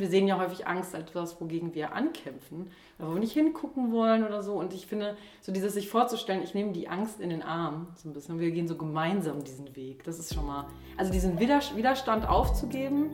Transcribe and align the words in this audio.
Wir 0.00 0.08
sehen 0.08 0.26
ja 0.26 0.38
häufig 0.38 0.66
Angst 0.66 0.94
als 0.94 1.10
etwas, 1.10 1.38
wogegen 1.42 1.74
wir 1.74 1.92
ankämpfen, 1.92 2.70
wo 2.98 3.12
wir 3.12 3.20
nicht 3.20 3.34
hingucken 3.34 3.92
wollen 3.92 4.24
oder 4.24 4.42
so. 4.42 4.54
Und 4.54 4.72
ich 4.72 4.86
finde, 4.86 5.14
so 5.42 5.52
dieses 5.52 5.74
sich 5.74 5.90
vorzustellen, 5.90 6.42
ich 6.42 6.54
nehme 6.54 6.72
die 6.72 6.88
Angst 6.88 7.20
in 7.20 7.28
den 7.28 7.42
Arm, 7.42 7.88
so 7.96 8.08
ein 8.08 8.14
bisschen, 8.14 8.40
wir 8.40 8.50
gehen 8.50 8.66
so 8.66 8.76
gemeinsam 8.76 9.44
diesen 9.44 9.76
Weg. 9.76 10.02
Das 10.04 10.18
ist 10.18 10.32
schon 10.32 10.46
mal, 10.46 10.66
also 10.96 11.12
diesen 11.12 11.38
Widerstand 11.38 12.26
aufzugeben 12.26 13.10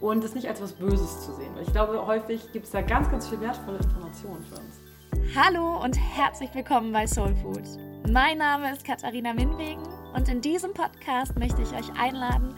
und 0.00 0.24
es 0.24 0.34
nicht 0.34 0.48
als 0.48 0.62
was 0.62 0.72
Böses 0.72 1.26
zu 1.26 1.34
sehen. 1.34 1.54
Weil 1.54 1.64
ich 1.64 1.72
glaube, 1.72 2.06
häufig 2.06 2.50
gibt 2.50 2.64
es 2.64 2.70
da 2.70 2.80
ganz, 2.80 3.10
ganz 3.10 3.28
viel 3.28 3.40
wertvolle 3.40 3.76
Informationen 3.76 4.42
für 4.42 4.54
uns. 4.54 5.36
Hallo 5.36 5.84
und 5.84 5.98
herzlich 5.98 6.48
willkommen 6.54 6.92
bei 6.92 7.06
Soul 7.06 7.36
Food. 7.42 7.64
Mein 8.10 8.38
Name 8.38 8.72
ist 8.72 8.86
Katharina 8.86 9.34
Minwegen 9.34 9.86
und 10.14 10.26
in 10.30 10.40
diesem 10.40 10.72
Podcast 10.72 11.38
möchte 11.38 11.60
ich 11.60 11.72
euch 11.74 11.92
einladen, 12.00 12.54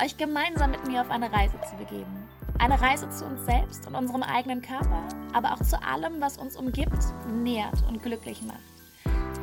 euch 0.00 0.16
gemeinsam 0.16 0.70
mit 0.70 0.86
mir 0.86 1.00
auf 1.00 1.10
eine 1.10 1.32
Reise 1.32 1.58
zu 1.68 1.74
begeben. 1.76 2.25
Eine 2.58 2.80
Reise 2.80 3.08
zu 3.10 3.26
uns 3.26 3.44
selbst 3.44 3.86
und 3.86 3.94
unserem 3.94 4.22
eigenen 4.22 4.62
Körper, 4.62 5.02
aber 5.32 5.52
auch 5.52 5.62
zu 5.62 5.80
allem, 5.82 6.20
was 6.20 6.38
uns 6.38 6.56
umgibt, 6.56 6.98
nährt 7.30 7.84
und 7.88 8.02
glücklich 8.02 8.42
macht. 8.42 8.60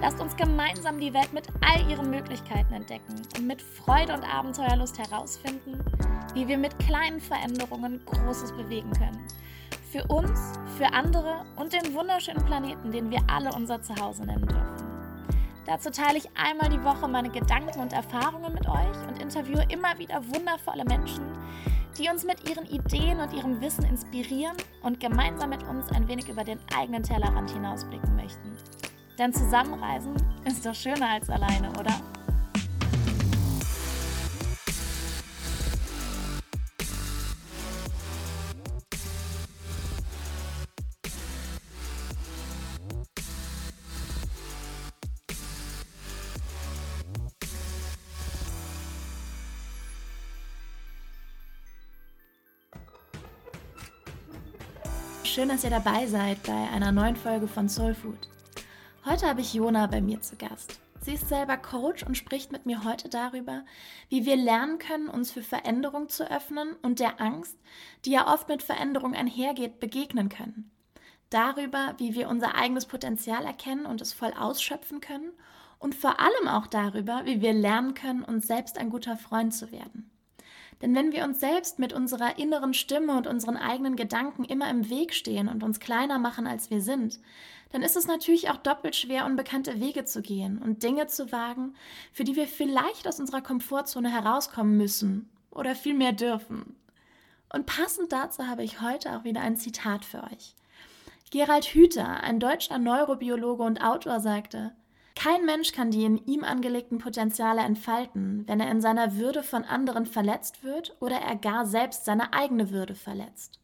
Lasst 0.02 0.20
uns 0.20 0.36
gemeinsam 0.36 1.00
die 1.00 1.14
Welt 1.14 1.32
mit 1.32 1.48
all 1.62 1.90
ihren 1.90 2.10
Möglichkeiten 2.10 2.73
entdecken 2.73 3.22
und 3.38 3.48
mit 3.48 3.62
Freude 3.62 4.14
und 4.14 4.23
Abenteuerlust 4.23 4.98
herausfinden, 4.98 5.80
wie 6.34 6.48
wir 6.48 6.58
mit 6.58 6.78
kleinen 6.80 7.22
Veränderungen 7.22 8.04
Großes 8.06 8.52
bewegen 8.52 8.92
können. 8.92 9.26
Für 9.92 10.04
uns, 10.08 10.54
für 10.78 10.92
andere 10.92 11.45
und 11.56 11.72
den 11.72 11.94
wunderschönen 11.94 12.44
Planeten, 12.44 12.92
den 12.92 13.12
wir 13.12 13.22
alle 13.28 13.52
unser 13.54 13.82
Zuhause 13.82 14.26
nennen 14.26 14.48
dürfen. 14.48 14.84
Dazu 15.66 15.92
teile 15.92 16.18
ich 16.18 16.30
einmal 16.36 16.70
die 16.70 16.84
Woche 16.84 17.08
meine 17.08 17.30
Gedanken 17.30 17.80
und 17.80 17.94
Erfahrungen 17.94 18.54
mit 18.54 18.68
euch 18.68 19.08
und 19.08 19.22
interviewe 19.22 19.66
immer 19.70 19.98
wieder 19.98 20.22
wundervolle 20.36 20.84
Menschen, 20.84 21.23
die 21.98 22.10
uns 22.10 22.26
mit 22.26 22.50
ihren 22.50 22.66
Ideen 22.66 23.20
und 23.20 23.34
ihrem 23.34 23.62
Wissen 23.62 23.86
inspirieren 23.86 24.58
und 24.82 25.00
gemeinsam 25.00 25.50
mit 25.50 25.64
uns 25.64 25.92
ein 25.92 26.08
wenig 26.08 26.28
über 26.30 26.44
den 26.44 26.60
eigenen 26.76 27.04
Tellerrand 27.04 27.52
hinausblicken 27.52 28.16
möchten. 28.16 28.58
Denn 29.17 29.34
Zusammenreisen 29.34 30.16
ist 30.45 30.66
doch 30.66 30.73
schöner 30.73 31.09
als 31.09 31.30
alleine, 31.30 31.70
oder? 31.80 31.94
Schön, 55.34 55.50
dass 55.50 55.64
ihr 55.64 55.72
dabei 55.72 56.06
seid 56.06 56.44
bei 56.44 56.70
einer 56.70 56.92
neuen 56.92 57.16
Folge 57.16 57.48
von 57.48 57.67
Soul 57.67 57.95
Food. 57.95 58.30
Heute 59.03 59.28
habe 59.28 59.42
ich 59.42 59.56
Jona 59.56 59.88
bei 59.88 60.00
mir 60.00 60.22
zu 60.22 60.36
Gast. 60.36 60.80
Sie 61.02 61.16
ist 61.16 61.28
selber 61.28 61.58
Coach 61.58 62.03
und 62.03 62.16
spricht 62.16 62.52
mit 62.52 62.67
mir 62.67 62.84
heute 62.84 63.09
darüber, 63.09 63.66
wie 64.09 64.28
wir 64.28 64.36
lernen 64.36 64.78
können, 64.78 65.08
uns 65.08 65.31
für 65.31 65.42
Veränderung 65.42 66.08
zu 66.08 66.30
öffnen 66.30 66.76
und 66.84 67.00
der 67.00 67.20
Angst, 67.20 67.58
die 68.06 68.11
ja 68.11 68.31
oft 68.31 68.48
mit 68.48 68.61
Veränderung 68.61 69.16
einhergeht, 69.16 69.80
begegnen 69.80 70.30
können. 70.30 70.70
Darüber, 71.31 71.95
wie 71.98 72.14
wir 72.14 72.30
unser 72.30 72.54
eigenes 72.54 72.86
Potenzial 72.86 73.44
erkennen 73.44 73.88
und 73.88 74.02
es 74.02 74.14
voll 74.14 74.34
ausschöpfen 74.39 75.02
können 75.02 75.31
und 75.80 75.95
vor 75.95 76.20
allem 76.20 76.48
auch 76.48 76.67
darüber, 76.67 77.26
wie 77.26 77.42
wir 77.42 77.54
lernen 77.54 77.95
können, 77.95 78.23
uns 78.23 78.45
selbst 78.45 78.78
ein 78.78 78.92
guter 78.92 79.17
Freund 79.17 79.52
zu 79.52 79.72
werden. 79.72 80.11
Denn 80.82 80.96
wenn 80.96 81.12
wir 81.12 81.24
uns 81.24 81.40
selbst 81.40 81.80
mit 81.80 81.94
unserer 81.94 82.38
inneren 82.38 82.74
Stimme 82.74 83.18
und 83.18 83.28
unseren 83.28 83.58
eigenen 83.58 83.96
Gedanken 83.96 84.44
immer 84.44 84.70
im 84.70 84.90
Weg 84.90 85.14
stehen 85.14 85.48
und 85.48 85.64
uns 85.64 85.80
kleiner 85.80 86.20
machen, 86.20 86.48
als 86.48 86.70
wir 86.70 86.82
sind, 86.82 87.20
dann 87.72 87.82
ist 87.82 87.96
es 87.96 88.08
natürlich 88.08 88.50
auch 88.50 88.58
doppelt 88.58 88.96
schwer, 88.96 89.26
unbekannte 89.26 89.80
Wege 89.80 90.06
zu 90.06 90.22
gehen 90.22 90.60
und 90.60 90.84
Dinge 90.84 91.08
zu 91.08 91.32
wagen, 91.32 91.76
für 92.12 92.23
die 92.23 92.36
wir 92.36 92.48
vielleicht 92.48 93.08
aus 93.08 93.20
unserer 93.20 93.42
Komfortzone 93.42 94.12
herauskommen 94.12 94.78
müssen 94.78 95.30
oder 95.50 95.76
vielmehr 95.76 96.12
dürfen. 96.12 96.76
Und 97.52 97.66
passend 97.66 98.12
dazu 98.12 98.48
habe 98.48 98.64
ich 98.64 98.82
heute 98.82 99.16
auch 99.16 99.23
wieder 99.23 99.42
ein 99.42 99.58
Zitat 99.58 100.06
für 100.06 100.23
euch. 100.23 100.56
Gerald 101.32 101.66
Hüther, 101.66 102.22
ein 102.22 102.39
deutscher 102.39 102.78
Neurobiologe 102.78 103.64
und 103.64 103.83
Autor, 103.83 104.20
sagte, 104.20 104.76
kein 105.16 105.46
Mensch 105.46 105.72
kann 105.72 105.92
die 105.92 106.06
in 106.06 106.18
ihm 106.26 106.44
angelegten 106.44 106.98
Potenziale 106.98 107.62
entfalten, 107.62 108.44
wenn 108.48 108.60
er 108.60 108.72
in 108.72 108.82
seiner 108.82 109.16
Würde 109.16 109.44
von 109.44 109.64
anderen 109.64 110.06
verletzt 110.06 110.64
wird 110.64 110.96
oder 111.00 111.18
er 111.18 111.36
gar 111.36 111.66
selbst 111.66 112.06
seine 112.06 112.34
eigene 112.34 112.72
Würde 112.72 112.96
verletzt. 112.96 113.60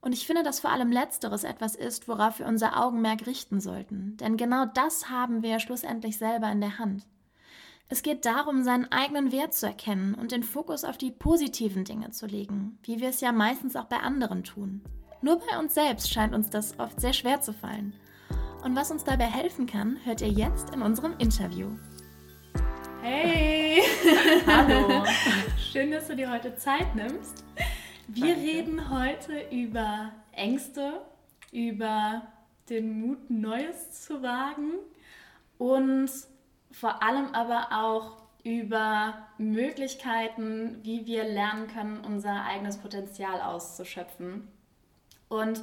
Und 0.00 0.14
ich 0.14 0.26
finde, 0.26 0.42
dass 0.42 0.60
vor 0.60 0.70
allem 0.70 0.90
letzteres 0.90 1.44
etwas 1.44 1.74
ist, 1.74 2.08
worauf 2.08 2.38
wir 2.38 2.46
unser 2.46 2.82
Augenmerk 2.82 3.26
richten 3.26 3.60
sollten, 3.60 4.16
denn 4.16 4.38
genau 4.38 4.64
das 4.64 5.10
haben 5.10 5.42
wir 5.42 5.60
schlussendlich 5.60 6.16
selber 6.16 6.50
in 6.50 6.62
der 6.62 6.78
Hand. 6.78 7.06
Es 7.92 8.02
geht 8.02 8.24
darum, 8.24 8.62
seinen 8.62 8.90
eigenen 8.92 9.32
Wert 9.32 9.52
zu 9.52 9.66
erkennen 9.66 10.14
und 10.14 10.32
den 10.32 10.44
Fokus 10.44 10.84
auf 10.84 10.96
die 10.96 11.10
positiven 11.10 11.84
Dinge 11.84 12.12
zu 12.12 12.26
legen, 12.26 12.78
wie 12.84 13.00
wir 13.00 13.08
es 13.08 13.20
ja 13.20 13.32
meistens 13.32 13.76
auch 13.76 13.86
bei 13.86 13.98
anderen 13.98 14.44
tun. 14.44 14.80
Nur 15.22 15.40
bei 15.40 15.58
uns 15.58 15.74
selbst 15.74 16.10
scheint 16.10 16.34
uns 16.34 16.48
das 16.48 16.78
oft 16.78 17.00
sehr 17.00 17.12
schwer 17.12 17.40
zu 17.40 17.52
fallen. 17.52 17.94
Und 18.62 18.76
was 18.76 18.90
uns 18.90 19.04
dabei 19.04 19.24
helfen 19.24 19.66
kann, 19.66 19.96
hört 20.04 20.20
ihr 20.20 20.28
jetzt 20.28 20.74
in 20.74 20.82
unserem 20.82 21.14
Interview. 21.18 21.70
Hey! 23.00 23.80
Hallo! 24.46 25.02
Schön, 25.72 25.90
dass 25.90 26.08
du 26.08 26.16
dir 26.16 26.30
heute 26.30 26.54
Zeit 26.56 26.94
nimmst. 26.94 27.42
Wir 28.06 28.34
Danke. 28.34 28.40
reden 28.40 28.90
heute 28.90 29.46
über 29.50 30.12
Ängste, 30.32 31.00
über 31.52 32.22
den 32.68 33.00
Mut, 33.00 33.30
Neues 33.30 33.92
zu 34.04 34.22
wagen 34.22 34.72
und 35.56 36.10
vor 36.70 37.02
allem 37.02 37.34
aber 37.34 37.68
auch 37.72 38.18
über 38.44 39.26
Möglichkeiten, 39.38 40.80
wie 40.82 41.06
wir 41.06 41.24
lernen 41.24 41.66
können, 41.66 42.04
unser 42.04 42.44
eigenes 42.44 42.76
Potenzial 42.76 43.40
auszuschöpfen. 43.40 44.48
Und 45.28 45.62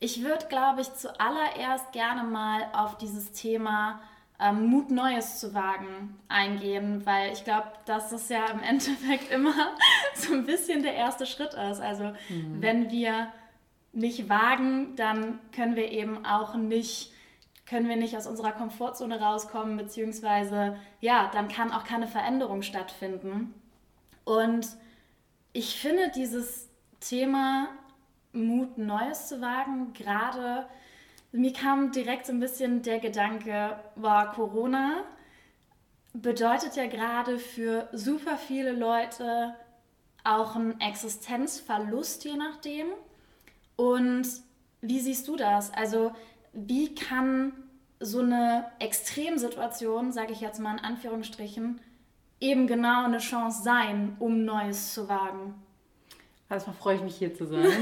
ich 0.00 0.22
würde, 0.22 0.46
glaube 0.46 0.80
ich, 0.80 0.92
zuallererst 0.94 1.92
gerne 1.92 2.22
mal 2.22 2.68
auf 2.72 2.96
dieses 2.98 3.32
Thema 3.32 4.00
ähm, 4.40 4.66
Mut 4.66 4.90
Neues 4.90 5.40
zu 5.40 5.54
wagen 5.54 6.18
eingehen, 6.28 7.04
weil 7.04 7.32
ich 7.32 7.44
glaube, 7.44 7.68
dass 7.84 8.10
das 8.10 8.28
ja 8.28 8.46
im 8.46 8.62
Endeffekt 8.62 9.30
immer 9.30 9.54
so 10.14 10.34
ein 10.34 10.46
bisschen 10.46 10.82
der 10.82 10.94
erste 10.94 11.26
Schritt 11.26 11.54
ist. 11.54 11.80
Also 11.80 12.12
mhm. 12.28 12.60
wenn 12.60 12.90
wir 12.90 13.32
nicht 13.92 14.28
wagen, 14.28 14.94
dann 14.96 15.40
können 15.52 15.76
wir 15.76 15.90
eben 15.90 16.24
auch 16.24 16.54
nicht 16.54 17.12
können 17.66 17.88
wir 17.88 17.96
nicht 17.96 18.16
aus 18.16 18.26
unserer 18.26 18.52
Komfortzone 18.52 19.20
rauskommen, 19.20 19.76
beziehungsweise 19.76 20.78
ja, 21.00 21.30
dann 21.34 21.48
kann 21.48 21.70
auch 21.70 21.84
keine 21.84 22.06
Veränderung 22.06 22.62
stattfinden. 22.62 23.52
Und 24.24 24.66
ich 25.52 25.78
finde 25.78 26.10
dieses 26.14 26.70
Thema 27.00 27.68
Mut, 28.46 28.78
Neues 28.78 29.28
zu 29.28 29.40
wagen. 29.40 29.92
Gerade 29.92 30.66
mir 31.32 31.52
kam 31.52 31.92
direkt 31.92 32.26
so 32.26 32.32
ein 32.32 32.40
bisschen 32.40 32.82
der 32.82 33.00
Gedanke, 33.00 33.78
war 33.96 34.32
Corona 34.32 35.04
bedeutet 36.22 36.76
ja 36.76 36.86
gerade 36.86 37.38
für 37.38 37.88
super 37.92 38.36
viele 38.36 38.72
Leute 38.72 39.54
auch 40.24 40.56
einen 40.56 40.80
Existenzverlust, 40.80 42.24
je 42.24 42.36
nachdem. 42.36 42.86
Und 43.76 44.26
wie 44.80 45.00
siehst 45.00 45.28
du 45.28 45.36
das? 45.36 45.72
Also 45.72 46.12
wie 46.52 46.94
kann 46.94 47.52
so 48.00 48.20
eine 48.20 48.70
Extremsituation, 48.78 50.12
sage 50.12 50.32
ich 50.32 50.40
jetzt 50.40 50.60
mal 50.60 50.76
in 50.78 50.84
Anführungsstrichen, 50.84 51.80
eben 52.40 52.66
genau 52.66 53.04
eine 53.04 53.18
Chance 53.18 53.62
sein, 53.62 54.16
um 54.18 54.44
Neues 54.44 54.94
zu 54.94 55.08
wagen? 55.08 55.54
Erstmal 56.50 56.76
freue 56.76 56.96
ich 56.96 57.02
mich 57.02 57.16
hier 57.16 57.34
zu 57.34 57.46
sein. 57.46 57.66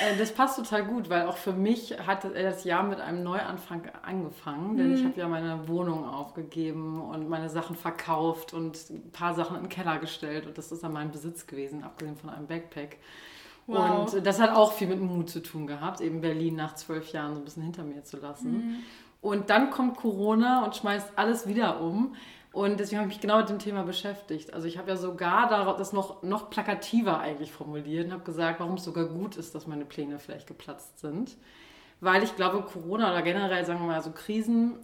Äh, 0.00 0.16
das 0.16 0.32
passt 0.32 0.56
total 0.56 0.84
gut, 0.84 1.10
weil 1.10 1.26
auch 1.26 1.36
für 1.36 1.52
mich 1.52 1.94
hat 2.06 2.24
das 2.24 2.64
Jahr 2.64 2.82
mit 2.84 3.00
einem 3.00 3.22
Neuanfang 3.22 3.82
angefangen, 4.02 4.78
denn 4.78 4.88
mhm. 4.88 4.94
ich 4.94 5.04
habe 5.04 5.20
ja 5.20 5.28
meine 5.28 5.68
Wohnung 5.68 6.08
aufgegeben 6.08 7.02
und 7.02 7.28
meine 7.28 7.50
Sachen 7.50 7.76
verkauft 7.76 8.54
und 8.54 8.78
ein 8.88 9.10
paar 9.12 9.34
Sachen 9.34 9.56
in 9.56 9.64
den 9.64 9.68
Keller 9.68 9.98
gestellt 9.98 10.46
und 10.46 10.56
das 10.56 10.72
ist 10.72 10.82
dann 10.82 10.94
mein 10.94 11.10
Besitz 11.10 11.46
gewesen, 11.46 11.84
abgesehen 11.84 12.16
von 12.16 12.30
einem 12.30 12.46
Backpack. 12.46 12.96
Wow. 13.66 14.14
Und 14.14 14.26
das 14.26 14.40
hat 14.40 14.50
auch 14.50 14.72
viel 14.72 14.88
mit 14.88 15.00
Mut 15.00 15.28
zu 15.28 15.42
tun 15.42 15.66
gehabt, 15.66 16.00
eben 16.00 16.22
Berlin 16.22 16.56
nach 16.56 16.76
zwölf 16.76 17.12
Jahren 17.12 17.34
so 17.34 17.40
ein 17.40 17.44
bisschen 17.44 17.64
hinter 17.64 17.84
mir 17.84 18.02
zu 18.02 18.16
lassen. 18.16 18.52
Mhm. 18.52 18.76
Und 19.20 19.50
dann 19.50 19.70
kommt 19.70 19.96
Corona 19.96 20.64
und 20.64 20.76
schmeißt 20.76 21.12
alles 21.16 21.46
wieder 21.46 21.80
um. 21.80 22.14
Und 22.52 22.80
deswegen 22.80 22.98
habe 23.00 23.08
ich 23.08 23.16
mich 23.16 23.20
genau 23.20 23.38
mit 23.38 23.48
dem 23.48 23.60
Thema 23.60 23.84
beschäftigt. 23.84 24.52
Also 24.52 24.66
ich 24.66 24.76
habe 24.76 24.90
ja 24.90 24.96
sogar 24.96 25.76
das 25.76 25.92
noch, 25.92 26.22
noch 26.22 26.50
plakativer 26.50 27.20
eigentlich 27.20 27.52
formuliert 27.52 28.06
und 28.06 28.12
habe 28.12 28.24
gesagt, 28.24 28.58
warum 28.58 28.74
es 28.74 28.84
sogar 28.84 29.04
gut 29.04 29.36
ist, 29.36 29.54
dass 29.54 29.68
meine 29.68 29.84
Pläne 29.84 30.18
vielleicht 30.18 30.48
geplatzt 30.48 30.98
sind. 30.98 31.36
Weil 32.00 32.22
ich 32.22 32.34
glaube, 32.34 32.62
Corona 32.62 33.10
oder 33.12 33.22
generell, 33.22 33.64
sagen 33.64 33.80
wir 33.80 33.86
mal, 33.86 34.02
so 34.02 34.10
Krisen 34.10 34.78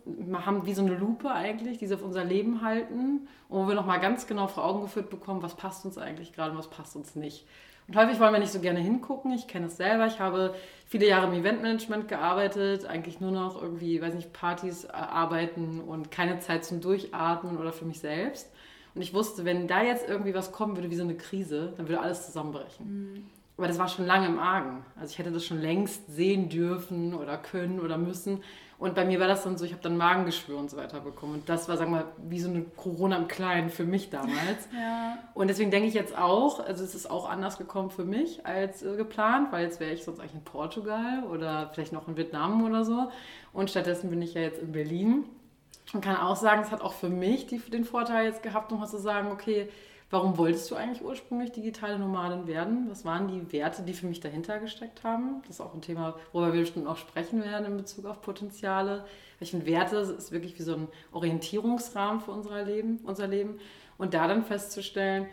haben 0.44 0.66
wie 0.66 0.74
so 0.74 0.82
eine 0.82 0.94
Lupe 0.94 1.30
eigentlich, 1.30 1.78
die 1.78 1.86
sie 1.86 1.94
auf 1.94 2.02
unser 2.02 2.24
Leben 2.24 2.60
halten 2.60 3.26
und 3.48 3.64
wo 3.64 3.66
wir 3.66 3.74
nochmal 3.74 4.00
ganz 4.00 4.26
genau 4.26 4.46
vor 4.48 4.64
Augen 4.64 4.82
geführt 4.82 5.08
bekommen, 5.10 5.42
was 5.42 5.56
passt 5.56 5.86
uns 5.86 5.96
eigentlich 5.98 6.34
gerade 6.34 6.52
und 6.52 6.58
was 6.58 6.68
passt 6.68 6.94
uns 6.94 7.16
nicht. 7.16 7.46
Und 7.88 7.96
häufig 7.96 8.18
wollen 8.18 8.32
wir 8.32 8.40
nicht 8.40 8.52
so 8.52 8.60
gerne 8.60 8.80
hingucken. 8.80 9.32
Ich 9.32 9.46
kenne 9.46 9.66
es 9.66 9.76
selber. 9.76 10.06
Ich 10.06 10.18
habe 10.18 10.54
viele 10.86 11.06
Jahre 11.06 11.26
im 11.26 11.40
Eventmanagement 11.40 12.08
gearbeitet, 12.08 12.86
eigentlich 12.86 13.20
nur 13.20 13.30
noch 13.30 13.60
irgendwie, 13.60 14.00
weiß 14.00 14.14
nicht, 14.14 14.32
Partys 14.32 14.84
äh, 14.84 14.88
arbeiten 14.92 15.80
und 15.80 16.10
keine 16.10 16.38
Zeit 16.40 16.64
zum 16.64 16.80
Durchatmen 16.80 17.58
oder 17.58 17.72
für 17.72 17.84
mich 17.84 18.00
selbst. 18.00 18.50
Und 18.94 19.02
ich 19.02 19.14
wusste, 19.14 19.44
wenn 19.44 19.68
da 19.68 19.82
jetzt 19.82 20.08
irgendwie 20.08 20.34
was 20.34 20.52
kommen 20.52 20.76
würde 20.76 20.90
wie 20.90 20.96
so 20.96 21.02
eine 21.02 21.16
Krise, 21.16 21.74
dann 21.76 21.88
würde 21.88 22.00
alles 22.00 22.26
zusammenbrechen. 22.26 22.86
Mhm. 22.86 23.26
Aber 23.58 23.68
das 23.68 23.78
war 23.78 23.88
schon 23.88 24.06
lange 24.06 24.26
im 24.26 24.38
Argen. 24.38 24.84
Also 24.96 25.12
ich 25.12 25.18
hätte 25.18 25.30
das 25.30 25.44
schon 25.44 25.60
längst 25.60 26.14
sehen 26.14 26.48
dürfen 26.48 27.14
oder 27.14 27.38
können 27.38 27.80
oder 27.80 27.96
müssen. 27.98 28.42
Und 28.78 28.94
bei 28.94 29.06
mir 29.06 29.18
war 29.18 29.26
das 29.26 29.42
dann 29.42 29.56
so, 29.56 29.64
ich 29.64 29.72
habe 29.72 29.82
dann 29.82 29.96
Magengeschwür 29.96 30.58
und 30.58 30.70
so 30.70 30.76
weiter 30.76 31.00
bekommen. 31.00 31.34
Und 31.34 31.48
das 31.48 31.66
war, 31.68 31.78
sagen 31.78 31.92
wir 31.92 32.00
mal, 32.00 32.06
wie 32.28 32.40
so 32.40 32.50
eine 32.50 32.62
Corona 32.62 33.16
im 33.16 33.26
Kleinen 33.26 33.70
für 33.70 33.84
mich 33.84 34.10
damals. 34.10 34.68
ja. 34.74 35.18
Und 35.32 35.48
deswegen 35.48 35.70
denke 35.70 35.88
ich 35.88 35.94
jetzt 35.94 36.16
auch, 36.16 36.60
also 36.60 36.84
es 36.84 36.94
ist 36.94 37.10
auch 37.10 37.28
anders 37.28 37.56
gekommen 37.56 37.90
für 37.90 38.04
mich 38.04 38.44
als 38.44 38.82
äh, 38.82 38.96
geplant, 38.96 39.50
weil 39.50 39.64
jetzt 39.64 39.80
wäre 39.80 39.92
ich 39.92 40.04
sonst 40.04 40.20
eigentlich 40.20 40.34
in 40.34 40.44
Portugal 40.44 41.24
oder 41.30 41.70
vielleicht 41.72 41.92
noch 41.92 42.06
in 42.06 42.18
Vietnam 42.18 42.64
oder 42.64 42.84
so. 42.84 43.10
Und 43.54 43.70
stattdessen 43.70 44.10
bin 44.10 44.20
ich 44.20 44.34
ja 44.34 44.42
jetzt 44.42 44.60
in 44.60 44.72
Berlin. 44.72 45.24
Und 45.92 46.04
kann 46.04 46.16
auch 46.16 46.36
sagen, 46.36 46.62
es 46.62 46.70
hat 46.70 46.82
auch 46.82 46.92
für 46.92 47.08
mich 47.08 47.46
die, 47.46 47.58
den 47.58 47.84
Vorteil 47.84 48.26
jetzt 48.26 48.42
gehabt, 48.42 48.70
nochmal 48.72 48.88
zu 48.88 48.98
sagen, 48.98 49.30
okay, 49.30 49.68
Warum 50.08 50.38
wolltest 50.38 50.70
du 50.70 50.76
eigentlich 50.76 51.04
ursprünglich 51.04 51.50
digitale 51.50 51.98
Nomadin 51.98 52.46
werden? 52.46 52.86
Was 52.88 53.04
waren 53.04 53.26
die 53.26 53.52
Werte, 53.52 53.82
die 53.82 53.92
für 53.92 54.06
mich 54.06 54.20
dahinter 54.20 54.60
gesteckt 54.60 55.02
haben? 55.02 55.42
Das 55.42 55.56
ist 55.56 55.60
auch 55.60 55.74
ein 55.74 55.80
Thema, 55.80 56.14
worüber 56.32 56.52
wir 56.52 56.60
bestimmt 56.60 56.86
auch 56.86 56.96
sprechen 56.96 57.42
werden 57.42 57.66
in 57.66 57.76
Bezug 57.76 58.06
auf 58.06 58.20
Potenziale. 58.20 59.04
Welchen 59.40 59.66
Werte 59.66 59.96
ist 59.96 60.30
wirklich 60.30 60.56
wie 60.58 60.62
so 60.62 60.74
ein 60.74 60.88
Orientierungsrahmen 61.12 62.20
für 62.20 62.30
unser 62.30 62.62
Leben, 62.62 63.00
unser 63.02 63.26
Leben. 63.26 63.58
Und 63.98 64.14
da 64.14 64.28
dann 64.28 64.44
festzustellen, 64.44 65.26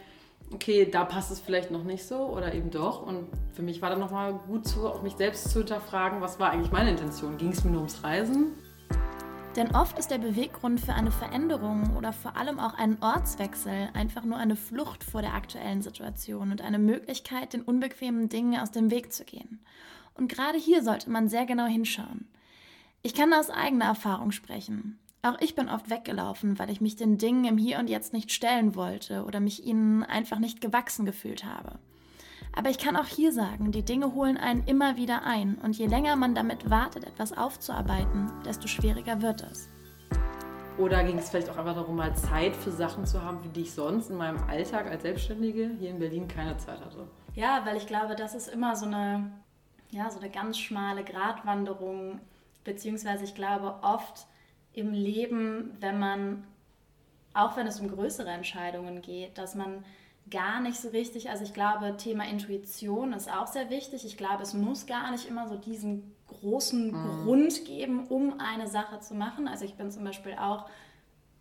okay, 0.51 0.89
da 0.89 1.05
passt 1.05 1.31
es 1.31 1.39
vielleicht 1.39 1.69
noch 1.69 1.83
nicht 1.83 2.05
so 2.05 2.25
oder 2.25 2.55
eben 2.55 2.71
doch. 2.71 3.05
Und 3.05 3.27
für 3.53 3.61
mich 3.61 3.79
war 3.83 3.91
dann 3.91 3.99
nochmal 3.99 4.33
gut 4.47 4.67
zu, 4.67 4.87
auch 4.87 5.03
mich 5.03 5.13
selbst 5.13 5.51
zu 5.51 5.59
hinterfragen, 5.59 6.19
was 6.21 6.39
war 6.39 6.49
eigentlich 6.49 6.71
meine 6.71 6.89
Intention? 6.89 7.37
Ging 7.37 7.49
es 7.49 7.63
mir 7.63 7.69
nur 7.69 7.81
ums 7.81 8.03
Reisen? 8.03 8.53
Denn 9.55 9.75
oft 9.75 9.99
ist 9.99 10.09
der 10.09 10.17
Beweggrund 10.17 10.81
für 10.81 10.95
eine 10.95 11.11
Veränderung 11.11 11.95
oder 11.95 12.11
vor 12.11 12.35
allem 12.37 12.59
auch 12.59 12.73
einen 12.73 12.97
Ortswechsel 13.03 13.89
einfach 13.93 14.23
nur 14.23 14.37
eine 14.37 14.55
Flucht 14.55 15.03
vor 15.03 15.21
der 15.21 15.35
aktuellen 15.35 15.83
Situation 15.83 16.51
und 16.51 16.61
eine 16.61 16.79
Möglichkeit, 16.79 17.53
den 17.53 17.61
unbequemen 17.61 18.29
Dingen 18.29 18.59
aus 18.59 18.71
dem 18.71 18.89
Weg 18.89 19.13
zu 19.13 19.25
gehen. 19.25 19.59
Und 20.15 20.27
gerade 20.27 20.57
hier 20.57 20.81
sollte 20.81 21.11
man 21.11 21.29
sehr 21.29 21.45
genau 21.45 21.65
hinschauen. 21.65 22.27
Ich 23.03 23.13
kann 23.13 23.31
aus 23.31 23.51
eigener 23.51 23.85
Erfahrung 23.85 24.31
sprechen. 24.31 24.97
Auch 25.21 25.39
ich 25.39 25.53
bin 25.53 25.69
oft 25.69 25.91
weggelaufen, 25.91 26.57
weil 26.57 26.71
ich 26.71 26.81
mich 26.81 26.95
den 26.95 27.19
Dingen 27.19 27.45
im 27.45 27.57
Hier 27.57 27.77
und 27.77 27.91
Jetzt 27.91 28.11
nicht 28.11 28.31
stellen 28.31 28.73
wollte 28.73 29.23
oder 29.23 29.39
mich 29.39 29.65
ihnen 29.65 30.03
einfach 30.03 30.39
nicht 30.39 30.61
gewachsen 30.61 31.05
gefühlt 31.05 31.45
habe. 31.45 31.77
Aber 32.55 32.69
ich 32.69 32.77
kann 32.77 32.95
auch 32.95 33.07
hier 33.07 33.31
sagen, 33.31 33.71
die 33.71 33.83
Dinge 33.83 34.13
holen 34.13 34.37
einen 34.37 34.63
immer 34.65 34.95
wieder 34.95 35.23
ein 35.23 35.55
und 35.63 35.75
je 35.75 35.87
länger 35.87 36.15
man 36.15 36.35
damit 36.35 36.69
wartet, 36.69 37.03
etwas 37.03 37.35
aufzuarbeiten, 37.35 38.31
desto 38.45 38.67
schwieriger 38.67 39.21
wird 39.21 39.41
es. 39.41 39.69
Oder 40.77 41.03
ging 41.03 41.17
es 41.17 41.29
vielleicht 41.29 41.49
auch 41.49 41.57
einfach 41.57 41.75
darum, 41.75 41.95
mal 41.95 42.15
Zeit 42.15 42.55
für 42.55 42.71
Sachen 42.71 43.05
zu 43.05 43.21
haben, 43.23 43.41
für 43.41 43.49
die 43.49 43.61
ich 43.61 43.73
sonst 43.73 44.09
in 44.09 44.17
meinem 44.17 44.37
Alltag 44.47 44.87
als 44.87 45.01
Selbstständige 45.01 45.71
hier 45.79 45.89
in 45.89 45.99
Berlin 45.99 46.27
keine 46.27 46.57
Zeit 46.57 46.79
hatte? 46.79 47.07
Ja, 47.35 47.63
weil 47.65 47.77
ich 47.77 47.87
glaube, 47.87 48.15
das 48.15 48.35
ist 48.35 48.47
immer 48.47 48.75
so 48.75 48.85
eine, 48.85 49.31
ja, 49.89 50.09
so 50.11 50.19
eine 50.19 50.29
ganz 50.29 50.57
schmale 50.59 51.03
Gratwanderung, 51.03 52.19
beziehungsweise 52.63 53.23
ich 53.23 53.33
glaube 53.33 53.75
oft 53.81 54.27
im 54.73 54.93
Leben, 54.93 55.75
wenn 55.79 55.99
man, 55.99 56.43
auch 57.33 57.57
wenn 57.57 57.67
es 57.67 57.79
um 57.79 57.87
größere 57.87 58.29
Entscheidungen 58.29 59.01
geht, 59.01 59.37
dass 59.37 59.55
man 59.55 59.83
gar 60.29 60.59
nicht 60.61 60.79
so 60.79 60.89
richtig. 60.89 61.29
Also 61.29 61.43
ich 61.43 61.53
glaube, 61.53 61.97
Thema 61.97 62.25
Intuition 62.25 63.13
ist 63.13 63.31
auch 63.31 63.47
sehr 63.47 63.69
wichtig. 63.69 64.05
Ich 64.05 64.17
glaube, 64.17 64.43
es 64.43 64.53
muss 64.53 64.85
gar 64.85 65.11
nicht 65.11 65.27
immer 65.27 65.47
so 65.47 65.55
diesen 65.55 66.15
großen 66.27 66.87
mhm. 66.87 67.23
Grund 67.23 67.65
geben, 67.65 68.07
um 68.07 68.39
eine 68.39 68.67
Sache 68.67 68.99
zu 68.99 69.15
machen. 69.15 69.47
Also 69.47 69.65
ich 69.65 69.75
bin 69.75 69.91
zum 69.91 70.03
Beispiel 70.03 70.33
auch 70.33 70.69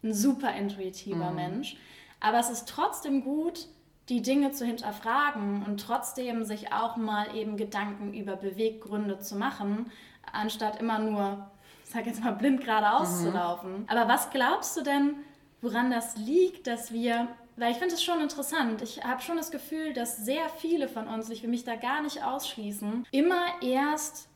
ein 0.02 0.12
super 0.12 0.54
intuitiver 0.54 1.30
mhm. 1.30 1.36
Mensch. 1.36 1.76
Aber 2.20 2.38
es 2.38 2.50
ist 2.50 2.68
trotzdem 2.68 3.22
gut, 3.22 3.68
die 4.08 4.22
Dinge 4.22 4.52
zu 4.52 4.64
hinterfragen 4.64 5.64
und 5.64 5.80
trotzdem 5.80 6.44
sich 6.44 6.72
auch 6.72 6.96
mal 6.96 7.34
eben 7.36 7.56
Gedanken 7.56 8.12
über 8.12 8.36
Beweggründe 8.36 9.20
zu 9.20 9.36
machen, 9.36 9.90
anstatt 10.32 10.80
immer 10.80 10.98
nur, 10.98 11.50
ich 11.84 11.90
sag 11.90 12.06
jetzt 12.06 12.22
mal, 12.22 12.32
blind 12.32 12.60
geradeaus 12.60 13.20
mhm. 13.20 13.24
zu 13.24 13.30
laufen. 13.30 13.84
Aber 13.88 14.08
was 14.08 14.30
glaubst 14.30 14.76
du 14.76 14.82
denn, 14.82 15.14
woran 15.60 15.90
das 15.90 16.16
liegt, 16.16 16.66
dass 16.66 16.92
wir 16.92 17.28
weil 17.56 17.72
ich 17.72 17.78
finde 17.78 17.94
es 17.94 18.02
schon 18.02 18.20
interessant. 18.20 18.82
Ich 18.82 19.04
habe 19.04 19.20
schon 19.22 19.36
das 19.36 19.50
Gefühl, 19.50 19.92
dass 19.92 20.24
sehr 20.24 20.48
viele 20.48 20.88
von 20.88 21.06
uns, 21.06 21.28
ich 21.30 21.42
will 21.42 21.50
mich 21.50 21.64
da 21.64 21.76
gar 21.76 22.02
nicht 22.02 22.24
ausschließen, 22.24 23.06
immer 23.10 23.42
erst 23.60 24.28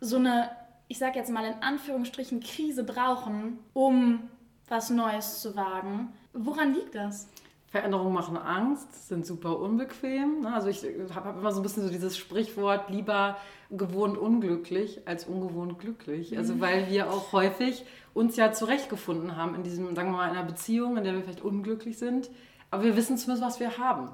so 0.00 0.16
eine, 0.16 0.50
ich 0.88 0.98
sage 0.98 1.18
jetzt 1.18 1.30
mal 1.30 1.44
in 1.44 1.62
Anführungsstrichen, 1.62 2.40
Krise 2.40 2.84
brauchen, 2.84 3.58
um 3.72 4.28
was 4.68 4.90
Neues 4.90 5.40
zu 5.40 5.56
wagen. 5.56 6.12
Woran 6.32 6.74
liegt 6.74 6.94
das? 6.94 7.28
Veränderungen 7.68 8.14
machen 8.14 8.36
Angst, 8.36 9.08
sind 9.08 9.26
super 9.26 9.58
unbequem. 9.58 10.42
Ne? 10.42 10.52
Also 10.52 10.68
ich 10.68 10.84
habe 11.12 11.38
immer 11.38 11.50
so 11.50 11.60
ein 11.60 11.64
bisschen 11.64 11.82
so 11.82 11.90
dieses 11.90 12.16
Sprichwort, 12.16 12.88
lieber 12.88 13.36
gewohnt 13.70 14.16
unglücklich 14.16 15.00
als 15.06 15.24
ungewohnt 15.24 15.80
glücklich. 15.80 16.38
Also 16.38 16.54
mhm. 16.54 16.60
weil 16.60 16.90
wir 16.90 17.10
auch 17.10 17.32
häufig 17.32 17.84
uns 18.14 18.36
ja 18.36 18.52
zurechtgefunden 18.52 19.36
haben 19.36 19.56
in 19.56 19.64
diesem, 19.64 19.94
sagen 19.96 20.10
wir 20.12 20.18
mal, 20.18 20.30
einer 20.30 20.44
Beziehung, 20.44 20.96
in 20.96 21.02
der 21.04 21.14
wir 21.14 21.22
vielleicht 21.22 21.42
unglücklich 21.42 21.98
sind 21.98 22.30
aber 22.74 22.84
wir 22.84 22.96
wissen 22.96 23.16
zumindest, 23.16 23.46
was 23.46 23.60
wir 23.60 23.78
haben. 23.78 24.08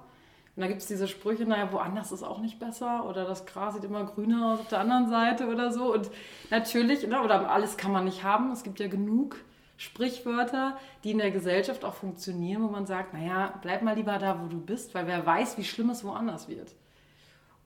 Und 0.57 0.63
da 0.63 0.67
gibt 0.67 0.83
es 0.83 0.89
diese 0.89 1.09
Sprüche, 1.09 1.45
naja, 1.45 1.73
woanders 1.73 2.13
ist 2.13 2.23
auch 2.23 2.41
nicht 2.41 2.59
besser 2.59 3.07
oder 3.09 3.25
das 3.25 3.47
Gras 3.47 3.75
sieht 3.75 3.85
immer 3.85 4.05
grüner 4.05 4.53
aus 4.53 4.61
auf 4.61 4.69
der 4.69 4.81
anderen 4.81 5.09
Seite 5.09 5.49
oder 5.49 5.73
so. 5.73 5.93
Und 5.93 6.11
natürlich, 6.51 7.07
ne, 7.07 7.23
oder 7.23 7.51
alles 7.51 7.77
kann 7.77 7.93
man 7.93 8.05
nicht 8.05 8.25
haben. 8.25 8.51
Es 8.53 8.63
gibt 8.63 8.81
ja 8.81 8.89
genug 8.89 9.37
Sprichwörter, 9.77 10.77
die 11.05 11.13
in 11.13 11.19
der 11.19 11.31
Gesellschaft 11.31 11.85
auch 11.85 11.95
funktionieren, 11.95 12.63
wo 12.63 12.69
man 12.69 12.85
sagt, 12.85 13.15
naja, 13.15 13.55
bleib 13.63 13.83
mal 13.83 13.97
lieber 13.97 14.19
da, 14.19 14.43
wo 14.43 14.49
du 14.49 14.61
bist, 14.61 14.95
weil 14.95 15.07
wer 15.07 15.25
weiß, 15.25 15.57
wie 15.57 15.65
schlimm 15.65 15.89
es 15.89 16.05
woanders 16.05 16.49
wird. 16.49 16.75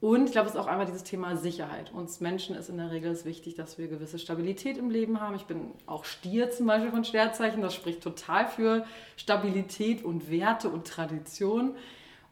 Und 0.04 0.26
ich 0.26 0.32
glaube, 0.32 0.48
es 0.48 0.54
ist 0.54 0.60
auch 0.60 0.66
einfach 0.66 0.84
dieses 0.84 1.02
Thema 1.02 1.34
Sicherheit. 1.34 1.90
Uns 1.94 2.20
Menschen 2.20 2.54
ist 2.56 2.68
in 2.68 2.76
der 2.76 2.90
Regel 2.90 3.18
wichtig, 3.24 3.54
dass 3.54 3.78
wir 3.78 3.88
gewisse 3.88 4.18
Stabilität 4.18 4.76
im 4.76 4.90
Leben 4.90 5.18
haben. 5.18 5.34
Ich 5.34 5.46
bin 5.46 5.70
auch 5.86 6.04
Stier 6.04 6.50
zum 6.50 6.66
Beispiel 6.66 6.90
von 6.90 7.04
Sternzeichen. 7.04 7.62
Das 7.62 7.72
spricht 7.72 8.02
total 8.02 8.46
für 8.46 8.84
Stabilität 9.16 10.04
und 10.04 10.30
Werte 10.30 10.68
und 10.68 10.86
Tradition. 10.86 11.74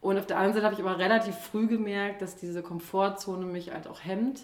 Und 0.01 0.19
auf 0.19 0.27
der 0.27 0.37
anderen 0.37 0.53
Seite 0.53 0.65
habe 0.67 0.75
ich 0.75 0.87
aber 0.87 0.99
relativ 0.99 1.33
früh 1.33 1.65
gemerkt, 1.65 2.21
dass 2.21 2.35
diese 2.35 2.61
Komfortzone 2.61 3.47
mich 3.47 3.71
halt 3.71 3.87
auch 3.87 4.01
hemmt 4.05 4.41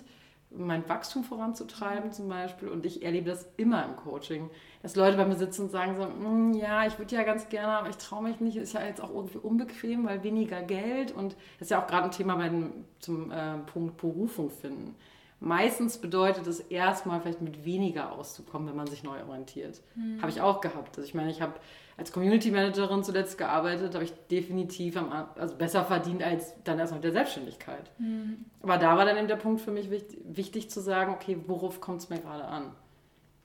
mein 0.49 0.89
Wachstum 0.89 1.23
voranzutreiben 1.23 2.11
zum 2.11 2.27
Beispiel. 2.29 2.69
Und 2.69 2.83
ich 2.83 3.03
erlebe 3.03 3.29
das 3.29 3.47
immer 3.57 3.85
im 3.85 3.95
Coaching, 3.95 4.49
dass 4.81 4.95
Leute 4.95 5.17
bei 5.17 5.25
mir 5.25 5.35
sitzen 5.35 5.63
und 5.63 5.71
sagen 5.71 5.95
so, 5.97 6.05
mm, 6.05 6.53
ja, 6.53 6.85
ich 6.85 6.97
würde 6.97 7.15
ja 7.15 7.23
ganz 7.23 7.49
gerne, 7.49 7.79
aber 7.79 7.89
ich 7.89 7.97
traue 7.97 8.23
mich 8.23 8.39
nicht. 8.39 8.55
Ist 8.55 8.73
ja 8.73 8.85
jetzt 8.85 9.01
auch 9.01 9.13
irgendwie 9.13 9.39
unbequem, 9.39 10.05
weil 10.05 10.23
weniger 10.23 10.61
Geld. 10.61 11.11
Und 11.11 11.33
das 11.59 11.67
ist 11.67 11.71
ja 11.71 11.83
auch 11.83 11.87
gerade 11.87 12.05
ein 12.05 12.11
Thema 12.11 12.35
bei 12.35 12.49
dem, 12.49 12.85
zum 12.99 13.31
äh, 13.31 13.57
Punkt 13.65 13.97
Berufung 13.97 14.49
finden. 14.49 14.95
Meistens 15.41 15.97
bedeutet 15.97 16.47
es 16.47 16.59
erstmal 16.59 17.21
vielleicht 17.21 17.41
mit 17.41 17.63
weniger 17.63 18.11
auszukommen, 18.11 18.67
wenn 18.67 18.75
man 18.75 18.87
sich 18.87 19.03
neu 19.03 19.23
orientiert. 19.23 19.81
Mhm. 19.95 20.21
Habe 20.21 20.31
ich 20.31 20.41
auch 20.41 20.59
gehabt. 20.59 20.97
Also 20.97 21.07
ich 21.07 21.13
meine, 21.13 21.31
ich 21.31 21.41
habe 21.41 21.53
als 21.95 22.11
Community 22.11 22.51
Managerin 22.51 23.03
zuletzt 23.03 23.37
gearbeitet, 23.37 23.93
habe 23.93 24.03
ich 24.03 24.13
definitiv 24.29 24.97
am, 24.97 25.11
also 25.35 25.55
besser 25.55 25.85
verdient 25.85 26.23
als 26.23 26.53
dann 26.63 26.79
erst 26.79 26.93
mit 26.93 27.03
der 27.03 27.13
Selbstständigkeit. 27.13 27.91
Mhm. 27.99 28.45
Aber 28.61 28.77
da 28.77 28.97
war 28.97 29.05
dann 29.05 29.17
eben 29.17 29.27
der 29.27 29.37
Punkt 29.37 29.61
für 29.61 29.71
mich 29.71 29.89
wichtig, 29.89 30.19
wichtig 30.25 30.69
zu 30.69 30.81
sagen, 30.81 31.13
okay, 31.13 31.37
worauf 31.47 31.79
kommt 31.79 32.01
es 32.01 32.09
mir 32.09 32.19
gerade 32.19 32.45
an? 32.45 32.71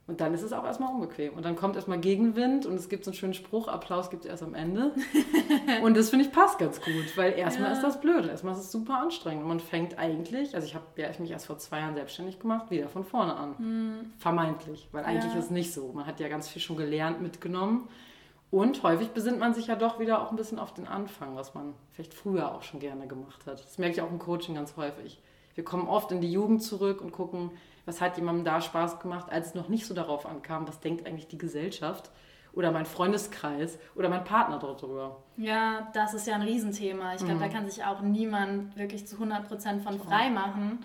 Und 0.06 0.20
dann 0.20 0.34
ist 0.34 0.42
es 0.42 0.52
auch 0.52 0.64
erstmal 0.64 0.92
unbequem. 0.92 1.32
Und 1.32 1.46
dann 1.46 1.56
kommt 1.56 1.76
erstmal 1.76 1.98
Gegenwind 1.98 2.66
und 2.66 2.74
es 2.74 2.90
gibt 2.90 3.06
so 3.06 3.10
einen 3.10 3.16
schönen 3.16 3.32
Spruch, 3.32 3.68
Applaus 3.68 4.10
gibt 4.10 4.26
es 4.26 4.30
erst 4.30 4.42
am 4.42 4.54
Ende. 4.54 4.92
und 5.82 5.96
das 5.96 6.10
finde 6.10 6.26
ich 6.26 6.32
passt 6.32 6.58
ganz 6.58 6.82
gut, 6.82 7.16
weil 7.16 7.32
erstmal 7.32 7.70
ja. 7.70 7.74
ist 7.74 7.82
das 7.82 8.00
blöd, 8.02 8.26
erstmal 8.26 8.52
ist 8.52 8.60
es 8.60 8.70
super 8.72 8.98
anstrengend. 8.98 9.44
Und 9.44 9.48
man 9.48 9.60
fängt 9.60 9.98
eigentlich, 9.98 10.54
also 10.54 10.66
ich 10.66 10.74
habe 10.74 10.84
ja, 10.96 11.08
mich 11.18 11.30
erst 11.30 11.46
vor 11.46 11.56
zwei 11.56 11.78
Jahren 11.78 11.94
selbstständig 11.94 12.38
gemacht, 12.38 12.70
wieder 12.70 12.88
von 12.88 13.04
vorne 13.04 13.34
an. 13.34 13.54
Mhm. 13.56 14.12
Vermeintlich, 14.18 14.88
weil 14.92 15.04
eigentlich 15.04 15.32
ja. 15.32 15.38
ist 15.38 15.46
es 15.46 15.50
nicht 15.50 15.72
so. 15.72 15.90
Man 15.94 16.06
hat 16.06 16.20
ja 16.20 16.28
ganz 16.28 16.48
viel 16.48 16.60
schon 16.60 16.76
gelernt, 16.76 17.22
mitgenommen. 17.22 17.88
Und 18.50 18.82
häufig 18.82 19.08
besinnt 19.08 19.38
man 19.38 19.54
sich 19.54 19.68
ja 19.68 19.74
doch 19.74 19.98
wieder 19.98 20.22
auch 20.22 20.30
ein 20.30 20.36
bisschen 20.36 20.58
auf 20.58 20.74
den 20.74 20.86
Anfang, 20.86 21.34
was 21.34 21.54
man 21.54 21.72
vielleicht 21.92 22.12
früher 22.12 22.54
auch 22.54 22.62
schon 22.62 22.78
gerne 22.78 23.06
gemacht 23.06 23.46
hat. 23.46 23.58
Das 23.58 23.78
merke 23.78 23.94
ich 23.94 24.02
auch 24.02 24.10
im 24.10 24.18
Coaching 24.18 24.54
ganz 24.54 24.76
häufig. 24.76 25.18
Wir 25.54 25.64
kommen 25.64 25.88
oft 25.88 26.12
in 26.12 26.20
die 26.20 26.30
Jugend 26.30 26.62
zurück 26.62 27.00
und 27.00 27.10
gucken, 27.10 27.50
was 27.86 28.00
hat 28.00 28.16
jemandem 28.16 28.44
da 28.44 28.60
Spaß 28.60 29.00
gemacht, 29.00 29.30
als 29.30 29.48
es 29.48 29.54
noch 29.54 29.68
nicht 29.68 29.86
so 29.86 29.94
darauf 29.94 30.26
ankam, 30.26 30.66
was 30.66 30.80
denkt 30.80 31.06
eigentlich 31.06 31.28
die 31.28 31.38
Gesellschaft 31.38 32.10
oder 32.52 32.70
mein 32.70 32.86
Freundeskreis 32.86 33.78
oder 33.94 34.08
mein 34.08 34.24
Partner 34.24 34.58
darüber. 34.58 35.22
Ja, 35.36 35.88
das 35.92 36.14
ist 36.14 36.26
ja 36.26 36.34
ein 36.34 36.42
Riesenthema. 36.42 37.14
Ich 37.14 37.18
glaube, 37.18 37.34
mhm. 37.34 37.40
da 37.40 37.48
kann 37.48 37.68
sich 37.68 37.84
auch 37.84 38.00
niemand 38.00 38.76
wirklich 38.76 39.06
zu 39.06 39.16
100% 39.16 39.80
von 39.80 39.98
frei 39.98 40.30
machen. 40.30 40.84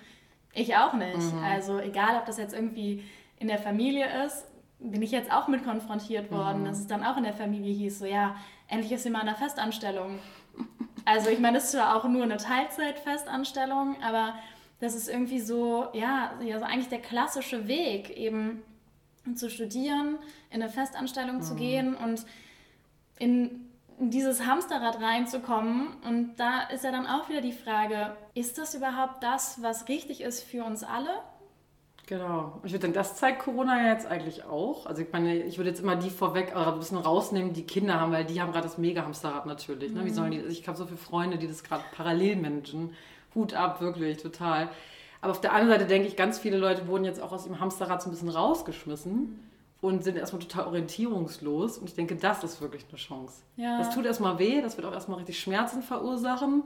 Ich 0.53 0.75
auch 0.75 0.93
nicht. 0.93 1.33
Mhm. 1.33 1.43
Also 1.43 1.79
egal, 1.79 2.17
ob 2.17 2.25
das 2.25 2.37
jetzt 2.37 2.53
irgendwie 2.53 3.03
in 3.37 3.47
der 3.47 3.59
Familie 3.59 4.07
ist, 4.25 4.45
bin 4.79 5.01
ich 5.01 5.11
jetzt 5.11 5.31
auch 5.31 5.47
mit 5.47 5.63
konfrontiert 5.63 6.31
worden, 6.31 6.61
mhm. 6.61 6.65
dass 6.65 6.79
es 6.79 6.87
dann 6.87 7.03
auch 7.03 7.17
in 7.17 7.23
der 7.23 7.33
Familie 7.33 7.73
hieß, 7.73 7.99
so 7.99 8.05
ja, 8.05 8.35
endlich 8.67 8.91
ist 8.93 9.03
sie 9.03 9.09
mal 9.09 9.21
in 9.21 9.27
einer 9.27 9.37
Festanstellung. 9.37 10.19
Also 11.05 11.29
ich 11.29 11.39
meine, 11.39 11.57
das 11.57 11.65
ist 11.65 11.73
ja 11.73 11.95
auch 11.95 12.05
nur 12.05 12.23
eine 12.23 12.37
Teilzeitfestanstellung, 12.37 13.97
aber 14.03 14.33
das 14.79 14.95
ist 14.95 15.09
irgendwie 15.09 15.39
so, 15.39 15.87
ja, 15.93 16.33
ja 16.43 16.59
so 16.59 16.65
eigentlich 16.65 16.89
der 16.89 17.01
klassische 17.01 17.67
Weg, 17.67 18.09
eben 18.17 18.63
zu 19.35 19.49
studieren, 19.49 20.17
in 20.49 20.61
eine 20.61 20.71
Festanstellung 20.71 21.37
mhm. 21.37 21.41
zu 21.41 21.55
gehen 21.55 21.95
und 21.95 22.25
in 23.19 23.67
dieses 23.99 24.45
Hamsterrad 24.45 25.01
reinzukommen. 25.01 25.89
Und 26.07 26.37
da 26.37 26.61
ist 26.73 26.83
ja 26.83 26.91
dann 26.91 27.05
auch 27.05 27.29
wieder 27.29 27.41
die 27.41 27.51
Frage, 27.51 28.15
ist 28.33 28.57
das 28.57 28.73
überhaupt 28.73 29.23
das, 29.23 29.61
was 29.61 29.87
richtig 29.89 30.21
ist 30.21 30.43
für 30.43 30.63
uns 30.63 30.83
alle? 30.83 31.09
Genau. 32.07 32.59
Ich 32.63 32.71
würde 32.71 32.81
sagen, 32.81 32.93
das 32.93 33.17
zeigt 33.17 33.39
Corona 33.39 33.83
ja 33.83 33.93
jetzt 33.93 34.07
eigentlich 34.07 34.43
auch. 34.43 34.87
Also 34.87 35.03
ich 35.03 35.11
meine, 35.11 35.35
ich 35.43 35.59
würde 35.59 35.69
jetzt 35.69 35.79
immer 35.79 35.95
die 35.95 36.09
vorweg 36.09 36.53
äh, 36.55 36.55
ein 36.55 36.79
bisschen 36.79 36.97
rausnehmen, 36.97 37.53
die 37.53 37.67
Kinder 37.67 37.99
haben, 37.99 38.11
weil 38.11 38.25
die 38.25 38.41
haben 38.41 38.51
gerade 38.51 38.63
das 38.63 38.79
Mega-Hamsterrad 38.79 39.45
natürlich. 39.45 39.91
Ne? 39.91 40.05
Wie 40.05 40.09
sollen 40.09 40.31
die, 40.31 40.39
ich 40.39 40.67
habe 40.67 40.75
so 40.75 40.85
viele 40.85 40.97
Freunde, 40.97 41.37
die 41.37 41.47
das 41.47 41.63
gerade 41.63 41.83
parallel 41.91 42.37
managen. 42.37 42.95
Hut 43.35 43.53
ab, 43.53 43.81
wirklich, 43.81 44.17
total. 44.17 44.69
Aber 45.21 45.31
auf 45.31 45.41
der 45.41 45.53
anderen 45.53 45.79
Seite 45.79 45.85
denke 45.85 46.07
ich, 46.07 46.15
ganz 46.15 46.39
viele 46.39 46.57
Leute 46.57 46.87
wurden 46.87 47.05
jetzt 47.05 47.21
auch 47.21 47.31
aus 47.31 47.43
dem 47.43 47.59
Hamsterrad 47.59 48.01
so 48.01 48.09
ein 48.09 48.11
bisschen 48.11 48.29
rausgeschmissen 48.29 49.39
und 49.81 50.03
sind 50.03 50.17
erstmal 50.17 50.41
total 50.41 50.67
orientierungslos. 50.67 51.77
Und 51.77 51.89
ich 51.89 51.95
denke, 51.95 52.15
das 52.15 52.43
ist 52.43 52.61
wirklich 52.61 52.85
eine 52.89 52.97
Chance. 52.97 53.43
Ja. 53.57 53.79
Das 53.79 53.93
tut 53.93 54.05
erstmal 54.05 54.39
weh, 54.39 54.61
das 54.61 54.77
wird 54.77 54.87
auch 54.87 54.93
erstmal 54.93 55.17
richtig 55.17 55.39
Schmerzen 55.39 55.81
verursachen. 55.81 56.63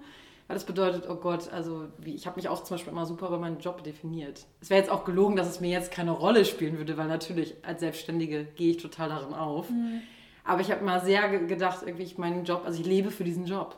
Weil 0.48 0.56
das 0.56 0.66
bedeutet, 0.66 1.10
oh 1.10 1.16
Gott, 1.16 1.52
also 1.54 1.86
wie, 2.00 2.16
ich 2.16 2.28
habe 2.28 2.36
mich 2.36 2.50
auch 2.50 2.64
zum 2.64 2.76
Beispiel 2.76 2.92
immer 2.92 3.06
super 3.06 3.28
über 3.28 3.40
meinen 3.40 3.60
Job 3.60 3.82
definiert. 3.84 4.46
Es 4.60 4.70
wäre 4.70 4.82
jetzt 4.82 4.92
auch 4.92 5.06
gelogen, 5.06 5.38
dass 5.38 5.48
es 5.48 5.62
mir 5.62 5.70
jetzt 5.70 5.92
keine 5.92 6.12
Rolle 6.12 6.44
spielen 6.44 6.78
würde, 6.78 6.98
weil 6.98 7.08
natürlich 7.08 7.56
als 7.64 7.80
Selbstständige 7.80 8.44
gehe 8.44 8.72
ich 8.72 8.78
total 8.78 9.10
darin 9.10 9.34
auf. 9.34 9.70
Mhm. 9.70 10.02
Aber 10.44 10.60
ich 10.60 10.70
habe 10.70 10.84
mal 10.84 11.00
sehr 11.00 11.30
gedacht, 11.40 11.80
irgendwie 11.86 12.04
ich 12.04 12.18
meinen 12.18 12.44
Job, 12.44 12.64
also 12.66 12.82
ich 12.82 12.86
lebe 12.86 13.10
für 13.10 13.24
diesen 13.24 13.46
Job 13.46 13.78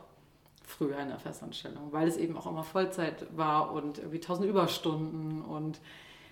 früher 0.66 0.98
in 0.98 1.08
der 1.08 1.18
Festanstellung, 1.18 1.92
weil 1.92 2.08
es 2.08 2.16
eben 2.16 2.36
auch 2.36 2.46
immer 2.46 2.64
Vollzeit 2.64 3.26
war 3.36 3.72
und 3.72 3.98
irgendwie 3.98 4.20
tausend 4.20 4.48
Überstunden 4.48 5.42
und 5.42 5.80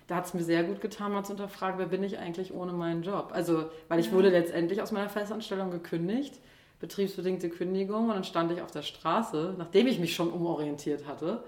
da 0.07 0.17
hat 0.17 0.25
es 0.25 0.33
mir 0.35 0.43
sehr 0.43 0.63
gut 0.63 0.81
getan, 0.81 1.13
mal 1.13 1.23
zu 1.23 1.31
unterfragen, 1.31 1.79
wer 1.79 1.87
bin 1.87 2.03
ich 2.03 2.19
eigentlich 2.19 2.53
ohne 2.53 2.73
meinen 2.73 3.01
Job? 3.01 3.31
Also, 3.33 3.69
weil 3.87 3.99
ich 3.99 4.07
ja. 4.07 4.11
wurde 4.11 4.29
letztendlich 4.29 4.81
aus 4.81 4.91
meiner 4.91 5.09
Festanstellung 5.09 5.71
gekündigt, 5.71 6.39
betriebsbedingte 6.79 7.49
Kündigung 7.49 8.09
und 8.09 8.13
dann 8.13 8.23
stand 8.23 8.51
ich 8.51 8.61
auf 8.61 8.69
der 8.69 8.83
Straße, 8.83 9.55
nachdem 9.57 9.87
ich 9.87 9.97
mich 9.97 10.13
schon 10.13 10.29
umorientiert 10.29 11.07
hatte, 11.07 11.43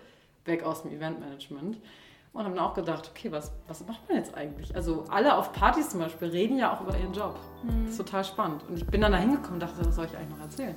weg 0.46 0.64
aus 0.64 0.82
dem 0.82 0.92
Eventmanagement 0.92 1.78
und 2.34 2.44
habe 2.44 2.56
dann 2.56 2.64
auch 2.64 2.74
gedacht, 2.74 3.12
okay, 3.14 3.32
was, 3.32 3.52
was 3.68 3.86
macht 3.86 4.08
man 4.08 4.18
jetzt 4.18 4.34
eigentlich? 4.34 4.76
Also 4.76 5.06
alle 5.10 5.36
auf 5.36 5.52
Partys 5.54 5.90
zum 5.90 6.00
Beispiel 6.00 6.30
reden 6.30 6.58
ja 6.58 6.74
auch 6.74 6.82
über 6.82 6.98
ihren 6.98 7.14
Job. 7.14 7.38
Mhm. 7.64 7.84
Das 7.84 7.92
ist 7.92 7.98
total 7.98 8.24
spannend. 8.24 8.64
Und 8.68 8.78
ich 8.78 8.86
bin 8.86 9.02
dann 9.02 9.12
da 9.12 9.18
hingekommen 9.18 9.56
und 9.56 9.60
dachte, 9.60 9.86
was 9.86 9.96
soll 9.96 10.06
ich 10.06 10.16
eigentlich 10.16 10.30
noch 10.30 10.42
erzählen? 10.42 10.76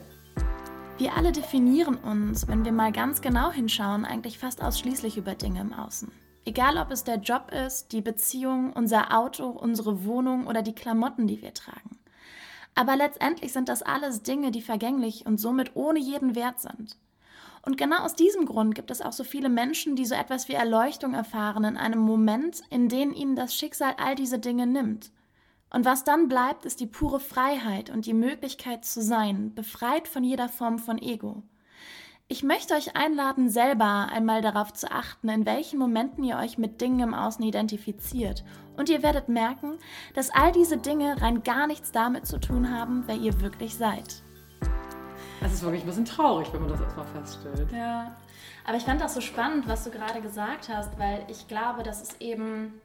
Wir 1.00 1.16
alle 1.16 1.32
definieren 1.32 1.96
uns, 1.96 2.46
wenn 2.46 2.66
wir 2.66 2.72
mal 2.72 2.92
ganz 2.92 3.22
genau 3.22 3.50
hinschauen, 3.50 4.04
eigentlich 4.04 4.38
fast 4.38 4.62
ausschließlich 4.62 5.16
über 5.16 5.34
Dinge 5.34 5.62
im 5.62 5.72
Außen. 5.72 6.12
Egal 6.44 6.76
ob 6.76 6.90
es 6.90 7.04
der 7.04 7.16
Job 7.16 7.50
ist, 7.66 7.92
die 7.92 8.02
Beziehung, 8.02 8.74
unser 8.74 9.16
Auto, 9.16 9.46
unsere 9.46 10.04
Wohnung 10.04 10.46
oder 10.46 10.60
die 10.60 10.74
Klamotten, 10.74 11.26
die 11.26 11.40
wir 11.40 11.54
tragen. 11.54 11.98
Aber 12.74 12.96
letztendlich 12.96 13.54
sind 13.54 13.70
das 13.70 13.80
alles 13.80 14.24
Dinge, 14.24 14.50
die 14.50 14.60
vergänglich 14.60 15.24
und 15.24 15.40
somit 15.40 15.74
ohne 15.74 15.98
jeden 15.98 16.34
Wert 16.34 16.60
sind. 16.60 16.98
Und 17.62 17.78
genau 17.78 18.00
aus 18.00 18.14
diesem 18.14 18.44
Grund 18.44 18.74
gibt 18.74 18.90
es 18.90 19.00
auch 19.00 19.14
so 19.14 19.24
viele 19.24 19.48
Menschen, 19.48 19.96
die 19.96 20.04
so 20.04 20.14
etwas 20.14 20.48
wie 20.48 20.52
Erleuchtung 20.52 21.14
erfahren 21.14 21.64
in 21.64 21.78
einem 21.78 22.00
Moment, 22.00 22.60
in 22.68 22.90
dem 22.90 23.14
ihnen 23.14 23.36
das 23.36 23.54
Schicksal 23.54 23.94
all 23.96 24.16
diese 24.16 24.38
Dinge 24.38 24.66
nimmt. 24.66 25.10
Und 25.72 25.84
was 25.84 26.02
dann 26.02 26.28
bleibt, 26.28 26.64
ist 26.64 26.80
die 26.80 26.86
pure 26.86 27.20
Freiheit 27.20 27.90
und 27.90 28.06
die 28.06 28.14
Möglichkeit 28.14 28.84
zu 28.84 29.00
sein, 29.00 29.54
befreit 29.54 30.08
von 30.08 30.24
jeder 30.24 30.48
Form 30.48 30.78
von 30.78 30.98
Ego. 30.98 31.42
Ich 32.26 32.42
möchte 32.42 32.74
euch 32.74 32.96
einladen, 32.96 33.48
selber 33.48 34.08
einmal 34.12 34.40
darauf 34.40 34.72
zu 34.72 34.90
achten, 34.90 35.28
in 35.28 35.46
welchen 35.46 35.78
Momenten 35.78 36.22
ihr 36.22 36.36
euch 36.36 36.58
mit 36.58 36.80
Dingen 36.80 37.00
im 37.00 37.14
Außen 37.14 37.44
identifiziert. 37.44 38.44
Und 38.76 38.88
ihr 38.88 39.02
werdet 39.02 39.28
merken, 39.28 39.78
dass 40.14 40.30
all 40.30 40.52
diese 40.52 40.76
Dinge 40.76 41.20
rein 41.20 41.42
gar 41.42 41.66
nichts 41.66 41.90
damit 41.90 42.26
zu 42.26 42.38
tun 42.38 42.70
haben, 42.70 43.04
wer 43.06 43.16
ihr 43.16 43.40
wirklich 43.40 43.76
seid. 43.76 44.22
Es 45.40 45.54
ist 45.54 45.62
wirklich 45.62 45.82
ein 45.82 45.86
bisschen 45.86 46.04
traurig, 46.04 46.52
wenn 46.52 46.60
man 46.60 46.70
das 46.70 46.80
erstmal 46.80 47.06
feststellt. 47.06 47.72
Ja, 47.72 48.16
aber 48.64 48.76
ich 48.76 48.84
fand 48.84 49.00
das 49.00 49.14
so 49.14 49.20
spannend, 49.20 49.66
was 49.66 49.84
du 49.84 49.90
gerade 49.90 50.20
gesagt 50.20 50.68
hast, 50.68 50.98
weil 50.98 51.24
ich 51.28 51.48
glaube, 51.48 51.82
dass 51.82 52.02
es 52.02 52.20
eben 52.20 52.80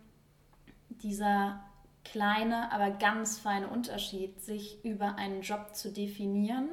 dieser 0.89 1.59
kleine, 2.05 2.71
aber 2.71 2.91
ganz 2.91 3.39
feine 3.39 3.67
Unterschied, 3.67 4.41
sich 4.41 4.83
über 4.85 5.15
einen 5.17 5.41
Job 5.41 5.75
zu 5.75 5.91
definieren 5.91 6.69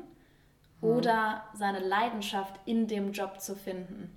Mhm. 0.83 0.89
oder 0.89 1.45
seine 1.55 1.79
Leidenschaft 1.79 2.61
in 2.67 2.87
dem 2.87 3.13
Job 3.13 3.41
zu 3.41 3.57
finden. 3.57 4.11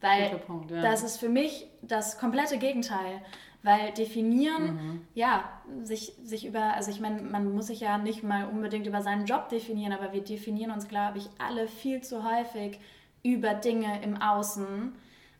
Weil 0.00 0.38
Punkt, 0.38 0.70
ja. 0.70 0.82
das 0.82 1.02
ist 1.02 1.16
für 1.16 1.30
mich 1.30 1.66
das 1.82 2.18
komplette 2.18 2.58
Gegenteil. 2.58 3.22
Weil 3.62 3.92
definieren, 3.92 4.74
mhm. 4.74 5.06
ja, 5.14 5.48
sich, 5.84 6.12
sich 6.22 6.44
über, 6.44 6.74
also 6.74 6.90
ich 6.90 7.00
meine, 7.00 7.22
man 7.22 7.54
muss 7.54 7.68
sich 7.68 7.80
ja 7.80 7.96
nicht 7.96 8.22
mal 8.22 8.46
unbedingt 8.46 8.86
über 8.86 9.00
seinen 9.00 9.24
Job 9.24 9.48
definieren, 9.48 9.94
aber 9.94 10.12
wir 10.12 10.22
definieren 10.22 10.70
uns, 10.70 10.86
glaube 10.86 11.16
ich, 11.16 11.30
alle 11.38 11.66
viel 11.66 12.02
zu 12.02 12.30
häufig 12.30 12.78
über 13.22 13.54
Dinge 13.54 14.02
im 14.02 14.20
Außen. 14.20 14.92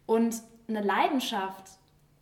Und 0.07 0.37
eine 0.69 0.81
Leidenschaft 0.81 1.65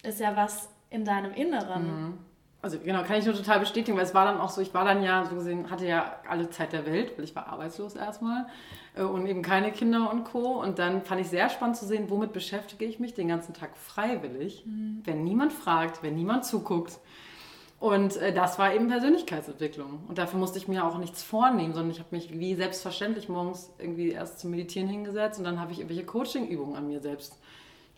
ist 0.02 0.18
ja 0.18 0.34
was 0.34 0.68
in 0.90 1.04
deinem 1.04 1.32
Inneren. 1.34 1.84
Mhm 1.84 2.18
also 2.62 2.78
genau, 2.78 3.02
kann 3.02 3.18
ich 3.18 3.26
nur 3.26 3.34
total 3.34 3.58
bestätigen, 3.58 3.96
weil 3.96 4.04
es 4.04 4.14
war 4.14 4.24
dann 4.24 4.40
auch 4.40 4.48
so, 4.48 4.60
ich 4.60 4.72
war 4.72 4.84
dann 4.84 5.02
ja 5.02 5.26
so 5.26 5.34
gesehen, 5.34 5.68
hatte 5.68 5.84
ja 5.84 6.16
alle 6.28 6.48
Zeit 6.48 6.72
der 6.72 6.86
Welt, 6.86 7.12
weil 7.16 7.24
ich 7.24 7.34
war 7.34 7.48
arbeitslos 7.48 7.96
erstmal 7.96 8.46
äh, 8.94 9.02
und 9.02 9.26
eben 9.26 9.42
keine 9.42 9.72
Kinder 9.72 10.10
und 10.12 10.22
Co. 10.22 10.62
Und 10.62 10.78
dann 10.78 11.02
fand 11.02 11.20
ich 11.20 11.28
sehr 11.28 11.50
spannend 11.50 11.76
zu 11.76 11.86
sehen, 11.86 12.08
womit 12.08 12.32
beschäftige 12.32 12.84
ich 12.84 13.00
mich 13.00 13.14
den 13.14 13.26
ganzen 13.26 13.52
Tag 13.52 13.76
freiwillig, 13.76 14.64
mhm. 14.64 15.02
wenn 15.04 15.24
niemand 15.24 15.52
fragt, 15.52 16.04
wenn 16.04 16.14
niemand 16.14 16.44
zuguckt. 16.44 17.00
Und 17.80 18.16
äh, 18.18 18.32
das 18.32 18.60
war 18.60 18.72
eben 18.72 18.86
Persönlichkeitsentwicklung. 18.86 20.04
Und 20.06 20.18
dafür 20.18 20.38
musste 20.38 20.58
ich 20.58 20.68
mir 20.68 20.84
auch 20.86 20.98
nichts 20.98 21.24
vornehmen, 21.24 21.74
sondern 21.74 21.90
ich 21.90 21.98
habe 21.98 22.14
mich 22.14 22.38
wie 22.38 22.54
selbstverständlich 22.54 23.28
morgens 23.28 23.72
irgendwie 23.80 24.10
erst 24.10 24.38
zum 24.38 24.52
Meditieren 24.52 24.88
hingesetzt 24.88 25.40
und 25.40 25.44
dann 25.44 25.58
habe 25.58 25.72
ich 25.72 25.80
irgendwelche 25.80 26.06
Coaching-Übungen 26.06 26.76
an 26.76 26.86
mir 26.86 27.00
selbst 27.00 27.36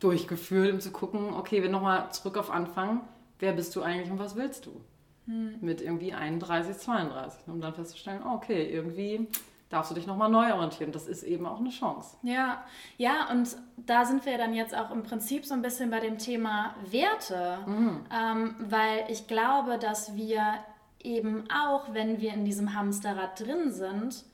durchgeführt, 0.00 0.72
um 0.72 0.80
zu 0.80 0.90
gucken, 0.90 1.34
okay, 1.34 1.62
wir 1.62 1.68
nochmal 1.68 2.10
zurück 2.12 2.38
auf 2.38 2.50
Anfang 2.50 3.02
wer 3.38 3.52
bist 3.52 3.74
du 3.76 3.82
eigentlich 3.82 4.10
und 4.10 4.18
was 4.18 4.36
willst 4.36 4.66
du? 4.66 4.80
Hm. 5.26 5.56
Mit 5.60 5.80
irgendwie 5.80 6.12
31, 6.12 6.76
32, 6.76 7.48
um 7.48 7.60
dann 7.60 7.74
festzustellen, 7.74 8.22
okay, 8.24 8.70
irgendwie 8.70 9.28
darfst 9.74 9.90
du 9.90 9.94
dich 9.94 10.06
nochmal 10.06 10.30
neu 10.30 10.52
orientieren. 10.52 10.92
Das 10.92 11.08
ist 11.08 11.22
eben 11.22 11.46
auch 11.46 11.58
eine 11.58 11.70
Chance. 11.70 12.16
Ja, 12.22 12.64
ja, 12.96 13.30
und 13.30 13.56
da 13.76 14.04
sind 14.04 14.24
wir 14.24 14.38
dann 14.38 14.54
jetzt 14.54 14.76
auch 14.76 14.90
im 14.90 15.02
Prinzip 15.02 15.44
so 15.44 15.54
ein 15.54 15.62
bisschen 15.62 15.90
bei 15.90 16.00
dem 16.00 16.18
Thema 16.18 16.74
Werte, 16.90 17.58
mhm. 17.66 18.06
ähm, 18.10 18.56
weil 18.60 19.04
ich 19.08 19.26
glaube, 19.26 19.78
dass 19.78 20.14
wir 20.14 20.58
eben 21.02 21.44
auch, 21.50 21.92
wenn 21.92 22.20
wir 22.20 22.32
in 22.32 22.44
diesem 22.44 22.74
Hamsterrad 22.74 23.40
drin 23.40 23.72
sind, 23.72 24.24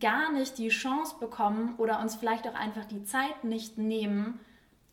gar 0.00 0.32
nicht 0.32 0.58
die 0.58 0.68
Chance 0.68 1.16
bekommen 1.18 1.74
oder 1.78 2.00
uns 2.00 2.16
vielleicht 2.16 2.46
auch 2.46 2.54
einfach 2.54 2.84
die 2.84 3.04
Zeit 3.04 3.44
nicht 3.44 3.78
nehmen, 3.78 4.40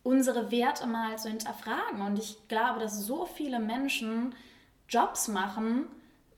unsere 0.06 0.52
Werte 0.52 0.86
mal 0.86 1.18
zu 1.18 1.30
hinterfragen. 1.30 2.02
Und 2.02 2.20
ich 2.20 2.48
glaube, 2.48 2.80
dass 2.80 3.06
so 3.06 3.26
viele 3.26 3.60
Menschen 3.60 4.36
Jobs 4.88 5.28
machen, 5.28 5.88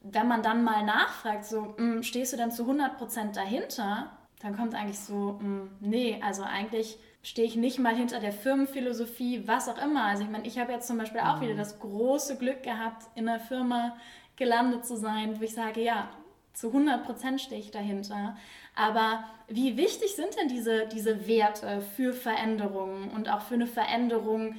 wenn 0.01 0.27
man 0.27 0.41
dann 0.41 0.63
mal 0.63 0.85
nachfragt, 0.85 1.43
so, 1.43 1.75
hm, 1.77 2.01
stehst 2.01 2.31
du 2.31 2.37
denn 2.37 2.51
zu 2.51 2.63
100% 2.63 3.33
dahinter? 3.35 4.09
Dann 4.39 4.55
kommt 4.55 4.73
eigentlich 4.73 4.99
so, 4.99 5.37
hm, 5.39 5.69
nee, 5.81 6.21
also 6.23 6.43
eigentlich 6.43 6.97
stehe 7.23 7.45
ich 7.45 7.57
nicht 7.57 7.77
mal 7.77 7.93
hinter 7.93 8.21
der 8.21 8.31
Firmenphilosophie, 8.31 9.47
was 9.47 9.67
auch 9.67 9.83
immer. 9.83 10.05
Also 10.05 10.23
ich 10.23 10.29
meine, 10.29 10.47
ich 10.47 10.57
habe 10.59 10.71
jetzt 10.71 10.87
zum 10.87 10.97
Beispiel 10.97 11.19
auch 11.19 11.37
mhm. 11.37 11.41
wieder 11.41 11.55
das 11.55 11.77
große 11.79 12.37
Glück 12.37 12.63
gehabt, 12.63 13.03
in 13.15 13.27
einer 13.27 13.41
Firma 13.41 13.97
gelandet 14.37 14.85
zu 14.85 14.95
sein, 14.95 15.37
wo 15.39 15.43
ich 15.43 15.53
sage, 15.53 15.81
ja, 15.81 16.07
zu 16.53 16.69
100% 16.69 17.37
stehe 17.39 17.59
ich 17.59 17.71
dahinter. 17.71 18.37
Aber 18.77 19.23
wie 19.47 19.75
wichtig 19.75 20.15
sind 20.15 20.37
denn 20.39 20.49
diese, 20.49 20.87
diese 20.87 21.27
Werte 21.27 21.81
für 21.95 22.13
Veränderungen 22.13 23.09
und 23.09 23.27
auch 23.27 23.41
für 23.41 23.55
eine 23.55 23.65
Veränderung 23.65 24.55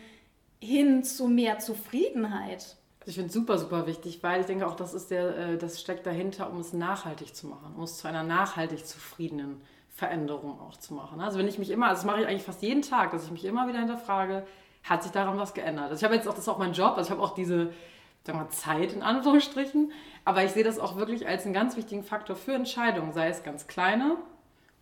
hin 0.61 1.05
zu 1.05 1.29
mehr 1.29 1.61
Zufriedenheit? 1.61 2.77
Ich 3.07 3.15
finde 3.15 3.29
es 3.29 3.35
super, 3.35 3.59
super 3.59 3.87
wichtig, 3.87 4.23
weil 4.23 4.41
ich 4.41 4.47
denke 4.47 4.67
auch, 4.67 4.75
das, 4.75 4.93
ist 4.93 5.11
der, 5.11 5.37
äh, 5.37 5.57
das 5.57 5.81
steckt 5.81 6.05
dahinter, 6.05 6.51
um 6.51 6.59
es 6.59 6.73
nachhaltig 6.73 7.35
zu 7.35 7.47
machen, 7.47 7.75
um 7.77 7.85
es 7.85 7.97
zu 7.97 8.09
einer 8.09 8.25
nachhaltig 8.25 8.85
zufriedenen 8.85 9.63
Veränderung 9.89 10.61
auch 10.61 10.77
zu 10.77 10.95
machen. 10.95 11.21
Also 11.21 11.39
wenn 11.39 11.49
ich 11.49 11.59
mich 11.59 11.71
immer, 11.71 11.87
also 11.87 12.03
das 12.03 12.07
mache 12.07 12.21
ich 12.21 12.27
eigentlich 12.27 12.43
fast 12.43 12.63
jeden 12.63 12.83
Tag, 12.83 13.13
dass 13.13 13.25
ich 13.25 13.31
mich 13.31 13.45
immer 13.45 13.69
wieder 13.69 13.79
hinterfrage, 13.79 14.47
hat 14.83 15.03
sich 15.03 15.13
daran 15.13 15.39
was 15.39 15.55
geändert? 15.55 15.91
Also 15.91 16.01
ich 16.01 16.05
habe 16.05 16.17
jetzt 16.17 16.27
auch, 16.27 16.35
das 16.35 16.43
ist 16.43 16.49
auch 16.49 16.59
mein 16.59 16.73
Job, 16.73 16.97
also 16.97 17.09
ich 17.09 17.11
habe 17.11 17.23
auch 17.23 17.35
diese 17.35 17.73
sagen 18.29 18.39
wir, 18.39 18.51
Zeit 18.51 18.93
in 18.93 19.03
Anführungsstrichen, 19.03 19.93
aber 20.25 20.45
ich 20.45 20.53
sehe 20.53 20.65
das 20.65 20.79
auch 20.79 20.97
wirklich 20.97 21.27
als 21.27 21.45
einen 21.45 21.55
ganz 21.55 21.77
wichtigen 21.77 22.05
Faktor 22.05 22.37
für 22.37 22.53
Entscheidungen, 22.53 23.13
sei 23.13 23.29
es 23.29 23.43
ganz 23.43 23.67
kleine 23.67 24.17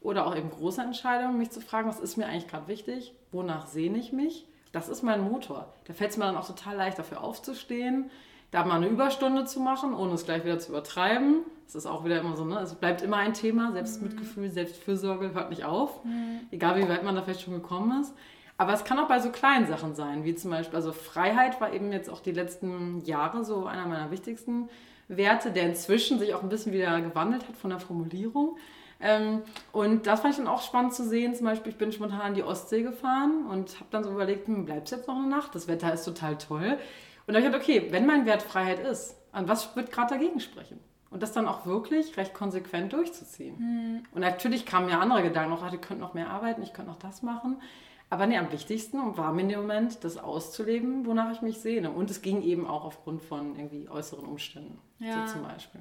oder 0.01 0.27
auch 0.27 0.37
eben 0.37 0.51
große 0.51 0.83
Entscheidungen, 0.83 1.39
mich 1.39 1.51
zu 1.51 1.61
fragen, 1.61 1.89
was 1.89 2.01
ist 2.01 2.17
mir 2.17 2.27
eigentlich 2.27 2.49
gerade 2.49 2.69
wichtig, 2.69 3.15
wonach 3.33 3.67
sehne 3.67 3.99
ich 3.99 4.13
mich. 4.13 4.47
Das 4.73 4.89
ist 4.89 5.03
mein 5.03 5.23
Motor. 5.23 5.73
Da 5.85 5.95
fällt 5.95 6.11
es 6.11 6.17
mir 6.17 6.25
dann 6.25 6.37
auch 6.37 6.47
total 6.47 6.77
leicht, 6.77 6.99
dafür 6.99 7.23
aufzustehen, 7.23 8.11
da 8.51 8.65
mal 8.65 8.77
eine 8.77 8.89
Überstunde 8.89 9.45
zu 9.45 9.61
machen, 9.61 9.95
ohne 9.95 10.15
es 10.15 10.25
gleich 10.25 10.45
wieder 10.45 10.59
zu 10.59 10.71
übertreiben. 10.71 11.45
Das 11.67 11.75
ist 11.75 11.87
auch 11.87 12.05
wieder 12.05 12.21
immer 12.21 12.37
so, 12.37 12.45
ne? 12.45 12.59
Es 12.61 12.75
bleibt 12.75 13.03
immer 13.03 13.17
ein 13.17 13.33
Thema, 13.33 13.73
Selbstmitgefühl, 13.73 14.51
Selbstfürsorge 14.51 15.35
hört 15.35 15.51
nicht 15.51 15.65
auf. 15.65 16.05
Mhm. 16.05 16.41
Egal 16.51 16.77
wie 16.77 16.89
weit 16.89 17.03
man 17.03 17.15
da 17.15 17.23
vielleicht 17.23 17.43
schon 17.43 17.55
gekommen 17.55 18.01
ist. 18.01 18.15
Aber 18.59 18.73
es 18.73 18.85
kann 18.85 18.99
auch 18.99 19.09
bei 19.09 19.19
so 19.19 19.31
kleinen 19.31 19.67
Sachen 19.67 19.95
sein, 19.95 20.25
wie 20.25 20.35
zum 20.35 20.51
Beispiel, 20.51 20.77
also 20.77 20.93
Freiheit 20.93 21.61
war 21.61 21.73
eben 21.73 21.93
jetzt 21.93 22.09
auch 22.09 22.21
die 22.21 22.33
letzten 22.33 23.05
Jahre 23.05 23.45
so 23.45 23.67
einer 23.67 23.87
meiner 23.87 24.11
wichtigsten 24.11 24.69
Werte, 25.09 25.51
der 25.51 25.65
inzwischen 25.65 26.19
sich 26.19 26.35
auch 26.35 26.43
ein 26.43 26.49
bisschen 26.49 26.73
wieder 26.73 27.01
gewandelt 27.01 27.47
hat 27.47 27.57
von 27.57 27.71
der 27.71 27.81
Formulierung. 27.81 28.57
Ähm, 28.99 29.43
und 29.73 30.07
das 30.07 30.21
fand 30.21 30.33
ich 30.33 30.39
dann 30.39 30.49
auch 30.49 30.63
spannend 30.63 30.95
zu 30.95 31.05
sehen. 31.05 31.35
Zum 31.35 31.47
Beispiel, 31.47 31.73
ich 31.73 31.79
bin 31.79 31.93
spontan 31.93 32.21
an 32.21 32.35
die 32.35 32.43
Ostsee 32.43 32.83
gefahren 32.83 33.47
und 33.51 33.77
habe 33.77 33.91
dann 33.91 34.05
so 34.05 34.11
überlegt, 34.11 34.47
hm, 34.47 34.65
bleibst 34.65 34.93
jetzt 34.93 35.07
noch 35.07 35.17
eine 35.17 35.27
Nacht? 35.27 35.55
Das 35.55 35.69
Wetter 35.69 35.93
ist 35.93 36.05
total 36.05 36.39
toll. 36.39 36.79
Und 37.27 37.35
da 37.35 37.41
habe 37.41 37.47
ich 37.47 37.53
gedacht, 37.53 37.63
okay, 37.63 37.89
wenn 37.91 38.07
mein 38.07 38.25
Wert 38.25 38.43
Freiheit 38.43 38.79
ist, 38.79 39.17
an 39.33 39.49
was 39.49 39.77
wird 39.77 39.93
gerade 39.93 40.15
dagegen 40.15 40.41
sprechen? 40.41 40.81
Und 41.11 41.23
das 41.23 41.33
dann 41.33 41.47
auch 41.47 41.67
wirklich 41.67 42.17
recht 42.17 42.35
konsequent 42.35 42.93
durchzuziehen. 42.93 43.57
Mhm. 43.59 44.03
Und 44.13 44.23
natürlich 44.23 44.67
kamen 44.67 44.89
ja 44.89 44.99
andere 44.99 45.23
Gedanken 45.23 45.51
noch, 45.51 45.73
ich 45.73 45.81
könnte 45.81 46.03
noch 46.03 46.15
mehr 46.15 46.31
arbeiten, 46.31 46.63
ich 46.63 46.73
könnte 46.73 46.91
noch 46.91 46.99
das 46.99 47.23
machen. 47.23 47.61
Aber 48.09 48.27
nee, 48.27 48.39
am 48.39 48.53
wichtigsten 48.53 49.17
war 49.17 49.33
mir 49.33 49.43
in 49.43 49.49
dem 49.49 49.61
Moment, 49.61 50.05
das 50.05 50.17
auszuleben, 50.17 51.07
wonach 51.07 51.33
ich 51.33 51.43
mich 51.43 51.59
sehne. 51.59 51.91
Und 51.91 52.11
es 52.11 52.23
ging 52.23 52.43
eben 52.43 52.67
auch 52.67 52.85
aufgrund 52.85 53.23
von 53.23 53.57
irgendwie 53.57 53.89
äußeren 53.89 54.25
Umständen, 54.25 54.79
ja. 55.01 55.27
so 55.27 55.35
zum 55.35 55.43
Beispiel. 55.43 55.81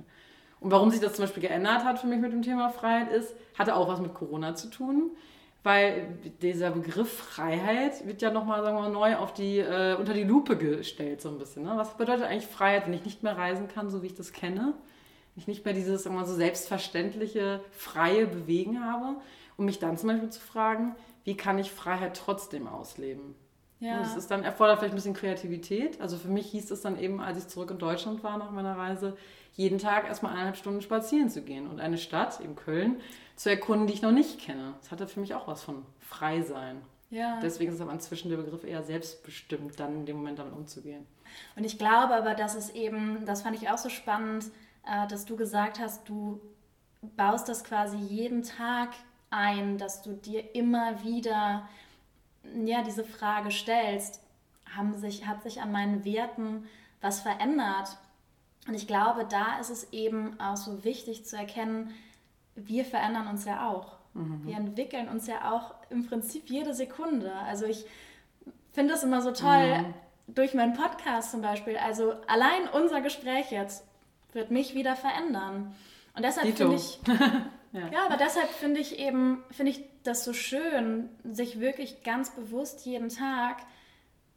Und 0.60 0.72
warum 0.72 0.90
sich 0.90 1.00
das 1.00 1.14
zum 1.14 1.24
Beispiel 1.26 1.44
geändert 1.44 1.84
hat 1.84 2.00
für 2.00 2.08
mich 2.08 2.20
mit 2.20 2.32
dem 2.32 2.42
Thema 2.42 2.70
Freiheit 2.70 3.12
ist, 3.12 3.36
hatte 3.58 3.76
auch 3.76 3.88
was 3.88 4.00
mit 4.00 4.14
Corona 4.16 4.56
zu 4.56 4.70
tun. 4.70 5.12
Weil 5.62 6.20
dieser 6.44 6.70
Begriff 6.72 7.12
Freiheit 7.12 8.06
wird 8.06 8.22
ja 8.22 8.30
nochmal, 8.30 8.64
sagen 8.64 8.78
wir 8.78 8.82
mal, 8.82 8.92
neu 8.92 9.16
auf 9.16 9.34
die, 9.34 9.58
äh, 9.58 9.96
unter 9.96 10.14
die 10.14 10.24
Lupe 10.24 10.58
gestellt, 10.58 11.22
so 11.22 11.30
ein 11.30 11.40
bisschen. 11.40 11.64
Ne? 11.64 11.74
Was 11.76 11.98
bedeutet 11.98 12.26
eigentlich 12.26 12.46
Freiheit, 12.46 12.86
wenn 12.86 12.94
ich 12.94 13.04
nicht 13.04 13.24
mehr 13.24 13.36
reisen 13.36 13.68
kann, 13.68 13.90
so 13.90 14.04
wie 14.04 14.08
ich 14.08 14.14
das 14.14 14.32
kenne? 14.32 14.74
Wenn 15.34 15.42
ich 15.42 15.48
nicht 15.48 15.66
mehr 15.66 15.74
dieses, 15.74 16.06
mal, 16.06 16.26
so 16.26 16.36
selbstverständliche, 16.36 17.62
freie 17.72 18.28
Bewegen 18.28 18.84
habe? 18.86 19.16
Um 19.58 19.66
mich 19.66 19.80
dann 19.80 19.98
zum 19.98 20.10
Beispiel 20.10 20.30
zu 20.30 20.40
fragen, 20.40 20.96
wie 21.26 21.36
kann 21.36 21.60
ich 21.60 21.72
Freiheit 21.72 22.16
trotzdem 22.16 22.68
ausleben? 22.68 23.36
Ja. 23.80 23.98
Und 23.98 24.06
das 24.06 24.16
ist 24.16 24.32
dann 24.32 24.44
erfordert 24.44 24.80
vielleicht 24.80 24.94
ein 24.94 24.96
bisschen 24.96 25.14
Kreativität. 25.14 26.00
Also 26.00 26.18
für 26.18 26.30
mich 26.30 26.48
hieß 26.52 26.72
es 26.72 26.82
dann 26.82 26.98
eben, 26.98 27.20
als 27.20 27.38
ich 27.38 27.48
zurück 27.48 27.72
in 27.72 27.78
Deutschland 27.78 28.24
war 28.24 28.38
nach 28.38 28.52
meiner 28.52 28.78
Reise, 28.78 29.18
jeden 29.54 29.80
Tag 29.80 30.06
erstmal 30.06 30.32
eineinhalb 30.32 30.58
Stunden 30.58 30.82
spazieren 30.82 31.30
zu 31.30 31.42
gehen 31.42 31.68
und 31.68 31.80
eine 31.80 31.98
Stadt, 31.98 32.40
eben 32.42 32.56
Köln, 32.56 33.02
zu 33.36 33.50
erkunden, 33.50 33.88
die 33.88 33.94
ich 33.94 34.02
noch 34.02 34.12
nicht 34.12 34.40
kenne. 34.40 34.76
Das 34.80 34.92
hatte 34.92 35.08
für 35.08 35.20
mich 35.20 35.34
auch 35.34 35.48
was 35.48 35.64
von 35.64 35.86
frei 36.00 36.42
sein. 36.42 36.82
Ja. 37.10 37.40
Deswegen 37.42 37.72
ist 37.72 37.82
aber 37.82 37.92
inzwischen 37.92 38.30
der 38.30 38.38
Begriff 38.38 38.64
eher 38.64 38.84
selbstbestimmt, 38.84 39.80
dann 39.80 39.96
in 39.96 40.06
dem 40.06 40.18
Moment 40.18 40.40
damit 40.40 40.54
umzugehen. 40.54 41.06
Und 41.56 41.64
ich 41.64 41.78
glaube 41.78 42.14
aber, 42.16 42.34
dass 42.34 42.56
es 42.56 42.70
eben, 42.70 43.26
das 43.26 43.42
fand 43.42 43.56
ich 43.56 43.70
auch 43.70 43.78
so 43.78 43.90
spannend, 43.90 44.46
äh, 44.86 45.08
dass 45.08 45.26
du 45.26 45.36
gesagt 45.36 45.80
hast, 45.80 46.08
du 46.10 46.42
baust 47.16 47.48
das 47.48 47.64
quasi 47.64 47.98
jeden 47.98 48.44
Tag 48.44 48.90
ein, 49.36 49.78
dass 49.78 50.02
du 50.02 50.14
dir 50.14 50.56
immer 50.56 51.04
wieder 51.04 51.68
ja, 52.64 52.82
diese 52.82 53.04
Frage 53.04 53.52
stellst, 53.52 54.22
haben 54.76 54.98
sich, 54.98 55.28
hat 55.28 55.44
sich 55.44 55.62
an 55.62 55.72
meinen 55.72 56.06
Werten 56.06 56.66
was 57.02 57.22
verändert? 57.22 57.98
Und 58.68 58.74
ich 58.74 58.88
glaube, 58.88 59.26
da 59.30 59.60
ist 59.60 59.70
es 59.70 59.92
eben 59.92 60.40
auch 60.40 60.58
so 60.58 60.84
wichtig 60.84 61.26
zu 61.26 61.38
erkennen, 61.38 61.94
wir 62.56 62.86
verändern 62.86 63.28
uns 63.28 63.46
ja 63.46 63.70
auch. 63.70 63.98
Mhm. 64.14 64.42
Wir 64.46 64.56
entwickeln 64.56 65.10
uns 65.10 65.28
ja 65.28 65.52
auch 65.52 65.76
im 65.90 66.06
Prinzip 66.08 66.50
jede 66.50 66.74
Sekunde. 66.74 67.32
Also 67.34 67.66
ich 67.66 67.86
finde 68.72 68.94
es 68.94 69.04
immer 69.04 69.22
so 69.22 69.32
toll, 69.32 69.80
mhm. 69.80 69.94
durch 70.28 70.54
meinen 70.54 70.74
Podcast 70.74 71.32
zum 71.32 71.42
Beispiel. 71.42 71.78
Also 71.78 72.14
allein 72.28 72.68
unser 72.74 73.02
Gespräch 73.02 73.52
jetzt 73.52 73.86
wird 74.34 74.52
mich 74.52 74.74
wieder 74.74 74.96
verändern. 74.96 75.76
Und 76.16 76.24
deshalb 76.24 76.56
finde 76.56 76.76
ich, 76.76 77.00
ja. 77.76 77.88
ja. 77.92 78.06
aber 78.06 78.18
deshalb 78.18 78.50
finde 78.50 78.80
ich 78.80 79.00
eben, 79.00 79.44
finde 79.52 79.72
ich 79.72 79.84
das 80.04 80.24
so 80.24 80.34
schön, 80.34 81.10
sich 81.24 81.60
wirklich 81.60 82.04
ganz 82.04 82.32
bewusst 82.32 82.86
jeden 82.86 83.10
Tag, 83.10 83.58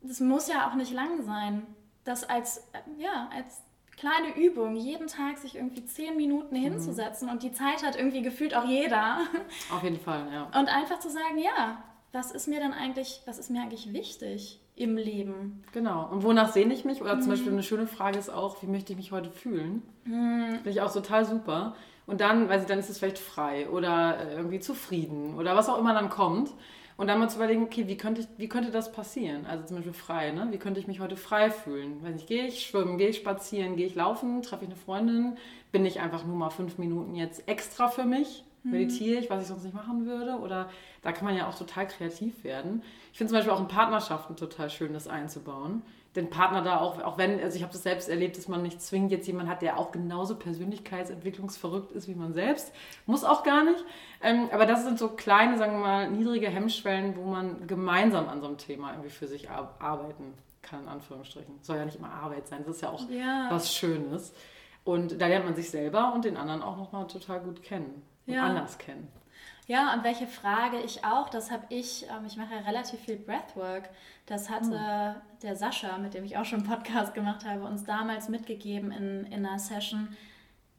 das 0.03 0.21
muss 0.21 0.49
ja 0.49 0.69
auch 0.69 0.75
nicht 0.75 0.93
lang 0.93 1.23
sein, 1.25 1.67
das 2.05 2.29
als, 2.29 2.65
ja, 2.99 3.29
als 3.35 3.63
kleine 3.97 4.37
Übung, 4.37 4.77
jeden 4.77 5.09
Tag 5.09 5.39
sich 5.39 5.57
irgendwie 5.57 5.85
zehn 5.85 6.17
Minuten 6.17 6.57
mhm. 6.57 6.63
hinzusetzen 6.63 7.29
und 7.29 7.43
die 7.43 7.53
Zeit 7.53 7.85
hat 7.85 7.97
irgendwie 7.97 8.23
gefühlt 8.23 8.55
auch 8.55 8.65
jeder. 8.65 9.19
Auf 9.73 9.83
jeden 9.83 9.99
Fall, 9.99 10.27
ja. 10.33 10.45
Und 10.59 10.69
einfach 10.69 11.01
zu 11.01 11.11
sagen, 11.11 11.39
ja, 11.39 11.83
was 12.13 12.31
ist 12.31 12.49
mir 12.49 12.61
denn 12.61 12.73
eigentlich, 12.73 13.23
was 13.27 13.39
ist 13.39 13.51
mir 13.51 13.61
eigentlich 13.61 13.93
wichtig 13.93 14.61
im 14.77 14.97
Leben? 14.97 15.63
Genau. 15.73 16.09
Und 16.11 16.23
wonach 16.23 16.53
sehne 16.53 16.73
ich 16.73 16.85
mich? 16.85 17.03
Oder 17.03 17.17
mhm. 17.17 17.23
zum 17.23 17.31
Beispiel 17.31 17.53
eine 17.53 17.63
schöne 17.63 17.87
Frage 17.87 18.19
ist 18.19 18.31
auch, 18.31 18.63
wie 18.63 18.67
möchte 18.67 18.93
ich 18.93 18.97
mich 18.97 19.13
heute 19.13 19.31
fühlen? 19.31 19.83
Mhm. 20.05 20.53
Finde 20.55 20.71
ich 20.71 20.81
auch 20.81 20.93
total 20.93 21.25
super. 21.25 21.75
Und 22.09 22.23
dann, 22.23 22.51
ich, 22.51 22.65
dann 22.65 22.79
ist 22.79 22.89
es 22.89 22.99
vielleicht 22.99 23.19
frei 23.19 23.69
oder 23.69 24.19
äh, 24.19 24.37
irgendwie 24.37 24.61
zufrieden 24.61 25.35
oder 25.37 25.55
was 25.55 25.69
auch 25.69 25.79
immer 25.79 25.93
dann 25.93 26.09
kommt. 26.09 26.51
Und 26.97 27.07
dann 27.07 27.21
mal 27.21 27.29
zu 27.29 27.37
überlegen, 27.37 27.63
okay, 27.63 27.87
wie 27.87 27.99
könnte, 27.99 28.23
ich, 28.23 28.29
wie 28.39 28.49
könnte 28.49 28.73
das 28.73 28.91
passieren? 28.91 29.45
Also 29.47 29.67
zum 29.67 29.77
Beispiel 29.77 29.93
frei, 29.93 30.33
ne? 30.33 30.49
Wie 30.51 30.59
könnte 30.59 30.81
ich 30.81 30.89
mich 30.89 31.01
heute 31.01 31.17
frei 31.17 31.51
fühlen? 31.51 32.03
Weiß 32.03 32.15
nicht, 32.15 32.27
gehe 32.27 32.47
ich 32.47 32.67
schwimmen, 32.67 32.97
gehe 32.97 33.11
ich 33.11 33.19
spazieren, 33.19 33.77
gehe 33.77 33.87
ich 33.87 33.95
laufen, 33.95 34.43
treffe 34.43 34.65
ich 34.65 34.71
eine 34.71 34.77
Freundin? 34.77 35.37
Bin 35.71 35.85
ich 35.85 36.01
einfach 36.01 36.25
nur 36.25 36.35
mal 36.35 36.51
fünf 36.51 36.79
Minuten 36.79 37.15
jetzt 37.15 37.47
extra 37.47 37.89
für 37.89 38.05
mich? 38.05 38.43
Mhm. 38.65 38.71
Meditiere 38.73 39.21
ich, 39.21 39.31
was 39.31 39.43
ich 39.43 39.49
sonst 39.49 39.65
nicht 39.65 39.75
machen 39.75 40.07
würde? 40.07 40.39
Oder 40.39 40.71
da 41.03 41.13
kann 41.13 41.27
man 41.27 41.37
ja 41.37 41.47
auch 41.47 41.57
total 41.57 41.87
kreativ 41.87 42.43
werden. 42.43 42.83
Ich 43.13 43.19
finde 43.19 43.31
zum 43.31 43.39
Beispiel 43.39 43.53
auch 43.53 43.61
in 43.61 43.69
Partnerschaften 43.69 44.35
total 44.35 44.71
schön, 44.71 44.95
das 44.95 45.07
einzubauen 45.07 45.83
den 46.17 46.31
Partner 46.31 46.63
da 46.63 46.81
auch, 46.81 47.01
auch 47.03 47.19
wenn, 47.19 47.41
also 47.41 47.57
ich 47.57 47.63
habe 47.63 47.73
das 47.73 47.83
selbst 47.83 48.09
erlebt, 48.09 48.37
dass 48.37 48.49
man 48.49 48.63
nicht 48.63 48.81
zwingend 48.81 49.13
jetzt 49.13 49.27
jemanden 49.27 49.51
hat, 49.51 49.63
der 49.63 49.79
auch 49.79 49.93
genauso 49.93 50.37
persönlichkeitsentwicklungsverrückt 50.37 51.93
ist 51.93 52.09
wie 52.09 52.15
man 52.15 52.33
selbst. 52.33 52.73
Muss 53.07 53.25
auch 53.25 53.45
gar 53.45 53.65
nicht. 53.65 53.85
Ähm, 54.23 54.49
aber 54.53 54.67
das 54.67 54.85
sind 54.85 54.99
so 54.99 55.09
kleine, 55.11 55.59
sagen 55.59 55.73
wir 55.73 55.81
mal, 55.81 56.11
niedrige 56.11 56.49
Hemmschwellen, 56.49 57.17
wo 57.17 57.25
man 57.25 57.67
gemeinsam 57.67 58.29
an 58.29 58.41
so 58.41 58.47
einem 58.47 58.59
Thema 58.59 58.93
irgendwie 58.93 59.11
für 59.11 59.29
sich 59.29 59.51
arbeiten 59.51 60.35
kann, 60.63 60.83
in 60.83 60.89
Anführungsstrichen. 60.89 61.55
Soll 61.63 61.77
ja 61.77 61.85
nicht 61.85 61.99
immer 61.99 62.11
Arbeit 62.11 62.49
sein, 62.49 62.65
das 62.67 62.77
ist 62.77 62.83
ja 62.83 62.91
auch 62.91 63.09
ja. 63.11 63.47
was 63.51 63.75
Schönes. 63.75 64.33
Und 64.85 65.21
da 65.21 65.27
lernt 65.27 65.45
man 65.45 65.55
sich 65.55 65.71
selber 65.71 66.15
und 66.15 66.25
den 66.25 66.37
anderen 66.37 66.63
auch 66.63 66.79
nochmal 66.79 67.07
total 67.07 67.41
gut 67.41 67.63
kennen 67.63 68.03
und 68.27 68.35
ja. 68.35 68.45
anders 68.45 68.79
kennen. 68.79 69.09
Ja, 69.69 69.93
und 69.93 70.03
welche 70.03 70.27
Frage 70.27 70.81
ich 70.81 71.05
auch, 71.05 71.29
das 71.29 71.51
habe 71.51 71.67
ich, 71.69 72.07
ähm, 72.09 72.25
ich 72.27 72.39
mache 72.39 72.55
ja 72.55 72.61
relativ 72.61 73.01
viel 73.01 73.17
Breathwork, 73.17 73.91
das 74.25 74.49
hatte 74.49 74.71
mhm. 74.71 75.41
der 75.43 75.57
Sascha, 75.57 75.99
mit 75.99 76.15
dem 76.15 76.25
ich 76.25 76.39
auch 76.39 76.47
schon 76.47 76.61
einen 76.61 76.69
Podcast 76.69 77.13
gemacht 77.13 77.45
habe, 77.45 77.65
uns 77.65 77.85
damals 77.85 78.31
mitgegeben 78.31 78.91
in, 78.91 79.27
in 79.27 79.45
einer 79.45 79.59
Session. 79.59 80.17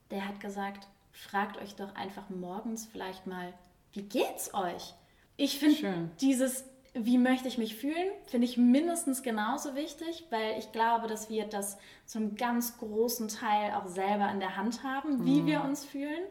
Der 0.09 0.27
hat 0.27 0.39
gesagt, 0.39 0.87
fragt 1.11 1.61
euch 1.61 1.75
doch 1.75 1.93
einfach 1.93 2.29
morgens 2.29 2.87
vielleicht 2.91 3.27
mal, 3.27 3.53
wie 3.93 4.01
geht's 4.01 4.55
euch? 4.55 4.95
Ich 5.37 5.59
finde 5.59 6.09
dieses, 6.19 6.65
wie 6.95 7.19
möchte 7.19 7.47
ich 7.47 7.59
mich 7.59 7.75
fühlen, 7.75 8.09
finde 8.25 8.45
ich 8.45 8.57
mindestens 8.57 9.21
genauso 9.21 9.75
wichtig, 9.75 10.25
weil 10.31 10.57
ich 10.57 10.71
glaube, 10.71 11.07
dass 11.07 11.29
wir 11.29 11.45
das 11.45 11.77
zum 12.07 12.35
ganz 12.35 12.79
großen 12.79 13.27
Teil 13.27 13.73
auch 13.73 13.85
selber 13.85 14.31
in 14.31 14.39
der 14.39 14.57
Hand 14.57 14.83
haben, 14.83 15.25
wie 15.25 15.41
mhm. 15.41 15.45
wir 15.45 15.63
uns 15.63 15.85
fühlen. 15.85 16.23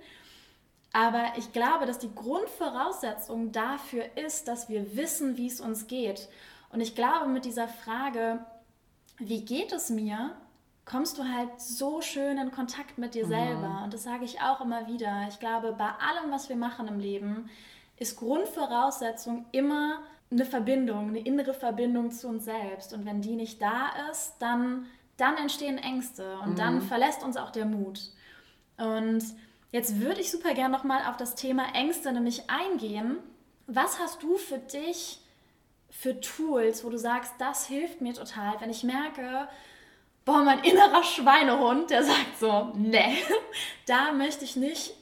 Aber 0.99 1.27
ich 1.37 1.53
glaube, 1.53 1.87
dass 1.87 2.01
die 2.01 2.13
Grundvoraussetzung 2.13 3.53
dafür 3.53 4.05
ist, 4.17 4.49
dass 4.49 4.69
wir 4.69 4.97
wissen, 4.97 5.37
wie 5.37 5.47
es 5.47 5.61
uns 5.61 5.87
geht. 5.87 6.29
Und 6.71 6.81
ich 6.81 6.97
glaube, 6.97 7.29
mit 7.29 7.45
dieser 7.45 7.69
Frage, 7.69 8.45
wie 9.19 9.45
geht 9.45 9.73
es 9.73 9.91
mir, 9.91 10.33
kommst 10.85 11.17
du 11.17 11.23
halt 11.23 11.61
so 11.61 12.01
schön 12.01 12.37
in 12.37 12.51
Kontakt 12.51 12.99
mit 12.99 13.15
dir 13.15 13.27
mhm. 13.27 13.31
selber. 13.31 13.83
Und 13.85 13.95
das 13.95 14.03
sage 14.03 14.25
ich 14.25 14.41
auch 14.41 14.61
immer 14.61 14.89
wieder. 14.89 15.27
Ich 15.29 15.39
glaube, 15.39 15.73
bei 15.79 15.85
allem, 15.87 16.33
was 16.33 16.49
wir 16.49 16.57
machen 16.57 16.89
im 16.89 16.99
Leben, 16.99 17.49
ist 17.97 18.19
Grundvoraussetzung 18.19 19.47
immer 19.53 20.01
eine 20.33 20.45
Verbindung, 20.45 21.11
eine 21.11 21.21
innere 21.21 21.55
Verbindung 21.55 22.11
zu 22.11 22.27
uns 22.27 22.45
selbst. 22.45 22.93
Und 22.93 23.07
wenn 23.07 23.23
die 23.23 23.37
nicht 23.37 23.63
da 23.63 23.91
ist, 24.11 24.35
dann, 24.41 24.87
dann 25.17 25.37
entstehen 25.37 25.79
Ängste 25.79 26.41
und 26.41 26.55
mhm. 26.55 26.57
dann 26.57 26.83
verlässt 26.83 27.23
uns 27.23 27.37
auch 27.37 27.51
der 27.51 27.67
Mut. 27.67 28.01
Und 28.79 29.23
Jetzt 29.71 30.01
würde 30.01 30.21
ich 30.21 30.31
super 30.31 30.55
gerne 30.55 30.75
nochmal 30.75 31.03
auf 31.09 31.17
das 31.17 31.35
Thema 31.35 31.75
Ängste 31.75 32.13
nämlich 32.13 32.49
eingehen. 32.49 33.19
Was 33.67 33.99
hast 33.99 34.23
du 34.23 34.39
für 34.39 34.59
dich 34.59 35.21
für 35.91 36.21
Tools, 36.21 36.85
wo 36.85 36.91
du 36.91 36.99
sagst, 36.99 37.33
das 37.39 37.67
hilft 37.67 38.01
mir 38.01 38.15
total, 38.15 38.61
wenn 38.61 38.71
ich 38.71 38.85
merke, 38.85 39.49
boah, 40.25 40.43
mein 40.43 40.61
innerer 40.61 41.03
Schweinehund, 41.03 41.91
der 41.91 42.05
sagt 42.05 42.39
so, 42.39 42.73
ne, 42.77 43.17
da 43.87 44.13
möchte 44.13 44.45
ich 44.45 44.57
nicht, 44.57 44.95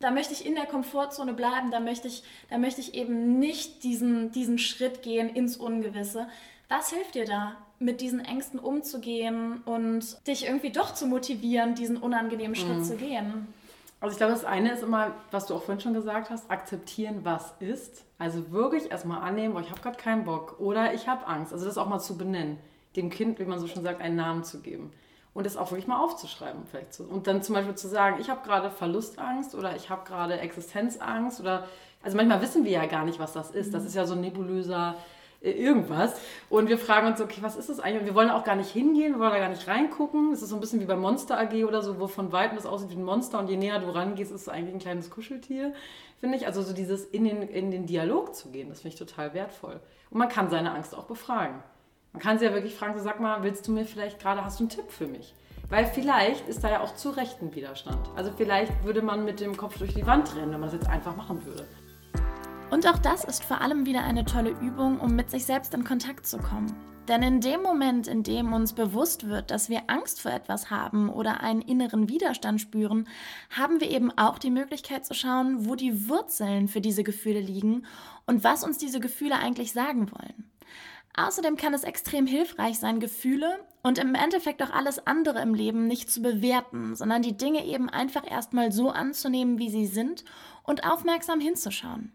da 0.00 0.10
möchte 0.10 0.32
ich 0.32 0.44
in 0.44 0.54
der 0.54 0.66
Komfortzone 0.66 1.32
bleiben, 1.32 1.70
da 1.70 1.80
möchte 1.80 2.08
ich, 2.08 2.24
da 2.50 2.58
möchte 2.58 2.80
ich 2.80 2.94
eben 2.94 3.38
nicht 3.38 3.84
diesen, 3.84 4.32
diesen 4.32 4.58
Schritt 4.58 5.02
gehen 5.02 5.28
ins 5.28 5.56
Ungewisse. 5.56 6.28
Was 6.68 6.90
hilft 6.90 7.14
dir 7.14 7.24
da, 7.24 7.56
mit 7.78 8.00
diesen 8.00 8.24
Ängsten 8.24 8.58
umzugehen 8.58 9.62
und 9.64 10.26
dich 10.26 10.46
irgendwie 10.46 10.70
doch 10.70 10.94
zu 10.94 11.06
motivieren, 11.06 11.74
diesen 11.74 11.96
unangenehmen 11.96 12.54
Schritt 12.54 12.78
mhm. 12.78 12.84
zu 12.84 12.96
gehen? 12.96 13.54
Also 14.04 14.12
ich 14.12 14.18
glaube, 14.18 14.34
das 14.34 14.44
eine 14.44 14.70
ist 14.70 14.82
immer, 14.82 15.12
was 15.30 15.46
du 15.46 15.54
auch 15.54 15.62
vorhin 15.62 15.80
schon 15.80 15.94
gesagt 15.94 16.28
hast, 16.28 16.50
akzeptieren, 16.50 17.20
was 17.22 17.54
ist. 17.58 18.04
Also 18.18 18.52
wirklich 18.52 18.90
erstmal 18.90 19.22
annehmen, 19.22 19.54
boah, 19.54 19.62
ich 19.62 19.70
habe 19.70 19.80
gerade 19.80 19.96
keinen 19.96 20.24
Bock 20.24 20.60
oder 20.60 20.92
ich 20.92 21.08
habe 21.08 21.26
Angst. 21.26 21.54
Also 21.54 21.64
das 21.64 21.78
auch 21.78 21.88
mal 21.88 22.00
zu 22.00 22.18
benennen. 22.18 22.58
Dem 22.96 23.08
Kind, 23.08 23.38
wie 23.38 23.46
man 23.46 23.58
so 23.58 23.66
schon 23.66 23.82
sagt, 23.82 24.02
einen 24.02 24.16
Namen 24.16 24.44
zu 24.44 24.60
geben. 24.60 24.92
und 25.32 25.46
das 25.46 25.56
auch 25.56 25.70
wirklich 25.70 25.86
mal 25.86 26.04
aufzuschreiben. 26.04 26.66
Vielleicht. 26.70 27.00
Und 27.00 27.26
dann 27.26 27.42
zum 27.42 27.54
Beispiel 27.54 27.76
zu 27.76 27.88
sagen, 27.88 28.18
ich 28.20 28.28
habe 28.28 28.42
gerade 28.44 28.70
Verlustangst 28.70 29.54
oder 29.54 29.74
ich 29.74 29.88
habe 29.88 30.04
gerade 30.06 30.38
Existenzangst 30.38 31.40
oder, 31.40 31.66
also 32.02 32.18
manchmal 32.18 32.42
wissen 32.42 32.66
wir 32.66 32.72
ja 32.72 32.84
gar 32.84 33.06
nicht, 33.06 33.18
was 33.18 33.32
das 33.32 33.52
ist. 33.52 33.72
Das 33.72 33.84
mhm. 33.84 33.88
ist 33.88 33.94
ja 33.94 34.04
so 34.04 34.12
ein 34.12 34.20
nebulöser 34.20 34.96
irgendwas. 35.50 36.14
Und 36.48 36.68
wir 36.68 36.78
fragen 36.78 37.06
uns, 37.06 37.20
okay, 37.20 37.38
was 37.40 37.56
ist 37.56 37.68
das 37.68 37.80
eigentlich? 37.80 38.00
Und 38.00 38.06
wir 38.06 38.14
wollen 38.14 38.30
auch 38.30 38.44
gar 38.44 38.56
nicht 38.56 38.70
hingehen, 38.70 39.14
wir 39.14 39.20
wollen 39.20 39.32
da 39.32 39.38
gar 39.38 39.48
nicht 39.48 39.66
reingucken. 39.66 40.32
Es 40.32 40.42
ist 40.42 40.50
so 40.50 40.56
ein 40.56 40.60
bisschen 40.60 40.80
wie 40.80 40.86
bei 40.86 40.96
Monster 40.96 41.38
AG 41.38 41.64
oder 41.64 41.82
so, 41.82 42.00
wo 42.00 42.06
von 42.06 42.32
Weitem 42.32 42.56
das 42.56 42.66
aussieht 42.66 42.90
wie 42.90 42.96
ein 42.96 43.04
Monster 43.04 43.38
und 43.38 43.48
je 43.48 43.56
näher 43.56 43.78
du 43.78 43.90
rangehst, 43.90 44.32
ist 44.32 44.42
es 44.42 44.48
eigentlich 44.48 44.74
ein 44.74 44.80
kleines 44.80 45.10
Kuscheltier, 45.10 45.72
finde 46.18 46.36
ich. 46.36 46.46
Also 46.46 46.62
so 46.62 46.72
dieses 46.72 47.04
in 47.04 47.24
den, 47.24 47.42
in 47.42 47.70
den 47.70 47.86
Dialog 47.86 48.34
zu 48.34 48.50
gehen, 48.50 48.68
das 48.68 48.80
finde 48.80 48.94
ich 48.94 48.98
total 48.98 49.34
wertvoll. 49.34 49.80
Und 50.10 50.18
man 50.18 50.28
kann 50.28 50.50
seine 50.50 50.72
Angst 50.72 50.94
auch 50.94 51.04
befragen. 51.04 51.62
Man 52.12 52.22
kann 52.22 52.38
sie 52.38 52.44
ja 52.44 52.54
wirklich 52.54 52.74
fragen, 52.74 52.96
so 52.96 53.02
sag 53.02 53.20
mal, 53.20 53.42
willst 53.42 53.66
du 53.66 53.72
mir 53.72 53.84
vielleicht 53.84 54.20
gerade, 54.20 54.44
hast 54.44 54.60
du 54.60 54.64
einen 54.64 54.70
Tipp 54.70 54.90
für 54.90 55.06
mich? 55.06 55.34
Weil 55.68 55.86
vielleicht 55.86 56.48
ist 56.48 56.62
da 56.62 56.70
ja 56.70 56.80
auch 56.80 56.94
zu 56.94 57.10
Recht 57.10 57.42
ein 57.42 57.54
Widerstand. 57.54 57.98
Also 58.16 58.30
vielleicht 58.36 58.84
würde 58.84 59.02
man 59.02 59.24
mit 59.24 59.40
dem 59.40 59.56
Kopf 59.56 59.78
durch 59.78 59.94
die 59.94 60.06
Wand 60.06 60.36
rennen, 60.36 60.52
wenn 60.52 60.60
man 60.60 60.70
das 60.70 60.74
jetzt 60.74 60.88
einfach 60.88 61.16
machen 61.16 61.44
würde. 61.44 61.66
Und 62.70 62.86
auch 62.88 62.98
das 62.98 63.24
ist 63.24 63.44
vor 63.44 63.60
allem 63.60 63.86
wieder 63.86 64.02
eine 64.02 64.24
tolle 64.24 64.50
Übung, 64.50 64.98
um 64.98 65.14
mit 65.14 65.30
sich 65.30 65.44
selbst 65.44 65.74
in 65.74 65.84
Kontakt 65.84 66.26
zu 66.26 66.38
kommen. 66.38 66.74
Denn 67.08 67.22
in 67.22 67.40
dem 67.40 67.60
Moment, 67.60 68.08
in 68.08 68.22
dem 68.22 68.52
uns 68.54 68.72
bewusst 68.72 69.28
wird, 69.28 69.50
dass 69.50 69.68
wir 69.68 69.82
Angst 69.88 70.22
vor 70.22 70.32
etwas 70.32 70.70
haben 70.70 71.10
oder 71.10 71.42
einen 71.42 71.60
inneren 71.60 72.08
Widerstand 72.08 72.60
spüren, 72.60 73.06
haben 73.50 73.80
wir 73.80 73.90
eben 73.90 74.10
auch 74.16 74.38
die 74.38 74.50
Möglichkeit 74.50 75.04
zu 75.04 75.12
schauen, 75.12 75.68
wo 75.68 75.74
die 75.74 76.08
Wurzeln 76.08 76.66
für 76.66 76.80
diese 76.80 77.04
Gefühle 77.04 77.40
liegen 77.40 77.84
und 78.26 78.42
was 78.42 78.64
uns 78.64 78.78
diese 78.78 79.00
Gefühle 79.00 79.36
eigentlich 79.36 79.72
sagen 79.72 80.10
wollen. 80.10 80.50
Außerdem 81.16 81.56
kann 81.56 81.74
es 81.74 81.84
extrem 81.84 82.26
hilfreich 82.26 82.78
sein, 82.78 82.98
Gefühle 82.98 83.60
und 83.84 83.98
im 83.98 84.16
Endeffekt 84.16 84.62
auch 84.62 84.70
alles 84.70 85.06
andere 85.06 85.40
im 85.42 85.54
Leben 85.54 85.86
nicht 85.86 86.10
zu 86.10 86.22
bewerten, 86.22 86.96
sondern 86.96 87.22
die 87.22 87.36
Dinge 87.36 87.64
eben 87.66 87.88
einfach 87.88 88.28
erstmal 88.28 88.72
so 88.72 88.90
anzunehmen, 88.90 89.58
wie 89.58 89.70
sie 89.70 89.86
sind 89.86 90.24
und 90.64 90.84
aufmerksam 90.84 91.40
hinzuschauen. 91.40 92.12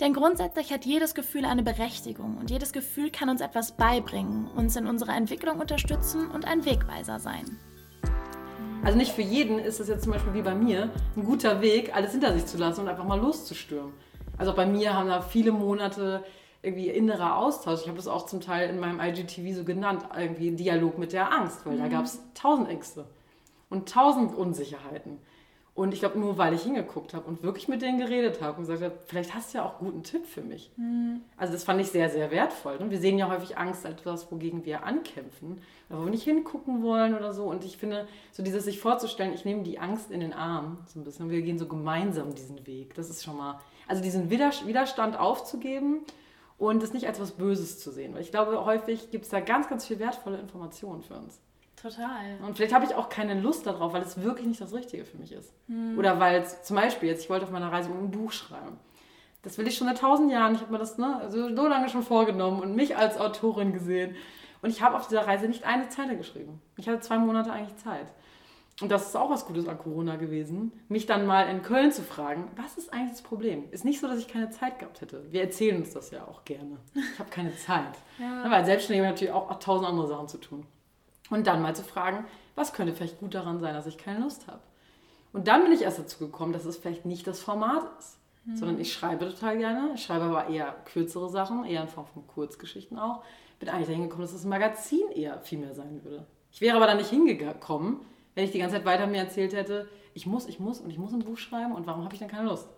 Denn 0.00 0.12
grundsätzlich 0.12 0.72
hat 0.72 0.84
jedes 0.84 1.14
Gefühl 1.14 1.44
eine 1.44 1.64
Berechtigung 1.64 2.36
und 2.38 2.50
jedes 2.50 2.72
Gefühl 2.72 3.10
kann 3.10 3.28
uns 3.28 3.40
etwas 3.40 3.72
beibringen, 3.72 4.46
uns 4.46 4.76
in 4.76 4.86
unserer 4.86 5.16
Entwicklung 5.16 5.58
unterstützen 5.58 6.30
und 6.30 6.46
ein 6.46 6.64
Wegweiser 6.64 7.18
sein. 7.18 7.58
Also 8.84 8.96
nicht 8.96 9.12
für 9.12 9.22
jeden 9.22 9.58
ist 9.58 9.80
es 9.80 9.88
jetzt 9.88 10.04
zum 10.04 10.12
Beispiel 10.12 10.34
wie 10.34 10.42
bei 10.42 10.54
mir 10.54 10.90
ein 11.16 11.24
guter 11.24 11.60
Weg, 11.60 11.94
alles 11.96 12.12
hinter 12.12 12.32
sich 12.32 12.46
zu 12.46 12.58
lassen 12.58 12.82
und 12.82 12.88
einfach 12.88 13.04
mal 13.04 13.18
loszustürmen. 13.18 13.92
Also 14.36 14.54
bei 14.54 14.66
mir 14.66 14.94
haben 14.94 15.08
da 15.08 15.20
viele 15.20 15.50
Monate 15.50 16.24
irgendwie 16.62 16.88
innerer 16.88 17.36
Austausch. 17.36 17.82
Ich 17.82 17.88
habe 17.88 17.96
das 17.96 18.06
auch 18.06 18.26
zum 18.26 18.40
Teil 18.40 18.70
in 18.70 18.78
meinem 18.78 19.00
IGTV 19.00 19.56
so 19.56 19.64
genannt, 19.64 20.04
irgendwie 20.16 20.52
Dialog 20.52 20.96
mit 20.98 21.12
der 21.12 21.32
Angst, 21.32 21.66
weil 21.66 21.74
mhm. 21.74 21.80
da 21.80 21.88
gab 21.88 22.04
es 22.04 22.20
tausend 22.34 22.68
Ängste 22.68 23.06
und 23.68 23.88
tausend 23.88 24.34
Unsicherheiten. 24.34 25.18
Und 25.78 25.94
ich 25.94 26.00
glaube, 26.00 26.18
nur 26.18 26.38
weil 26.38 26.54
ich 26.54 26.62
hingeguckt 26.62 27.14
habe 27.14 27.28
und 27.28 27.44
wirklich 27.44 27.68
mit 27.68 27.82
denen 27.82 27.98
geredet 27.98 28.42
habe 28.42 28.56
und 28.56 28.66
gesagt 28.66 28.82
habe, 28.82 28.98
vielleicht 29.06 29.32
hast 29.32 29.54
du 29.54 29.58
ja 29.58 29.64
auch 29.64 29.78
einen 29.78 29.92
guten 29.92 30.02
Tipp 30.02 30.26
für 30.26 30.42
mich. 30.42 30.72
Mhm. 30.76 31.20
Also 31.36 31.52
das 31.52 31.62
fand 31.62 31.80
ich 31.80 31.86
sehr, 31.86 32.10
sehr 32.10 32.32
wertvoll. 32.32 32.78
Und 32.78 32.90
wir 32.90 32.98
sehen 32.98 33.16
ja 33.16 33.30
häufig 33.30 33.56
Angst 33.58 33.86
als 33.86 34.00
etwas, 34.00 34.32
wogegen 34.32 34.64
wir 34.64 34.82
ankämpfen, 34.82 35.60
wo 35.88 36.02
wir 36.02 36.10
nicht 36.10 36.24
hingucken 36.24 36.82
wollen 36.82 37.14
oder 37.14 37.32
so. 37.32 37.44
Und 37.44 37.64
ich 37.64 37.76
finde, 37.76 38.08
so 38.32 38.42
dieses 38.42 38.64
sich 38.64 38.80
vorzustellen, 38.80 39.32
ich 39.32 39.44
nehme 39.44 39.62
die 39.62 39.78
Angst 39.78 40.10
in 40.10 40.18
den 40.18 40.32
Arm, 40.32 40.78
so 40.86 40.98
ein 40.98 41.04
bisschen, 41.04 41.26
und 41.26 41.30
wir 41.30 41.42
gehen 41.42 41.60
so 41.60 41.68
gemeinsam 41.68 42.34
diesen 42.34 42.66
Weg. 42.66 42.94
Das 42.94 43.08
ist 43.08 43.22
schon 43.22 43.36
mal, 43.36 43.60
also 43.86 44.02
diesen 44.02 44.30
Widerstand 44.30 45.16
aufzugeben 45.16 46.00
und 46.58 46.82
es 46.82 46.92
nicht 46.92 47.06
als 47.06 47.20
was 47.20 47.30
Böses 47.30 47.78
zu 47.78 47.92
sehen. 47.92 48.14
Weil 48.14 48.22
ich 48.22 48.32
glaube, 48.32 48.64
häufig 48.64 49.12
gibt 49.12 49.26
es 49.26 49.30
da 49.30 49.38
ganz, 49.38 49.68
ganz 49.68 49.86
viel 49.86 50.00
wertvolle 50.00 50.38
Informationen 50.38 51.02
für 51.02 51.14
uns. 51.14 51.40
Total. 51.80 52.38
Und 52.44 52.56
vielleicht 52.56 52.74
habe 52.74 52.84
ich 52.84 52.94
auch 52.94 53.08
keine 53.08 53.40
Lust 53.40 53.66
darauf, 53.66 53.92
weil 53.92 54.02
es 54.02 54.20
wirklich 54.22 54.46
nicht 54.46 54.60
das 54.60 54.72
Richtige 54.72 55.04
für 55.04 55.16
mich 55.16 55.32
ist. 55.32 55.52
Hm. 55.68 55.98
Oder 55.98 56.18
weil 56.18 56.42
es 56.42 56.62
zum 56.62 56.76
Beispiel 56.76 57.08
jetzt, 57.08 57.24
ich 57.24 57.30
wollte 57.30 57.44
auf 57.44 57.50
meiner 57.50 57.70
Reise 57.70 57.90
ein 57.90 58.10
Buch 58.10 58.32
schreiben. 58.32 58.78
Das 59.42 59.58
will 59.58 59.66
ich 59.66 59.76
schon 59.76 59.86
seit 59.86 59.98
tausend 59.98 60.32
Jahren. 60.32 60.54
Ich 60.54 60.60
habe 60.60 60.72
mir 60.72 60.78
das 60.78 60.98
ne, 60.98 61.28
so, 61.28 61.54
so 61.54 61.68
lange 61.68 61.88
schon 61.88 62.02
vorgenommen 62.02 62.60
und 62.60 62.74
mich 62.74 62.96
als 62.96 63.18
Autorin 63.18 63.72
gesehen. 63.72 64.16
Und 64.60 64.70
ich 64.70 64.82
habe 64.82 64.96
auf 64.96 65.06
dieser 65.06 65.26
Reise 65.26 65.46
nicht 65.46 65.64
eine 65.64 65.88
Zeile 65.88 66.16
geschrieben. 66.16 66.60
Ich 66.76 66.88
hatte 66.88 67.00
zwei 67.00 67.18
Monate 67.18 67.52
eigentlich 67.52 67.76
Zeit 67.76 68.08
und 68.80 68.92
das 68.92 69.08
ist 69.08 69.16
auch 69.16 69.30
was 69.30 69.46
Gutes 69.46 69.66
an 69.66 69.78
Corona 69.78 70.16
gewesen, 70.16 70.72
mich 70.88 71.06
dann 71.06 71.26
mal 71.26 71.48
in 71.48 71.62
Köln 71.62 71.90
zu 71.90 72.02
fragen, 72.02 72.48
was 72.56 72.78
ist 72.78 72.92
eigentlich 72.92 73.10
das 73.10 73.22
Problem? 73.22 73.64
Ist 73.72 73.84
nicht 73.84 74.00
so, 74.00 74.06
dass 74.06 74.18
ich 74.18 74.28
keine 74.28 74.50
Zeit 74.50 74.78
gehabt 74.78 75.00
hätte. 75.00 75.24
Wir 75.32 75.42
erzählen 75.42 75.78
uns 75.78 75.92
das 75.92 76.10
ja 76.12 76.24
auch 76.24 76.44
gerne. 76.44 76.78
Ich 76.94 77.18
habe 77.18 77.30
keine 77.30 77.54
Zeit. 77.56 77.98
ja. 78.18 78.48
Weil 78.48 78.64
Selbstständige 78.64 79.08
natürlich 79.08 79.34
auch 79.34 79.58
tausend 79.58 79.88
andere 79.88 80.06
Sachen 80.06 80.28
zu 80.28 80.38
tun. 80.38 80.64
Und 81.30 81.46
dann 81.46 81.62
mal 81.62 81.76
zu 81.76 81.82
fragen, 81.82 82.24
was 82.54 82.72
könnte 82.72 82.94
vielleicht 82.94 83.20
gut 83.20 83.34
daran 83.34 83.60
sein, 83.60 83.74
dass 83.74 83.86
ich 83.86 83.98
keine 83.98 84.20
Lust 84.20 84.46
habe? 84.46 84.60
Und 85.32 85.46
dann 85.46 85.62
bin 85.62 85.72
ich 85.72 85.82
erst 85.82 85.98
dazu 85.98 86.18
gekommen, 86.18 86.52
dass 86.52 86.64
es 86.64 86.76
vielleicht 86.76 87.04
nicht 87.04 87.26
das 87.26 87.40
Format 87.40 87.84
ist, 87.98 88.18
mhm. 88.44 88.56
sondern 88.56 88.80
ich 88.80 88.92
schreibe 88.92 89.28
total 89.28 89.58
gerne. 89.58 89.90
Ich 89.94 90.02
schreibe 90.02 90.24
aber 90.24 90.48
eher 90.48 90.74
kürzere 90.84 91.28
Sachen, 91.28 91.64
eher 91.64 91.82
in 91.82 91.88
Form 91.88 92.06
von 92.06 92.26
Kurzgeschichten 92.26 92.98
auch. 92.98 93.22
Bin 93.58 93.68
eigentlich 93.68 93.88
dahin 93.88 94.04
gekommen, 94.04 94.22
dass 94.22 94.32
das 94.32 94.44
Magazin 94.44 95.10
eher 95.14 95.38
viel 95.40 95.58
mehr 95.58 95.74
sein 95.74 96.02
würde. 96.02 96.26
Ich 96.50 96.60
wäre 96.60 96.76
aber 96.76 96.86
da 96.86 96.94
nicht 96.94 97.10
hingekommen, 97.10 97.98
wenn 98.34 98.44
ich 98.44 98.52
die 98.52 98.58
ganze 98.58 98.76
Zeit 98.76 98.86
weiter 98.86 99.06
mir 99.06 99.18
erzählt 99.18 99.52
hätte, 99.52 99.88
ich 100.14 100.26
muss, 100.26 100.46
ich 100.46 100.58
muss 100.58 100.80
und 100.80 100.90
ich 100.90 100.98
muss 100.98 101.12
ein 101.12 101.20
Buch 101.20 101.36
schreiben 101.36 101.72
und 101.74 101.86
warum 101.86 102.04
habe 102.04 102.14
ich 102.14 102.20
dann 102.20 102.28
keine 102.28 102.48
Lust? 102.48 102.68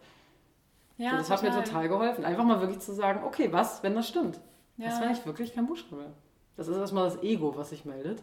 Ja, 0.98 1.12
so, 1.12 1.16
das 1.16 1.28
total. 1.28 1.50
hat 1.50 1.56
mir 1.56 1.64
total 1.64 1.88
geholfen. 1.88 2.24
Einfach 2.24 2.44
mal 2.44 2.60
wirklich 2.60 2.80
zu 2.80 2.92
sagen, 2.92 3.24
okay, 3.24 3.52
was, 3.52 3.82
wenn 3.82 3.94
das 3.94 4.08
stimmt? 4.08 4.40
Ja. 4.76 4.88
Was, 4.88 5.00
wenn 5.00 5.10
ich 5.12 5.24
wirklich 5.24 5.54
kein 5.54 5.66
Buch 5.66 5.76
schreibe? 5.76 6.12
Das 6.56 6.68
ist 6.68 6.76
erstmal 6.76 7.04
das 7.04 7.22
Ego, 7.22 7.56
was 7.56 7.70
sich 7.70 7.84
meldet 7.84 8.22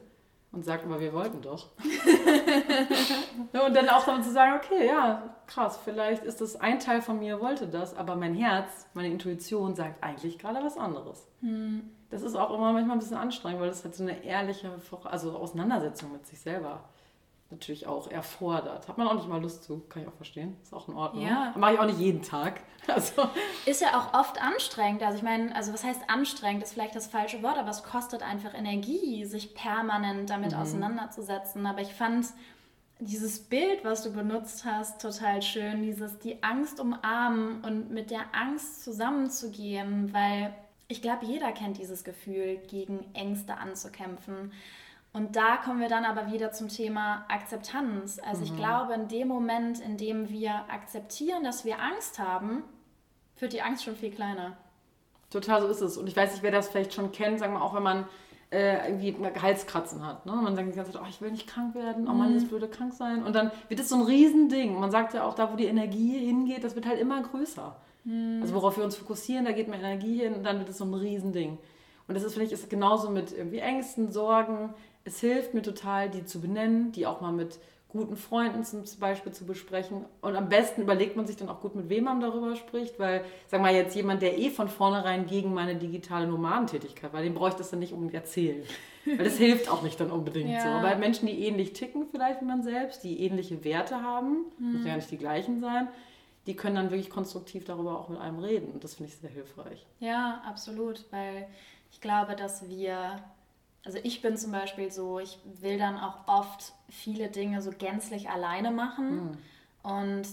und 0.52 0.64
sagt, 0.64 0.86
aber 0.86 1.00
wir 1.00 1.14
wollten 1.14 1.42
doch. 1.42 1.68
und 3.66 3.76
dann 3.76 3.90
auch 3.90 4.06
damit 4.06 4.24
zu 4.24 4.32
sagen, 4.32 4.54
okay, 4.58 4.88
ja, 4.88 5.36
krass, 5.46 5.80
vielleicht 5.84 6.24
ist 6.24 6.42
das 6.42 6.56
ein 6.56 6.80
Teil 6.80 7.02
von 7.02 7.20
mir 7.20 7.40
wollte 7.42 7.68
das, 7.68 7.96
aber 7.96 8.16
mein 8.16 8.34
Herz, 8.34 8.88
meine 8.94 9.10
Intuition 9.10 9.76
sagt 9.76 10.04
eigentlich 10.04 10.40
gerade 10.40 10.64
was 10.64 10.78
anderes. 10.78 11.28
Hm. 11.42 11.90
Das 12.10 12.22
ist 12.22 12.36
auch 12.36 12.52
immer 12.54 12.72
manchmal 12.72 12.96
ein 12.96 13.00
bisschen 13.00 13.18
anstrengend, 13.18 13.60
weil 13.60 13.68
das 13.68 13.84
halt 13.84 13.96
so 13.96 14.04
eine 14.04 14.24
ehrliche 14.24 14.72
also 15.04 15.36
Auseinandersetzung 15.36 16.12
mit 16.14 16.26
sich 16.26 16.40
selber 16.40 16.86
natürlich 17.50 17.88
auch 17.88 18.10
erfordert. 18.10 18.88
Hat 18.88 18.98
man 18.98 19.08
auch 19.08 19.14
nicht 19.14 19.28
mal 19.28 19.42
Lust 19.42 19.64
zu, 19.64 19.80
kann 19.88 20.02
ich 20.02 20.08
auch 20.08 20.16
verstehen. 20.16 20.58
Ist 20.62 20.74
auch 20.74 20.88
in 20.88 20.96
Ordnung. 20.96 21.26
Ja. 21.26 21.54
Mache 21.56 21.74
ich 21.74 21.80
auch 21.80 21.86
nicht 21.86 22.00
jeden 22.00 22.22
Tag. 22.22 22.62
Also. 22.88 23.28
Ist 23.66 23.82
ja 23.82 24.00
auch 24.00 24.18
oft 24.18 24.42
anstrengend. 24.42 25.04
Also 25.04 25.18
ich 25.18 25.24
meine, 25.24 25.54
also 25.54 25.74
was 25.74 25.84
heißt 25.84 26.04
anstrengend, 26.08 26.64
ist 26.64 26.72
vielleicht 26.72 26.96
das 26.96 27.08
falsche 27.08 27.44
Wort, 27.44 27.58
aber 27.58 27.70
es 27.70 27.84
kostet 27.84 28.24
einfach 28.24 28.54
Energie, 28.54 29.26
sich 29.26 29.54
permanent 29.56 30.30
damit 30.30 30.54
mhm. 30.54 30.60
auseinanderzusetzen. 30.60 31.66
Aber 31.66 31.82
ich 31.82 31.94
fand 31.94 32.28
dieses 33.00 33.40
Bild, 33.40 33.84
was 33.84 34.04
du 34.04 34.14
benutzt 34.14 34.64
hast, 34.64 35.02
total 35.02 35.42
schön. 35.42 35.84
Dieses 35.84 36.18
die 36.20 36.42
Angst 36.44 36.80
umarmen 36.80 37.62
und 37.66 37.92
mit 37.92 38.10
der 38.10 38.34
Angst 38.34 38.86
zusammenzugehen, 38.86 40.14
weil 40.14 40.56
ich 40.88 41.02
glaube, 41.02 41.26
jeder 41.26 41.52
kennt 41.52 41.78
dieses 41.80 42.06
Gefühl, 42.06 42.58
gegen 42.68 43.06
Ängste 43.14 43.58
anzukämpfen. 43.58 44.54
Und 45.18 45.36
da 45.36 45.58
kommen 45.58 45.80
wir 45.80 45.90
dann 45.90 46.06
aber 46.06 46.32
wieder 46.32 46.52
zum 46.52 46.68
Thema 46.68 47.26
Akzeptanz. 47.28 48.20
Also 48.24 48.42
mhm. 48.42 48.46
ich 48.46 48.56
glaube, 48.56 48.94
in 48.94 49.08
dem 49.08 49.28
Moment, 49.28 49.80
in 49.80 49.98
dem 49.98 50.30
wir 50.30 50.52
akzeptieren, 50.72 51.44
dass 51.44 51.66
wir 51.66 51.82
Angst 51.82 52.20
haben, 52.20 52.62
wird 53.40 53.52
die 53.54 53.64
Angst 53.64 53.84
schon 53.84 53.96
viel 53.96 54.12
kleiner. 54.12 54.56
Total 55.32 55.64
so 55.64 55.68
ist 55.70 55.82
es. 55.82 55.98
Und 55.98 56.06
ich 56.06 56.16
weiß 56.16 56.34
nicht, 56.34 56.44
wer 56.44 56.52
das 56.52 56.70
vielleicht 56.70 56.94
schon 56.94 57.12
kennt, 57.12 57.40
sagen 57.40 57.54
wir 57.54 57.64
auch, 57.64 57.74
wenn 57.74 57.82
man 57.82 58.06
äh, 58.52 58.88
irgendwie 58.88 59.16
Halskratzen 59.42 60.06
hat. 60.06 60.28
Ne? 60.28 60.34
Man 60.34 60.56
sagt 60.56 60.68
die 60.68 60.76
ganze 60.76 60.92
Zeit, 60.92 61.02
oh, 61.04 61.08
ich 61.10 61.20
will 61.20 61.32
nicht 61.32 61.48
krank 61.48 61.74
werden, 61.74 62.08
oh 62.08 62.14
Mann, 62.14 62.36
das 62.36 62.44
mhm. 62.44 62.50
blöde 62.50 62.68
krank 62.68 62.94
sein. 62.94 63.24
Und 63.24 63.36
dann 63.36 63.52
wird 63.70 63.80
es 63.80 63.90
so 63.90 63.96
ein 63.96 64.04
Riesending. 64.04 64.80
Man 64.80 64.92
sagt 64.92 65.16
ja 65.16 65.24
auch, 65.24 65.34
da 65.34 65.52
wo 65.52 65.56
die 65.56 65.66
Energie 65.66 66.20
hingeht, 66.20 66.64
das 66.64 66.76
wird 66.76 66.86
halt 66.86 67.00
immer 67.00 67.24
größer. 67.24 67.76
Mhm. 68.04 68.40
Also 68.44 68.54
worauf 68.54 68.78
wir 68.78 68.84
uns 68.84 68.96
fokussieren, 68.96 69.46
da 69.46 69.52
geht 69.52 69.68
mehr 69.68 69.80
Energie 69.80 70.20
hin 70.20 70.36
und 70.36 70.44
dann 70.44 70.60
wird 70.60 70.70
es 70.70 70.78
so 70.78 70.86
ein 70.86 70.94
Riesending. 70.94 71.58
Und 72.08 72.16
das 72.16 72.24
ist, 72.24 72.34
finde 72.34 72.46
ich, 72.46 72.54
ist 72.54 72.70
genauso 72.70 73.10
mit 73.10 73.34
irgendwie 73.34 73.58
Ängsten, 73.58 74.12
Sorgen, 74.12 74.74
es 75.08 75.22
hilft 75.22 75.54
mir 75.54 75.62
total, 75.62 76.10
die 76.10 76.26
zu 76.26 76.42
benennen, 76.42 76.92
die 76.92 77.08
auch 77.08 77.22
mal 77.22 77.32
mit 77.32 77.60
guten 77.88 78.18
Freunden 78.18 78.66
zum 78.66 78.84
Beispiel 79.00 79.32
zu 79.32 79.46
besprechen. 79.46 80.04
Und 80.22 80.36
am 80.36 80.50
besten 80.50 80.82
überlegt 80.82 81.16
man 81.16 81.26
sich 81.26 81.38
dann 81.38 81.48
auch 81.48 81.62
gut, 81.62 81.74
mit 81.76 81.88
wem 81.88 82.04
man 82.04 82.20
darüber 82.20 82.56
spricht, 82.58 83.00
weil, 83.00 83.24
sag 83.48 83.62
mal, 83.62 83.74
jetzt 83.74 83.96
jemand, 83.96 84.22
der 84.22 84.38
eh 84.38 84.50
von 84.50 84.68
vornherein 84.68 85.26
gegen 85.26 85.54
meine 85.54 85.76
digitale 85.76 86.28
Nomadentätigkeit 86.28 87.14
war, 87.14 87.22
dem 87.22 87.34
brauche 87.34 87.50
ich 87.50 87.56
das 87.56 87.70
dann 87.70 87.80
nicht 87.80 87.94
unbedingt 87.94 88.16
erzählen. 88.16 88.64
weil 89.06 89.24
das 89.24 89.38
hilft 89.38 89.72
auch 89.72 89.82
nicht 89.82 89.98
dann 90.00 90.12
unbedingt 90.12 90.50
ja. 90.50 90.62
so. 90.62 90.68
Aber 90.68 90.94
Menschen, 90.98 91.28
die 91.28 91.48
ähnlich 91.48 91.72
ticken 91.72 92.08
vielleicht 92.12 92.42
wie 92.42 92.46
man 92.46 92.62
selbst, 92.62 93.06
die 93.06 93.22
ähnliche 93.22 93.64
Werte 93.64 94.04
haben, 94.04 94.46
mhm. 94.60 94.74
müssen 94.74 94.88
ja 94.88 94.96
nicht 94.98 95.10
die 95.10 95.18
gleichen 95.18 95.62
sein, 95.62 95.88
die 96.46 96.56
können 96.56 96.76
dann 96.76 96.92
wirklich 96.92 97.10
konstruktiv 97.10 97.64
darüber 97.64 97.98
auch 98.00 98.10
mit 98.10 98.20
einem 98.20 98.40
reden. 98.40 98.72
Und 98.74 98.84
das 98.84 98.96
finde 98.96 99.12
ich 99.12 99.18
sehr 99.18 99.30
hilfreich. 99.30 99.86
Ja, 100.02 100.42
absolut, 100.46 101.06
weil 101.12 101.48
ich 101.90 102.02
glaube, 102.02 102.36
dass 102.36 102.68
wir 102.68 103.22
also 103.86 104.00
ich 104.04 104.22
bin 104.22 104.38
zum 104.38 104.52
Beispiel 104.52 104.92
so, 104.92 105.20
ich 105.20 105.40
will 105.62 105.78
dann 105.78 105.98
auch 105.98 106.28
oft 106.28 106.74
viele 106.90 107.30
Dinge 107.30 107.62
so 107.62 107.72
gänzlich 107.72 108.30
alleine 108.30 108.72
machen. 108.72 109.16
Mhm. 109.16 109.38
Und 109.84 110.28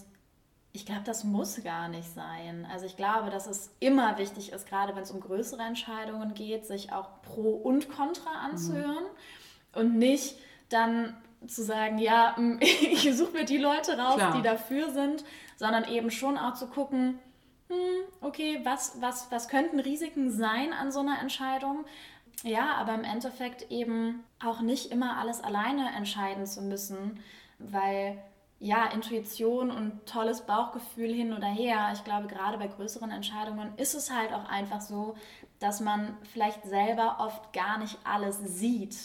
ich 0.72 0.84
glaube, 0.84 1.02
das 1.04 1.22
muss 1.22 1.62
gar 1.62 1.88
nicht 1.88 2.12
sein. 2.12 2.66
Also 2.70 2.84
ich 2.86 2.96
glaube, 2.96 3.30
dass 3.30 3.46
es 3.46 3.70
immer 3.78 4.18
wichtig 4.18 4.52
ist, 4.52 4.68
gerade 4.68 4.96
wenn 4.96 5.04
es 5.04 5.12
um 5.12 5.20
größere 5.20 5.62
Entscheidungen 5.62 6.34
geht, 6.34 6.66
sich 6.66 6.92
auch 6.92 7.22
Pro 7.22 7.52
und 7.52 7.88
Contra 7.88 8.30
anzuhören 8.44 9.04
mhm. 9.04 9.80
und 9.80 9.98
nicht 9.98 10.36
dann 10.70 11.16
zu 11.46 11.62
sagen, 11.62 11.98
ja, 11.98 12.36
ich 12.60 13.16
suche 13.16 13.32
mir 13.32 13.44
die 13.44 13.58
Leute 13.58 13.96
raus, 13.96 14.16
Klar. 14.16 14.34
die 14.36 14.42
dafür 14.42 14.90
sind, 14.90 15.24
sondern 15.56 15.84
eben 15.84 16.10
schon 16.10 16.36
auch 16.36 16.54
zu 16.54 16.66
gucken, 16.66 17.20
hm, 17.68 18.04
okay, 18.20 18.60
was, 18.64 19.00
was, 19.00 19.30
was 19.30 19.48
könnten 19.48 19.78
Risiken 19.78 20.30
sein 20.30 20.72
an 20.72 20.90
so 20.90 21.00
einer 21.00 21.20
Entscheidung? 21.20 21.84
Ja, 22.42 22.74
aber 22.74 22.94
im 22.94 23.04
Endeffekt 23.04 23.70
eben 23.70 24.24
auch 24.44 24.60
nicht 24.60 24.90
immer 24.90 25.18
alles 25.18 25.42
alleine 25.42 25.94
entscheiden 25.96 26.46
zu 26.46 26.62
müssen, 26.62 27.20
weil 27.58 28.18
ja, 28.60 28.86
Intuition 28.86 29.70
und 29.70 30.06
tolles 30.06 30.42
Bauchgefühl 30.42 31.12
hin 31.12 31.32
oder 31.34 31.46
her. 31.46 31.90
Ich 31.92 32.04
glaube, 32.04 32.28
gerade 32.28 32.56
bei 32.56 32.66
größeren 32.66 33.10
Entscheidungen 33.10 33.72
ist 33.76 33.94
es 33.94 34.10
halt 34.10 34.32
auch 34.32 34.48
einfach 34.48 34.80
so, 34.80 35.16
dass 35.58 35.80
man 35.80 36.16
vielleicht 36.32 36.64
selber 36.64 37.16
oft 37.18 37.52
gar 37.52 37.78
nicht 37.78 37.98
alles 38.04 38.38
sieht. 38.38 38.96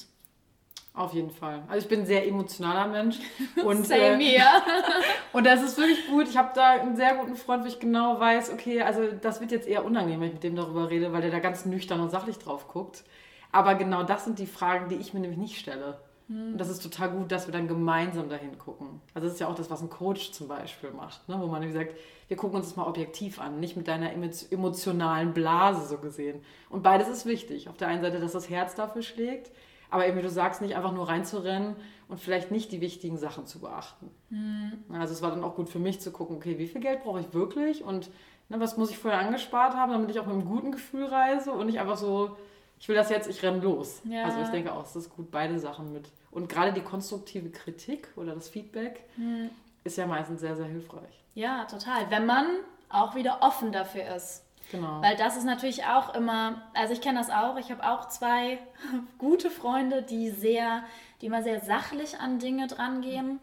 Auf 0.94 1.14
jeden 1.14 1.30
Fall. 1.30 1.64
Also 1.68 1.84
ich 1.84 1.88
bin 1.88 2.02
ein 2.02 2.06
sehr 2.06 2.28
emotionaler 2.28 2.88
Mensch. 2.88 3.20
Und, 3.64 3.86
Same 3.86 4.24
äh, 4.24 4.42
und 5.34 5.46
das 5.46 5.62
ist 5.62 5.78
wirklich 5.78 6.08
gut. 6.08 6.28
Ich 6.28 6.36
habe 6.38 6.52
da 6.56 6.72
einen 6.72 6.96
sehr 6.96 7.16
guten 7.16 7.36
Freund, 7.36 7.64
wo 7.64 7.68
ich 7.68 7.80
genau 7.80 8.20
weiß, 8.20 8.52
okay, 8.52 8.82
also 8.82 9.04
das 9.22 9.40
wird 9.40 9.52
jetzt 9.52 9.68
eher 9.68 9.86
unangenehm, 9.86 10.20
wenn 10.20 10.28
ich 10.28 10.34
mit 10.34 10.44
dem 10.44 10.56
darüber 10.56 10.90
rede, 10.90 11.14
weil 11.14 11.22
der 11.22 11.32
da 11.32 11.40
ganz 11.40 11.66
nüchtern 11.66 12.00
und 12.00 12.10
sachlich 12.10 12.38
drauf 12.38 12.68
guckt. 12.68 13.04
Aber 13.52 13.76
genau 13.76 14.04
das 14.04 14.26
sind 14.26 14.40
die 14.40 14.48
Fragen, 14.48 14.90
die 14.90 14.96
ich 14.96 15.14
mir 15.14 15.20
nämlich 15.20 15.40
nicht 15.40 15.58
stelle. 15.58 16.00
Und 16.30 16.60
das 16.60 16.70
ist 16.70 16.84
total 16.84 17.10
gut, 17.10 17.32
dass 17.32 17.48
wir 17.48 17.52
dann 17.52 17.68
gemeinsam 17.68 18.30
dahin 18.30 18.60
gucken. 18.60 19.02
Also 19.16 19.26
das 19.26 19.34
ist 19.34 19.40
ja 19.40 19.48
auch 19.48 19.56
das, 19.56 19.72
was 19.72 19.82
ein 19.82 19.90
Coach 19.90 20.32
zum 20.32 20.48
Beispiel 20.48 20.92
macht, 20.92 21.28
ne? 21.28 21.40
wo 21.40 21.48
man 21.48 21.64
wie 21.64 21.72
sagt, 21.72 21.96
wir 22.28 22.38
gucken 22.38 22.58
uns 22.58 22.68
das 22.68 22.76
mal 22.76 22.86
objektiv 22.86 23.42
an, 23.42 23.60
nicht 23.60 23.76
mit 23.76 23.88
deiner 23.88 24.12
emotionalen 24.14 25.34
Blase 25.34 25.88
so 25.88 25.98
gesehen. 25.98 26.44
Und 26.70 26.84
beides 26.84 27.08
ist 27.08 27.26
wichtig. 27.26 27.68
Auf 27.68 27.78
der 27.78 27.88
einen 27.88 28.02
Seite, 28.02 28.20
dass 28.20 28.34
das 28.34 28.48
Herz 28.48 28.76
dafür 28.76 29.02
schlägt, 29.02 29.52
aber 29.90 30.08
eben, 30.08 30.18
wie 30.20 30.22
du 30.22 30.30
sagst, 30.30 30.62
nicht 30.62 30.76
einfach 30.76 30.92
nur 30.92 31.10
reinzurennen 31.10 31.76
und 32.08 32.20
vielleicht 32.20 32.52
nicht 32.52 32.72
die 32.72 32.80
wichtigen 32.80 33.18
Sachen 33.18 33.48
zu 33.48 33.60
beachten. 33.60 34.12
Mhm. 34.30 34.84
Also 34.94 35.16
es 35.16 35.24
war 35.24 35.32
dann 35.32 35.44
auch 35.44 35.56
gut 35.56 35.70
für 35.70 35.80
mich 35.80 36.00
zu 36.00 36.12
gucken, 36.12 36.36
okay, 36.36 36.60
wie 36.60 36.68
viel 36.68 36.82
Geld 36.82 37.02
brauche 37.02 37.22
ich 37.22 37.34
wirklich 37.34 37.84
und 37.84 38.12
ne, 38.50 38.60
was 38.60 38.78
muss 38.78 38.92
ich 38.92 39.00
vorher 39.00 39.20
angespart 39.20 39.74
haben, 39.74 39.92
damit 39.92 40.12
ich 40.12 40.20
auch 40.20 40.28
mit 40.28 40.36
einem 40.36 40.46
guten 40.46 40.72
Gefühl 40.72 41.06
reise 41.06 41.52
und 41.54 41.66
nicht 41.66 41.80
einfach 41.80 41.98
so, 41.98 42.38
ich 42.80 42.88
will 42.88 42.96
das 42.96 43.10
jetzt, 43.10 43.30
ich 43.30 43.44
renne 43.44 43.60
los. 43.60 44.02
Ja. 44.06 44.24
Also 44.24 44.42
ich 44.42 44.50
denke 44.50 44.74
auch, 44.74 44.86
es 44.86 44.96
ist 44.96 45.10
gut, 45.10 45.32
beide 45.32 45.60
Sachen 45.60 45.92
mit 45.94 46.10
und 46.32 46.48
gerade 46.48 46.74
die 46.74 46.82
konstruktive 46.82 47.50
Kritik 47.50 48.08
oder 48.16 48.36
das 48.36 48.50
Feedback 48.50 49.04
hm. 49.16 49.50
ist 49.84 49.98
ja 49.98 50.06
meistens 50.06 50.42
sehr, 50.42 50.56
sehr 50.56 50.66
hilfreich. 50.66 51.24
Ja, 51.34 51.66
total. 51.66 52.10
Wenn 52.10 52.26
man 52.26 52.46
auch 52.90 53.16
wieder 53.16 53.40
offen 53.42 53.72
dafür 53.72 54.16
ist. 54.16 54.44
Genau. 54.72 55.02
Weil 55.02 55.16
das 55.16 55.36
ist 55.36 55.46
natürlich 55.46 55.86
auch 55.86 56.14
immer, 56.14 56.62
also 56.76 56.94
ich 56.94 57.02
kenne 57.02 57.18
das 57.18 57.32
auch, 57.32 57.58
ich 57.58 57.72
habe 57.72 57.84
auch 57.84 58.08
zwei 58.10 58.60
gute 59.18 59.50
Freunde, 59.50 60.04
die 60.04 60.30
sehr, 60.30 60.84
die 61.22 61.26
immer 61.26 61.42
sehr 61.42 61.62
sachlich 61.62 62.20
an 62.20 62.40
Dinge 62.40 62.68
drangehen. 62.68 63.40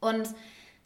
Und 0.00 0.28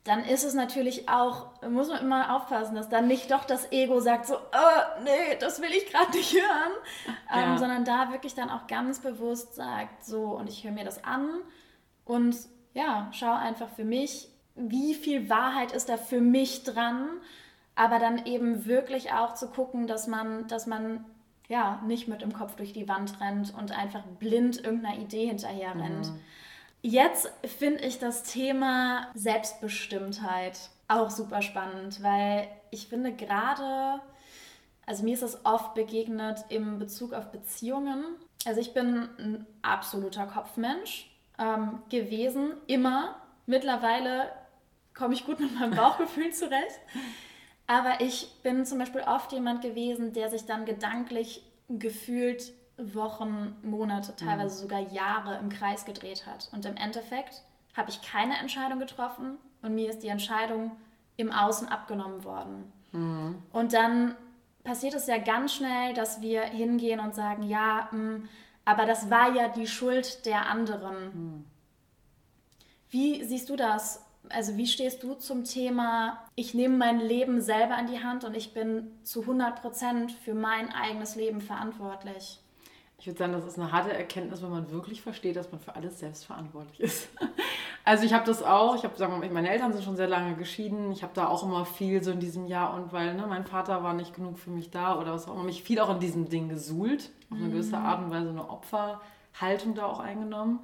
dann 0.09 0.25
ist 0.25 0.45
es 0.45 0.55
natürlich 0.55 1.09
auch, 1.09 1.51
muss 1.69 1.89
man 1.89 2.03
immer 2.03 2.35
aufpassen, 2.35 2.75
dass 2.75 2.89
dann 2.89 3.07
nicht 3.07 3.31
doch 3.31 3.45
das 3.45 3.71
Ego 3.71 4.01
sagt 4.01 4.27
so, 4.27 4.37
oh, 4.37 5.03
nee, 5.05 5.37
das 5.39 5.61
will 5.61 5.71
ich 5.71 5.87
gerade 5.87 6.11
nicht 6.17 6.35
hören, 6.35 6.73
ja. 7.31 7.53
ähm, 7.53 7.59
sondern 7.59 7.85
da 7.85 8.11
wirklich 8.11 8.35
dann 8.35 8.51
auch 8.51 8.67
ganz 8.67 9.01
bewusst 9.01 9.55
sagt, 9.55 10.05
so, 10.05 10.37
und 10.37 10.49
ich 10.49 10.65
höre 10.65 10.73
mir 10.73 10.85
das 10.85 11.05
an 11.05 11.29
und 12.05 12.37
ja, 12.75 13.09
schau 13.13 13.33
einfach 13.33 13.69
für 13.69 13.85
mich, 13.85 14.29
wie 14.55 14.95
viel 14.95 15.31
Wahrheit 15.31 15.73
ist 15.73 15.89
da 15.89 15.97
für 15.97 16.21
mich 16.21 16.65
dran, 16.65 17.09
aber 17.75 17.99
dann 17.99 18.27
eben 18.27 18.67
wirklich 18.67 19.13
auch 19.13 19.35
zu 19.35 19.49
gucken, 19.49 19.87
dass 19.87 20.07
man, 20.07 20.49
dass 20.49 20.67
man 20.67 21.05
ja 21.49 21.81
nicht 21.87 22.09
mit 22.09 22.23
dem 22.23 22.33
Kopf 22.33 22.57
durch 22.57 22.73
die 22.73 22.89
Wand 22.89 23.21
rennt 23.21 23.55
und 23.55 23.73
einfach 23.73 24.03
blind 24.19 24.65
irgendeiner 24.65 24.99
Idee 24.99 25.27
hinterher 25.27 25.75
rennt. 25.75 26.09
Mhm. 26.09 26.21
Jetzt 26.91 27.31
finde 27.45 27.85
ich 27.85 27.99
das 27.99 28.23
Thema 28.23 29.09
Selbstbestimmtheit 29.13 30.59
auch 30.89 31.11
super 31.11 31.43
spannend, 31.43 32.03
weil 32.03 32.49
ich 32.71 32.89
finde 32.89 33.13
gerade, 33.13 34.01
also 34.87 35.05
mir 35.05 35.13
ist 35.13 35.23
das 35.23 35.45
oft 35.45 35.75
begegnet 35.75 36.47
im 36.49 36.79
Bezug 36.79 37.13
auf 37.13 37.31
Beziehungen. 37.31 38.07
Also 38.47 38.63
ich 38.63 38.73
bin 38.73 39.07
ein 39.19 39.47
absoluter 39.61 40.25
Kopfmensch 40.25 41.11
ähm, 41.39 41.83
gewesen, 41.91 42.55
immer. 42.69 43.17
Mittlerweile 43.45 44.33
komme 44.95 45.13
ich 45.13 45.27
gut 45.27 45.41
mit 45.41 45.61
meinem 45.61 45.77
Bauchgefühl 45.77 46.33
zurecht. 46.33 46.81
Aber 47.67 48.01
ich 48.01 48.33
bin 48.43 48.65
zum 48.65 48.79
Beispiel 48.79 49.03
oft 49.03 49.31
jemand 49.33 49.61
gewesen, 49.61 50.15
der 50.15 50.31
sich 50.31 50.47
dann 50.47 50.65
gedanklich 50.65 51.43
gefühlt 51.69 52.51
Wochen, 52.79 53.57
Monate, 53.63 54.15
teilweise 54.17 54.57
mhm. 54.57 54.63
sogar 54.63 54.81
Jahre 54.93 55.39
im 55.39 55.49
Kreis 55.49 55.85
gedreht 55.85 56.27
hat. 56.27 56.49
Und 56.53 56.65
im 56.65 56.77
Endeffekt 56.77 57.43
habe 57.77 57.91
ich 57.91 58.03
keine 58.03 58.39
Entscheidung 58.39 58.79
getroffen 58.79 59.39
und 59.63 59.75
mir 59.75 59.91
ist 59.91 60.03
die 60.03 60.09
Entscheidung 60.09 60.73
im 61.17 61.33
Außen 61.33 61.69
abgenommen 61.69 62.25
worden. 62.25 62.73
Mhm. 62.93 63.43
Und 63.53 63.73
dann 63.73 64.15
passiert 64.65 64.95
es 64.95 65.07
ja 65.07 65.19
ganz 65.19 65.55
schnell, 65.55 65.95
dass 65.95 66.21
wir 66.21 66.43
hingehen 66.43 67.01
und 67.01 67.15
sagen, 67.15 67.43
ja, 67.43 67.89
mh, 67.91 67.99
hm, 67.99 68.29
aber 68.65 68.85
das 68.85 69.11
war 69.11 69.35
ja 69.35 69.49
die 69.49 69.67
Schuld 69.67 70.27
der 70.27 70.47
anderen. 70.47 70.97
Mhm. 71.15 71.45
Wie 72.91 73.25
siehst 73.25 73.49
du 73.49 73.57
das? 73.57 74.05
Also 74.29 74.57
wie 74.59 74.67
stehst 74.67 75.03
du 75.03 75.15
zum 75.15 75.45
Thema, 75.45 76.23
ich 76.35 76.53
nehme 76.53 76.77
mein 76.77 77.01
Leben 77.01 77.41
selber 77.41 77.79
in 77.79 77.87
die 77.87 78.03
Hand 78.03 78.25
und 78.25 78.37
ich 78.37 78.53
bin 78.53 78.91
zu 79.05 79.23
100 79.23 79.63
Prozent 79.63 80.13
für 80.13 80.35
mein 80.35 80.71
eigenes 80.71 81.17
Leben 81.17 81.41
verantwortlich? 81.41 82.41
Ich 83.01 83.07
würde 83.07 83.19
sagen, 83.19 83.33
das 83.33 83.47
ist 83.47 83.59
eine 83.59 83.71
harte 83.71 83.93
Erkenntnis, 83.93 84.43
wenn 84.43 84.51
man 84.51 84.73
wirklich 84.73 85.03
versteht, 85.03 85.37
dass 85.37 85.53
man 85.53 85.61
für 85.61 85.77
alles 85.77 86.01
selbst 86.01 86.25
verantwortlich 86.25 86.81
ist. 86.81 87.09
Also 87.85 88.05
ich 88.05 88.13
habe 88.13 88.27
das 88.27 88.43
auch, 88.43 88.77
ich 88.77 88.85
habe, 88.85 88.99
sagen 88.99 89.15
wir 89.15 89.19
mal, 89.19 89.31
meine 89.33 89.49
Eltern 89.49 89.73
sind 89.73 89.83
schon 89.83 89.97
sehr 89.97 90.09
lange 90.09 90.37
geschieden. 90.37 90.93
Ich 90.93 91.03
habe 91.03 91.15
da 91.15 91.27
auch 91.27 91.43
immer 91.43 91.65
viel 91.65 92.05
so 92.05 92.11
in 92.11 92.21
diesem 92.21 92.45
Jahr 92.45 92.75
und 92.75 92.93
weil 92.93 93.15
ne, 93.15 93.27
mein 93.27 93.47
Vater 93.47 93.83
war 93.83 93.95
nicht 93.95 94.15
genug 94.15 94.39
für 94.39 94.51
mich 94.51 94.71
da 94.71 95.01
oder 95.01 95.15
was 95.15 95.27
auch 95.27 95.33
immer, 95.33 95.45
mich 95.45 95.63
viel 95.63 95.81
auch 95.81 95.89
in 95.89 95.99
diesem 95.99 96.29
Ding 96.29 96.51
gesuhlt, 96.51 97.11
auf 97.31 97.39
eine 97.39 97.49
gewisse 97.49 97.79
mhm. 97.79 97.87
Art 97.87 98.05
und 98.05 98.11
Weise 98.11 98.29
eine 98.29 98.51
Opferhaltung 98.51 99.75
da 99.75 99.87
auch 99.87 100.01
eingenommen. 100.01 100.61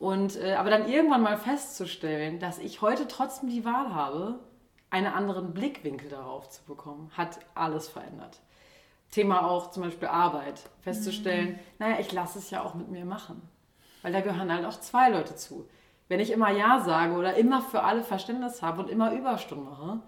Und 0.00 0.34
äh, 0.34 0.54
aber 0.54 0.70
dann 0.70 0.88
irgendwann 0.88 1.22
mal 1.22 1.36
festzustellen, 1.36 2.40
dass 2.40 2.58
ich 2.58 2.82
heute 2.82 3.06
trotzdem 3.06 3.50
die 3.50 3.64
Wahl 3.64 3.94
habe, 3.94 4.40
einen 4.90 5.06
anderen 5.06 5.54
Blickwinkel 5.54 6.08
darauf 6.08 6.48
zu 6.48 6.64
bekommen, 6.64 7.12
hat 7.16 7.38
alles 7.54 7.88
verändert. 7.88 8.40
Thema 9.10 9.48
auch 9.48 9.70
zum 9.70 9.84
Beispiel 9.84 10.08
Arbeit, 10.08 10.60
festzustellen, 10.82 11.50
mhm. 11.50 11.58
naja, 11.78 11.96
ich 12.00 12.12
lasse 12.12 12.38
es 12.38 12.50
ja 12.50 12.62
auch 12.62 12.74
mit 12.74 12.90
mir 12.90 13.04
machen. 13.04 13.42
Weil 14.02 14.12
da 14.12 14.20
gehören 14.20 14.52
halt 14.52 14.64
auch 14.64 14.78
zwei 14.80 15.10
Leute 15.10 15.34
zu. 15.34 15.66
Wenn 16.08 16.20
ich 16.20 16.30
immer 16.30 16.50
Ja 16.50 16.80
sage 16.80 17.14
oder 17.14 17.34
immer 17.34 17.60
für 17.60 17.82
alle 17.82 18.02
Verständnis 18.02 18.62
habe 18.62 18.82
und 18.82 18.88
immer 18.88 19.12
Überstunden 19.12 19.68
mache 19.68 20.00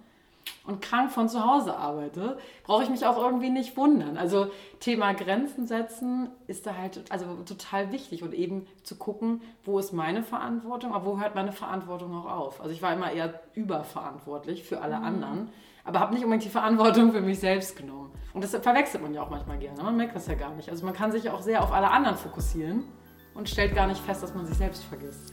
und 0.65 0.81
krank 0.81 1.11
von 1.11 1.29
zu 1.29 1.45
Hause 1.45 1.77
arbeite, 1.77 2.39
brauche 2.65 2.83
ich 2.83 2.89
mich 2.89 3.05
auch 3.05 3.19
irgendwie 3.19 3.51
nicht 3.51 3.77
wundern. 3.77 4.17
Also 4.17 4.51
Thema 4.81 5.13
Grenzen 5.13 5.67
setzen 5.67 6.31
ist 6.47 6.67
da 6.67 6.77
halt 6.77 7.11
also 7.11 7.27
total 7.45 7.93
wichtig 7.93 8.23
und 8.23 8.33
eben 8.33 8.67
zu 8.83 8.97
gucken, 8.97 9.43
wo 9.65 9.79
ist 9.79 9.93
meine 9.93 10.23
Verantwortung, 10.23 10.95
aber 10.95 11.05
wo 11.05 11.21
hört 11.21 11.35
meine 11.35 11.53
Verantwortung 11.53 12.15
auch 12.15 12.31
auf. 12.31 12.61
Also 12.61 12.73
ich 12.73 12.81
war 12.81 12.95
immer 12.95 13.13
eher 13.13 13.41
überverantwortlich 13.55 14.63
für 14.63 14.81
alle 14.81 14.99
mhm. 14.99 15.05
anderen 15.05 15.49
aber 15.85 16.01
habe 16.01 16.15
nicht 16.15 16.25
unbedingt 16.25 16.45
die 16.45 16.51
Verantwortung 16.51 17.13
für 17.13 17.21
mich 17.21 17.41
selbst 17.41 17.77
genommen. 17.77 18.13
Und 18.33 18.45
das 18.45 18.51
verwechselt 18.51 19.03
man 19.03 19.13
ja 19.13 19.23
auch 19.23 19.31
manchmal 19.31 19.59
gerne. 19.59 19.83
Man 19.83 19.97
merkt 19.97 20.15
das 20.15 20.27
ja 20.27 20.35
gar 20.35 20.55
nicht. 20.55 20.69
Also 20.69 20.85
man 20.85 20.95
kann 20.95 21.11
sich 21.11 21.31
auch 21.31 21.43
sehr 21.43 21.63
auf 21.63 21.73
alle 21.73 21.91
anderen 21.91 22.17
fokussieren 22.17 22.85
und 23.35 23.49
stellt 23.49 23.75
gar 23.75 23.87
nicht 23.87 24.01
fest, 24.01 24.23
dass 24.23 24.35
man 24.35 24.47
sich 24.47 24.57
selbst 24.57 24.85
vergisst. 24.85 25.33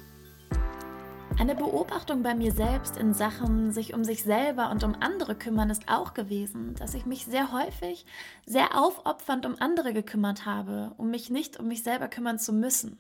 Eine 1.40 1.54
Beobachtung 1.54 2.24
bei 2.24 2.34
mir 2.34 2.52
selbst 2.52 2.98
in 2.98 3.14
Sachen 3.14 3.72
sich 3.72 3.94
um 3.94 4.04
sich 4.04 4.24
selber 4.24 4.72
und 4.72 4.84
um 4.84 4.96
andere 5.00 5.36
kümmern 5.36 5.70
ist 5.70 5.84
auch 5.88 6.16
gewesen, 6.16 6.74
dass 6.80 6.96
ich 6.96 7.06
mich 7.06 7.26
sehr 7.26 7.52
häufig 7.52 8.08
sehr 8.48 8.76
aufopfernd 8.76 9.46
um 9.46 9.56
andere 9.60 9.94
gekümmert 9.94 10.48
habe, 10.48 10.94
um 10.98 11.12
mich 11.12 11.30
nicht 11.30 11.60
um 11.60 11.68
mich 11.68 11.84
selber 11.84 12.08
kümmern 12.08 12.40
zu 12.40 12.54
müssen. 12.54 12.98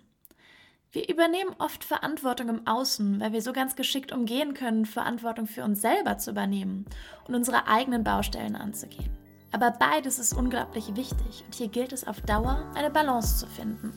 Wir 0.93 1.09
übernehmen 1.09 1.53
oft 1.59 1.83
Verantwortung 1.83 2.47
im 2.47 2.65
Außen, 2.65 3.19
weil 3.19 3.33
wir 3.33 3.41
so 3.41 3.51
ganz 3.51 3.75
geschickt 3.75 4.13
umgehen 4.13 4.53
können, 4.53 4.85
Verantwortung 4.85 5.45
für 5.45 5.65
uns 5.65 5.81
selber 5.81 6.17
zu 6.17 6.31
übernehmen 6.31 6.85
und 7.27 7.35
unsere 7.35 7.67
eigenen 7.67 8.05
Baustellen 8.05 8.55
anzugehen. 8.55 9.09
Aber 9.51 9.71
beides 9.71 10.17
ist 10.17 10.31
unglaublich 10.31 10.95
wichtig 10.95 11.43
und 11.45 11.55
hier 11.55 11.67
gilt 11.67 11.91
es 11.91 12.07
auf 12.07 12.21
Dauer, 12.21 12.71
eine 12.73 12.89
Balance 12.89 13.37
zu 13.37 13.47
finden. 13.47 13.91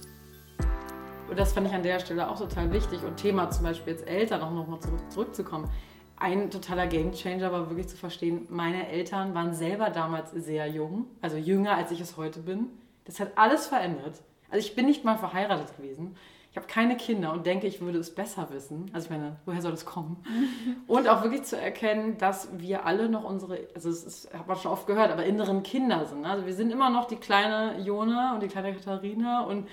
Und 1.29 1.39
das 1.39 1.53
fand 1.53 1.69
ich 1.69 1.73
an 1.73 1.85
der 1.85 2.01
Stelle 2.01 2.29
auch 2.29 2.39
total 2.39 2.73
wichtig. 2.73 3.05
Und 3.05 3.17
Thema 3.17 3.49
zum 3.51 3.65
Beispiel 3.65 3.93
jetzt 3.93 4.09
Eltern, 4.09 4.43
auch 4.43 4.51
nochmal 4.51 4.81
zurück, 4.81 5.13
zurückzukommen. 5.13 5.71
Ein 6.17 6.51
totaler 6.51 6.89
Gamechanger 6.89 7.53
war 7.53 7.71
wirklich 7.71 7.87
zu 7.87 7.97
verstehen, 7.97 8.49
meine 8.51 8.89
Eltern 8.89 9.33
waren 9.33 9.55
selber 9.55 9.91
damals 9.91 10.33
sehr 10.33 10.67
jung, 10.67 11.07
also 11.23 11.37
jünger 11.37 11.77
als 11.77 11.93
ich 11.93 12.01
es 12.01 12.17
heute 12.17 12.41
bin. 12.41 12.67
Das 13.05 13.21
hat 13.21 13.39
alles 13.39 13.69
verändert. 13.69 14.21
Also 14.51 14.67
ich 14.67 14.75
bin 14.75 14.87
nicht 14.87 15.05
mal 15.05 15.17
verheiratet 15.17 15.77
gewesen. 15.77 16.17
Ich 16.51 16.57
habe 16.57 16.67
keine 16.67 16.97
Kinder 16.97 17.33
und 17.33 17.47
denke, 17.47 17.67
ich 17.67 17.81
würde 17.81 17.99
es 17.99 18.15
besser 18.15 18.49
wissen. 18.51 18.91
Also 18.93 19.07
ich 19.07 19.11
meine, 19.11 19.37
woher 19.47 19.63
soll 19.63 19.71
das 19.71 19.85
kommen? 19.85 20.23
und 20.89 21.09
auch 21.09 21.23
wirklich 21.23 21.45
zu 21.45 21.57
erkennen, 21.57 22.19
dass 22.19 22.49
wir 22.59 22.87
alle 22.87 23.09
noch 23.09 23.25
unsere, 23.25 23.69
also 23.75 23.89
ist, 23.89 24.33
hat 24.35 24.49
man 24.49 24.57
schon 24.57 24.73
oft 24.73 24.87
gehört, 24.87 25.13
aber 25.13 25.25
inneren 25.25 25.63
Kinder 25.63 26.07
sind. 26.07 26.25
Also 26.27 26.47
wir 26.47 26.55
sind 26.55 26.73
immer 26.73 26.91
noch 26.91 27.07
die 27.07 27.17
kleine 27.17 27.81
Jona 27.81 28.35
und 28.35 28.43
die 28.43 28.49
kleine 28.49 28.75
Katharina 28.75 29.45
und 29.45 29.69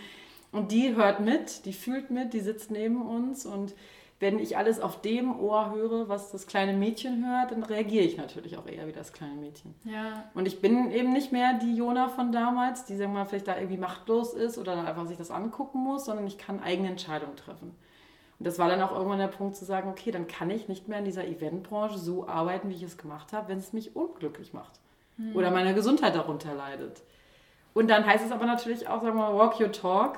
Und 0.51 0.71
die 0.71 0.95
hört 0.95 1.19
mit, 1.19 1.65
die 1.65 1.73
fühlt 1.73 2.09
mit, 2.09 2.33
die 2.33 2.39
sitzt 2.39 2.71
neben 2.71 3.01
uns 3.01 3.45
und 3.45 3.75
wenn 4.19 4.39
ich 4.39 4.57
alles 4.57 4.79
auf 4.79 5.01
dem 5.01 5.39
Ohr 5.39 5.71
höre, 5.71 6.09
was 6.09 6.31
das 6.31 6.47
kleine 6.47 6.73
Mädchen 6.73 7.23
hört, 7.27 7.51
dann 7.51 7.61
reagiere 7.61 8.03
ich 8.03 8.17
natürlich 8.17 8.57
auch 8.57 8.65
eher 8.65 8.87
wie 8.87 8.91
das 8.91 9.13
kleine 9.13 9.35
Mädchen. 9.35 9.75
Ja. 9.83 10.23
Und 10.33 10.47
ich 10.47 10.59
bin 10.59 10.91
eben 10.91 11.13
nicht 11.13 11.31
mehr 11.31 11.53
die 11.53 11.75
Jona 11.75 12.09
von 12.09 12.31
damals, 12.31 12.85
die 12.85 12.97
sagen 12.97 13.11
wir 13.13 13.19
mal 13.19 13.25
vielleicht 13.25 13.47
da 13.47 13.55
irgendwie 13.57 13.77
machtlos 13.77 14.33
ist 14.33 14.57
oder 14.57 14.75
dann 14.75 14.87
einfach 14.87 15.05
sich 15.05 15.17
das 15.17 15.29
angucken 15.29 15.79
muss, 15.79 16.05
sondern 16.05 16.25
ich 16.25 16.39
kann 16.39 16.63
eigene 16.63 16.89
Entscheidungen 16.89 17.35
treffen. 17.35 17.75
Und 18.39 18.47
das 18.47 18.57
war 18.57 18.69
dann 18.69 18.81
auch 18.81 18.91
irgendwann 18.91 19.19
der 19.19 19.27
Punkt 19.27 19.55
zu 19.55 19.65
sagen, 19.65 19.89
okay, 19.89 20.09
dann 20.09 20.27
kann 20.27 20.49
ich 20.49 20.67
nicht 20.67 20.87
mehr 20.87 20.99
in 20.99 21.05
dieser 21.05 21.27
Eventbranche 21.27 21.99
so 21.99 22.27
arbeiten, 22.27 22.69
wie 22.69 22.75
ich 22.75 22.83
es 22.83 22.97
gemacht 22.97 23.33
habe, 23.33 23.49
wenn 23.49 23.59
es 23.59 23.73
mich 23.73 23.95
unglücklich 23.95 24.53
macht 24.53 24.79
hm. 25.17 25.35
oder 25.35 25.51
meine 25.51 25.75
Gesundheit 25.75 26.15
darunter 26.15 26.55
leidet. 26.55 27.01
Und 27.75 27.87
dann 27.89 28.05
heißt 28.05 28.25
es 28.25 28.31
aber 28.31 28.47
natürlich 28.47 28.87
auch, 28.87 29.03
sagen 29.03 29.17
wir 29.17 29.29
mal, 29.29 29.37
walk 29.37 29.59
your 29.59 29.71
talk 29.71 30.17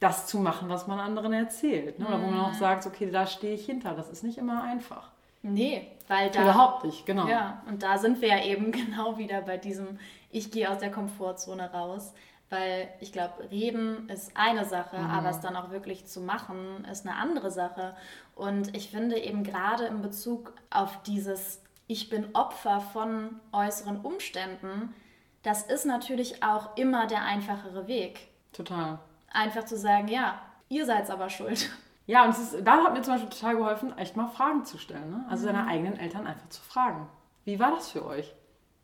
das 0.00 0.26
zu 0.26 0.38
machen, 0.38 0.68
was 0.68 0.86
man 0.86 1.00
anderen 1.00 1.32
erzählt. 1.32 1.98
Ne? 1.98 2.06
Oder 2.06 2.22
wo 2.22 2.26
man 2.26 2.40
auch 2.40 2.52
mhm. 2.52 2.58
sagt, 2.58 2.86
okay, 2.86 3.10
da 3.10 3.26
stehe 3.26 3.54
ich 3.54 3.66
hinter. 3.66 3.94
Das 3.94 4.08
ist 4.08 4.22
nicht 4.22 4.38
immer 4.38 4.62
einfach. 4.62 5.10
Nee, 5.42 5.86
weil 6.06 6.30
da. 6.30 6.42
Überhaupt 6.42 6.84
nicht, 6.84 7.06
genau. 7.06 7.26
Ja, 7.28 7.62
und 7.68 7.82
da 7.82 7.98
sind 7.98 8.20
wir 8.20 8.28
ja 8.28 8.44
eben 8.44 8.72
genau 8.72 9.18
wieder 9.18 9.42
bei 9.42 9.56
diesem, 9.56 9.98
ich 10.30 10.50
gehe 10.50 10.70
aus 10.70 10.78
der 10.78 10.90
Komfortzone 10.90 11.72
raus. 11.72 12.12
Weil 12.50 12.88
ich 13.00 13.12
glaube, 13.12 13.50
reden 13.50 14.08
ist 14.08 14.32
eine 14.34 14.64
Sache, 14.64 14.98
mhm. 14.98 15.10
aber 15.10 15.28
es 15.28 15.40
dann 15.40 15.54
auch 15.54 15.70
wirklich 15.70 16.06
zu 16.06 16.22
machen, 16.22 16.86
ist 16.90 17.06
eine 17.06 17.16
andere 17.16 17.50
Sache. 17.50 17.94
Und 18.34 18.74
ich 18.74 18.88
finde 18.88 19.18
eben 19.18 19.44
gerade 19.44 19.84
in 19.84 20.00
Bezug 20.00 20.54
auf 20.70 21.02
dieses, 21.02 21.62
ich 21.88 22.08
bin 22.08 22.34
Opfer 22.34 22.80
von 22.80 23.38
äußeren 23.52 24.00
Umständen, 24.00 24.94
das 25.42 25.62
ist 25.62 25.84
natürlich 25.84 26.42
auch 26.42 26.74
immer 26.78 27.06
der 27.06 27.22
einfachere 27.22 27.86
Weg. 27.86 28.28
Total 28.54 28.98
einfach 29.30 29.64
zu 29.64 29.76
sagen, 29.76 30.08
ja, 30.08 30.40
ihr 30.68 30.86
seid 30.86 31.10
aber 31.10 31.30
schuld. 31.30 31.70
Ja, 32.06 32.24
und 32.24 32.30
ist, 32.30 32.56
da 32.64 32.84
hat 32.84 32.94
mir 32.94 33.02
zum 33.02 33.14
Beispiel 33.14 33.28
total 33.28 33.56
geholfen, 33.56 33.96
echt 33.98 34.16
mal 34.16 34.28
Fragen 34.28 34.64
zu 34.64 34.78
stellen. 34.78 35.10
Ne? 35.10 35.26
Also 35.28 35.42
mhm. 35.42 35.52
seine 35.52 35.66
eigenen 35.66 35.98
Eltern 35.98 36.26
einfach 36.26 36.48
zu 36.48 36.62
fragen. 36.62 37.06
Wie 37.44 37.60
war 37.60 37.70
das 37.70 37.90
für 37.90 38.02
euch? 38.04 38.34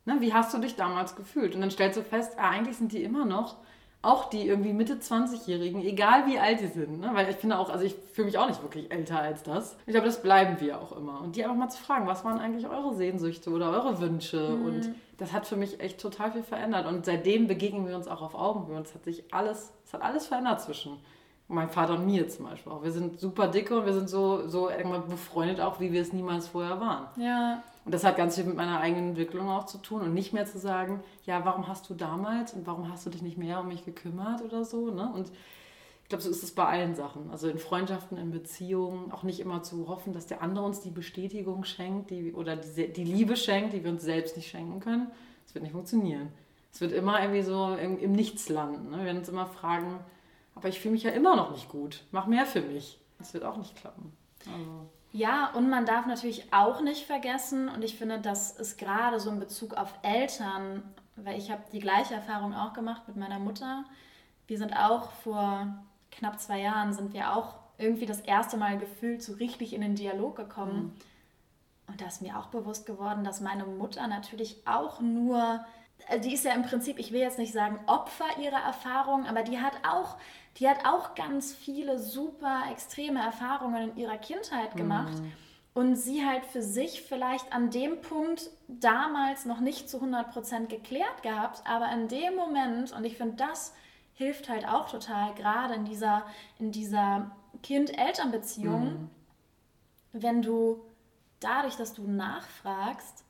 Ne? 0.05 0.17
Wie 0.19 0.31
hast 0.31 0.53
du 0.53 0.59
dich 0.59 0.75
damals 0.75 1.15
gefühlt? 1.15 1.55
Und 1.55 1.61
dann 1.61 1.71
stellst 1.71 1.97
du 1.97 2.03
fest, 2.03 2.33
ah, 2.37 2.51
eigentlich 2.51 2.77
sind 2.77 2.91
die 2.91 3.03
immer 3.03 3.25
noch, 3.25 3.55
auch 4.03 4.29
die 4.29 4.47
irgendwie 4.47 4.73
Mitte 4.73 4.97
20-Jährigen, 4.97 5.81
egal 5.81 6.27
wie 6.27 6.37
alt 6.37 6.61
die 6.61 6.67
sind. 6.67 6.99
Ne? 6.99 7.09
Weil 7.13 7.27
ich 7.27 7.37
finde 7.37 7.57
auch, 7.57 7.71
also 7.71 7.83
ich 7.83 7.95
fühle 8.13 8.27
mich 8.27 8.37
auch 8.37 8.47
nicht 8.47 8.61
wirklich 8.61 8.91
älter 8.91 9.19
als 9.19 9.41
das. 9.41 9.75
Ich 9.87 9.93
glaube, 9.93 10.05
das 10.05 10.21
bleiben 10.21 10.59
wir 10.59 10.79
auch 10.79 10.95
immer. 10.95 11.21
Und 11.21 11.35
die 11.35 11.43
einfach 11.43 11.57
mal 11.57 11.69
zu 11.69 11.81
fragen, 11.81 12.05
was 12.05 12.23
waren 12.23 12.37
eigentlich 12.37 12.67
eure 12.67 12.93
Sehnsüchte 12.93 13.49
oder 13.49 13.71
eure 13.71 13.99
Wünsche? 13.99 14.49
Mhm. 14.49 14.65
Und 14.65 14.95
das 15.17 15.33
hat 15.33 15.47
für 15.47 15.55
mich 15.55 15.79
echt 15.79 15.99
total 15.99 16.31
viel 16.31 16.43
verändert. 16.43 16.85
Und 16.85 17.05
seitdem 17.05 17.47
begegnen 17.47 17.87
wir 17.87 17.95
uns 17.95 18.07
auch 18.07 18.21
auf 18.21 18.35
Augenhöhe. 18.35 18.77
Und 18.77 18.87
es 18.87 18.93
hat 18.93 19.03
sich 19.03 19.23
alles, 19.33 19.73
es 19.85 19.93
hat 19.93 20.01
alles 20.01 20.27
verändert 20.27 20.61
zwischen 20.61 20.97
meinem 21.47 21.69
Vater 21.69 21.93
und 21.93 22.05
mir 22.05 22.27
zum 22.27 22.45
Beispiel 22.45 22.71
auch. 22.71 22.83
Wir 22.83 22.91
sind 22.91 23.19
super 23.19 23.47
dicke 23.47 23.79
und 23.79 23.85
wir 23.85 23.93
sind 23.93 24.09
so, 24.09 24.47
so 24.47 24.69
irgendwann 24.69 25.07
befreundet 25.07 25.61
auch, 25.61 25.79
wie 25.79 25.91
wir 25.91 26.01
es 26.01 26.11
niemals 26.11 26.47
vorher 26.47 26.79
waren. 26.79 27.07
Ja. 27.17 27.63
Und 27.85 27.93
das 27.93 28.03
hat 28.03 28.17
ganz 28.17 28.35
viel 28.35 28.45
mit 28.45 28.55
meiner 28.55 28.79
eigenen 28.79 29.09
Entwicklung 29.09 29.47
auch 29.47 29.67
zu 29.67 29.77
tun 29.77 30.01
und 30.01 30.13
nicht 30.13 30.33
mehr 30.33 30.45
zu 30.45 30.57
sagen, 30.57 31.03
ja, 31.25 31.45
warum 31.45 31.67
hast 31.67 31.87
du 31.89 31.93
damals 31.93 32.53
und 32.53 32.65
warum 32.65 32.91
hast 32.91 33.05
du 33.05 33.11
dich 33.11 33.21
nicht 33.21 33.37
mehr 33.37 33.59
um 33.59 33.67
mich 33.67 33.85
gekümmert 33.85 34.41
oder 34.41 34.65
so. 34.65 34.89
Ne? 34.89 35.11
Und 35.13 35.31
ich 36.05 36.09
glaube, 36.09 36.21
so 36.21 36.29
ist 36.29 36.43
es 36.43 36.53
bei 36.53 36.65
allen 36.65 36.93
Sachen. 36.93 37.31
Also 37.31 37.49
in 37.49 37.57
Freundschaften, 37.57 38.19
in 38.19 38.29
Beziehungen, 38.29 39.11
auch 39.11 39.23
nicht 39.23 39.39
immer 39.39 39.63
zu 39.63 39.87
hoffen, 39.87 40.13
dass 40.13 40.27
der 40.27 40.43
andere 40.43 40.63
uns 40.63 40.81
die 40.81 40.91
Bestätigung 40.91 41.63
schenkt 41.63 42.11
die, 42.11 42.31
oder 42.31 42.55
die, 42.57 42.93
die 42.93 43.03
Liebe 43.03 43.35
schenkt, 43.35 43.73
die 43.73 43.83
wir 43.83 43.89
uns 43.89 44.03
selbst 44.03 44.37
nicht 44.37 44.47
schenken 44.47 44.79
können. 44.79 45.09
Das 45.45 45.55
wird 45.55 45.63
nicht 45.63 45.71
funktionieren. 45.71 46.31
Es 46.71 46.79
wird 46.79 46.91
immer 46.91 47.19
irgendwie 47.19 47.41
so 47.41 47.73
im, 47.73 47.97
im 47.97 48.11
Nichts 48.11 48.49
landen. 48.49 48.91
Ne? 48.91 48.97
Wir 48.97 49.05
werden 49.05 49.17
uns 49.17 49.29
immer 49.29 49.47
fragen, 49.47 49.99
aber 50.53 50.69
ich 50.69 50.79
fühle 50.79 50.91
mich 50.91 51.01
ja 51.01 51.09
immer 51.09 51.35
noch 51.35 51.49
nicht 51.49 51.69
gut. 51.69 52.03
Mach 52.11 52.27
mehr 52.27 52.45
für 52.45 52.61
mich. 52.61 52.99
Das 53.17 53.33
wird 53.33 53.43
auch 53.43 53.57
nicht 53.57 53.75
klappen. 53.75 54.15
Also. 54.45 54.87
Ja, 55.11 55.49
und 55.55 55.71
man 55.71 55.87
darf 55.87 56.05
natürlich 56.05 56.53
auch 56.53 56.81
nicht 56.81 57.07
vergessen, 57.07 57.67
und 57.67 57.83
ich 57.83 57.95
finde, 57.95 58.19
das 58.19 58.51
ist 58.51 58.77
gerade 58.77 59.19
so 59.19 59.31
in 59.31 59.39
Bezug 59.39 59.73
auf 59.73 59.91
Eltern, 60.03 60.83
weil 61.15 61.39
ich 61.39 61.49
habe 61.49 61.63
die 61.71 61.79
gleiche 61.79 62.13
Erfahrung 62.13 62.53
auch 62.53 62.73
gemacht 62.73 63.07
mit 63.07 63.17
meiner 63.17 63.39
Mutter. 63.39 63.85
Wir 64.45 64.59
sind 64.59 64.77
auch 64.77 65.09
vor 65.09 65.73
knapp 66.17 66.39
zwei 66.39 66.61
Jahren, 66.61 66.93
sind 66.93 67.13
wir 67.13 67.35
auch 67.35 67.55
irgendwie 67.77 68.05
das 68.05 68.21
erste 68.21 68.57
Mal 68.57 68.77
gefühlt 68.77 69.21
so 69.21 69.33
richtig 69.33 69.73
in 69.73 69.81
den 69.81 69.95
Dialog 69.95 70.35
gekommen. 70.35 70.77
Mhm. 70.77 70.93
Und 71.87 72.01
da 72.01 72.07
ist 72.07 72.21
mir 72.21 72.39
auch 72.39 72.47
bewusst 72.47 72.85
geworden, 72.85 73.23
dass 73.23 73.41
meine 73.41 73.65
Mutter 73.65 74.07
natürlich 74.07 74.65
auch 74.65 75.01
nur, 75.01 75.63
äh, 76.07 76.19
die 76.19 76.33
ist 76.33 76.45
ja 76.45 76.53
im 76.53 76.63
Prinzip, 76.63 76.97
ich 76.97 77.11
will 77.11 77.21
jetzt 77.21 77.37
nicht 77.37 77.53
sagen 77.53 77.79
Opfer 77.85 78.25
ihrer 78.41 78.63
Erfahrung, 78.63 79.25
aber 79.25 79.43
die 79.43 79.59
hat 79.59 79.73
auch 79.87 80.17
die 80.59 80.69
hat 80.69 80.85
auch 80.85 81.15
ganz 81.15 81.53
viele 81.53 81.99
super 81.99 82.63
extreme 82.71 83.19
Erfahrungen 83.19 83.91
in 83.91 83.97
ihrer 83.97 84.17
Kindheit 84.17 84.75
gemacht. 84.75 85.13
Mhm. 85.13 85.31
Und 85.73 85.95
sie 85.97 86.25
halt 86.25 86.45
für 86.45 86.61
sich 86.61 87.01
vielleicht 87.01 87.51
an 87.51 87.69
dem 87.69 87.99
Punkt 87.99 88.49
damals 88.69 89.43
noch 89.43 89.59
nicht 89.59 89.89
zu 89.89 89.97
100% 89.97 90.67
geklärt 90.67 91.21
gehabt, 91.21 91.63
aber 91.67 91.91
in 91.91 92.07
dem 92.07 92.35
Moment, 92.35 92.93
und 92.93 93.03
ich 93.03 93.17
finde, 93.17 93.35
das 93.35 93.73
hilft 94.15 94.49
halt 94.49 94.67
auch 94.67 94.89
total, 94.89 95.33
gerade 95.35 95.75
in 95.75 95.85
dieser, 95.85 96.25
in 96.57 96.71
dieser 96.71 97.31
Kind-Eltern-Beziehung, 97.63 98.83
mhm. 98.83 99.09
wenn 100.13 100.41
du 100.41 100.81
dadurch, 101.39 101.75
dass 101.75 101.93
du 101.93 102.07
nachfragst, 102.07 103.23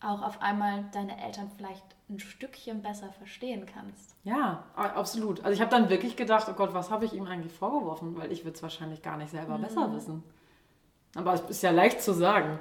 auch 0.00 0.22
auf 0.22 0.40
einmal 0.40 0.84
deine 0.92 1.22
Eltern 1.22 1.50
vielleicht 1.54 1.84
ein 2.08 2.18
Stückchen 2.18 2.80
besser 2.80 3.12
verstehen 3.12 3.66
kannst. 3.66 4.16
Ja, 4.24 4.64
absolut. 4.74 5.44
Also 5.44 5.54
ich 5.54 5.60
habe 5.60 5.70
dann 5.70 5.90
wirklich 5.90 6.16
gedacht, 6.16 6.48
oh 6.50 6.54
Gott, 6.54 6.72
was 6.72 6.90
habe 6.90 7.04
ich 7.04 7.12
ihm 7.12 7.26
eigentlich 7.26 7.52
vorgeworfen? 7.52 8.16
Weil 8.16 8.32
ich 8.32 8.44
würde 8.44 8.56
es 8.56 8.62
wahrscheinlich 8.62 9.02
gar 9.02 9.16
nicht 9.18 9.30
selber 9.30 9.58
mhm. 9.58 9.62
besser 9.62 9.92
wissen. 9.92 10.22
Aber 11.14 11.34
es 11.34 11.42
ist 11.42 11.62
ja 11.62 11.70
leicht 11.70 12.00
zu 12.00 12.12
sagen. 12.12 12.58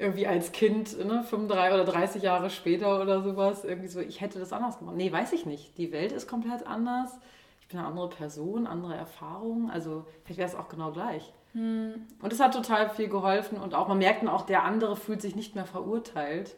Irgendwie 0.00 0.26
als 0.26 0.52
Kind, 0.52 0.98
ne, 1.04 1.22
35 1.22 1.74
oder 1.74 1.84
30 1.84 2.22
Jahre 2.22 2.50
später 2.50 3.00
oder 3.02 3.22
sowas, 3.22 3.64
irgendwie 3.64 3.88
so, 3.88 4.00
ich 4.00 4.20
hätte 4.20 4.38
das 4.38 4.52
anders 4.52 4.78
gemacht. 4.78 4.96
Nee, 4.96 5.12
weiß 5.12 5.32
ich 5.32 5.46
nicht. 5.46 5.76
Die 5.76 5.92
Welt 5.92 6.12
ist 6.12 6.26
komplett 6.26 6.66
anders. 6.66 7.18
Ich 7.60 7.68
bin 7.68 7.78
eine 7.78 7.86
andere 7.86 8.08
Person, 8.08 8.66
andere 8.66 8.96
Erfahrungen. 8.96 9.70
Also 9.70 10.06
vielleicht 10.24 10.38
wäre 10.38 10.48
es 10.48 10.54
auch 10.56 10.68
genau 10.68 10.90
gleich. 10.90 11.32
Mhm. 11.52 12.06
Und 12.22 12.32
es 12.32 12.40
hat 12.40 12.54
total 12.54 12.88
viel 12.90 13.08
geholfen 13.08 13.58
und 13.58 13.74
auch, 13.74 13.88
man 13.88 13.98
merkt 13.98 14.22
dann 14.22 14.28
auch, 14.28 14.46
der 14.46 14.64
andere 14.64 14.96
fühlt 14.96 15.20
sich 15.20 15.36
nicht 15.36 15.54
mehr 15.54 15.66
verurteilt 15.66 16.56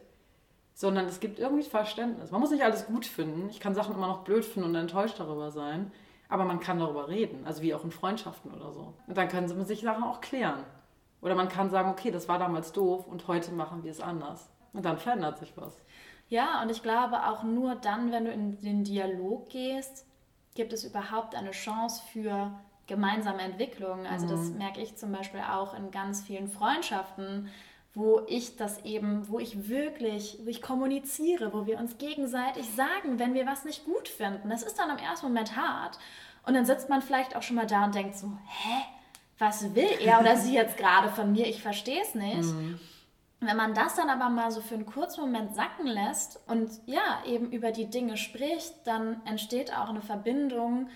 sondern 0.73 1.05
es 1.05 1.19
gibt 1.19 1.39
irgendwie 1.39 1.63
Verständnis. 1.63 2.31
Man 2.31 2.41
muss 2.41 2.51
nicht 2.51 2.63
alles 2.63 2.87
gut 2.87 3.05
finden. 3.05 3.49
Ich 3.49 3.59
kann 3.59 3.75
Sachen 3.75 3.95
immer 3.95 4.07
noch 4.07 4.23
blöd 4.23 4.43
finden 4.43 4.69
und 4.69 4.75
enttäuscht 4.75 5.19
darüber 5.19 5.51
sein, 5.51 5.91
aber 6.29 6.45
man 6.45 6.59
kann 6.59 6.79
darüber 6.79 7.07
reden, 7.07 7.45
also 7.45 7.61
wie 7.61 7.73
auch 7.73 7.83
in 7.83 7.91
Freundschaften 7.91 8.51
oder 8.51 8.71
so. 8.71 8.93
Und 9.07 9.17
dann 9.17 9.27
können 9.27 9.47
sich 9.65 9.81
Sachen 9.81 10.03
auch 10.03 10.21
klären. 10.21 10.63
Oder 11.23 11.35
man 11.35 11.49
kann 11.49 11.69
sagen, 11.69 11.89
okay, 11.89 12.11
das 12.11 12.27
war 12.27 12.37
damals 12.37 12.71
doof 12.71 13.07
und 13.07 13.27
heute 13.27 13.51
machen 13.51 13.83
wir 13.83 13.91
es 13.91 14.01
anders. 14.01 14.49
Und 14.73 14.85
dann 14.85 14.97
verändert 14.97 15.39
sich 15.39 15.53
was. 15.55 15.73
Ja, 16.29 16.61
und 16.61 16.69
ich 16.69 16.83
glaube 16.83 17.27
auch 17.27 17.43
nur 17.43 17.75
dann, 17.75 18.11
wenn 18.11 18.25
du 18.25 18.31
in 18.31 18.59
den 18.61 18.83
Dialog 18.83 19.49
gehst, 19.49 20.05
gibt 20.55 20.73
es 20.73 20.83
überhaupt 20.83 21.35
eine 21.35 21.51
Chance 21.51 22.03
für 22.11 22.51
gemeinsame 22.87 23.41
Entwicklung. 23.41 24.05
Also 24.05 24.25
mhm. 24.25 24.29
das 24.31 24.49
merke 24.51 24.81
ich 24.81 24.95
zum 24.97 25.11
Beispiel 25.11 25.41
auch 25.41 25.73
in 25.73 25.91
ganz 25.91 26.21
vielen 26.21 26.49
Freundschaften 26.49 27.49
wo 27.93 28.21
ich 28.27 28.55
das 28.55 28.83
eben, 28.85 29.29
wo 29.29 29.39
ich 29.39 29.69
wirklich, 29.69 30.39
wo 30.43 30.49
ich 30.49 30.61
kommuniziere, 30.61 31.53
wo 31.53 31.67
wir 31.67 31.77
uns 31.77 31.97
gegenseitig 31.97 32.67
sagen, 32.71 33.19
wenn 33.19 33.35
wir 33.35 33.45
was 33.45 33.65
nicht 33.65 33.85
gut 33.85 34.07
finden. 34.07 34.49
Das 34.49 34.63
ist 34.63 34.79
dann 34.79 34.89
im 34.89 34.97
ersten 34.97 35.27
Moment 35.27 35.55
hart. 35.55 35.99
Und 36.45 36.55
dann 36.55 36.65
sitzt 36.65 36.89
man 36.89 37.01
vielleicht 37.01 37.35
auch 37.35 37.43
schon 37.43 37.55
mal 37.55 37.67
da 37.67 37.85
und 37.85 37.95
denkt 37.95 38.15
so, 38.15 38.27
hä, 38.47 38.83
was 39.43 39.75
will 39.75 39.89
er 39.99 40.21
oder 40.21 40.37
sie 40.37 40.53
jetzt 40.53 40.77
gerade 40.77 41.09
von 41.09 41.33
mir? 41.33 41.47
Ich 41.47 41.61
verstehe 41.61 42.01
es 42.01 42.15
nicht. 42.15 42.43
Mhm. 42.43 42.79
Wenn 43.41 43.57
man 43.57 43.73
das 43.73 43.95
dann 43.95 44.09
aber 44.09 44.29
mal 44.29 44.51
so 44.51 44.61
für 44.61 44.75
einen 44.75 44.85
kurzen 44.85 45.21
Moment 45.21 45.53
sacken 45.53 45.85
lässt 45.85 46.39
und 46.47 46.71
ja, 46.85 47.21
eben 47.25 47.51
über 47.51 47.71
die 47.71 47.89
Dinge 47.89 48.15
spricht, 48.15 48.73
dann 48.85 49.21
entsteht 49.25 49.75
auch 49.75 49.89
eine 49.89 50.01
Verbindung, 50.01 50.87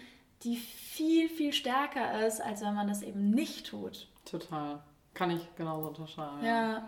die 0.43 0.55
viel, 0.55 1.27
viel 1.27 1.51
stärker 1.51 2.25
ist, 2.25 2.39
als 2.39 2.61
wenn 2.61 2.73
man 2.73 2.87
das 2.87 3.01
eben 3.01 3.31
nicht 3.31 3.67
tut. 3.67 4.07
Total. 4.23 4.79
Kann 5.13 5.31
ich 5.31 5.41
genauso 5.57 5.89
unterschreiben. 5.89 6.45
Ja. 6.45 6.87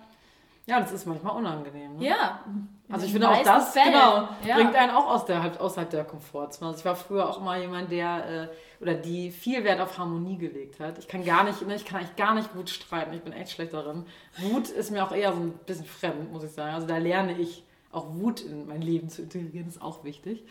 Ja, 0.70 0.80
das 0.80 0.92
ist 0.92 1.08
manchmal 1.08 1.36
unangenehm. 1.36 1.98
Ne? 1.98 2.10
Ja. 2.10 2.42
Also 2.92 3.08
ich 3.08 3.12
finde 3.12 3.28
auch 3.28 3.42
das 3.42 3.74
genau, 3.74 4.30
ja. 4.48 4.56
bringt 4.56 4.76
einen 4.76 4.92
auch 4.92 5.08
aus 5.08 5.26
der, 5.26 5.42
halt 5.42 5.60
außerhalb 5.60 5.90
der 5.90 6.04
Komfortzone. 6.04 6.70
Also 6.70 6.80
ich 6.80 6.86
war 6.86 6.96
früher 6.96 7.28
auch 7.28 7.40
immer 7.40 7.58
jemand, 7.58 7.92
der 7.92 8.50
äh, 8.80 8.84
oder 8.84 8.94
die 8.94 9.32
viel 9.32 9.64
Wert 9.64 9.82
auf 9.82 9.98
Harmonie 9.98 10.38
gelegt 10.38 10.80
hat. 10.80 11.00
Ich 11.00 11.08
kann 11.08 11.26
gar 11.26 11.44
nicht, 11.44 11.66
ne, 11.66 11.74
ich 11.76 11.86
kann 11.86 12.00
eigentlich 12.00 12.16
gar 12.16 12.36
nicht 12.36 12.54
gut 12.54 12.70
streiten. 12.70 13.14
Ich 13.14 13.22
bin 13.22 13.34
echt 13.34 13.52
schlecht 13.52 13.74
darin. 13.74 14.06
Wut 14.38 14.70
ist 14.70 14.92
mir 14.92 15.04
auch 15.04 15.12
eher 15.12 15.34
so 15.34 15.40
ein 15.40 15.54
bisschen 15.66 15.86
fremd, 15.86 16.32
muss 16.32 16.44
ich 16.44 16.52
sagen. 16.52 16.76
Also 16.76 16.86
da 16.86 16.98
lerne 16.98 17.36
ich 17.40 17.64
auch 17.92 18.14
Wut 18.14 18.42
in 18.42 18.68
mein 18.68 18.84
Leben 18.84 19.10
zu 19.10 19.24
integrieren, 19.24 19.68
ist 19.68 19.82
auch 19.82 20.04
wichtig. 20.04 20.44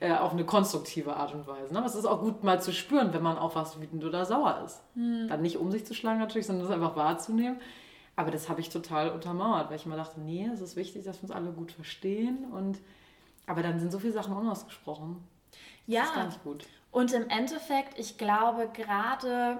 Äh, 0.00 0.14
auf 0.14 0.32
eine 0.32 0.44
konstruktive 0.44 1.14
Art 1.16 1.32
und 1.32 1.46
Weise. 1.46 1.72
Ne? 1.72 1.78
Aber 1.78 1.86
es 1.86 1.94
ist 1.94 2.06
auch 2.06 2.20
gut 2.20 2.42
mal 2.42 2.60
zu 2.60 2.72
spüren, 2.72 3.12
wenn 3.12 3.22
man 3.22 3.38
auf 3.38 3.54
was 3.54 3.80
wütend 3.80 4.04
oder 4.04 4.24
sauer 4.24 4.62
ist. 4.64 4.82
Hm. 4.94 5.28
Dann 5.28 5.42
nicht 5.42 5.58
um 5.58 5.70
sich 5.70 5.86
zu 5.86 5.94
schlagen 5.94 6.18
natürlich, 6.18 6.46
sondern 6.46 6.66
das 6.66 6.74
einfach 6.74 6.96
wahrzunehmen. 6.96 7.60
Aber 8.16 8.30
das 8.30 8.48
habe 8.48 8.60
ich 8.60 8.68
total 8.68 9.10
untermauert, 9.10 9.70
weil 9.70 9.76
ich 9.76 9.86
immer 9.86 9.96
dachte, 9.96 10.20
nee, 10.20 10.48
es 10.52 10.60
ist 10.60 10.76
wichtig, 10.76 11.04
dass 11.04 11.18
wir 11.18 11.22
uns 11.24 11.32
alle 11.32 11.52
gut 11.52 11.72
verstehen. 11.72 12.44
Und, 12.52 12.78
aber 13.46 13.62
dann 13.62 13.78
sind 13.78 13.92
so 13.92 13.98
viele 13.98 14.12
Sachen 14.12 14.36
unausgesprochen. 14.36 15.16
Ja. 15.86 16.00
Das 16.00 16.10
ist 16.10 16.14
gar 16.14 16.26
nicht 16.26 16.44
gut. 16.44 16.66
Und 16.90 17.12
im 17.12 17.28
Endeffekt, 17.28 17.98
ich 17.98 18.18
glaube, 18.18 18.68
gerade 18.72 19.58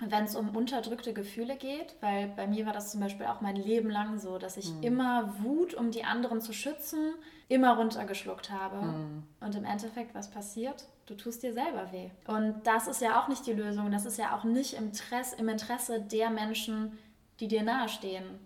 wenn 0.00 0.24
es 0.24 0.34
um 0.34 0.56
unterdrückte 0.56 1.12
Gefühle 1.12 1.56
geht, 1.56 1.94
weil 2.00 2.26
bei 2.28 2.46
mir 2.46 2.66
war 2.66 2.72
das 2.72 2.90
zum 2.90 3.00
Beispiel 3.00 3.26
auch 3.26 3.40
mein 3.40 3.54
Leben 3.54 3.90
lang 3.90 4.18
so, 4.18 4.38
dass 4.38 4.56
ich 4.56 4.72
mhm. 4.72 4.82
immer 4.82 5.34
Wut, 5.42 5.74
um 5.74 5.92
die 5.92 6.04
anderen 6.04 6.40
zu 6.40 6.52
schützen, 6.52 7.14
immer 7.48 7.76
runtergeschluckt 7.76 8.50
habe. 8.50 8.84
Mhm. 8.84 9.22
Und 9.40 9.54
im 9.54 9.64
Endeffekt, 9.64 10.14
was 10.14 10.30
passiert? 10.30 10.86
Du 11.06 11.14
tust 11.14 11.42
dir 11.42 11.52
selber 11.52 11.92
weh. 11.92 12.10
Und 12.26 12.62
das 12.64 12.88
ist 12.88 13.02
ja 13.02 13.20
auch 13.20 13.28
nicht 13.28 13.46
die 13.46 13.52
Lösung. 13.52 13.92
Das 13.92 14.04
ist 14.04 14.18
ja 14.18 14.36
auch 14.36 14.42
nicht 14.42 14.74
im 14.74 14.86
Interesse, 14.86 15.36
im 15.36 15.48
Interesse 15.48 16.00
der 16.00 16.30
Menschen, 16.30 16.98
die 17.40 17.48
dir 17.48 17.62
nahestehen. 17.62 18.38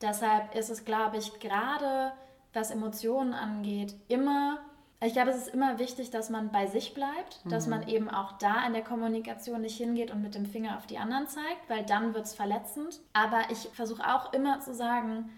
Deshalb 0.00 0.54
ist 0.54 0.70
es, 0.70 0.84
glaube 0.84 1.18
ich, 1.18 1.38
gerade 1.40 2.12
was 2.52 2.70
Emotionen 2.70 3.32
angeht, 3.32 3.94
immer 4.08 4.58
ich 5.06 5.12
glaube, 5.12 5.30
es 5.30 5.36
ist 5.36 5.48
immer 5.48 5.78
wichtig, 5.78 6.10
dass 6.10 6.30
man 6.30 6.50
bei 6.50 6.66
sich 6.66 6.94
bleibt, 6.94 7.44
mhm. 7.44 7.50
dass 7.50 7.66
man 7.66 7.86
eben 7.88 8.08
auch 8.08 8.32
da 8.38 8.66
in 8.66 8.72
der 8.72 8.82
Kommunikation 8.82 9.60
nicht 9.60 9.76
hingeht 9.76 10.10
und 10.10 10.22
mit 10.22 10.34
dem 10.34 10.46
Finger 10.46 10.78
auf 10.78 10.86
die 10.86 10.98
anderen 10.98 11.28
zeigt, 11.28 11.68
weil 11.68 11.84
dann 11.84 12.14
wird 12.14 12.24
es 12.24 12.34
verletzend. 12.34 13.00
Aber 13.12 13.42
ich 13.50 13.68
versuche 13.72 14.02
auch 14.02 14.32
immer 14.32 14.60
zu 14.60 14.74
sagen, 14.74 15.30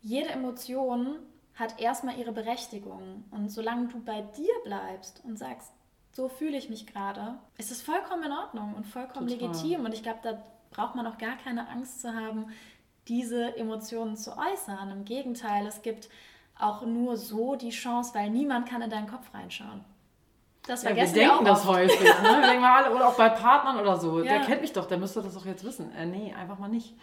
jede 0.00 0.30
Emotion 0.30 1.18
hat 1.54 1.80
erstmal 1.80 2.18
ihre 2.18 2.32
Berechtigung. 2.32 3.24
Und 3.30 3.50
solange 3.50 3.88
du 3.88 4.00
bei 4.00 4.22
dir 4.22 4.54
bleibst 4.64 5.22
und 5.24 5.38
sagst, 5.38 5.72
so 6.12 6.28
fühle 6.28 6.56
ich 6.56 6.70
mich 6.70 6.86
gerade, 6.86 7.38
ist 7.58 7.70
es 7.70 7.82
vollkommen 7.82 8.22
in 8.22 8.32
Ordnung 8.32 8.74
und 8.74 8.86
vollkommen 8.86 9.28
Total. 9.28 9.48
legitim. 9.48 9.84
Und 9.84 9.92
ich 9.92 10.02
glaube, 10.02 10.20
da 10.22 10.42
braucht 10.70 10.94
man 10.94 11.06
auch 11.06 11.18
gar 11.18 11.36
keine 11.36 11.68
Angst 11.68 12.00
zu 12.00 12.14
haben, 12.14 12.46
diese 13.08 13.56
Emotionen 13.56 14.16
zu 14.16 14.36
äußern. 14.36 14.90
Im 14.90 15.04
Gegenteil, 15.04 15.66
es 15.66 15.82
gibt 15.82 16.08
auch 16.58 16.82
nur 16.82 17.16
so 17.16 17.56
die 17.56 17.70
Chance, 17.70 18.14
weil 18.14 18.30
niemand 18.30 18.68
kann 18.68 18.82
in 18.82 18.90
deinen 18.90 19.08
Kopf 19.08 19.32
reinschauen. 19.34 19.84
Das 20.66 20.82
vergessen 20.82 21.16
ja, 21.16 21.22
wir 21.22 21.28
denken 21.28 21.44
wir 21.44 21.50
das 21.52 21.66
häufig. 21.66 22.00
Ne? 22.00 22.06
Wir 22.22 22.42
denken 22.42 22.60
mal 22.60 22.84
alle, 22.84 22.94
oder 22.94 23.08
auch 23.08 23.16
bei 23.16 23.30
Partnern 23.30 23.78
oder 23.78 23.96
so. 23.96 24.18
Ja. 24.18 24.32
Der 24.32 24.40
kennt 24.40 24.60
mich 24.60 24.72
doch, 24.72 24.86
der 24.86 24.98
müsste 24.98 25.22
das 25.22 25.34
doch 25.34 25.46
jetzt 25.46 25.64
wissen. 25.64 25.90
Äh, 25.94 26.06
nee, 26.06 26.34
einfach 26.34 26.58
mal 26.58 26.68
nicht. 26.68 26.94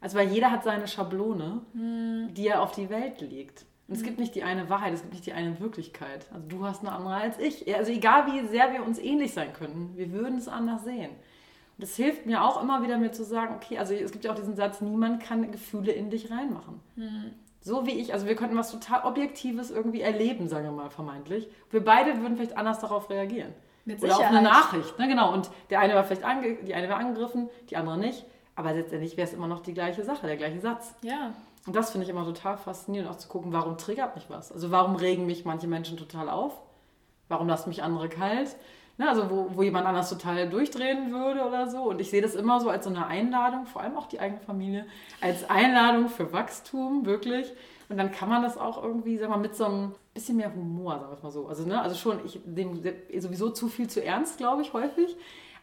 Also 0.00 0.18
weil 0.18 0.28
jeder 0.28 0.50
hat 0.50 0.64
seine 0.64 0.88
Schablone, 0.88 1.60
hm. 1.74 2.32
die 2.32 2.48
er 2.48 2.62
auf 2.62 2.72
die 2.72 2.88
Welt 2.88 3.20
legt. 3.20 3.66
Und 3.86 3.94
es 3.94 4.00
hm. 4.00 4.06
gibt 4.06 4.18
nicht 4.18 4.34
die 4.34 4.42
eine 4.42 4.70
Wahrheit, 4.70 4.94
es 4.94 5.02
gibt 5.02 5.12
nicht 5.12 5.26
die 5.26 5.34
eine 5.34 5.60
Wirklichkeit. 5.60 6.26
Also 6.32 6.48
du 6.48 6.64
hast 6.64 6.80
eine 6.80 6.92
andere 6.92 7.14
als 7.14 7.38
ich. 7.38 7.72
Also 7.74 7.92
egal 7.92 8.26
wie 8.32 8.46
sehr 8.48 8.72
wir 8.72 8.82
uns 8.82 8.98
ähnlich 8.98 9.34
sein 9.34 9.52
könnten, 9.52 9.96
wir 9.96 10.10
würden 10.10 10.38
es 10.38 10.48
anders 10.48 10.84
sehen. 10.84 11.10
Das 11.78 11.96
hilft 11.96 12.26
mir 12.26 12.44
auch 12.44 12.62
immer 12.62 12.82
wieder 12.82 12.98
mir 12.98 13.12
zu 13.12 13.24
sagen, 13.24 13.54
okay, 13.56 13.78
also 13.78 13.94
es 13.94 14.12
gibt 14.12 14.24
ja 14.24 14.30
auch 14.30 14.36
diesen 14.36 14.54
Satz, 14.54 14.80
niemand 14.80 15.22
kann 15.22 15.50
Gefühle 15.50 15.92
in 15.92 16.10
dich 16.10 16.30
reinmachen. 16.30 16.80
Hm. 16.96 17.32
So 17.60 17.86
wie 17.86 17.92
ich, 17.92 18.12
also 18.12 18.26
wir 18.26 18.36
könnten 18.36 18.56
was 18.56 18.70
total 18.70 19.04
Objektives 19.04 19.70
irgendwie 19.70 20.02
erleben, 20.02 20.48
sagen 20.48 20.64
wir 20.64 20.72
mal 20.72 20.90
vermeintlich. 20.90 21.48
Wir 21.70 21.84
beide 21.84 22.20
würden 22.20 22.36
vielleicht 22.36 22.56
anders 22.56 22.78
darauf 22.80 23.10
reagieren. 23.10 23.54
Mit 23.86 24.02
Oder 24.02 24.16
auf 24.16 24.24
eine 24.24 24.42
Nachricht, 24.42 24.98
ne? 24.98 25.08
genau. 25.08 25.32
Und 25.32 25.50
der 25.70 25.80
eine 25.80 25.94
war 25.94 26.04
vielleicht 26.04 26.24
ange 26.24 26.56
die 26.62 26.74
eine 26.74 26.88
war 26.88 26.98
angegriffen, 26.98 27.48
die 27.70 27.76
andere 27.76 27.98
nicht. 27.98 28.24
Aber 28.54 28.72
letztendlich 28.72 29.16
wäre 29.16 29.26
es 29.26 29.34
immer 29.34 29.48
noch 29.48 29.60
die 29.60 29.74
gleiche 29.74 30.04
Sache, 30.04 30.26
der 30.26 30.36
gleiche 30.36 30.60
Satz. 30.60 30.94
Ja. 31.02 31.32
Und 31.66 31.74
das 31.74 31.90
finde 31.90 32.04
ich 32.04 32.10
immer 32.10 32.24
total 32.24 32.56
faszinierend, 32.56 33.10
auch 33.10 33.16
zu 33.16 33.28
gucken, 33.28 33.52
warum 33.52 33.78
triggert 33.78 34.14
mich 34.14 34.28
was? 34.28 34.52
Also 34.52 34.70
warum 34.70 34.96
regen 34.96 35.26
mich 35.26 35.44
manche 35.44 35.66
Menschen 35.66 35.96
total 35.96 36.28
auf? 36.28 36.60
Warum 37.28 37.48
lassen 37.48 37.70
mich 37.70 37.82
andere 37.82 38.08
kalt? 38.08 38.56
Ne, 38.96 39.08
also 39.08 39.28
wo, 39.28 39.50
wo 39.54 39.62
jemand 39.62 39.86
anders 39.86 40.08
total 40.08 40.48
durchdrehen 40.48 41.10
würde 41.10 41.44
oder 41.44 41.68
so. 41.68 41.82
Und 41.82 42.00
ich 42.00 42.10
sehe 42.10 42.22
das 42.22 42.36
immer 42.36 42.60
so 42.60 42.70
als 42.70 42.84
so 42.84 42.90
eine 42.90 43.06
Einladung, 43.06 43.66
vor 43.66 43.82
allem 43.82 43.96
auch 43.96 44.06
die 44.06 44.20
eigene 44.20 44.40
Familie, 44.40 44.86
als 45.20 45.50
Einladung 45.50 46.08
für 46.08 46.32
Wachstum, 46.32 47.04
wirklich. 47.04 47.52
Und 47.88 47.96
dann 47.96 48.12
kann 48.12 48.28
man 48.28 48.42
das 48.42 48.56
auch 48.56 48.82
irgendwie, 48.82 49.18
sag 49.18 49.30
mal, 49.30 49.36
mit 49.36 49.56
so 49.56 49.64
einem 49.64 49.94
bisschen 50.14 50.36
mehr 50.36 50.54
Humor, 50.54 50.98
sagen 51.00 51.10
wir 51.10 51.16
es 51.16 51.22
mal 51.24 51.32
so. 51.32 51.48
Also, 51.48 51.66
ne, 51.66 51.82
also 51.82 51.96
schon, 51.96 52.24
ich 52.24 52.40
nehme 52.46 52.80
sowieso 53.18 53.50
zu 53.50 53.66
viel 53.66 53.88
zu 53.88 54.02
ernst, 54.02 54.38
glaube 54.38 54.62
ich, 54.62 54.72
häufig. 54.72 55.16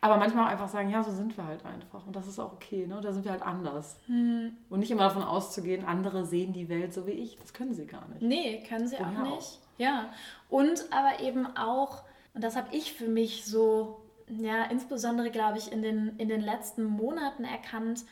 Aber 0.04 0.18
manchmal 0.18 0.46
auch 0.46 0.50
einfach 0.50 0.68
sagen, 0.68 0.90
ja, 0.90 1.04
so 1.04 1.12
sind 1.12 1.38
wir 1.38 1.46
halt 1.46 1.64
einfach. 1.64 2.06
Und 2.08 2.16
das 2.16 2.28
ist 2.28 2.40
auch 2.40 2.54
okay, 2.54 2.88
ne? 2.88 3.00
Da 3.02 3.14
sind 3.14 3.24
wir 3.24 3.32
halt 3.32 3.44
anders. 3.44 3.98
Hm. 4.08 4.58
Und 4.68 4.80
nicht 4.80 4.90
immer 4.90 5.04
davon 5.04 5.22
auszugehen, 5.22 5.86
andere 5.86 6.26
sehen 6.26 6.54
die 6.54 6.70
Welt 6.70 6.92
so 6.92 7.06
wie 7.06 7.12
ich. 7.12 7.38
Das 7.38 7.54
können 7.54 7.76
sie 7.76 7.86
gar 7.86 8.08
nicht. 8.10 8.24
Nee, 8.24 8.64
können 8.68 8.88
sie 8.88 8.98
Woher 8.98 9.08
auch 9.08 9.36
nicht. 9.36 9.60
Auch? 9.60 9.60
Ja. 9.78 10.10
Und 10.50 10.86
aber 10.92 11.24
eben 11.24 11.46
auch 11.56 12.02
und 12.34 12.44
das 12.44 12.56
habe 12.56 12.76
ich 12.76 12.94
für 12.94 13.08
mich 13.08 13.46
so, 13.46 14.02
ja, 14.28 14.64
insbesondere 14.66 15.32
glaube 15.32 15.58
ich 15.58 15.72
in 15.72 15.82
den, 15.82 16.16
in 16.18 16.30
den 16.30 16.42
letzten 16.42 16.84
Monaten 16.84 17.44
erkannt, 17.44 18.06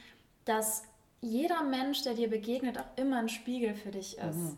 dass 0.45 0.83
jeder 1.21 1.63
Mensch, 1.63 2.03
der 2.03 2.13
dir 2.13 2.29
begegnet, 2.29 2.77
auch 2.77 2.97
immer 2.97 3.17
ein 3.17 3.29
Spiegel 3.29 3.73
für 3.73 3.91
dich 3.91 4.17
ist. 4.17 4.35
Mhm. 4.35 4.57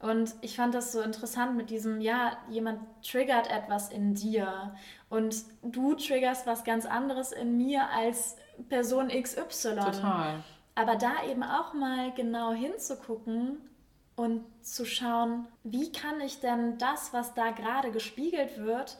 Und 0.00 0.34
ich 0.40 0.56
fand 0.56 0.74
das 0.74 0.90
so 0.90 1.00
interessant 1.00 1.56
mit 1.56 1.70
diesem, 1.70 2.00
ja, 2.00 2.36
jemand 2.50 2.80
triggert 3.02 3.48
etwas 3.48 3.88
in 3.90 4.14
dir 4.14 4.74
und 5.08 5.44
du 5.62 5.94
triggerst 5.94 6.44
was 6.44 6.64
ganz 6.64 6.86
anderes 6.86 7.30
in 7.30 7.56
mir 7.56 7.88
als 7.90 8.36
Person 8.68 9.08
XY. 9.08 9.76
Total. 9.76 10.42
Aber 10.74 10.96
da 10.96 11.24
eben 11.30 11.44
auch 11.44 11.72
mal 11.74 12.12
genau 12.14 12.52
hinzugucken 12.52 13.58
und 14.22 14.44
zu 14.64 14.84
schauen, 14.84 15.48
wie 15.64 15.90
kann 15.90 16.20
ich 16.20 16.38
denn 16.38 16.78
das, 16.78 17.12
was 17.12 17.34
da 17.34 17.50
gerade 17.50 17.90
gespiegelt 17.90 18.56
wird, 18.58 18.96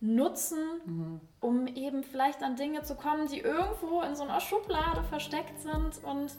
nutzen, 0.00 0.58
mhm. 0.84 1.20
um 1.40 1.66
eben 1.68 2.02
vielleicht 2.02 2.42
an 2.42 2.56
Dinge 2.56 2.82
zu 2.82 2.96
kommen, 2.96 3.28
die 3.28 3.38
irgendwo 3.38 4.02
in 4.02 4.16
so 4.16 4.24
einer 4.24 4.40
Schublade 4.40 5.04
versteckt 5.04 5.60
sind 5.60 6.02
und 6.04 6.32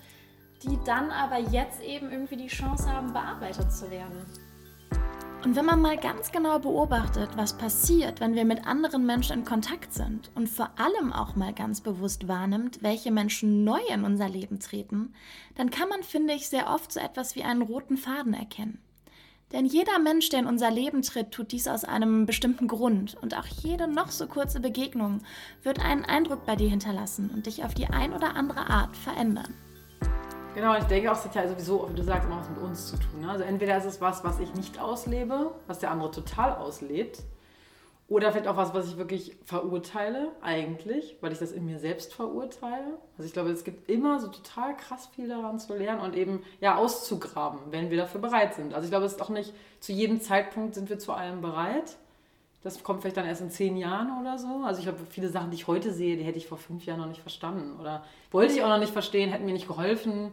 die 0.64 0.78
dann 0.86 1.12
aber 1.12 1.40
jetzt 1.40 1.82
eben 1.82 2.12
irgendwie 2.12 2.36
die 2.36 2.48
Chance 2.48 2.92
haben, 2.92 3.14
bearbeitet 3.14 3.72
zu 3.72 3.90
werden. 3.90 4.26
Und 5.46 5.56
wenn 5.56 5.66
man 5.66 5.82
mal 5.82 5.96
ganz 5.96 6.34
genau 6.34 6.60
beobachtet, 6.60 7.30
was 7.38 7.58
passiert, 7.58 8.20
wenn 8.20 8.36
wir 8.36 8.44
mit 8.44 8.68
anderen 8.68 9.06
Menschen 9.06 9.40
in 9.40 9.46
Kontakt 9.46 9.94
sind 9.94 10.30
und 10.36 10.50
vor 10.50 10.70
allem 10.78 11.14
auch 11.14 11.38
mal 11.38 11.54
ganz 11.54 11.80
bewusst 11.80 12.28
wahrnimmt, 12.28 12.84
welche 12.84 13.10
Menschen 13.10 13.64
neu 13.64 13.80
in 13.94 14.04
unser 14.04 14.28
Leben 14.28 14.60
treten, 14.60 15.14
dann 15.56 15.70
kann 15.70 15.88
man, 15.88 16.04
finde 16.04 16.34
ich, 16.34 16.50
sehr 16.50 16.70
oft 16.70 16.92
so 16.92 17.00
etwas 17.00 17.36
wie 17.36 17.44
einen 17.44 17.62
roten 17.62 17.96
Faden 17.96 18.34
erkennen. 18.34 18.80
Denn 19.54 19.66
jeder 19.66 19.98
Mensch, 19.98 20.28
der 20.28 20.42
in 20.42 20.46
unser 20.46 20.72
Leben 20.72 21.04
tritt, 21.04 21.32
tut 21.32 21.54
dies 21.54 21.70
aus 21.70 21.86
einem 21.86 22.26
bestimmten 22.26 22.68
Grund 22.68 23.16
und 23.22 23.36
auch 23.36 23.48
jede 23.48 23.88
noch 23.88 24.12
so 24.12 24.28
kurze 24.28 24.60
Begegnung 24.60 25.22
wird 25.64 25.80
einen 25.80 26.04
Eindruck 26.04 26.46
bei 26.46 26.58
dir 26.58 26.70
hinterlassen 26.70 27.32
und 27.34 27.46
dich 27.46 27.64
auf 27.64 27.74
die 27.74 27.88
ein 27.88 28.12
oder 28.12 28.36
andere 28.36 28.70
Art 28.70 28.96
verändern. 28.96 29.56
Genau, 30.60 30.76
ich 30.76 30.84
denke 30.84 31.10
auch, 31.10 31.16
es 31.16 31.24
hat 31.24 31.36
ja 31.36 31.48
sowieso, 31.48 31.90
wie 31.90 31.96
du 31.96 32.04
sagst, 32.04 32.28
immer 32.28 32.42
was 32.42 32.50
mit 32.50 32.60
uns 32.60 32.88
zu 32.88 32.98
tun. 32.98 33.22
Ne? 33.22 33.30
Also 33.30 33.46
entweder 33.46 33.78
ist 33.78 33.86
es 33.86 34.02
was, 34.02 34.26
was 34.26 34.42
ich 34.42 34.54
nicht 34.56 34.78
auslebe, 34.78 35.54
was 35.68 35.80
der 35.80 35.90
andere 35.90 36.12
total 36.12 36.58
auslebt, 36.58 37.24
oder 38.10 38.34
vielleicht 38.34 38.50
auch 38.50 38.58
was, 38.58 38.74
was 38.74 38.90
ich 38.90 38.98
wirklich 38.98 39.38
verurteile, 39.46 40.34
eigentlich, 40.42 41.16
weil 41.22 41.32
ich 41.32 41.40
das 41.40 41.54
in 41.54 41.66
mir 41.66 41.80
selbst 41.80 42.14
verurteile. 42.14 42.98
Also 43.18 43.26
ich 43.26 43.32
glaube, 43.32 43.52
es 43.52 43.64
gibt 43.64 43.90
immer 43.90 44.20
so 44.20 44.28
total 44.28 44.76
krass 44.76 45.08
viel 45.16 45.30
daran 45.30 45.60
zu 45.60 45.78
lernen 45.78 46.02
und 46.02 46.14
eben 46.14 46.44
ja 46.60 46.76
auszugraben, 46.76 47.60
wenn 47.70 47.90
wir 47.90 47.96
dafür 47.96 48.20
bereit 48.20 48.54
sind. 48.56 48.74
Also 48.74 48.84
ich 48.84 48.92
glaube, 48.92 49.06
es 49.06 49.14
ist 49.14 49.22
auch 49.22 49.30
nicht 49.30 49.54
zu 49.80 49.94
jedem 49.94 50.20
Zeitpunkt 50.20 50.76
sind 50.76 50.90
wir 50.90 51.00
zu 51.00 51.14
allem 51.14 51.40
bereit. 51.40 51.96
Das 52.62 52.84
kommt 52.84 53.02
vielleicht 53.02 53.18
dann 53.18 53.26
erst 53.26 53.42
in 53.42 53.50
zehn 53.50 53.78
Jahren 53.78 54.20
oder 54.20 54.38
so. 54.38 54.64
Also 54.66 54.80
ich 54.80 54.86
glaube, 54.86 55.00
viele 55.10 55.30
Sachen, 55.30 55.50
die 55.50 55.56
ich 55.56 55.68
heute 55.68 55.94
sehe, 55.94 56.18
die 56.18 56.24
hätte 56.24 56.38
ich 56.38 56.48
vor 56.48 56.58
fünf 56.58 56.86
Jahren 56.86 57.00
noch 57.00 57.08
nicht 57.08 57.22
verstanden. 57.22 57.80
Oder 57.80 58.04
wollte 58.32 58.54
ich 58.54 58.62
auch 58.64 58.68
noch 58.68 58.80
nicht 58.80 58.92
verstehen, 58.92 59.30
hätten 59.30 59.46
mir 59.46 59.54
nicht 59.54 59.68
geholfen. 59.68 60.32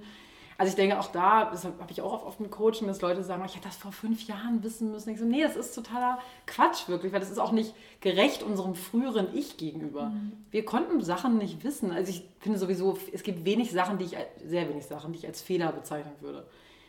Also 0.58 0.70
ich 0.70 0.76
denke 0.76 0.98
auch 0.98 1.12
da, 1.12 1.50
das 1.50 1.64
habe 1.64 1.90
ich 1.90 2.00
auch 2.00 2.24
oft 2.24 2.40
mit 2.40 2.50
Coaching, 2.50 2.86
dass 2.88 3.02
Leute 3.02 3.22
sagen, 3.22 3.42
ich 3.44 3.54
hätte 3.54 3.68
das 3.68 3.76
vor 3.76 3.92
fünf 3.92 4.26
Jahren 4.26 4.62
wissen 4.62 4.90
müssen. 4.90 5.10
Ich 5.10 5.18
so, 5.18 5.26
nee, 5.26 5.42
das 5.42 5.54
ist 5.54 5.74
totaler 5.74 6.18
Quatsch 6.46 6.88
wirklich, 6.88 7.12
weil 7.12 7.20
das 7.20 7.30
ist 7.30 7.38
auch 7.38 7.52
nicht 7.52 7.74
gerecht 8.00 8.42
unserem 8.42 8.74
früheren 8.74 9.28
Ich 9.34 9.58
gegenüber. 9.58 10.06
Mhm. 10.06 10.32
Wir 10.50 10.64
konnten 10.64 11.02
Sachen 11.02 11.36
nicht 11.36 11.62
wissen. 11.62 11.92
Also 11.92 12.10
ich 12.10 12.26
finde 12.40 12.58
sowieso, 12.58 12.98
es 13.12 13.22
gibt 13.22 13.44
wenig 13.44 13.70
Sachen, 13.70 13.98
die 13.98 14.06
ich, 14.06 14.16
sehr 14.44 14.68
wenig 14.68 14.86
Sachen, 14.86 15.12
die 15.12 15.18
ich 15.18 15.26
als 15.26 15.42
Fehler 15.42 15.70
bezeichnen 15.72 16.14
würde. 16.20 16.46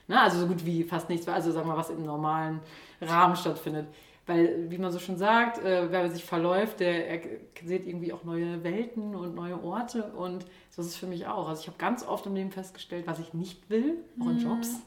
Na, 0.07 0.23
also 0.23 0.39
so 0.39 0.47
gut 0.47 0.65
wie 0.65 0.83
fast 0.83 1.09
nichts, 1.09 1.27
also 1.27 1.51
sagen 1.51 1.67
wir 1.67 1.73
mal, 1.73 1.79
was 1.79 1.89
im 1.89 2.05
normalen 2.05 2.61
Rahmen 3.01 3.35
stattfindet. 3.35 3.87
Weil, 4.27 4.69
wie 4.69 4.77
man 4.77 4.91
so 4.91 4.99
schon 4.99 5.17
sagt, 5.17 5.63
äh, 5.63 5.89
wer 5.89 6.11
sich 6.11 6.25
verläuft, 6.25 6.81
der 6.81 7.07
er 7.09 7.21
sieht 7.63 7.87
irgendwie 7.87 8.11
auch 8.11 8.25
neue 8.25 8.61
Welten 8.63 9.15
und 9.15 9.35
neue 9.35 9.63
Orte. 9.63 10.03
Und 10.03 10.45
das 10.75 10.85
ist 10.85 10.97
für 10.97 11.07
mich 11.07 11.27
auch. 11.27 11.47
Also 11.47 11.61
ich 11.61 11.67
habe 11.67 11.77
ganz 11.77 12.05
oft 12.05 12.25
im 12.25 12.35
Leben 12.35 12.51
festgestellt, 12.51 13.07
was 13.07 13.19
ich 13.19 13.33
nicht 13.33 13.69
will, 13.69 14.03
auch 14.19 14.27
in 14.27 14.35
mhm. 14.35 14.39
Jobs. 14.39 14.81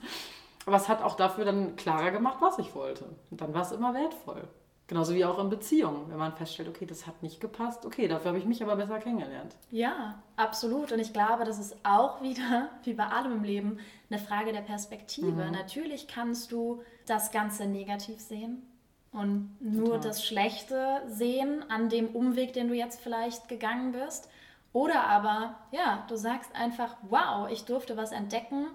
Aber 0.67 0.77
es 0.77 0.91
hat 0.91 1.03
auch 1.03 1.17
dafür 1.17 1.47
dann 1.47 1.75
klarer 1.77 2.11
gemacht, 2.11 2.37
was 2.41 2.59
ich 2.59 2.75
wollte. 2.75 3.07
Und 3.31 3.41
dann 3.41 3.55
war 3.55 3.63
es 3.63 3.73
immer 3.73 3.95
wertvoll. 3.95 4.47
Genauso 4.89 5.15
wie 5.15 5.25
auch 5.25 5.39
in 5.39 5.49
Beziehungen, 5.49 6.11
wenn 6.11 6.19
man 6.19 6.35
feststellt, 6.35 6.69
okay, 6.69 6.85
das 6.85 7.07
hat 7.07 7.23
nicht 7.23 7.41
gepasst, 7.41 7.87
okay, 7.87 8.09
dafür 8.09 8.31
habe 8.31 8.39
ich 8.39 8.45
mich 8.45 8.61
aber 8.61 8.75
besser 8.75 8.99
kennengelernt. 8.99 9.57
Ja, 9.71 10.21
absolut. 10.37 10.91
Und 10.93 10.99
ich 10.99 11.13
glaube, 11.13 11.45
das 11.45 11.61
ist 11.61 11.77
auch 11.85 12.21
wieder, 12.21 12.69
wie 12.85 12.95
bei 12.95 13.07
allem 13.07 13.33
im 13.33 13.45
Leben, 13.45 13.79
eine 14.11 14.19
Frage 14.19 14.53
der 14.53 14.63
Perspektive. 14.63 15.45
Mhm. 15.45 15.53
Natürlich 15.53 16.09
kannst 16.09 16.53
du 16.53 16.83
das 17.07 17.31
Ganze 17.31 17.67
negativ 17.67 18.21
sehen 18.21 18.67
und 19.13 19.57
nur 19.61 19.87
Total. 19.87 20.01
das 20.01 20.25
Schlechte 20.25 21.03
sehen 21.07 21.69
an 21.69 21.89
dem 21.89 22.09
Umweg, 22.15 22.53
den 22.53 22.69
du 22.69 22.75
jetzt 22.75 23.01
vielleicht 23.01 23.49
gegangen 23.49 23.93
bist. 23.93 24.29
Oder 24.73 25.05
aber, 25.05 25.57
ja, 25.73 26.05
du 26.09 26.17
sagst 26.17 26.55
einfach, 26.55 26.97
wow, 27.03 27.49
ich 27.51 27.65
durfte 27.65 27.97
was 27.97 28.13
entdecken, 28.13 28.67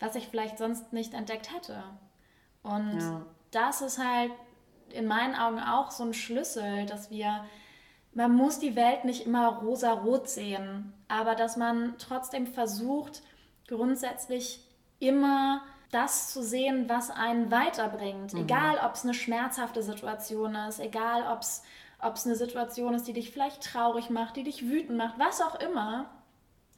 was 0.00 0.14
ich 0.14 0.28
vielleicht 0.28 0.56
sonst 0.56 0.92
nicht 0.94 1.12
entdeckt 1.12 1.54
hätte. 1.54 1.82
Und 2.62 3.00
ja. 3.00 3.26
das 3.50 3.82
ist 3.82 3.98
halt, 3.98 4.32
in 4.92 5.06
meinen 5.06 5.34
Augen 5.34 5.58
auch 5.58 5.90
so 5.90 6.04
ein 6.04 6.14
Schlüssel, 6.14 6.86
dass 6.86 7.10
wir, 7.10 7.44
man 8.14 8.34
muss 8.34 8.58
die 8.58 8.76
Welt 8.76 9.04
nicht 9.04 9.26
immer 9.26 9.58
rosa-rot 9.58 10.28
sehen, 10.28 10.92
aber 11.08 11.34
dass 11.34 11.56
man 11.56 11.94
trotzdem 11.98 12.46
versucht, 12.46 13.22
grundsätzlich 13.68 14.66
immer 14.98 15.62
das 15.92 16.32
zu 16.32 16.42
sehen, 16.42 16.88
was 16.88 17.10
einen 17.10 17.52
weiterbringt. 17.52 18.34
Mhm. 18.34 18.40
Egal, 18.40 18.80
ob 18.84 18.94
es 18.94 19.04
eine 19.04 19.14
schmerzhafte 19.14 19.82
Situation 19.82 20.56
ist, 20.56 20.80
egal, 20.80 21.24
ob 21.32 21.42
es 21.42 21.62
ob 22.02 22.16
es 22.16 22.26
eine 22.26 22.34
Situation 22.34 22.94
ist, 22.94 23.06
die 23.06 23.12
dich 23.12 23.30
vielleicht 23.30 23.62
traurig 23.62 24.10
macht, 24.10 24.36
die 24.36 24.42
dich 24.42 24.68
wütend 24.68 24.98
macht, 24.98 25.18
was 25.18 25.40
auch 25.40 25.54
immer. 25.60 26.10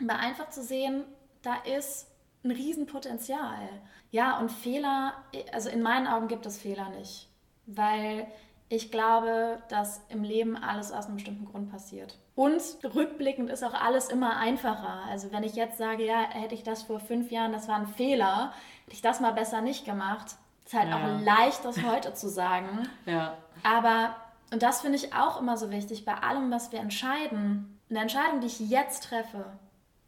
Aber 0.00 0.18
einfach 0.18 0.50
zu 0.50 0.62
sehen, 0.62 1.04
da 1.42 1.54
ist 1.76 2.08
ein 2.44 2.50
Riesenpotenzial. 2.50 3.68
Ja, 4.10 4.38
und 4.38 4.52
Fehler, 4.52 5.14
also 5.52 5.70
in 5.70 5.82
meinen 5.82 6.06
Augen 6.06 6.28
gibt 6.28 6.46
es 6.46 6.58
Fehler 6.60 6.90
nicht, 6.90 7.28
weil 7.66 8.26
ich 8.68 8.90
glaube, 8.90 9.62
dass 9.68 10.02
im 10.08 10.24
Leben 10.24 10.56
alles 10.56 10.92
aus 10.92 11.06
einem 11.06 11.16
bestimmten 11.16 11.46
Grund 11.46 11.70
passiert. 11.70 12.18
Und 12.34 12.60
rückblickend 12.82 13.48
ist 13.50 13.62
auch 13.62 13.74
alles 13.74 14.08
immer 14.08 14.36
einfacher. 14.36 15.04
Also 15.08 15.32
wenn 15.32 15.42
ich 15.42 15.54
jetzt 15.54 15.78
sage, 15.78 16.04
ja, 16.04 16.20
hätte 16.20 16.54
ich 16.54 16.64
das 16.64 16.82
vor 16.82 17.00
fünf 17.00 17.30
Jahren, 17.30 17.52
das 17.52 17.68
war 17.68 17.76
ein 17.76 17.86
Fehler, 17.86 18.52
hätte 18.84 18.94
ich 18.94 19.02
das 19.02 19.20
mal 19.20 19.32
besser 19.32 19.60
nicht 19.60 19.84
gemacht, 19.84 20.36
ist 20.64 20.74
halt 20.74 20.88
ja. 20.88 20.96
auch 20.96 21.20
leicht, 21.20 21.64
das 21.64 21.82
heute 21.82 22.14
zu 22.14 22.28
sagen. 22.28 22.88
Ja. 23.06 23.36
Aber 23.62 24.16
und 24.54 24.62
das 24.62 24.82
finde 24.82 24.98
ich 24.98 25.12
auch 25.14 25.40
immer 25.40 25.56
so 25.56 25.70
wichtig 25.70 26.04
bei 26.04 26.14
allem, 26.14 26.50
was 26.50 26.70
wir 26.70 26.78
entscheiden. 26.78 27.80
Eine 27.90 28.00
Entscheidung, 28.00 28.40
die 28.40 28.46
ich 28.46 28.60
jetzt 28.60 29.04
treffe, 29.04 29.46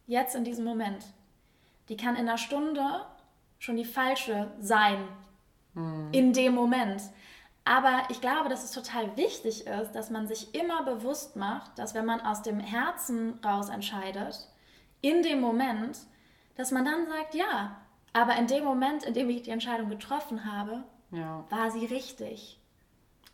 jetzt 0.07 0.37
in 0.37 0.45
diesem 0.45 0.65
Moment, 0.65 1.05
die 1.89 1.97
kann 1.97 2.15
in 2.15 2.29
einer 2.29 2.39
Stunde 2.39 3.05
schon 3.59 3.77
die 3.77 3.85
falsche 3.85 4.53
sein. 4.61 5.09
Mhm. 5.75 6.11
In 6.13 6.33
dem 6.33 6.55
Moment. 6.55 7.03
Aber 7.65 8.05
ich 8.11 8.21
glaube, 8.21 8.49
dass 8.49 8.63
es 8.63 8.71
total 8.71 9.17
wichtig 9.17 9.67
ist, 9.67 9.93
dass 9.93 10.11
man 10.11 10.29
sich 10.29 10.55
immer 10.55 10.85
bewusst 10.85 11.35
macht, 11.35 11.77
dass 11.77 11.95
wenn 11.95 12.07
man 12.07 12.21
aus 12.21 12.43
dem 12.43 12.61
Herzen 12.61 13.41
raus 13.45 13.69
entscheidet, 13.69 14.49
in 15.01 15.23
dem 15.23 15.41
Moment, 15.41 15.99
dass 16.57 16.71
man 16.71 16.85
dann 16.85 17.09
sagt, 17.09 17.35
ja, 17.35 17.77
aber 18.17 18.35
in 18.39 18.47
dem 18.47 18.65
Moment, 18.65 19.05
in 19.05 19.13
dem 19.13 19.29
ich 19.29 19.43
die 19.43 19.51
Entscheidung 19.51 19.91
getroffen 19.91 20.51
habe, 20.51 20.85
ja. 21.11 21.45
war 21.51 21.71
sie 21.71 21.85
richtig. 21.85 22.59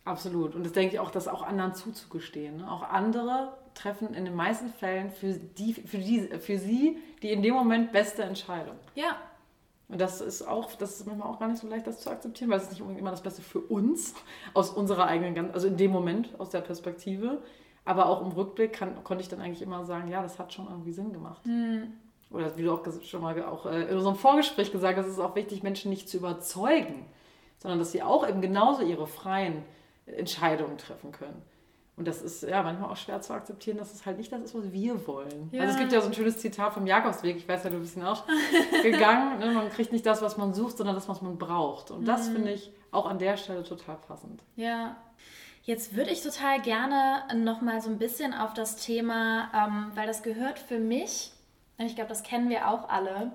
Absolut. 0.03 0.55
Und 0.55 0.65
das 0.65 0.73
denke 0.73 0.95
ich 0.95 0.99
auch, 0.99 1.09
das 1.09 1.29
auch 1.29 1.41
anderen 1.41 1.73
zuzugestehen. 1.73 2.57
Ne? 2.57 2.69
Auch 2.69 2.83
andere 2.83 3.53
treffen 3.75 4.13
in 4.13 4.25
den 4.25 4.35
meisten 4.35 4.67
Fällen 4.67 5.09
für, 5.09 5.35
die, 5.35 5.73
für, 5.73 5.97
die, 5.99 6.27
für 6.37 6.57
sie 6.57 6.97
die 7.21 7.31
in 7.31 7.41
dem 7.41 7.53
Moment 7.53 7.93
beste 7.93 8.23
Entscheidung. 8.23 8.75
Ja. 8.93 9.15
Und 9.87 10.01
das 10.01 10.19
ist 10.19 10.41
auch, 10.41 10.73
das 10.73 10.99
ist 10.99 11.07
manchmal 11.07 11.29
auch 11.29 11.39
gar 11.39 11.47
nicht 11.47 11.61
so 11.61 11.67
leicht, 11.67 11.87
das 11.87 12.01
zu 12.01 12.09
akzeptieren, 12.09 12.49
weil 12.49 12.57
es 12.57 12.63
ist 12.63 12.71
nicht 12.71 12.81
unbedingt 12.81 12.99
immer 12.99 13.11
das 13.11 13.23
Beste 13.23 13.41
für 13.41 13.59
uns, 13.59 14.13
aus 14.53 14.69
unserer 14.69 15.05
eigenen, 15.05 15.51
also 15.51 15.67
in 15.67 15.77
dem 15.77 15.91
Moment, 15.91 16.37
aus 16.39 16.49
der 16.49 16.61
Perspektive. 16.61 17.41
Aber 17.85 18.07
auch 18.07 18.21
im 18.21 18.33
Rückblick 18.33 18.73
kann, 18.73 19.01
konnte 19.05 19.21
ich 19.21 19.29
dann 19.29 19.39
eigentlich 19.39 19.61
immer 19.61 19.85
sagen, 19.85 20.09
ja, 20.09 20.21
das 20.21 20.39
hat 20.39 20.51
schon 20.51 20.67
irgendwie 20.67 20.91
Sinn 20.91 21.13
gemacht. 21.13 21.45
Mhm. 21.45 21.93
Oder 22.33 22.57
wie 22.57 22.63
du 22.63 22.73
auch 22.73 22.83
schon 23.03 23.21
mal 23.21 23.41
auch 23.43 23.65
äh, 23.65 23.83
in 23.83 23.95
unserem 23.95 24.15
Vorgespräch 24.15 24.71
gesagt 24.71 24.97
hast, 24.97 25.05
ist 25.05 25.13
es 25.13 25.19
auch 25.19 25.35
wichtig, 25.35 25.63
Menschen 25.63 25.89
nicht 25.89 26.09
zu 26.09 26.17
überzeugen, 26.17 27.05
sondern 27.59 27.79
dass 27.79 27.91
sie 27.91 28.01
auch 28.01 28.27
eben 28.27 28.41
genauso 28.41 28.81
ihre 28.81 29.07
freien 29.07 29.63
Entscheidungen 30.07 30.77
treffen 30.77 31.11
können. 31.11 31.41
Und 31.95 32.07
das 32.07 32.23
ist 32.23 32.41
ja 32.41 32.63
manchmal 32.63 32.89
auch 32.89 32.97
schwer 32.97 33.21
zu 33.21 33.33
akzeptieren, 33.33 33.77
dass 33.77 33.93
es 33.93 34.03
halt 34.07 34.17
nicht 34.17 34.31
das 34.31 34.41
ist, 34.41 34.55
was 34.55 34.71
wir 34.71 35.05
wollen. 35.05 35.49
Ja. 35.51 35.61
Also 35.61 35.73
es 35.73 35.79
gibt 35.79 35.91
ja 35.91 36.01
so 36.01 36.07
ein 36.07 36.13
schönes 36.15 36.39
Zitat 36.39 36.73
vom 36.73 36.87
Jakobsweg, 36.87 37.37
ich 37.37 37.47
weiß 37.47 37.63
ja, 37.65 37.69
du 37.69 37.79
bist 37.79 37.95
ihn 37.95 38.03
auch 38.03 38.23
gegangen, 38.81 39.37
ne? 39.37 39.51
man 39.51 39.69
kriegt 39.69 39.91
nicht 39.91 40.05
das, 40.05 40.23
was 40.23 40.35
man 40.35 40.55
sucht, 40.55 40.77
sondern 40.77 40.95
das, 40.95 41.07
was 41.07 41.21
man 41.21 41.37
braucht. 41.37 41.91
Und 41.91 42.05
das 42.07 42.29
mhm. 42.29 42.33
finde 42.33 42.53
ich 42.53 42.71
auch 42.89 43.05
an 43.05 43.19
der 43.19 43.37
Stelle 43.37 43.63
total 43.63 43.97
passend. 44.07 44.41
Ja. 44.55 44.95
Jetzt 45.61 45.95
würde 45.95 46.09
ich 46.09 46.21
total 46.23 46.61
gerne 46.61 47.23
nochmal 47.35 47.79
so 47.79 47.91
ein 47.91 47.99
bisschen 47.99 48.33
auf 48.33 48.55
das 48.55 48.75
Thema, 48.77 49.49
ähm, 49.53 49.91
weil 49.93 50.07
das 50.07 50.23
gehört 50.23 50.57
für 50.57 50.79
mich, 50.79 51.31
und 51.77 51.85
ich 51.85 51.95
glaube, 51.95 52.09
das 52.09 52.23
kennen 52.23 52.49
wir 52.49 52.69
auch 52.69 52.89
alle, 52.89 53.31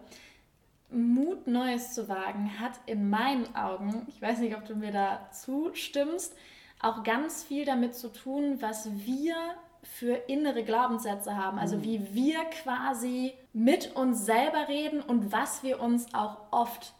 Mut, 0.90 1.46
Neues 1.46 1.92
zu 1.92 2.08
wagen, 2.08 2.58
hat 2.60 2.72
in 2.86 3.10
meinen 3.10 3.54
Augen, 3.54 4.06
ich 4.08 4.22
weiß 4.22 4.38
nicht, 4.38 4.56
ob 4.56 4.64
du 4.64 4.74
mir 4.74 4.90
da 4.90 5.28
zustimmst, 5.32 6.34
auch 6.80 7.02
ganz 7.02 7.42
viel 7.42 7.64
damit 7.64 7.94
zu 7.94 8.08
tun, 8.08 8.62
was 8.62 8.88
wir 9.04 9.34
für 9.82 10.14
innere 10.28 10.64
Glaubenssätze 10.64 11.36
haben. 11.36 11.58
Also 11.58 11.76
mhm. 11.76 11.84
wie 11.84 12.14
wir 12.14 12.44
quasi 12.44 13.34
mit 13.52 13.94
uns 13.96 14.24
selber 14.24 14.68
reden 14.68 15.00
und 15.00 15.32
was 15.32 15.62
wir 15.62 15.80
uns 15.80 16.14
auch 16.14 16.38
oft, 16.50 16.94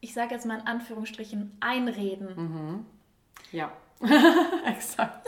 ich 0.00 0.14
sage 0.14 0.34
jetzt 0.34 0.46
mal 0.46 0.58
in 0.60 0.66
Anführungsstrichen, 0.66 1.56
einreden. 1.60 2.28
Mhm. 2.36 2.86
Ja. 3.52 3.72
Exakt. 4.66 5.26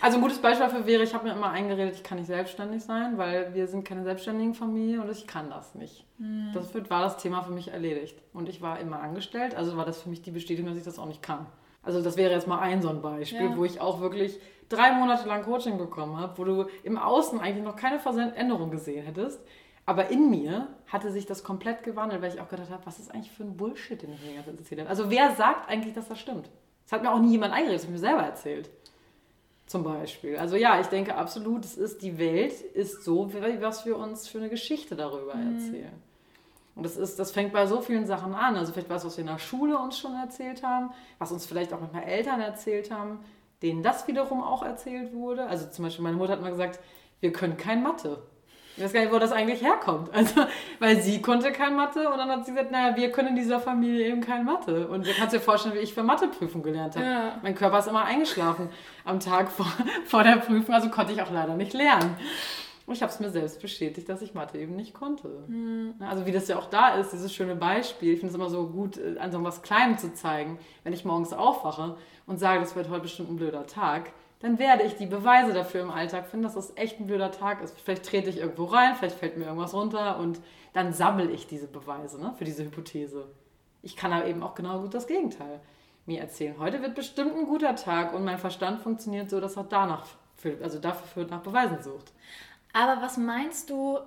also 0.00 0.16
ein 0.16 0.22
gutes 0.22 0.38
Beispiel 0.38 0.66
dafür 0.66 0.86
wäre, 0.86 1.02
ich 1.02 1.12
habe 1.14 1.28
mir 1.28 1.34
immer 1.34 1.50
eingeredet, 1.50 1.94
ich 1.94 2.02
kann 2.02 2.18
nicht 2.18 2.26
selbstständig 2.26 2.82
sein, 2.82 3.18
weil 3.18 3.52
wir 3.54 3.66
sind 3.66 3.84
keine 3.84 4.02
selbstständigen 4.02 4.54
Familie 4.54 5.00
und 5.02 5.10
ich 5.10 5.26
kann 5.26 5.50
das 5.50 5.74
nicht. 5.74 6.06
Mhm. 6.18 6.52
Das 6.54 6.74
war 6.74 7.02
das 7.02 7.18
Thema 7.18 7.42
für 7.42 7.52
mich 7.52 7.68
erledigt. 7.68 8.18
Und 8.32 8.48
ich 8.48 8.62
war 8.62 8.80
immer 8.80 9.00
angestellt, 9.00 9.54
also 9.54 9.76
war 9.76 9.84
das 9.84 10.02
für 10.02 10.08
mich 10.08 10.22
die 10.22 10.30
Bestätigung, 10.30 10.70
dass 10.70 10.78
ich 10.78 10.84
das 10.84 10.98
auch 10.98 11.06
nicht 11.06 11.22
kann. 11.22 11.46
Also 11.82 12.02
das 12.02 12.16
wäre 12.16 12.32
jetzt 12.32 12.46
mal 12.46 12.60
ein 12.60 12.82
so 12.82 12.88
ein 12.88 13.02
Beispiel, 13.02 13.50
ja. 13.50 13.56
wo 13.56 13.64
ich 13.64 13.80
auch 13.80 14.00
wirklich 14.00 14.38
drei 14.68 14.92
Monate 14.92 15.26
lang 15.26 15.42
Coaching 15.42 15.78
bekommen 15.78 16.18
habe, 16.18 16.38
wo 16.38 16.44
du 16.44 16.66
im 16.82 16.98
Außen 16.98 17.40
eigentlich 17.40 17.64
noch 17.64 17.76
keine 17.76 17.98
Veränderung 17.98 18.70
gesehen 18.70 19.04
hättest. 19.04 19.40
Aber 19.86 20.08
in 20.08 20.30
mir 20.30 20.68
hatte 20.86 21.10
sich 21.10 21.26
das 21.26 21.42
komplett 21.42 21.82
gewandelt, 21.82 22.22
weil 22.22 22.32
ich 22.32 22.40
auch 22.40 22.48
gedacht 22.48 22.70
habe, 22.70 22.84
was 22.86 22.98
ist 22.98 23.12
eigentlich 23.12 23.32
für 23.32 23.42
ein 23.42 23.56
Bullshit, 23.56 24.00
den 24.00 24.12
ich 24.12 24.20
mir 24.20 24.34
jetzt 24.34 24.46
erzähle. 24.46 24.86
Also 24.86 25.10
wer 25.10 25.34
sagt 25.34 25.68
eigentlich, 25.68 25.94
dass 25.94 26.08
das 26.08 26.20
stimmt? 26.20 26.48
Das 26.90 26.98
hat 26.98 27.04
mir 27.04 27.12
auch 27.12 27.20
nie 27.20 27.30
jemand 27.30 27.52
eingeredet, 27.54 27.82
das 27.82 27.86
habe 27.86 27.94
ich 27.94 28.02
mir 28.02 28.08
selber 28.08 28.24
erzählt. 28.24 28.68
Zum 29.66 29.84
Beispiel. 29.84 30.36
Also 30.36 30.56
ja, 30.56 30.80
ich 30.80 30.88
denke 30.88 31.14
absolut, 31.14 31.64
es 31.64 31.76
ist, 31.76 32.02
die 32.02 32.18
Welt 32.18 32.60
ist 32.60 33.04
so, 33.04 33.32
was 33.60 33.86
wir 33.86 33.96
uns 33.96 34.26
für 34.26 34.38
eine 34.38 34.48
Geschichte 34.48 34.96
darüber 34.96 35.36
mhm. 35.36 35.54
erzählen. 35.54 36.02
Und 36.74 36.82
das, 36.82 36.96
ist, 36.96 37.20
das 37.20 37.30
fängt 37.30 37.52
bei 37.52 37.66
so 37.66 37.80
vielen 37.80 38.06
Sachen 38.06 38.34
an. 38.34 38.56
Also 38.56 38.72
vielleicht 38.72 38.90
was, 38.90 39.04
was 39.04 39.16
wir 39.16 39.22
in 39.22 39.28
der 39.28 39.38
Schule 39.38 39.78
uns 39.78 40.00
schon 40.00 40.14
erzählt 40.14 40.64
haben, 40.64 40.90
was 41.20 41.30
uns 41.30 41.46
vielleicht 41.46 41.72
auch 41.72 41.80
manchmal 41.80 42.02
Eltern 42.02 42.40
erzählt 42.40 42.90
haben, 42.90 43.20
denen 43.62 43.84
das 43.84 44.08
wiederum 44.08 44.42
auch 44.42 44.64
erzählt 44.64 45.12
wurde. 45.12 45.46
Also 45.46 45.68
zum 45.68 45.84
Beispiel 45.84 46.02
meine 46.02 46.16
Mutter 46.16 46.32
hat 46.32 46.40
mal 46.40 46.50
gesagt, 46.50 46.80
wir 47.20 47.32
können 47.32 47.56
kein 47.56 47.84
Mathe. 47.84 48.20
Ich 48.80 48.84
weiß 48.86 48.94
gar 48.94 49.00
nicht, 49.02 49.12
wo 49.12 49.18
das 49.18 49.32
eigentlich 49.32 49.62
herkommt. 49.62 50.08
Also, 50.20 50.46
weil 50.78 51.00
sie 51.00 51.20
konnte 51.20 51.52
kein 51.52 51.76
Mathe 51.76 52.08
und 52.08 52.16
dann 52.18 52.30
hat 52.30 52.46
sie 52.46 52.52
gesagt, 52.52 52.70
naja, 52.70 52.96
wir 52.96 53.10
können 53.10 53.28
in 53.28 53.36
dieser 53.36 53.60
Familie 53.60 54.08
eben 54.08 54.20
kein 54.20 54.44
Mathe. 54.44 54.88
Und 54.88 55.06
du 55.06 55.12
kannst 55.12 55.34
dir 55.34 55.40
vorstellen, 55.40 55.74
wie 55.74 55.80
ich 55.80 55.94
für 55.94 56.02
Matheprüfung 56.02 56.62
gelernt 56.62 56.96
habe. 56.96 57.04
Ja. 57.04 57.38
Mein 57.42 57.54
Körper 57.54 57.78
ist 57.78 57.88
immer 57.88 58.04
eingeschlafen 58.04 58.68
am 59.04 59.20
Tag 59.20 59.50
vor, 59.50 59.66
vor 60.06 60.22
der 60.22 60.36
Prüfung, 60.36 60.74
also 60.74 60.88
konnte 60.88 61.12
ich 61.12 61.20
auch 61.20 61.30
leider 61.30 61.56
nicht 61.56 61.72
lernen. 61.74 62.16
Und 62.86 62.94
ich 62.94 63.02
habe 63.02 63.12
es 63.12 63.20
mir 63.20 63.30
selbst 63.30 63.60
bestätigt, 63.60 64.08
dass 64.08 64.22
ich 64.22 64.34
Mathe 64.34 64.58
eben 64.58 64.76
nicht 64.76 64.94
konnte. 64.94 65.28
Mhm. 65.46 65.94
Also 66.00 66.26
wie 66.26 66.32
das 66.32 66.48
ja 66.48 66.58
auch 66.58 66.66
da 66.66 66.94
ist, 66.94 67.12
dieses 67.12 67.32
schöne 67.34 67.56
Beispiel. 67.56 68.14
Ich 68.14 68.20
finde 68.20 68.30
es 68.30 68.34
immer 68.34 68.50
so 68.50 68.66
gut, 68.66 68.98
äh, 68.98 69.18
an 69.18 69.30
so 69.30 69.42
was 69.44 69.62
Kleinem 69.62 69.98
zu 69.98 70.12
zeigen. 70.14 70.58
Wenn 70.84 70.92
ich 70.92 71.04
morgens 71.04 71.32
aufwache 71.32 71.96
und 72.26 72.38
sage, 72.38 72.60
das 72.60 72.74
wird 72.76 72.88
heute 72.88 73.02
bestimmt 73.02 73.30
ein 73.30 73.36
blöder 73.36 73.66
Tag, 73.66 74.12
dann 74.40 74.58
werde 74.58 74.84
ich 74.84 74.96
die 74.96 75.06
Beweise 75.06 75.52
dafür 75.52 75.82
im 75.82 75.90
Alltag 75.90 76.26
finden, 76.26 76.44
dass 76.44 76.54
das 76.54 76.76
echt 76.76 76.98
ein 76.98 77.06
blöder 77.06 77.30
Tag 77.30 77.62
ist. 77.62 77.78
Vielleicht 77.78 78.06
trete 78.06 78.30
ich 78.30 78.38
irgendwo 78.38 78.64
rein, 78.64 78.96
vielleicht 78.96 79.18
fällt 79.18 79.36
mir 79.36 79.44
irgendwas 79.44 79.74
runter 79.74 80.18
und 80.18 80.40
dann 80.72 80.92
sammle 80.92 81.30
ich 81.30 81.46
diese 81.46 81.66
Beweise 81.66 82.20
ne, 82.20 82.32
für 82.36 82.44
diese 82.44 82.64
Hypothese. 82.64 83.28
Ich 83.82 83.96
kann 83.96 84.12
aber 84.12 84.26
eben 84.26 84.42
auch 84.42 84.54
genau 84.54 84.80
gut 84.80 84.94
das 84.94 85.06
Gegenteil 85.06 85.60
mir 86.06 86.20
erzählen. 86.20 86.58
Heute 86.58 86.80
wird 86.80 86.94
bestimmt 86.94 87.36
ein 87.36 87.46
guter 87.46 87.76
Tag 87.76 88.14
und 88.14 88.24
mein 88.24 88.38
Verstand 88.38 88.80
funktioniert 88.80 89.28
so, 89.28 89.40
dass 89.40 89.56
er 89.56 89.64
danach, 89.64 90.06
also 90.62 90.78
dafür 90.78 91.26
nach 91.26 91.42
Beweisen 91.42 91.82
sucht. 91.82 92.12
Aber 92.72 93.02
was 93.02 93.18
meinst 93.18 93.68
du, 93.68 93.98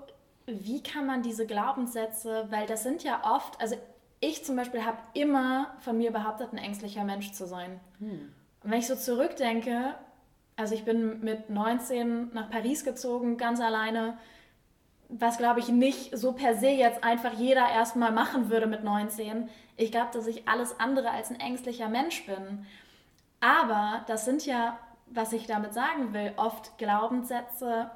wie 0.47 0.81
kann 0.81 1.05
man 1.05 1.21
diese 1.21 1.45
Glaubenssätze, 1.45 2.47
weil 2.49 2.65
das 2.65 2.83
sind 2.83 3.03
ja 3.03 3.21
oft, 3.23 3.59
also 3.61 3.75
ich 4.19 4.43
zum 4.43 4.55
Beispiel 4.55 4.83
habe 4.85 4.97
immer 5.13 5.75
von 5.79 5.97
mir 5.97 6.11
behauptet, 6.11 6.53
ein 6.53 6.57
ängstlicher 6.57 7.03
Mensch 7.03 7.33
zu 7.33 7.45
sein. 7.45 7.79
Hm. 7.99 8.33
Und 8.63 8.71
wenn 8.71 8.79
ich 8.79 8.87
so 8.87 8.95
zurückdenke, 8.95 9.95
also 10.55 10.75
ich 10.75 10.85
bin 10.85 11.21
mit 11.21 11.49
19 11.49 12.33
nach 12.33 12.49
Paris 12.49 12.83
gezogen, 12.83 13.37
ganz 13.37 13.59
alleine, 13.59 14.17
was 15.09 15.37
glaube 15.37 15.59
ich 15.59 15.69
nicht 15.69 16.17
so 16.17 16.33
per 16.33 16.55
se 16.55 16.69
jetzt 16.69 17.03
einfach 17.03 17.33
jeder 17.33 17.69
erstmal 17.69 18.11
machen 18.11 18.49
würde 18.49 18.67
mit 18.67 18.83
19. 18.83 19.49
Ich 19.77 19.91
glaube, 19.91 20.09
dass 20.13 20.27
ich 20.27 20.47
alles 20.47 20.79
andere 20.79 21.11
als 21.11 21.29
ein 21.29 21.39
ängstlicher 21.39 21.89
Mensch 21.89 22.25
bin. 22.25 22.65
Aber 23.39 24.03
das 24.07 24.25
sind 24.25 24.45
ja, 24.45 24.79
was 25.07 25.33
ich 25.33 25.47
damit 25.47 25.73
sagen 25.73 26.13
will, 26.13 26.33
oft 26.37 26.77
Glaubenssätze, 26.77 27.91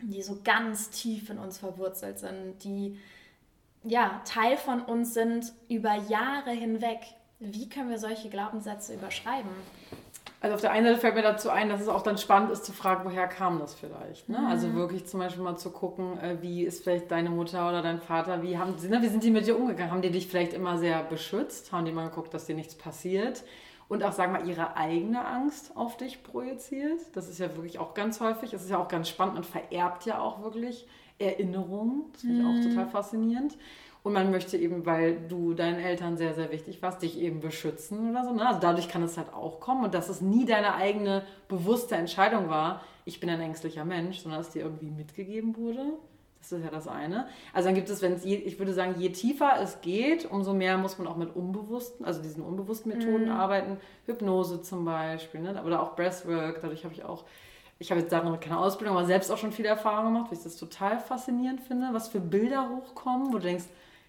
die 0.00 0.22
so 0.22 0.40
ganz 0.44 0.90
tief 0.90 1.30
in 1.30 1.38
uns 1.38 1.58
verwurzelt 1.58 2.18
sind, 2.18 2.62
die 2.62 2.98
ja 3.82 4.20
Teil 4.24 4.56
von 4.56 4.82
uns 4.82 5.14
sind 5.14 5.52
über 5.68 5.94
Jahre 5.94 6.50
hinweg. 6.50 7.00
Wie 7.38 7.68
können 7.68 7.90
wir 7.90 7.98
solche 7.98 8.28
Glaubenssätze 8.28 8.94
überschreiben? 8.94 9.50
Also 10.40 10.54
auf 10.54 10.60
der 10.60 10.72
einen 10.72 10.86
Seite 10.86 11.00
fällt 11.00 11.14
mir 11.14 11.22
dazu 11.22 11.50
ein, 11.50 11.68
dass 11.68 11.80
es 11.80 11.88
auch 11.88 12.02
dann 12.02 12.18
spannend 12.18 12.50
ist 12.50 12.64
zu 12.64 12.72
fragen, 12.72 13.04
woher 13.04 13.26
kam 13.26 13.58
das 13.58 13.74
vielleicht. 13.74 14.28
Ne? 14.28 14.38
Mhm. 14.38 14.46
Also 14.46 14.74
wirklich 14.74 15.06
zum 15.06 15.20
Beispiel 15.20 15.42
mal 15.42 15.56
zu 15.56 15.70
gucken, 15.70 16.18
äh, 16.20 16.36
wie 16.40 16.62
ist 16.64 16.84
vielleicht 16.84 17.10
deine 17.10 17.30
Mutter 17.30 17.68
oder 17.68 17.82
dein 17.82 18.00
Vater, 18.00 18.42
wie, 18.42 18.58
haben, 18.58 18.74
ne, 18.88 19.02
wie 19.02 19.08
sind 19.08 19.24
die 19.24 19.30
mit 19.30 19.46
dir 19.46 19.56
umgegangen? 19.56 19.90
Haben 19.90 20.02
die 20.02 20.10
dich 20.10 20.26
vielleicht 20.26 20.52
immer 20.52 20.78
sehr 20.78 21.02
beschützt? 21.02 21.72
Haben 21.72 21.84
die 21.84 21.92
mal 21.92 22.08
geguckt, 22.08 22.34
dass 22.34 22.46
dir 22.46 22.54
nichts 22.54 22.74
passiert? 22.74 23.44
und 23.88 24.02
auch, 24.02 24.12
sagen 24.12 24.32
wir 24.32 24.40
mal, 24.40 24.48
ihre 24.48 24.76
eigene 24.76 25.24
Angst 25.24 25.76
auf 25.76 25.96
dich 25.96 26.22
projiziert. 26.22 27.00
Das 27.12 27.28
ist 27.28 27.38
ja 27.38 27.54
wirklich 27.56 27.78
auch 27.78 27.94
ganz 27.94 28.20
häufig. 28.20 28.52
Es 28.52 28.62
ist 28.62 28.70
ja 28.70 28.78
auch 28.78 28.88
ganz 28.88 29.08
spannend. 29.08 29.34
Man 29.34 29.44
vererbt 29.44 30.06
ja 30.06 30.18
auch 30.18 30.42
wirklich 30.42 30.86
Erinnerungen. 31.18 32.04
Das 32.12 32.22
finde 32.22 32.38
ich 32.38 32.42
mm. 32.42 32.46
auch 32.46 32.54
mhm. 32.54 32.70
total 32.70 32.88
faszinierend. 32.88 33.56
Und 34.06 34.12
man 34.12 34.30
möchte 34.30 34.56
eben, 34.56 34.86
weil 34.86 35.18
du 35.26 35.52
deinen 35.52 35.80
Eltern 35.80 36.16
sehr, 36.16 36.32
sehr 36.32 36.52
wichtig 36.52 36.80
warst, 36.80 37.02
dich 37.02 37.18
eben 37.18 37.40
beschützen 37.40 38.10
oder 38.10 38.22
so. 38.22 38.32
Ne? 38.32 38.46
Also 38.46 38.60
dadurch 38.60 38.88
kann 38.88 39.02
es 39.02 39.18
halt 39.18 39.34
auch 39.34 39.58
kommen. 39.58 39.82
Und 39.82 39.94
dass 39.94 40.08
es 40.08 40.20
nie 40.20 40.46
deine 40.46 40.76
eigene 40.76 41.24
bewusste 41.48 41.96
Entscheidung 41.96 42.48
war, 42.48 42.82
ich 43.04 43.18
bin 43.18 43.28
ein 43.28 43.40
ängstlicher 43.40 43.84
Mensch, 43.84 44.20
sondern 44.20 44.38
dass 44.38 44.50
dir 44.50 44.62
irgendwie 44.62 44.92
mitgegeben 44.92 45.56
wurde. 45.56 45.94
Das 46.38 46.52
ist 46.52 46.62
ja 46.62 46.70
das 46.70 46.86
eine. 46.86 47.26
Also 47.52 47.66
dann 47.66 47.74
gibt 47.74 47.90
es, 47.90 48.00
wenn 48.00 48.12
es, 48.12 48.24
ich 48.24 48.60
würde 48.60 48.74
sagen, 48.74 48.94
je 48.96 49.08
tiefer 49.08 49.54
es 49.60 49.80
geht, 49.80 50.30
umso 50.30 50.54
mehr 50.54 50.78
muss 50.78 50.98
man 50.98 51.08
auch 51.08 51.16
mit 51.16 51.34
unbewussten, 51.34 52.06
also 52.06 52.22
diesen 52.22 52.44
unbewussten 52.44 52.96
Methoden 52.96 53.24
mhm. 53.24 53.32
arbeiten. 53.32 53.76
Hypnose 54.04 54.62
zum 54.62 54.84
Beispiel, 54.84 55.40
ne? 55.40 55.60
oder 55.64 55.82
auch 55.82 55.96
Breathwork. 55.96 56.60
Dadurch 56.62 56.84
habe 56.84 56.94
ich 56.94 57.02
auch, 57.02 57.24
ich 57.80 57.90
habe 57.90 58.02
jetzt 58.02 58.12
da 58.12 58.22
noch 58.22 58.38
keine 58.38 58.60
Ausbildung, 58.60 58.96
aber 58.96 59.06
selbst 59.06 59.32
auch 59.32 59.38
schon 59.38 59.50
viel 59.50 59.66
Erfahrung 59.66 60.14
gemacht, 60.14 60.30
weil 60.30 60.38
ich 60.38 60.44
das 60.44 60.54
total 60.54 61.00
faszinierend 61.00 61.60
finde, 61.60 61.88
was 61.90 62.06
für 62.06 62.20
Bilder 62.20 62.70
hochkommen, 62.70 63.32
wo 63.32 63.38
du 63.38 63.42
denkst, 63.42 63.64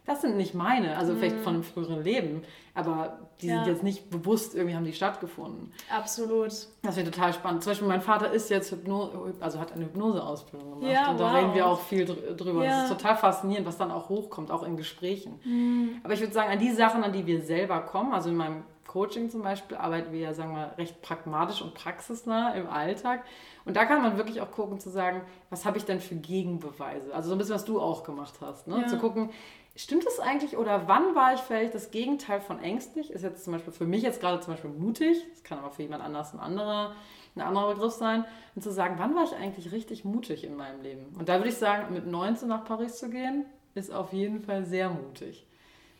das 0.07 0.21
sind 0.21 0.37
nicht 0.37 0.55
meine, 0.55 0.97
also 0.97 1.13
mhm. 1.13 1.17
vielleicht 1.19 1.39
von 1.41 1.55
einem 1.55 1.63
früheren 1.63 2.01
Leben, 2.01 2.43
aber 2.73 3.19
die 3.41 3.47
ja. 3.47 3.57
sind 3.57 3.73
jetzt 3.73 3.83
nicht 3.83 4.09
bewusst, 4.09 4.55
irgendwie 4.55 4.75
haben 4.75 4.85
die 4.85 4.93
stattgefunden. 4.93 5.73
Absolut. 5.95 6.51
Das 6.81 6.95
wäre 6.95 7.11
total 7.11 7.33
spannend. 7.33 7.63
Zum 7.63 7.71
Beispiel 7.71 7.87
mein 7.89 8.01
Vater 8.01 8.31
ist 8.31 8.49
jetzt 8.49 8.71
Hypno 8.71 9.33
also 9.41 9.59
hat 9.59 9.73
eine 9.73 9.83
Hypnoseausbildung 9.85 10.79
gemacht 10.79 10.91
ja, 10.91 11.11
und 11.11 11.19
da 11.19 11.25
wow. 11.25 11.35
reden 11.35 11.53
wir 11.53 11.67
auch 11.67 11.81
viel 11.81 12.05
drüber. 12.05 12.63
Ja. 12.63 12.69
Das 12.69 12.83
ist 12.83 12.97
total 12.97 13.17
faszinierend, 13.17 13.67
was 13.67 13.77
dann 13.77 13.91
auch 13.91 14.07
hochkommt, 14.07 14.49
auch 14.49 14.63
in 14.63 14.77
Gesprächen. 14.77 15.39
Mhm. 15.43 15.99
Aber 16.03 16.13
ich 16.13 16.21
würde 16.21 16.33
sagen, 16.33 16.51
an 16.51 16.59
die 16.59 16.71
Sachen, 16.71 17.03
an 17.03 17.11
die 17.11 17.27
wir 17.27 17.41
selber 17.41 17.81
kommen, 17.81 18.13
also 18.13 18.29
in 18.29 18.37
meinem 18.37 18.63
Coaching 18.87 19.29
zum 19.29 19.43
Beispiel 19.43 19.77
arbeiten 19.77 20.13
wir 20.13 20.19
ja, 20.19 20.33
sagen 20.33 20.55
wir, 20.55 20.73
recht 20.77 21.01
pragmatisch 21.01 21.61
und 21.61 21.73
praxisnah 21.73 22.53
im 22.53 22.67
Alltag. 22.67 23.23
Und 23.65 23.75
da 23.75 23.85
kann 23.85 24.01
man 24.01 24.17
wirklich 24.17 24.39
auch 24.39 24.49
gucken, 24.49 24.79
zu 24.79 24.89
sagen, 24.89 25.21
was 25.49 25.65
habe 25.65 25.77
ich 25.77 25.85
denn 25.85 25.99
für 25.99 26.15
Gegenbeweise? 26.15 27.13
Also 27.13 27.29
so 27.29 27.35
ein 27.35 27.37
bisschen, 27.37 27.55
was 27.55 27.65
du 27.65 27.81
auch 27.81 28.03
gemacht 28.03 28.35
hast. 28.39 28.67
Ne? 28.67 28.81
Ja. 28.81 28.87
Zu 28.87 28.97
gucken, 28.97 29.29
Stimmt 29.77 30.07
es 30.07 30.19
eigentlich 30.19 30.57
oder 30.57 30.87
wann 30.87 31.13
war 31.13 31.35
ich 31.35 31.39
vielleicht 31.39 31.75
das 31.75 31.91
Gegenteil 31.91 32.41
von 32.41 32.59
ängstlich? 32.59 33.11
Ist 33.11 33.21
jetzt 33.21 33.43
zum 33.43 33.53
Beispiel 33.53 33.71
für 33.71 33.85
mich 33.85 34.01
jetzt 34.01 34.19
gerade 34.19 34.39
zum 34.39 34.55
Beispiel 34.55 34.71
mutig, 34.71 35.23
das 35.29 35.43
kann 35.43 35.59
aber 35.59 35.69
für 35.69 35.83
jemand 35.83 36.03
anders 36.03 36.33
ein 36.33 36.39
anderer, 36.39 36.95
ein 37.35 37.41
anderer 37.41 37.75
Begriff 37.75 37.93
sein, 37.93 38.25
und 38.55 38.63
zu 38.63 38.71
sagen, 38.71 38.95
wann 38.97 39.13
war 39.13 39.23
ich 39.25 39.35
eigentlich 39.35 39.71
richtig 39.71 40.03
mutig 40.03 40.43
in 40.43 40.55
meinem 40.55 40.81
Leben? 40.81 41.15
Und 41.19 41.29
da 41.29 41.35
würde 41.35 41.49
ich 41.49 41.57
sagen, 41.57 41.93
mit 41.93 42.07
19 42.07 42.47
nach 42.47 42.65
Paris 42.65 42.97
zu 42.97 43.11
gehen, 43.11 43.45
ist 43.75 43.93
auf 43.93 44.13
jeden 44.13 44.41
Fall 44.41 44.65
sehr 44.65 44.89
mutig. 44.89 45.45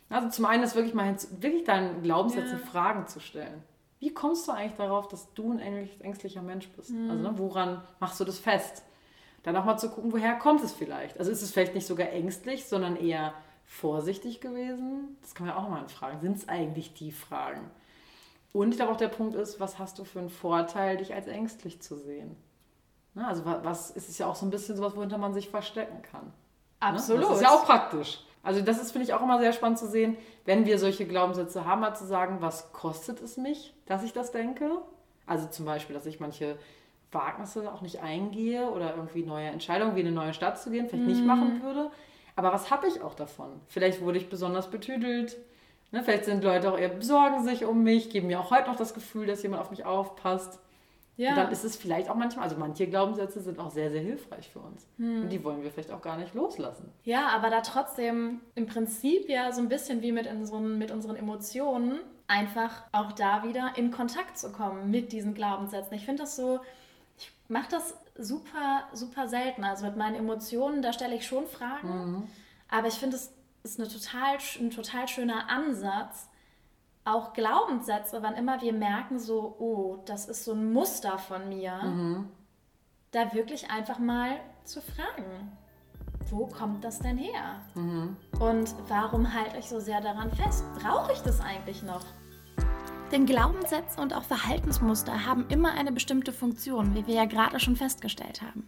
Also 0.09 0.29
zum 0.29 0.45
einen 0.45 0.63
ist 0.63 0.75
wirklich 0.75 0.95
mal 0.95 1.15
wirklich 1.39 1.63
deinen 1.63 2.01
Glaubenssätzen 2.01 2.57
ja. 2.57 2.65
Fragen 2.65 3.05
zu 3.05 3.19
stellen. 3.19 3.63
Wie 3.99 4.11
kommst 4.11 4.47
du 4.47 4.53
eigentlich 4.53 4.77
darauf, 4.77 5.07
dass 5.07 5.33
du 5.35 5.51
ein 5.51 5.59
ängstlicher 5.99 6.41
Mensch 6.41 6.67
bist? 6.69 6.89
Mhm. 6.89 7.11
Also 7.11 7.21
ne, 7.21 7.37
woran 7.37 7.83
machst 7.99 8.19
du 8.19 8.23
das 8.23 8.39
fest? 8.39 8.83
Dann 9.43 9.55
auch 9.55 9.65
mal 9.65 9.77
zu 9.77 9.89
gucken, 9.91 10.11
woher 10.11 10.33
kommt 10.33 10.63
es 10.63 10.73
vielleicht? 10.73 11.19
Also 11.19 11.29
ist 11.29 11.43
es 11.43 11.51
vielleicht 11.51 11.75
nicht 11.75 11.85
sogar 11.85 12.09
ängstlich, 12.09 12.65
sondern 12.65 12.95
eher 12.95 13.35
vorsichtig 13.67 14.41
gewesen? 14.41 15.17
Das 15.21 15.35
kann 15.35 15.45
man 15.45 15.55
ja 15.55 15.61
auch 15.61 15.69
mal 15.69 15.87
fragen. 15.87 16.19
Sind 16.19 16.37
es 16.37 16.49
eigentlich 16.49 16.93
die 16.93 17.11
Fragen? 17.11 17.69
Und 18.53 18.71
ich 18.71 18.77
glaube 18.77 18.93
auch 18.93 18.97
der 18.97 19.09
Punkt 19.09 19.35
ist, 19.35 19.59
was 19.59 19.77
hast 19.77 19.99
du 19.99 20.03
für 20.03 20.19
einen 20.19 20.29
Vorteil, 20.29 20.97
dich 20.97 21.13
als 21.13 21.27
ängstlich 21.27 21.81
zu 21.81 21.95
sehen? 21.95 22.35
Ne? 23.13 23.27
Also 23.27 23.43
was 23.45 23.91
ist 23.91 24.09
es 24.09 24.17
ja 24.17 24.25
auch 24.25 24.35
so 24.35 24.45
ein 24.45 24.49
bisschen 24.49 24.75
sowas, 24.77 24.95
wohinter 24.95 25.17
man 25.17 25.33
sich 25.33 25.49
verstecken 25.49 26.01
kann. 26.01 26.31
Absolut. 26.79 27.21
Ne? 27.21 27.27
Das 27.27 27.37
ist 27.37 27.43
ja 27.43 27.51
auch 27.51 27.65
praktisch. 27.65 28.23
Also 28.41 28.61
das 28.61 28.81
ist, 28.81 28.91
finde 28.91 29.05
ich, 29.05 29.13
auch 29.13 29.21
immer 29.21 29.39
sehr 29.39 29.51
spannend 29.51 29.77
zu 29.77 29.87
sehen, 29.87 30.15
wenn 30.45 30.65
wir 30.65 30.79
solche 30.79 31.05
Glaubenssätze 31.05 31.65
haben, 31.65 31.81
mal 31.81 31.95
zu 31.95 32.05
sagen, 32.05 32.37
was 32.39 32.71
kostet 32.71 33.21
es 33.21 33.35
mich, 33.35 33.73
dass 33.85 34.03
ich 34.03 34.13
das 34.13 34.31
denke? 34.31 34.71
Also 35.25 35.47
zum 35.47 35.65
Beispiel, 35.65 35.93
dass 35.93 36.05
ich 36.05 36.21
manche 36.21 36.57
Wagnisse 37.11 37.71
auch 37.71 37.81
nicht 37.81 38.01
eingehe 38.01 38.69
oder 38.69 38.95
irgendwie 38.95 39.23
neue 39.23 39.47
Entscheidungen, 39.47 39.95
wie 39.95 40.01
in 40.01 40.07
eine 40.07 40.15
neue 40.15 40.33
Stadt 40.33 40.59
zu 40.61 40.71
gehen, 40.71 40.87
vielleicht 40.87 41.05
mm. 41.05 41.09
nicht 41.09 41.21
mhm. 41.21 41.27
machen 41.27 41.61
würde. 41.61 41.91
Aber 42.37 42.53
was 42.53 42.71
habe 42.71 42.87
ich 42.87 43.01
auch 43.01 43.15
davon? 43.15 43.49
Vielleicht 43.67 43.99
wurde 44.01 44.19
ich 44.19 44.29
besonders 44.29 44.69
betüdelt. 44.69 45.35
Ne? 45.91 46.03
Vielleicht 46.03 46.25
sind 46.25 46.43
Leute 46.43 46.71
auch 46.71 46.77
eher 46.77 46.89
besorgen 46.89 47.43
sich 47.43 47.65
um 47.65 47.83
mich, 47.83 48.09
geben 48.09 48.27
mir 48.27 48.39
auch 48.39 48.51
heute 48.51 48.69
noch 48.69 48.77
das 48.77 48.93
Gefühl, 48.93 49.25
dass 49.25 49.41
jemand 49.41 49.61
auf 49.61 49.71
mich 49.71 49.85
aufpasst. 49.85 50.59
Ja. 51.15 51.31
Und 51.31 51.37
dann 51.37 51.51
ist 51.51 51.65
es 51.65 51.75
vielleicht 51.75 52.11
auch 52.11 52.15
manchmal, 52.15 52.43
also 52.43 52.57
manche 52.57 52.85
Glaubenssätze 52.85 53.41
sind 53.41 53.57
auch 53.57 53.71
sehr, 53.71 53.89
sehr 53.89 54.01
hilfreich 54.01 54.49
für 54.49 54.59
uns. 54.59 54.85
Hm. 54.97 55.23
Und 55.23 55.29
die 55.29 55.43
wollen 55.43 55.63
wir 55.63 55.71
vielleicht 55.71 55.91
auch 55.91 56.01
gar 56.01 56.15
nicht 56.15 56.35
loslassen. 56.35 56.91
Ja, 57.03 57.29
aber 57.29 57.49
da 57.49 57.61
trotzdem 57.61 58.41
im 58.53 58.67
Prinzip 58.67 59.27
ja 59.27 59.51
so 59.51 59.61
ein 59.61 59.67
bisschen 59.67 60.03
wie 60.03 60.11
mit 60.11 60.27
unseren, 60.27 60.77
mit 60.77 60.91
unseren 60.91 61.15
Emotionen 61.15 61.99
einfach 62.27 62.83
auch 62.91 63.13
da 63.13 63.43
wieder 63.43 63.73
in 63.77 63.89
Kontakt 63.89 64.37
zu 64.37 64.51
kommen 64.51 64.91
mit 64.91 65.11
diesen 65.11 65.33
Glaubenssätzen. 65.33 65.95
Ich 65.95 66.05
finde 66.05 66.21
das 66.21 66.35
so, 66.35 66.59
ich 67.17 67.31
mache 67.47 67.71
das 67.71 67.97
super, 68.17 68.83
super 68.93 69.27
selten. 69.27 69.63
Also 69.63 69.85
mit 69.85 69.97
meinen 69.97 70.15
Emotionen, 70.15 70.81
da 70.81 70.93
stelle 70.93 71.15
ich 71.15 71.25
schon 71.25 71.47
Fragen. 71.47 71.89
Mhm. 71.89 72.27
Aber 72.69 72.87
ich 72.87 72.95
finde, 72.95 73.15
es 73.15 73.33
ist 73.63 73.79
eine 73.79 73.89
total, 73.89 74.37
ein 74.59 74.71
total 74.71 75.07
schöner 75.07 75.49
Ansatz. 75.49 76.29
Auch 77.05 77.33
Glaubenssätze, 77.33 78.21
wann 78.21 78.35
immer 78.35 78.61
wir 78.61 78.73
merken, 78.73 79.17
so, 79.17 79.55
oh, 79.59 80.03
das 80.05 80.27
ist 80.27 80.43
so 80.43 80.51
ein 80.51 80.73
Muster 80.73 81.17
von 81.17 81.47
mir, 81.47 81.73
mhm. 81.83 82.29
da 83.11 83.33
wirklich 83.33 83.71
einfach 83.71 83.97
mal 83.97 84.39
zu 84.65 84.81
fragen, 84.81 85.57
wo 86.29 86.47
kommt 86.47 86.83
das 86.83 86.99
denn 86.99 87.17
her? 87.17 87.61
Mhm. 87.75 88.17
Und 88.39 88.75
warum 88.89 89.33
halte 89.33 89.57
ich 89.57 89.69
so 89.69 89.79
sehr 89.79 90.01
daran 90.01 90.31
fest? 90.33 90.65
Brauche 90.81 91.13
ich 91.13 91.19
das 91.19 91.39
eigentlich 91.39 91.81
noch? 91.81 92.03
Denn 93.11 93.25
Glaubenssätze 93.25 94.01
und 94.01 94.13
auch 94.13 94.23
Verhaltensmuster 94.23 95.25
haben 95.25 95.45
immer 95.47 95.71
eine 95.71 95.93
bestimmte 95.93 96.33
Funktion, 96.33 96.93
wie 96.93 97.07
wir 97.07 97.15
ja 97.15 97.25
gerade 97.25 97.57
schon 97.59 97.77
festgestellt 97.77 98.41
haben. 98.41 98.67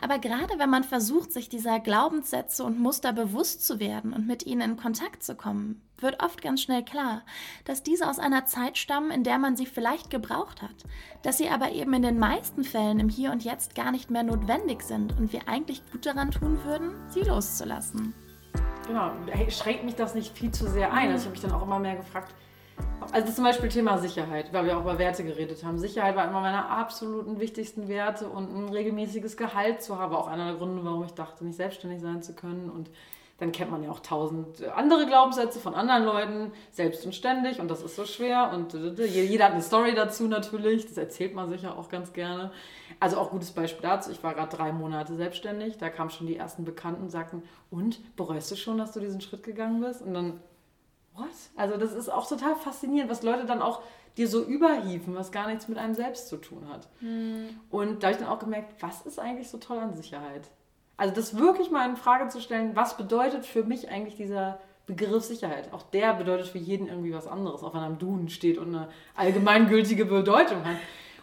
Aber 0.00 0.18
gerade 0.18 0.58
wenn 0.58 0.68
man 0.68 0.84
versucht, 0.84 1.32
sich 1.32 1.48
dieser 1.48 1.80
Glaubenssätze 1.80 2.64
und 2.64 2.78
Muster 2.78 3.14
bewusst 3.14 3.66
zu 3.66 3.80
werden 3.80 4.12
und 4.12 4.26
mit 4.26 4.44
ihnen 4.44 4.72
in 4.72 4.76
Kontakt 4.76 5.22
zu 5.22 5.34
kommen, 5.36 5.80
wird 5.96 6.22
oft 6.22 6.42
ganz 6.42 6.60
schnell 6.60 6.84
klar, 6.84 7.22
dass 7.64 7.82
diese 7.82 8.10
aus 8.10 8.18
einer 8.18 8.44
Zeit 8.44 8.76
stammen, 8.76 9.10
in 9.10 9.24
der 9.24 9.38
man 9.38 9.56
sie 9.56 9.66
vielleicht 9.66 10.10
gebraucht 10.10 10.60
hat, 10.60 10.74
dass 11.22 11.38
sie 11.38 11.48
aber 11.48 11.72
eben 11.72 11.94
in 11.94 12.02
den 12.02 12.18
meisten 12.18 12.64
Fällen 12.64 13.00
im 13.00 13.08
Hier 13.08 13.32
und 13.32 13.42
Jetzt 13.42 13.74
gar 13.74 13.90
nicht 13.90 14.10
mehr 14.10 14.22
notwendig 14.22 14.82
sind 14.82 15.16
und 15.18 15.32
wir 15.32 15.48
eigentlich 15.48 15.82
gut 15.90 16.04
daran 16.04 16.30
tun 16.30 16.62
würden, 16.64 16.90
sie 17.08 17.20
loszulassen. 17.20 18.12
Genau, 18.86 19.12
schränkt 19.48 19.84
mich 19.84 19.94
das 19.94 20.14
nicht 20.14 20.36
viel 20.36 20.50
zu 20.50 20.68
sehr 20.68 20.92
ein. 20.92 21.10
Also 21.10 21.20
ich 21.20 21.24
habe 21.24 21.30
mich 21.30 21.40
dann 21.40 21.52
auch 21.52 21.62
immer 21.62 21.78
mehr 21.78 21.96
gefragt, 21.96 22.34
also 23.12 23.32
zum 23.32 23.44
Beispiel 23.44 23.68
Thema 23.68 23.98
Sicherheit, 23.98 24.52
weil 24.52 24.64
wir 24.64 24.76
auch 24.76 24.82
über 24.82 24.98
Werte 24.98 25.24
geredet 25.24 25.64
haben. 25.64 25.78
Sicherheit 25.78 26.16
war 26.16 26.28
immer 26.28 26.40
meine 26.40 26.68
absoluten 26.68 27.40
wichtigsten 27.40 27.88
Werte 27.88 28.28
und 28.28 28.54
ein 28.54 28.68
regelmäßiges 28.68 29.36
Gehalt 29.36 29.82
zu 29.82 29.98
haben, 29.98 30.14
auch 30.14 30.28
einer 30.28 30.46
der 30.46 30.54
Gründe, 30.54 30.84
warum 30.84 31.04
ich 31.04 31.12
dachte, 31.12 31.44
nicht 31.44 31.56
selbstständig 31.56 32.00
sein 32.00 32.22
zu 32.22 32.34
können. 32.34 32.70
Und 32.70 32.90
dann 33.38 33.50
kennt 33.50 33.72
man 33.72 33.82
ja 33.82 33.90
auch 33.90 34.00
tausend 34.00 34.62
andere 34.68 35.04
Glaubenssätze 35.04 35.58
von 35.58 35.74
anderen 35.74 36.04
Leuten, 36.04 36.52
selbst 36.70 37.04
und 37.04 37.12
ständig 37.12 37.58
und 37.60 37.68
das 37.68 37.82
ist 37.82 37.96
so 37.96 38.04
schwer 38.04 38.52
und 38.54 38.74
jeder 38.98 39.46
hat 39.46 39.52
eine 39.52 39.62
Story 39.62 39.94
dazu 39.96 40.28
natürlich, 40.28 40.86
das 40.86 40.96
erzählt 40.96 41.34
man 41.34 41.50
sicher 41.50 41.76
auch 41.76 41.88
ganz 41.88 42.12
gerne. 42.12 42.52
Also 43.00 43.18
auch 43.18 43.30
gutes 43.30 43.50
Beispiel 43.50 43.82
dazu, 43.82 44.12
ich 44.12 44.22
war 44.22 44.34
gerade 44.34 44.56
drei 44.56 44.72
Monate 44.72 45.16
selbstständig, 45.16 45.76
da 45.76 45.88
kamen 45.88 46.10
schon 46.10 46.28
die 46.28 46.36
ersten 46.36 46.64
Bekannten 46.64 47.02
und 47.02 47.10
sagten, 47.10 47.42
und 47.68 48.14
bereust 48.14 48.52
du 48.52 48.54
schon, 48.54 48.78
dass 48.78 48.92
du 48.92 49.00
diesen 49.00 49.20
Schritt 49.20 49.42
gegangen 49.42 49.80
bist? 49.80 50.02
Und 50.02 50.14
dann 50.14 50.40
what? 51.14 51.28
Also 51.56 51.76
das 51.76 51.92
ist 51.92 52.08
auch 52.08 52.28
total 52.28 52.56
faszinierend, 52.56 53.10
was 53.10 53.22
Leute 53.22 53.46
dann 53.46 53.62
auch 53.62 53.82
dir 54.16 54.28
so 54.28 54.42
überhieven, 54.44 55.14
was 55.14 55.32
gar 55.32 55.48
nichts 55.48 55.68
mit 55.68 55.78
einem 55.78 55.94
selbst 55.94 56.28
zu 56.28 56.36
tun 56.36 56.68
hat. 56.68 56.88
Mhm. 57.00 57.48
Und 57.70 58.02
da 58.02 58.08
habe 58.08 58.16
ich 58.16 58.22
dann 58.22 58.32
auch 58.32 58.38
gemerkt, 58.38 58.82
was 58.82 59.06
ist 59.06 59.18
eigentlich 59.18 59.48
so 59.48 59.58
toll 59.58 59.78
an 59.78 59.96
Sicherheit? 59.96 60.50
Also 60.96 61.14
das 61.14 61.38
wirklich 61.38 61.70
mal 61.70 61.88
in 61.88 61.96
Frage 61.96 62.28
zu 62.28 62.40
stellen, 62.40 62.76
was 62.76 62.96
bedeutet 62.96 63.46
für 63.46 63.64
mich 63.64 63.88
eigentlich 63.88 64.16
dieser 64.16 64.60
Begriff 64.86 65.24
Sicherheit? 65.24 65.72
Auch 65.72 65.82
der 65.82 66.14
bedeutet 66.14 66.48
für 66.48 66.58
jeden 66.58 66.88
irgendwie 66.88 67.14
was 67.14 67.26
anderes, 67.26 67.62
auch 67.62 67.74
wenn 67.74 67.80
er 67.80 67.86
am 67.86 67.98
Duden 67.98 68.28
steht 68.28 68.58
und 68.58 68.68
eine 68.68 68.88
allgemeingültige 69.16 70.04
Bedeutung 70.04 70.64
hat. 70.64 70.76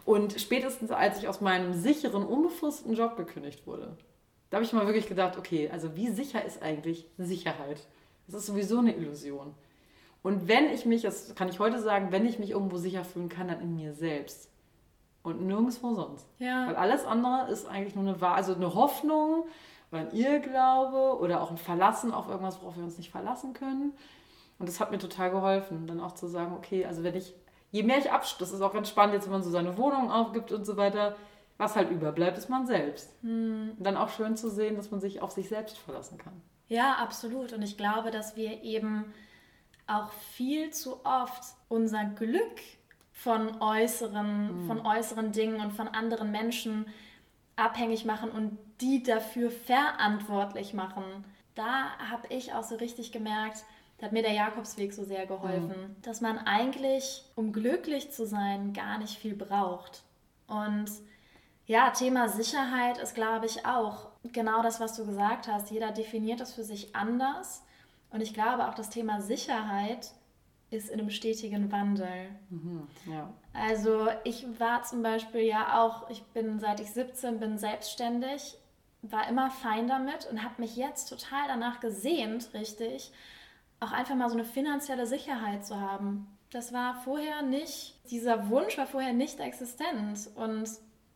Und 0.06 0.40
spätestens 0.42 0.92
als 0.92 1.20
ich 1.20 1.28
aus 1.28 1.40
meinem 1.40 1.74
sicheren, 1.74 2.26
unbefristeten 2.26 2.96
Job 2.96 3.16
gekündigt 3.16 3.68
wurde, 3.68 3.96
da 4.50 4.56
habe 4.56 4.66
ich 4.66 4.74
mal 4.74 4.88
wirklich 4.88 5.08
gedacht, 5.08 5.38
okay, 5.38 5.70
also 5.72 5.96
wie 5.96 6.10
sicher 6.10 6.44
ist 6.44 6.64
eigentlich 6.64 7.06
Sicherheit? 7.18 7.86
Das 8.26 8.42
ist 8.42 8.48
sowieso 8.48 8.80
eine 8.80 8.96
Illusion. 8.96 9.54
Und 10.22 10.48
wenn 10.48 10.70
ich 10.70 10.86
mich, 10.86 11.04
das 11.04 11.34
kann 11.36 11.50
ich 11.50 11.60
heute 11.60 11.80
sagen, 11.80 12.12
wenn 12.12 12.26
ich 12.26 12.40
mich 12.40 12.52
irgendwo 12.52 12.78
sicher 12.78 13.06
fühlen 13.06 13.30
kann, 13.30 13.48
dann 13.48 13.62
in 13.62 13.76
mir 13.76 13.94
selbst. 13.94 14.52
Und 15.24 15.42
nirgendwo 15.42 15.94
sonst. 15.94 16.28
Ja. 16.40 16.68
Weil 16.68 16.76
alles 16.76 17.06
andere 17.06 17.50
ist 17.50 17.68
eigentlich 17.68 17.96
nur 17.96 18.08
eine, 18.08 18.28
also 18.28 18.54
eine 18.54 18.74
Hoffnung 18.74 19.46
oder 19.92 20.02
ein 20.02 20.12
Irrglaube 20.12 21.20
oder 21.20 21.42
auch 21.42 21.52
ein 21.52 21.58
Verlassen 21.58 22.14
auf 22.14 22.28
irgendwas, 22.28 22.62
worauf 22.62 22.78
wir 22.78 22.84
uns 22.84 22.98
nicht 22.98 23.12
verlassen 23.12 23.54
können. 23.54 23.94
Und 24.60 24.68
das 24.68 24.80
hat 24.80 24.92
mir 24.92 25.00
total 25.00 25.32
geholfen, 25.32 25.88
dann 25.88 26.02
auch 26.02 26.14
zu 26.14 26.28
sagen, 26.28 26.54
okay, 26.54 26.86
also 26.86 27.04
wenn 27.04 27.16
ich, 27.16 27.34
je 27.72 27.84
mehr 27.84 27.98
ich 27.98 28.12
abschließe, 28.12 28.40
das 28.40 28.52
ist 28.52 28.62
auch 28.62 28.74
ganz 28.74 28.90
spannend, 28.90 29.14
jetzt 29.14 29.26
wenn 29.26 29.32
man 29.32 29.44
so 29.44 29.50
seine 29.50 29.78
Wohnung 29.78 30.12
aufgibt 30.12 30.52
und 30.52 30.66
so 30.66 30.76
weiter, 30.76 31.16
was 31.58 31.76
halt 31.76 31.92
überbleibt, 31.92 32.38
ist 32.38 32.50
man 32.50 32.68
selbst. 32.68 33.14
Hm. 33.22 33.72
Dann 33.80 33.98
auch 33.98 34.10
schön 34.10 34.36
zu 34.36 34.50
sehen, 34.50 34.76
dass 34.76 34.92
man 34.92 35.00
sich 35.00 35.22
auf 35.22 35.32
sich 35.32 35.50
selbst 35.50 35.78
verlassen 35.78 36.18
kann. 36.18 36.42
Ja, 36.68 36.96
absolut. 36.96 37.54
Und 37.54 37.62
ich 37.62 37.78
glaube, 37.78 38.12
dass 38.12 38.36
wir 38.36 38.64
eben 38.64 39.14
auch 39.90 40.12
viel 40.12 40.72
zu 40.72 41.06
oft 41.06 41.44
unser 41.68 42.06
Glück 42.06 42.62
von 43.12 43.62
äußeren, 43.62 44.64
mhm. 44.64 44.68
von 44.68 44.86
äußeren 44.86 45.32
Dingen 45.32 45.60
und 45.60 45.72
von 45.72 45.88
anderen 45.88 46.32
Menschen 46.32 46.86
abhängig 47.56 48.06
machen 48.06 48.32
und 48.32 48.58
die 48.80 49.04
dafür 49.04 49.52
verantwortlich 49.52 50.74
machen. 50.74 51.26
Da 51.56 51.98
habe 52.10 52.28
ich 52.30 52.54
auch 52.54 52.64
so 52.64 52.76
richtig 52.76 53.12
gemerkt, 53.12 53.66
da 53.98 54.06
hat 54.06 54.14
mir 54.14 54.22
der 54.22 54.32
Jakobsweg 54.32 54.94
so 54.94 55.04
sehr 55.04 55.26
geholfen, 55.26 55.68
mhm. 55.68 56.02
dass 56.02 56.22
man 56.22 56.38
eigentlich, 56.38 57.26
um 57.36 57.52
glücklich 57.52 58.12
zu 58.12 58.26
sein, 58.26 58.72
gar 58.72 58.98
nicht 58.98 59.18
viel 59.18 59.36
braucht. 59.36 60.04
Und 60.48 60.90
ja, 61.66 61.90
Thema 61.92 62.30
Sicherheit 62.30 62.98
ist, 62.98 63.14
glaube 63.14 63.46
ich, 63.46 63.66
auch 63.66 64.08
genau 64.24 64.64
das, 64.64 64.80
was 64.80 64.96
du 64.96 65.06
gesagt 65.06 65.48
hast. 65.48 65.70
Jeder 65.70 65.92
definiert 65.92 66.40
das 66.40 66.54
für 66.54 66.64
sich 66.64 66.96
anders. 66.96 67.64
Und 68.12 68.22
ich 68.22 68.34
glaube 68.34 68.68
auch 68.68 68.74
das 68.74 68.90
Thema 68.90 69.22
Sicherheit 69.22 70.12
ist 70.72 70.90
in 70.90 71.00
einem 71.00 71.10
stetigen 71.10 71.72
Wandel. 71.72 72.30
Mhm, 72.50 72.88
ja. 73.08 73.34
Also 73.54 74.08
ich 74.24 74.46
war 74.60 74.84
zum 74.84 75.02
Beispiel 75.02 75.42
ja 75.42 75.82
auch, 75.82 76.10
ich 76.10 76.24
bin 76.26 76.60
seit 76.60 76.80
ich 76.80 76.92
17 76.92 77.40
bin 77.40 77.58
selbstständig, 77.58 78.56
war 79.02 79.28
immer 79.28 79.50
fein 79.50 79.88
damit 79.88 80.28
und 80.30 80.44
habe 80.44 80.62
mich 80.62 80.76
jetzt 80.76 81.08
total 81.08 81.48
danach 81.48 81.80
gesehnt, 81.80 82.54
richtig, 82.54 83.12
auch 83.80 83.92
einfach 83.92 84.16
mal 84.16 84.30
so 84.30 84.36
eine 84.36 84.46
finanzielle 84.46 85.08
Sicherheit 85.08 85.66
zu 85.66 85.80
haben. 85.80 86.28
Das 86.52 86.74
war 86.74 86.96
vorher 87.04 87.42
nicht, 87.42 87.96
dieser 88.12 88.50
Wunsch 88.50 88.78
war 88.78 88.88
vorher 88.88 89.14
nicht 89.14 89.40
existent 89.40 90.30
und 90.36 90.70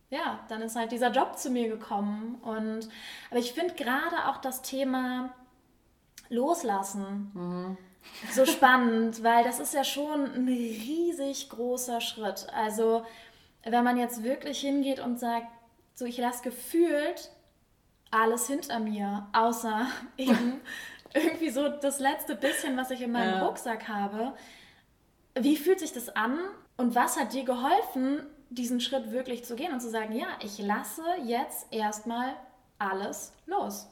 ja, 0.10 0.40
dann 0.48 0.62
ist 0.62 0.76
halt 0.76 0.92
dieser 0.92 1.12
Job 1.12 1.38
zu 1.38 1.50
mir 1.50 1.68
gekommen 1.68 2.36
und 2.42 2.88
aber 3.30 3.40
ich 3.40 3.54
finde 3.54 3.74
gerade 3.74 4.28
auch 4.28 4.38
das 4.38 4.62
Thema 4.62 5.34
Loslassen. 6.34 7.32
Mhm 7.34 7.78
so 8.32 8.46
spannend, 8.46 9.24
weil 9.24 9.44
das 9.44 9.60
ist 9.60 9.74
ja 9.74 9.84
schon 9.84 10.26
ein 10.26 10.48
riesig 10.48 11.50
großer 11.50 12.02
Schritt. 12.02 12.48
Also 12.54 13.06
wenn 13.64 13.84
man 13.84 13.98
jetzt 13.98 14.24
wirklich 14.24 14.60
hingeht 14.60 15.00
und 15.00 15.20
sagt, 15.20 15.48
so 15.96 16.06
ich 16.06 16.18
lasse 16.18 16.44
gefühlt 16.44 17.32
alles 18.12 18.48
hinter 18.48 18.80
mir, 18.80 19.28
außer 19.34 19.88
eben 20.18 20.62
irgendwie 21.14 21.50
so 21.50 21.70
das 21.70 22.00
letzte 22.00 22.36
bisschen, 22.36 22.78
was 22.78 22.92
ich 22.92 23.02
in 23.02 23.12
meinem 23.12 23.36
ja. 23.36 23.46
Rucksack 23.46 23.88
habe. 23.88 24.34
Wie 25.36 25.58
fühlt 25.58 25.80
sich 25.80 25.94
das 25.94 26.16
an 26.16 26.38
und 26.78 26.96
was 26.96 27.20
hat 27.20 27.34
dir 27.34 27.44
geholfen, 27.44 28.26
diesen 28.50 28.82
Schritt 28.82 29.12
wirklich 29.12 29.46
zu 29.46 29.56
gehen 29.56 29.74
und 29.74 29.80
zu 29.80 29.90
sagen, 29.90 30.16
ja, 30.16 30.28
ich 30.44 30.60
lasse 30.60 31.04
jetzt 31.24 31.68
erstmal 31.72 32.36
alles 32.78 33.34
los? 33.48 33.88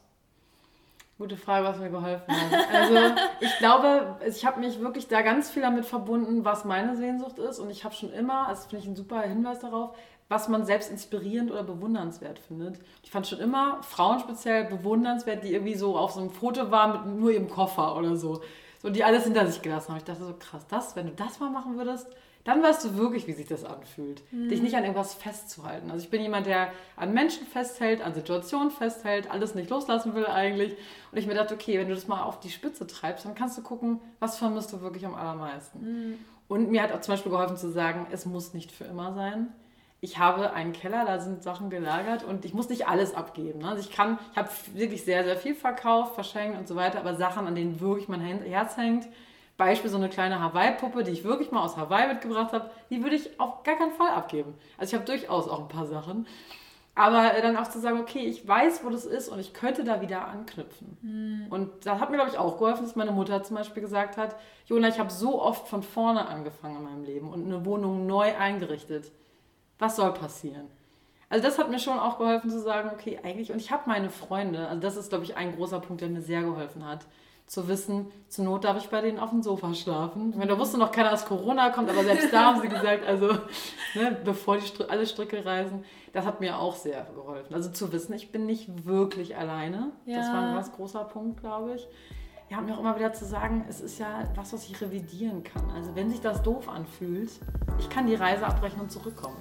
Gute 1.17 1.37
Frage, 1.37 1.67
was 1.67 1.77
mir 1.77 1.89
geholfen 1.89 2.33
hat. 2.33 2.73
Also 2.73 3.15
ich 3.41 3.57
glaube, 3.59 4.17
ich 4.27 4.45
habe 4.45 4.59
mich 4.59 4.79
wirklich 4.79 5.07
da 5.07 5.21
ganz 5.21 5.51
viel 5.51 5.61
damit 5.61 5.85
verbunden, 5.85 6.43
was 6.45 6.65
meine 6.65 6.95
Sehnsucht 6.95 7.37
ist. 7.37 7.59
Und 7.59 7.69
ich 7.69 7.83
habe 7.83 7.93
schon 7.93 8.11
immer, 8.11 8.47
das 8.49 8.65
finde 8.65 8.83
ich 8.83 8.89
ein 8.89 8.95
super 8.95 9.21
Hinweis 9.21 9.59
darauf, 9.59 9.95
was 10.29 10.47
man 10.47 10.65
selbst 10.65 10.89
inspirierend 10.89 11.51
oder 11.51 11.63
bewundernswert 11.63 12.39
findet. 12.39 12.79
Ich 13.03 13.11
fand 13.11 13.27
schon 13.27 13.39
immer 13.39 13.83
Frauen 13.83 14.19
speziell 14.19 14.63
bewundernswert, 14.63 15.43
die 15.43 15.53
irgendwie 15.53 15.75
so 15.75 15.97
auf 15.97 16.11
so 16.11 16.21
einem 16.21 16.31
Foto 16.31 16.71
waren 16.71 16.91
mit 16.91 17.19
nur 17.19 17.31
ihrem 17.31 17.49
Koffer 17.49 17.95
oder 17.97 18.15
so. 18.15 18.41
So, 18.81 18.89
die 18.89 19.03
alles 19.03 19.25
hinter 19.25 19.45
sich 19.45 19.61
gelassen 19.61 19.89
haben. 19.89 19.97
Ich 19.97 20.05
dachte 20.05 20.23
so, 20.23 20.33
krass, 20.39 20.65
das, 20.67 20.95
wenn 20.95 21.05
du 21.07 21.11
das 21.11 21.39
mal 21.39 21.51
machen 21.51 21.77
würdest, 21.77 22.07
dann 22.43 22.63
weißt 22.63 22.83
du 22.85 22.97
wirklich, 22.97 23.27
wie 23.27 23.33
sich 23.33 23.47
das 23.47 23.63
anfühlt. 23.63 24.23
Mhm. 24.31 24.49
Dich 24.49 24.61
nicht 24.61 24.75
an 24.75 24.83
irgendwas 24.83 25.13
festzuhalten. 25.13 25.91
Also 25.91 26.03
ich 26.03 26.09
bin 26.09 26.21
jemand, 26.21 26.47
der 26.47 26.69
an 26.95 27.13
Menschen 27.13 27.45
festhält, 27.45 28.01
an 28.01 28.13
Situationen 28.13 28.71
festhält, 28.71 29.29
alles 29.29 29.53
nicht 29.53 29.69
loslassen 29.69 30.15
will 30.15 30.25
eigentlich. 30.25 30.75
Und 31.11 31.17
ich 31.17 31.27
mir 31.27 31.35
dachte, 31.35 31.53
okay, 31.53 31.77
wenn 31.79 31.87
du 31.87 31.95
das 31.95 32.07
mal 32.07 32.23
auf 32.23 32.39
die 32.39 32.49
Spitze 32.49 32.87
treibst, 32.87 33.25
dann 33.25 33.35
kannst 33.35 33.57
du 33.57 33.61
gucken, 33.61 33.99
was 34.19 34.37
vermisst 34.37 34.73
du 34.73 34.81
wirklich 34.81 35.05
am 35.05 35.15
allermeisten. 35.15 35.79
Mhm. 35.81 36.17
Und 36.47 36.69
mir 36.69 36.81
hat 36.81 36.91
auch 36.91 37.01
zum 37.01 37.13
Beispiel 37.13 37.31
geholfen 37.31 37.57
zu 37.57 37.71
sagen, 37.71 38.07
es 38.11 38.25
muss 38.25 38.53
nicht 38.53 38.71
für 38.71 38.85
immer 38.85 39.13
sein. 39.13 39.53
Ich 40.03 40.17
habe 40.17 40.53
einen 40.53 40.73
Keller, 40.73 41.05
da 41.05 41.19
sind 41.19 41.43
Sachen 41.43 41.69
gelagert 41.69 42.23
und 42.23 42.43
ich 42.43 42.55
muss 42.55 42.69
nicht 42.69 42.87
alles 42.87 43.13
abgeben. 43.13 43.59
Ne? 43.59 43.69
Also 43.69 43.87
ich 43.87 43.95
kann, 43.95 44.17
ich 44.31 44.37
habe 44.37 44.49
wirklich 44.73 45.05
sehr, 45.05 45.23
sehr 45.23 45.37
viel 45.37 45.53
verkauft, 45.53 46.15
verschenkt 46.15 46.57
und 46.57 46.67
so 46.67 46.75
weiter, 46.75 46.99
aber 46.99 47.15
Sachen, 47.15 47.45
an 47.45 47.53
denen 47.53 47.79
wirklich 47.79 48.07
mein 48.07 48.19
Herz 48.19 48.77
hängt, 48.77 49.07
Beispiel 49.61 49.91
so 49.91 49.97
eine 49.97 50.09
kleine 50.09 50.41
Hawaii-Puppe, 50.41 51.03
die 51.03 51.11
ich 51.11 51.23
wirklich 51.23 51.51
mal 51.51 51.63
aus 51.63 51.77
Hawaii 51.77 52.07
mitgebracht 52.07 52.51
habe, 52.51 52.71
die 52.89 53.03
würde 53.03 53.15
ich 53.15 53.39
auf 53.39 53.61
gar 53.61 53.75
keinen 53.77 53.91
Fall 53.91 54.09
abgeben. 54.09 54.55
Also 54.79 54.89
ich 54.89 54.99
habe 54.99 55.05
durchaus 55.05 55.47
auch 55.47 55.59
ein 55.59 55.67
paar 55.67 55.85
Sachen. 55.85 56.25
Aber 56.95 57.29
dann 57.43 57.57
auch 57.57 57.69
zu 57.69 57.79
sagen, 57.79 57.99
okay, 57.99 58.25
ich 58.25 58.45
weiß, 58.45 58.83
wo 58.83 58.89
das 58.89 59.05
ist 59.05 59.29
und 59.29 59.39
ich 59.39 59.53
könnte 59.53 59.83
da 59.83 60.01
wieder 60.01 60.27
anknüpfen. 60.27 60.97
Mhm. 61.03 61.47
Und 61.51 61.85
das 61.85 61.99
hat 61.99 62.09
mir, 62.09 62.17
glaube 62.17 62.31
ich, 62.31 62.39
auch 62.39 62.57
geholfen, 62.57 62.83
dass 62.83 62.95
meine 62.95 63.11
Mutter 63.11 63.43
zum 63.43 63.55
Beispiel 63.55 63.83
gesagt 63.83 64.17
hat, 64.17 64.35
Jona, 64.65 64.87
ich 64.87 64.97
habe 64.97 65.11
so 65.11 65.39
oft 65.39 65.67
von 65.67 65.83
vorne 65.83 66.27
angefangen 66.27 66.77
in 66.77 66.83
meinem 66.83 67.03
Leben 67.03 67.31
und 67.31 67.45
eine 67.45 67.63
Wohnung 67.63 68.07
neu 68.07 68.35
eingerichtet. 68.35 69.11
Was 69.77 69.95
soll 69.95 70.11
passieren? 70.11 70.69
Also 71.29 71.45
das 71.45 71.59
hat 71.59 71.69
mir 71.69 71.79
schon 71.79 71.99
auch 71.99 72.17
geholfen 72.17 72.49
zu 72.49 72.59
sagen, 72.59 72.89
okay, 72.91 73.19
eigentlich, 73.23 73.51
und 73.51 73.59
ich 73.59 73.71
habe 73.71 73.83
meine 73.85 74.09
Freunde, 74.09 74.67
also 74.67 74.81
das 74.81 74.97
ist, 74.97 75.09
glaube 75.09 75.23
ich, 75.23 75.37
ein 75.37 75.55
großer 75.55 75.79
Punkt, 75.81 76.01
der 76.01 76.09
mir 76.09 76.21
sehr 76.21 76.41
geholfen 76.41 76.85
hat 76.85 77.05
zu 77.51 77.67
wissen, 77.67 78.09
zur 78.29 78.45
Not 78.45 78.63
darf 78.63 78.77
ich 78.77 78.89
bei 78.89 79.01
denen 79.01 79.19
auf 79.19 79.31
dem 79.31 79.43
Sofa 79.43 79.73
schlafen. 79.73 80.29
Ich 80.29 80.37
meine, 80.37 80.51
da 80.51 80.57
wusste 80.57 80.77
noch 80.77 80.93
keiner, 80.93 81.11
dass 81.11 81.25
Corona 81.25 81.69
kommt, 81.69 81.89
aber 81.89 82.01
selbst 82.01 82.31
da 82.31 82.45
haben 82.45 82.61
sie 82.61 82.69
gesagt, 82.69 83.05
also 83.05 83.27
ne, 83.93 84.17
bevor 84.23 84.55
die 84.55 84.65
Str 84.65 84.89
alle 84.89 85.05
Stricke 85.05 85.45
reisen, 85.45 85.83
das 86.13 86.25
hat 86.25 86.39
mir 86.39 86.57
auch 86.57 86.77
sehr 86.77 87.05
geholfen. 87.13 87.53
Also 87.53 87.69
zu 87.69 87.91
wissen, 87.91 88.13
ich 88.13 88.31
bin 88.31 88.45
nicht 88.45 88.85
wirklich 88.85 89.35
alleine. 89.35 89.91
Ja. 90.05 90.19
Das 90.19 90.27
war 90.29 90.47
ein 90.47 90.55
ganz 90.55 90.71
großer 90.71 91.03
Punkt, 91.03 91.41
glaube 91.41 91.75
ich. 91.75 91.85
Ja, 92.49 92.61
mir 92.61 92.73
auch 92.73 92.79
immer 92.79 92.95
wieder 92.95 93.11
zu 93.11 93.25
sagen, 93.25 93.65
es 93.67 93.81
ist 93.81 93.99
ja 93.99 94.23
was, 94.35 94.53
was 94.53 94.69
ich 94.69 94.79
revidieren 94.79 95.43
kann. 95.43 95.69
Also 95.71 95.93
wenn 95.93 96.09
sich 96.09 96.21
das 96.21 96.41
doof 96.43 96.69
anfühlt, 96.69 97.31
ich 97.79 97.89
kann 97.89 98.07
die 98.07 98.15
Reise 98.15 98.45
abbrechen 98.45 98.79
und 98.79 98.93
zurückkommen. 98.93 99.35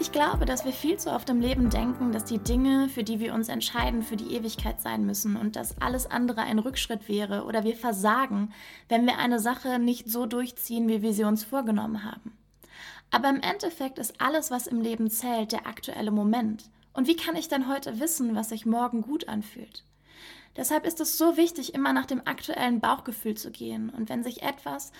Ich 0.00 0.10
glaube, 0.10 0.44
dass 0.44 0.64
wir 0.64 0.72
viel 0.72 0.96
zu 0.96 1.12
oft 1.12 1.30
im 1.30 1.40
Leben 1.40 1.70
denken, 1.70 2.10
dass 2.10 2.24
die 2.24 2.38
Dinge, 2.38 2.88
für 2.88 3.04
die 3.04 3.20
wir 3.20 3.32
uns 3.32 3.48
entscheiden, 3.48 4.02
für 4.02 4.16
die 4.16 4.34
Ewigkeit 4.34 4.80
sein 4.80 5.06
müssen 5.06 5.36
und 5.36 5.54
dass 5.54 5.80
alles 5.80 6.10
andere 6.10 6.42
ein 6.42 6.58
Rückschritt 6.58 7.08
wäre 7.08 7.44
oder 7.44 7.62
wir 7.62 7.76
versagen, 7.76 8.52
wenn 8.88 9.06
wir 9.06 9.18
eine 9.18 9.38
Sache 9.38 9.78
nicht 9.78 10.10
so 10.10 10.26
durchziehen, 10.26 10.88
wie 10.88 11.02
wir 11.02 11.12
sie 11.12 11.24
uns 11.24 11.44
vorgenommen 11.44 12.02
haben. 12.02 12.36
Aber 13.12 13.28
im 13.28 13.40
Endeffekt 13.40 14.00
ist 14.00 14.20
alles, 14.20 14.50
was 14.50 14.66
im 14.66 14.80
Leben 14.80 15.10
zählt, 15.10 15.52
der 15.52 15.68
aktuelle 15.68 16.10
Moment. 16.10 16.64
Und 16.92 17.06
wie 17.06 17.16
kann 17.16 17.36
ich 17.36 17.46
dann 17.46 17.68
heute 17.68 18.00
wissen, 18.00 18.34
was 18.34 18.48
sich 18.48 18.66
morgen 18.66 19.02
gut 19.02 19.28
anfühlt? 19.28 19.84
Deshalb 20.56 20.86
ist 20.86 21.00
es 21.00 21.18
so 21.18 21.36
wichtig, 21.36 21.74
immer 21.74 21.92
nach 21.92 22.06
dem 22.06 22.22
aktuellen 22.24 22.80
Bauchgefühl 22.80 23.36
zu 23.36 23.50
gehen. 23.50 23.90
Und 23.90 24.08
wenn 24.08 24.22
sich 24.22 24.42
etwas, 24.42 24.92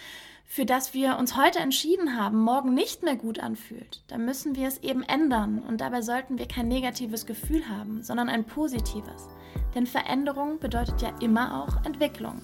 für 0.44 0.66
das 0.66 0.94
wir 0.94 1.16
uns 1.18 1.36
heute 1.36 1.58
entschieden 1.58 2.16
haben, 2.16 2.38
morgen 2.38 2.74
nicht 2.74 3.02
mehr 3.02 3.16
gut 3.16 3.40
anfühlt, 3.40 4.02
dann 4.08 4.24
müssen 4.24 4.54
wir 4.54 4.68
es 4.68 4.78
eben 4.78 5.02
ändern. 5.02 5.58
Und 5.58 5.80
dabei 5.80 6.02
sollten 6.02 6.38
wir 6.38 6.46
kein 6.46 6.68
negatives 6.68 7.26
Gefühl 7.26 7.68
haben, 7.68 8.02
sondern 8.02 8.28
ein 8.28 8.44
positives. 8.44 9.28
Denn 9.74 9.86
Veränderung 9.86 10.60
bedeutet 10.60 11.02
ja 11.02 11.16
immer 11.20 11.62
auch 11.62 11.84
Entwicklung. 11.84 12.40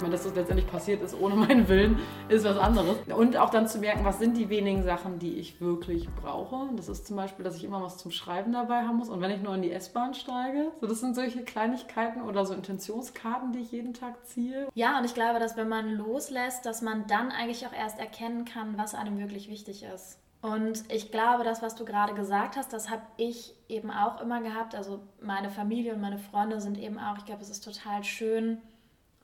Dass 0.00 0.24
das 0.24 0.34
letztendlich 0.34 0.66
passiert 0.70 1.02
ist 1.02 1.18
ohne 1.18 1.36
meinen 1.36 1.68
Willen, 1.68 1.98
ist 2.28 2.44
was 2.44 2.58
anderes. 2.58 2.96
Und 3.16 3.36
auch 3.36 3.50
dann 3.50 3.66
zu 3.66 3.78
merken, 3.78 4.04
was 4.04 4.18
sind 4.18 4.36
die 4.36 4.48
wenigen 4.48 4.82
Sachen, 4.82 5.18
die 5.18 5.34
ich 5.34 5.60
wirklich 5.60 6.08
brauche. 6.10 6.68
Das 6.76 6.88
ist 6.88 7.06
zum 7.06 7.16
Beispiel, 7.16 7.44
dass 7.44 7.56
ich 7.56 7.64
immer 7.64 7.82
was 7.82 7.96
zum 7.98 8.10
Schreiben 8.10 8.52
dabei 8.52 8.82
haben 8.82 8.96
muss. 8.96 9.08
Und 9.08 9.20
wenn 9.20 9.30
ich 9.30 9.40
nur 9.40 9.54
in 9.54 9.62
die 9.62 9.72
S-Bahn 9.72 10.14
steige, 10.14 10.72
so 10.80 10.86
das 10.86 11.00
sind 11.00 11.14
solche 11.14 11.42
Kleinigkeiten 11.42 12.22
oder 12.22 12.44
so 12.44 12.54
Intentionskarten, 12.54 13.52
die 13.52 13.60
ich 13.60 13.72
jeden 13.72 13.94
Tag 13.94 14.26
ziehe. 14.26 14.68
Ja, 14.74 14.98
und 14.98 15.04
ich 15.04 15.14
glaube, 15.14 15.38
dass 15.38 15.56
wenn 15.56 15.68
man 15.68 15.90
loslässt, 15.90 16.66
dass 16.66 16.82
man 16.82 17.06
dann 17.06 17.30
eigentlich 17.30 17.66
auch 17.66 17.72
erst 17.72 17.98
erkennen 17.98 18.44
kann, 18.44 18.76
was 18.76 18.94
einem 18.94 19.18
wirklich 19.18 19.48
wichtig 19.48 19.84
ist. 19.84 20.18
Und 20.42 20.84
ich 20.92 21.10
glaube, 21.10 21.42
das, 21.42 21.62
was 21.62 21.74
du 21.74 21.86
gerade 21.86 22.12
gesagt 22.12 22.56
hast, 22.56 22.72
das 22.74 22.90
habe 22.90 23.00
ich 23.16 23.54
eben 23.68 23.90
auch 23.90 24.20
immer 24.20 24.42
gehabt. 24.42 24.74
Also 24.74 25.00
meine 25.22 25.48
Familie 25.48 25.94
und 25.94 26.02
meine 26.02 26.18
Freunde 26.18 26.60
sind 26.60 26.78
eben 26.78 26.98
auch, 26.98 27.16
ich 27.16 27.24
glaube, 27.24 27.40
es 27.40 27.48
ist 27.48 27.64
total 27.64 28.04
schön, 28.04 28.60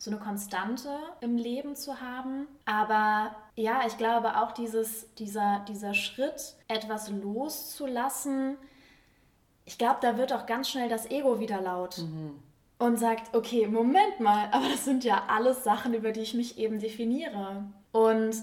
so 0.01 0.11
eine 0.11 0.19
Konstante 0.19 0.89
im 1.21 1.37
Leben 1.37 1.77
zu 1.77 2.01
haben. 2.01 2.49
Aber 2.65 3.37
ja, 3.55 3.83
ich 3.87 3.99
glaube 3.99 4.41
auch 4.41 4.53
dieses, 4.53 5.13
dieser, 5.17 5.63
dieser 5.69 5.93
Schritt, 5.93 6.55
etwas 6.69 7.11
loszulassen, 7.11 8.57
ich 9.67 9.77
glaube, 9.77 9.99
da 10.01 10.17
wird 10.17 10.33
auch 10.33 10.47
ganz 10.47 10.71
schnell 10.71 10.89
das 10.89 11.11
Ego 11.11 11.39
wieder 11.39 11.61
laut. 11.61 11.99
Mhm. 11.99 12.43
Und 12.79 12.99
sagt, 12.99 13.37
okay, 13.37 13.67
Moment 13.67 14.21
mal, 14.21 14.49
aber 14.53 14.71
das 14.71 14.87
sind 14.87 15.05
ja 15.05 15.25
alles 15.29 15.65
Sachen, 15.65 15.93
über 15.93 16.13
die 16.13 16.21
ich 16.21 16.33
mich 16.33 16.57
eben 16.57 16.81
definiere. 16.81 17.65
Und 17.93 18.37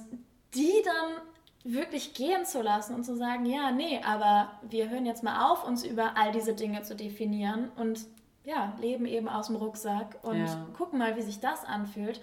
die 0.54 0.84
dann 0.86 1.74
wirklich 1.74 2.14
gehen 2.14 2.46
zu 2.46 2.62
lassen 2.62 2.94
und 2.94 3.04
zu 3.04 3.18
sagen, 3.18 3.48
ja, 3.48 3.72
nee, 3.72 4.00
aber 4.06 4.52
wir 4.62 4.90
hören 4.90 5.08
jetzt 5.08 5.24
mal 5.24 5.52
auf, 5.52 5.68
uns 5.68 5.84
über 5.84 6.16
all 6.18 6.32
diese 6.32 6.54
Dinge 6.54 6.84
zu 6.84 6.96
definieren 6.96 7.72
und 7.78 8.06
ja, 8.48 8.74
leben 8.80 9.06
eben 9.06 9.28
aus 9.28 9.48
dem 9.48 9.58
Rucksack 9.58 10.20
und 10.24 10.40
ja. 10.40 10.68
gucken 10.78 11.00
mal, 11.00 11.18
wie 11.18 11.22
sich 11.22 11.42
das 11.42 11.66
anfühlt. 11.66 12.22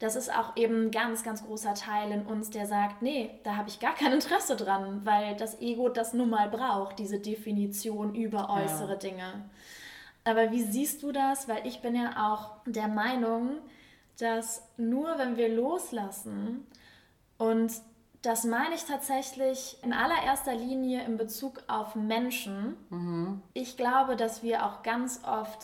Das 0.00 0.16
ist 0.16 0.30
auch 0.30 0.54
eben 0.56 0.86
ein 0.86 0.90
ganz, 0.90 1.22
ganz 1.22 1.46
großer 1.46 1.72
Teil 1.72 2.12
in 2.12 2.26
uns, 2.26 2.50
der 2.50 2.66
sagt, 2.66 3.00
nee, 3.00 3.30
da 3.42 3.56
habe 3.56 3.70
ich 3.70 3.80
gar 3.80 3.94
kein 3.94 4.12
Interesse 4.12 4.54
dran, 4.54 5.00
weil 5.04 5.34
das 5.36 5.62
Ego 5.62 5.88
das 5.88 6.12
nun 6.12 6.28
mal 6.28 6.50
braucht, 6.50 6.98
diese 6.98 7.20
Definition 7.20 8.14
über 8.14 8.50
äußere 8.50 8.92
ja. 8.92 8.96
Dinge. 8.96 9.44
Aber 10.24 10.50
wie 10.50 10.62
siehst 10.62 11.02
du 11.02 11.10
das? 11.10 11.48
Weil 11.48 11.66
ich 11.66 11.80
bin 11.80 11.96
ja 11.96 12.30
auch 12.30 12.50
der 12.66 12.88
Meinung, 12.88 13.56
dass 14.18 14.68
nur 14.76 15.16
wenn 15.18 15.38
wir 15.38 15.48
loslassen 15.48 16.66
und 17.38 17.72
Das 18.22 18.44
meine 18.44 18.76
ich 18.76 18.84
tatsächlich 18.84 19.76
in 19.82 19.92
allererster 19.92 20.54
Linie 20.54 21.04
in 21.04 21.16
Bezug 21.16 21.62
auf 21.66 21.96
Menschen. 21.96 22.76
Mhm. 22.88 23.42
Ich 23.52 23.76
glaube, 23.76 24.14
dass 24.14 24.44
wir 24.44 24.64
auch 24.64 24.84
ganz 24.84 25.20
oft 25.24 25.58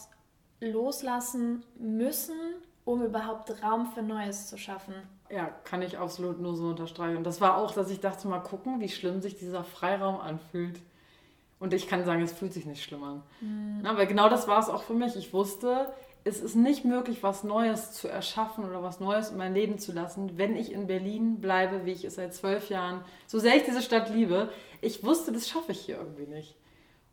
loslassen 0.60 1.62
müssen, 1.78 2.36
um 2.84 3.04
überhaupt 3.04 3.62
Raum 3.62 3.86
für 3.86 4.02
Neues 4.02 4.48
zu 4.48 4.58
schaffen. 4.58 4.94
Ja, 5.30 5.46
kann 5.64 5.82
ich 5.82 5.98
absolut 5.98 6.40
nur 6.40 6.56
so 6.56 6.68
unterstreichen. 6.68 7.22
Das 7.22 7.40
war 7.40 7.58
auch, 7.58 7.72
dass 7.72 7.90
ich 7.90 8.00
dachte, 8.00 8.26
mal 8.26 8.40
gucken, 8.40 8.80
wie 8.80 8.88
schlimm 8.88 9.20
sich 9.20 9.36
dieser 9.36 9.62
Freiraum 9.62 10.20
anfühlt. 10.20 10.80
Und 11.60 11.74
ich 11.74 11.86
kann 11.86 12.04
sagen, 12.04 12.22
es 12.22 12.32
fühlt 12.32 12.52
sich 12.52 12.66
nicht 12.66 12.82
schlimm 12.82 13.04
an. 13.04 13.22
Mhm. 13.40 13.86
Aber 13.86 14.06
genau 14.06 14.28
das 14.28 14.48
war 14.48 14.58
es 14.58 14.68
auch 14.68 14.82
für 14.82 14.94
mich. 14.94 15.14
Ich 15.16 15.32
wusste, 15.32 15.92
es 16.28 16.40
ist 16.40 16.54
nicht 16.54 16.84
möglich, 16.84 17.22
was 17.22 17.42
Neues 17.42 17.92
zu 17.92 18.06
erschaffen 18.06 18.64
oder 18.64 18.82
was 18.82 19.00
Neues 19.00 19.30
in 19.30 19.38
mein 19.38 19.54
Leben 19.54 19.78
zu 19.78 19.92
lassen, 19.92 20.36
wenn 20.36 20.56
ich 20.56 20.72
in 20.72 20.86
Berlin 20.86 21.40
bleibe, 21.40 21.86
wie 21.86 21.92
ich 21.92 22.04
es 22.04 22.16
seit 22.16 22.34
zwölf 22.34 22.68
Jahren, 22.68 23.02
so 23.26 23.38
sehr 23.38 23.56
ich 23.56 23.64
diese 23.64 23.82
Stadt 23.82 24.10
liebe. 24.10 24.50
Ich 24.82 25.02
wusste, 25.02 25.32
das 25.32 25.48
schaffe 25.48 25.72
ich 25.72 25.80
hier 25.80 25.96
irgendwie 25.96 26.26
nicht. 26.26 26.56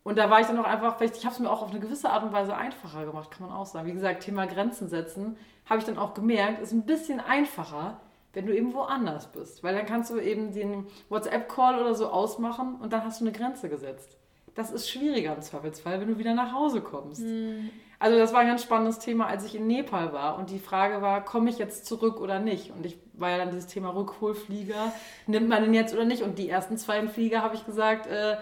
Und 0.02 0.18
da 0.18 0.30
war 0.30 0.40
ich 0.40 0.46
dann 0.46 0.58
auch 0.58 0.66
einfach, 0.66 0.98
vielleicht, 0.98 1.16
ich 1.16 1.24
habe 1.24 1.34
es 1.34 1.40
mir 1.40 1.50
auch 1.50 1.62
auf 1.62 1.70
eine 1.70 1.80
gewisse 1.80 2.10
Art 2.10 2.22
und 2.22 2.32
Weise 2.32 2.54
einfacher 2.54 3.06
gemacht, 3.06 3.30
kann 3.30 3.48
man 3.48 3.56
auch 3.56 3.66
sagen. 3.66 3.88
Wie 3.88 3.92
gesagt, 3.92 4.22
Thema 4.22 4.46
Grenzen 4.46 4.88
setzen, 4.88 5.36
habe 5.64 5.80
ich 5.80 5.86
dann 5.86 5.98
auch 5.98 6.14
gemerkt, 6.14 6.60
ist 6.60 6.72
ein 6.72 6.86
bisschen 6.86 7.18
einfacher, 7.18 8.00
wenn 8.34 8.46
du 8.46 8.54
eben 8.54 8.74
woanders 8.74 9.32
bist. 9.32 9.64
Weil 9.64 9.74
dann 9.74 9.86
kannst 9.86 10.10
du 10.10 10.20
eben 10.20 10.52
den 10.52 10.86
WhatsApp-Call 11.08 11.80
oder 11.80 11.94
so 11.94 12.08
ausmachen 12.08 12.76
und 12.76 12.92
dann 12.92 13.02
hast 13.02 13.20
du 13.20 13.24
eine 13.24 13.32
Grenze 13.32 13.68
gesetzt. 13.68 14.16
Das 14.56 14.70
ist 14.70 14.90
schwieriger 14.90 15.34
im 15.34 15.42
Zweifelsfall, 15.42 16.00
wenn 16.00 16.08
du 16.08 16.18
wieder 16.18 16.34
nach 16.34 16.52
Hause 16.52 16.80
kommst. 16.80 17.20
Mhm. 17.20 17.70
Also 17.98 18.18
das 18.18 18.32
war 18.32 18.40
ein 18.40 18.48
ganz 18.48 18.62
spannendes 18.62 18.98
Thema, 18.98 19.26
als 19.26 19.44
ich 19.44 19.54
in 19.54 19.66
Nepal 19.66 20.12
war 20.12 20.38
und 20.38 20.50
die 20.50 20.58
Frage 20.58 21.00
war, 21.00 21.24
komme 21.24 21.48
ich 21.48 21.58
jetzt 21.58 21.86
zurück 21.86 22.20
oder 22.20 22.38
nicht? 22.38 22.70
Und 22.70 22.84
ich 22.84 22.98
war 23.14 23.30
ja 23.30 23.38
dann 23.38 23.50
dieses 23.50 23.66
Thema 23.66 23.94
Rückholflieger, 23.94 24.92
nimmt 25.26 25.48
man 25.48 25.62
den 25.62 25.72
jetzt 25.74 25.94
oder 25.94 26.04
nicht? 26.04 26.22
Und 26.22 26.38
die 26.38 26.48
ersten 26.48 26.76
zwei 26.76 26.98
im 26.98 27.08
Flieger 27.08 27.42
habe 27.42 27.54
ich 27.54 27.64
gesagt, 27.64 28.06
äh, 28.06 28.36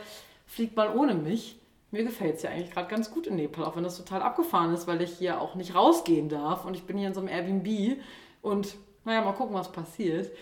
fliegt 0.47 0.77
mal 0.77 0.97
ohne 0.97 1.15
mich. 1.15 1.61
Mir 1.91 2.03
gefällt 2.03 2.37
es 2.37 2.43
ja 2.43 2.51
eigentlich 2.51 2.73
gerade 2.73 2.89
ganz 2.89 3.12
gut 3.12 3.29
in 3.29 3.37
Nepal, 3.37 3.65
auch 3.65 3.77
wenn 3.77 3.85
das 3.85 3.97
total 3.97 4.23
abgefahren 4.23 4.75
ist, 4.75 4.89
weil 4.89 5.01
ich 5.03 5.12
hier 5.12 5.41
auch 5.41 5.55
nicht 5.55 5.77
rausgehen 5.77 6.29
darf 6.29 6.65
und 6.65 6.75
ich 6.75 6.85
bin 6.85 6.99
hier 6.99 7.09
in 7.09 7.15
so 7.15 7.21
einem 7.21 7.29
Airbnb 7.29 8.01
und 8.43 8.77
naja, 9.05 9.21
mal 9.21 9.33
gucken, 9.33 9.55
was 9.55 9.71
passiert. 9.71 10.33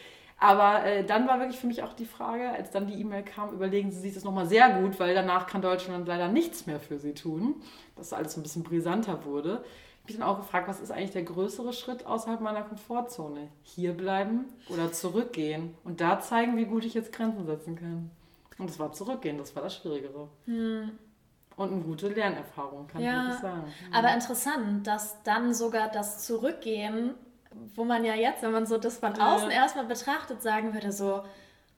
Aber 0.42 0.84
äh, 0.84 1.04
dann 1.04 1.28
war 1.28 1.38
wirklich 1.38 1.60
für 1.60 1.68
mich 1.68 1.84
auch 1.84 1.92
die 1.92 2.04
Frage, 2.04 2.50
als 2.50 2.72
dann 2.72 2.88
die 2.88 3.00
E-Mail 3.00 3.22
kam, 3.22 3.54
überlegen 3.54 3.92
Sie 3.92 4.00
sich 4.00 4.12
das 4.12 4.24
nochmal 4.24 4.46
sehr 4.46 4.80
gut, 4.80 4.98
weil 4.98 5.14
danach 5.14 5.46
kann 5.46 5.62
Deutschland 5.62 6.08
leider 6.08 6.26
nichts 6.26 6.66
mehr 6.66 6.80
für 6.80 6.98
Sie 6.98 7.14
tun, 7.14 7.62
dass 7.94 8.12
alles 8.12 8.36
ein 8.36 8.42
bisschen 8.42 8.64
brisanter 8.64 9.24
wurde. 9.24 9.64
Ich 10.04 10.14
habe 10.14 10.24
dann 10.24 10.28
auch 10.28 10.38
gefragt, 10.40 10.66
was 10.66 10.80
ist 10.80 10.90
eigentlich 10.90 11.12
der 11.12 11.22
größere 11.22 11.72
Schritt 11.72 12.06
außerhalb 12.06 12.40
meiner 12.40 12.62
Komfortzone? 12.62 13.50
Hier 13.62 13.92
bleiben 13.92 14.46
oder 14.68 14.90
zurückgehen 14.90 15.76
und 15.84 16.00
da 16.00 16.18
zeigen, 16.18 16.56
wie 16.56 16.64
gut 16.64 16.84
ich 16.84 16.94
jetzt 16.94 17.12
Grenzen 17.12 17.46
setzen 17.46 17.76
kann. 17.76 18.10
Und 18.58 18.68
das 18.68 18.80
war 18.80 18.90
zurückgehen, 18.90 19.38
das 19.38 19.54
war 19.54 19.62
das 19.62 19.76
Schwierigere. 19.76 20.28
Hm. 20.46 20.90
Und 21.54 21.72
eine 21.72 21.82
gute 21.82 22.08
Lernerfahrung, 22.08 22.88
kann 22.88 23.00
ja, 23.00 23.12
ich 23.12 23.28
wirklich 23.28 23.42
sagen. 23.42 23.72
Aber 23.92 24.12
interessant, 24.12 24.88
dass 24.88 25.22
dann 25.22 25.54
sogar 25.54 25.88
das 25.88 26.24
Zurückgehen 26.24 27.14
wo 27.74 27.84
man 27.84 28.04
ja 28.04 28.14
jetzt, 28.14 28.42
wenn 28.42 28.52
man 28.52 28.66
so 28.66 28.78
das 28.78 28.98
von 28.98 29.18
außen 29.18 29.50
ja. 29.50 29.56
erstmal 29.56 29.86
betrachtet, 29.86 30.42
sagen 30.42 30.74
würde, 30.74 30.92
so, 30.92 31.22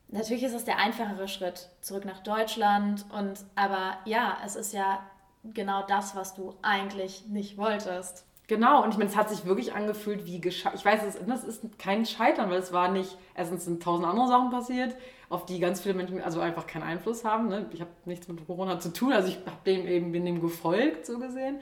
natürlich 0.09 0.45
ist 0.45 0.55
es 0.55 0.64
der 0.64 0.79
einfachere 0.79 1.29
Schritt 1.29 1.68
zurück 1.81 2.05
nach 2.05 2.20
Deutschland 2.22 3.05
und 3.11 3.45
aber 3.55 3.99
ja, 4.05 4.39
es 4.45 4.57
ist 4.57 4.72
ja 4.72 5.01
genau 5.43 5.85
das, 5.87 6.16
was 6.16 6.35
du 6.35 6.55
eigentlich 6.62 7.27
nicht 7.27 7.57
wolltest. 7.57 8.25
Genau, 8.47 8.83
und 8.83 8.91
ich 8.91 8.99
meine, 8.99 9.09
es 9.09 9.16
hat 9.16 9.31
sich 9.31 9.47
wirklich 9.47 9.72
angefühlt 9.72 10.27
wie 10.27 10.39
gescheitert. 10.39 10.79
Ich 10.79 10.85
weiß, 10.85 11.01
es, 11.03 11.45
ist 11.45 11.79
kein 11.79 12.05
Scheitern, 12.05 12.51
weil 12.51 12.59
es 12.59 12.75
war 12.75 12.91
nicht, 12.91 13.16
erstens 13.35 13.64
sind 13.64 13.83
tausend 13.83 14.07
andere 14.07 14.29
Sachen 14.29 14.51
passiert, 14.51 14.95
auf 15.31 15.47
die 15.47 15.61
ganz 15.61 15.81
viele 15.81 15.95
Menschen 15.95 16.20
also 16.20 16.41
einfach 16.41 16.66
keinen 16.66 16.83
Einfluss 16.83 17.25
haben. 17.25 17.49
Ne? 17.49 17.66
Ich 17.72 17.81
habe 17.81 17.91
nichts 18.05 18.29
mit 18.29 18.47
Corona 18.47 18.79
zu 18.79 18.93
tun, 18.93 19.14
also 19.14 19.29
ich 19.29 19.39
habe 19.47 19.57
dem 19.64 19.87
eben, 19.87 20.12
bin 20.12 20.27
dem 20.27 20.43
gefolgt, 20.43 21.07
so 21.07 21.18
gesehen. 21.18 21.61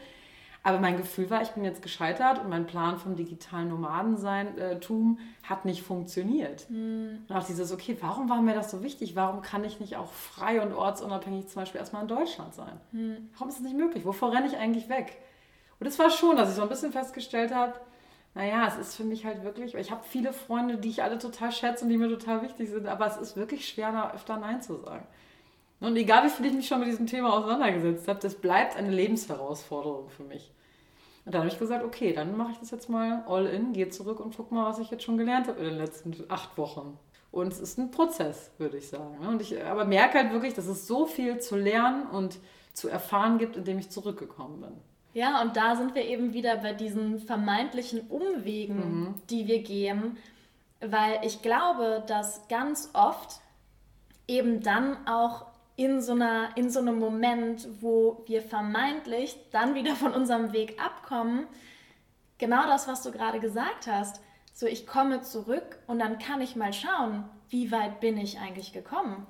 Aber 0.64 0.78
mein 0.78 0.96
Gefühl 0.96 1.28
war, 1.28 1.42
ich 1.42 1.50
bin 1.50 1.64
jetzt 1.64 1.82
gescheitert 1.82 2.38
und 2.38 2.48
mein 2.48 2.66
Plan 2.66 2.96
vom 2.96 3.16
digitalen 3.16 3.68
Nomadentum 3.68 5.18
hat 5.42 5.64
nicht 5.64 5.82
funktioniert. 5.82 6.70
Mhm. 6.70 7.24
Und 7.28 7.34
auch 7.34 7.44
dieses, 7.44 7.72
okay, 7.72 7.96
warum 8.00 8.28
war 8.28 8.40
mir 8.42 8.54
das 8.54 8.70
so 8.70 8.82
wichtig? 8.82 9.16
Warum 9.16 9.42
kann 9.42 9.64
ich 9.64 9.80
nicht 9.80 9.96
auch 9.96 10.12
frei 10.12 10.62
und 10.62 10.72
ortsunabhängig 10.72 11.48
zum 11.48 11.62
Beispiel 11.62 11.80
erstmal 11.80 12.02
in 12.02 12.08
Deutschland 12.08 12.54
sein? 12.54 12.80
Mhm. 12.92 13.30
Warum 13.32 13.48
ist 13.48 13.56
das 13.56 13.64
nicht 13.64 13.76
möglich? 13.76 14.04
Wovor 14.04 14.32
renne 14.32 14.46
ich 14.46 14.56
eigentlich 14.56 14.88
weg? 14.88 15.18
Und 15.80 15.86
es 15.88 15.98
war 15.98 16.10
schon, 16.10 16.36
dass 16.36 16.50
ich 16.50 16.54
so 16.54 16.62
ein 16.62 16.68
bisschen 16.68 16.92
festgestellt 16.92 17.52
habe, 17.52 17.74
naja, 18.34 18.66
es 18.68 18.78
ist 18.78 18.96
für 18.96 19.04
mich 19.04 19.26
halt 19.26 19.42
wirklich, 19.42 19.74
ich 19.74 19.90
habe 19.90 20.02
viele 20.08 20.32
Freunde, 20.32 20.78
die 20.78 20.88
ich 20.88 21.02
alle 21.02 21.18
total 21.18 21.52
schätze 21.52 21.84
und 21.84 21.90
die 21.90 21.98
mir 21.98 22.08
total 22.08 22.42
wichtig 22.42 22.70
sind, 22.70 22.86
aber 22.86 23.06
es 23.06 23.16
ist 23.16 23.36
wirklich 23.36 23.68
schwer, 23.68 23.92
da 23.92 24.12
öfter 24.12 24.38
Nein 24.38 24.62
zu 24.62 24.76
sagen. 24.76 25.06
Und 25.82 25.96
egal 25.96 26.24
wie 26.24 26.30
viel 26.30 26.46
ich 26.46 26.52
mich 26.52 26.68
schon 26.68 26.80
mit 26.80 26.88
diesem 26.88 27.06
Thema 27.06 27.32
auseinandergesetzt 27.32 28.06
habe, 28.06 28.20
das 28.20 28.36
bleibt 28.36 28.76
eine 28.76 28.90
Lebensherausforderung 28.90 30.08
für 30.10 30.22
mich. 30.22 30.52
Und 31.24 31.34
dann 31.34 31.42
habe 31.42 31.50
ich 31.50 31.58
gesagt, 31.58 31.84
okay, 31.84 32.12
dann 32.12 32.36
mache 32.36 32.52
ich 32.52 32.58
das 32.58 32.70
jetzt 32.70 32.88
mal 32.88 33.24
all 33.26 33.46
in, 33.46 33.72
gehe 33.72 33.88
zurück 33.88 34.20
und 34.20 34.36
guck 34.36 34.52
mal, 34.52 34.68
was 34.68 34.78
ich 34.78 34.90
jetzt 34.90 35.04
schon 35.04 35.18
gelernt 35.18 35.48
habe 35.48 35.58
in 35.58 35.66
den 35.66 35.78
letzten 35.78 36.14
acht 36.28 36.56
Wochen. 36.56 36.98
Und 37.32 37.52
es 37.52 37.60
ist 37.60 37.78
ein 37.78 37.90
Prozess, 37.90 38.50
würde 38.58 38.76
ich 38.76 38.88
sagen. 38.88 39.18
Ne? 39.20 39.28
Und 39.28 39.40
ich 39.40 39.62
aber 39.64 39.84
merke 39.84 40.18
halt 40.18 40.32
wirklich, 40.32 40.54
dass 40.54 40.66
es 40.66 40.86
so 40.86 41.06
viel 41.06 41.38
zu 41.38 41.56
lernen 41.56 42.06
und 42.06 42.38
zu 42.74 42.88
erfahren 42.88 43.38
gibt, 43.38 43.56
indem 43.56 43.78
ich 43.78 43.90
zurückgekommen 43.90 44.60
bin. 44.60 44.72
Ja, 45.14 45.42
und 45.42 45.56
da 45.56 45.76
sind 45.76 45.94
wir 45.94 46.04
eben 46.04 46.32
wieder 46.32 46.56
bei 46.56 46.72
diesen 46.72 47.18
vermeintlichen 47.18 48.02
Umwegen, 48.08 48.76
mhm. 48.76 49.14
die 49.30 49.46
wir 49.46 49.62
gehen, 49.62 50.16
weil 50.80 51.20
ich 51.24 51.42
glaube, 51.42 52.02
dass 52.06 52.48
ganz 52.48 52.90
oft 52.94 53.40
eben 54.26 54.62
dann 54.62 54.96
auch 55.06 55.51
in 55.76 56.00
so, 56.00 56.12
einer, 56.12 56.56
in 56.56 56.70
so 56.70 56.80
einem 56.80 56.98
Moment, 56.98 57.66
wo 57.80 58.22
wir 58.26 58.42
vermeintlich 58.42 59.36
dann 59.50 59.74
wieder 59.74 59.94
von 59.96 60.12
unserem 60.12 60.52
Weg 60.52 60.80
abkommen, 60.82 61.46
genau 62.38 62.66
das, 62.66 62.88
was 62.88 63.02
du 63.02 63.10
gerade 63.10 63.40
gesagt 63.40 63.86
hast. 63.86 64.20
So, 64.52 64.66
ich 64.66 64.86
komme 64.86 65.22
zurück 65.22 65.78
und 65.86 65.98
dann 65.98 66.18
kann 66.18 66.40
ich 66.40 66.56
mal 66.56 66.72
schauen, 66.72 67.24
wie 67.48 67.72
weit 67.72 68.00
bin 68.00 68.18
ich 68.18 68.38
eigentlich 68.38 68.72
gekommen. 68.72 69.26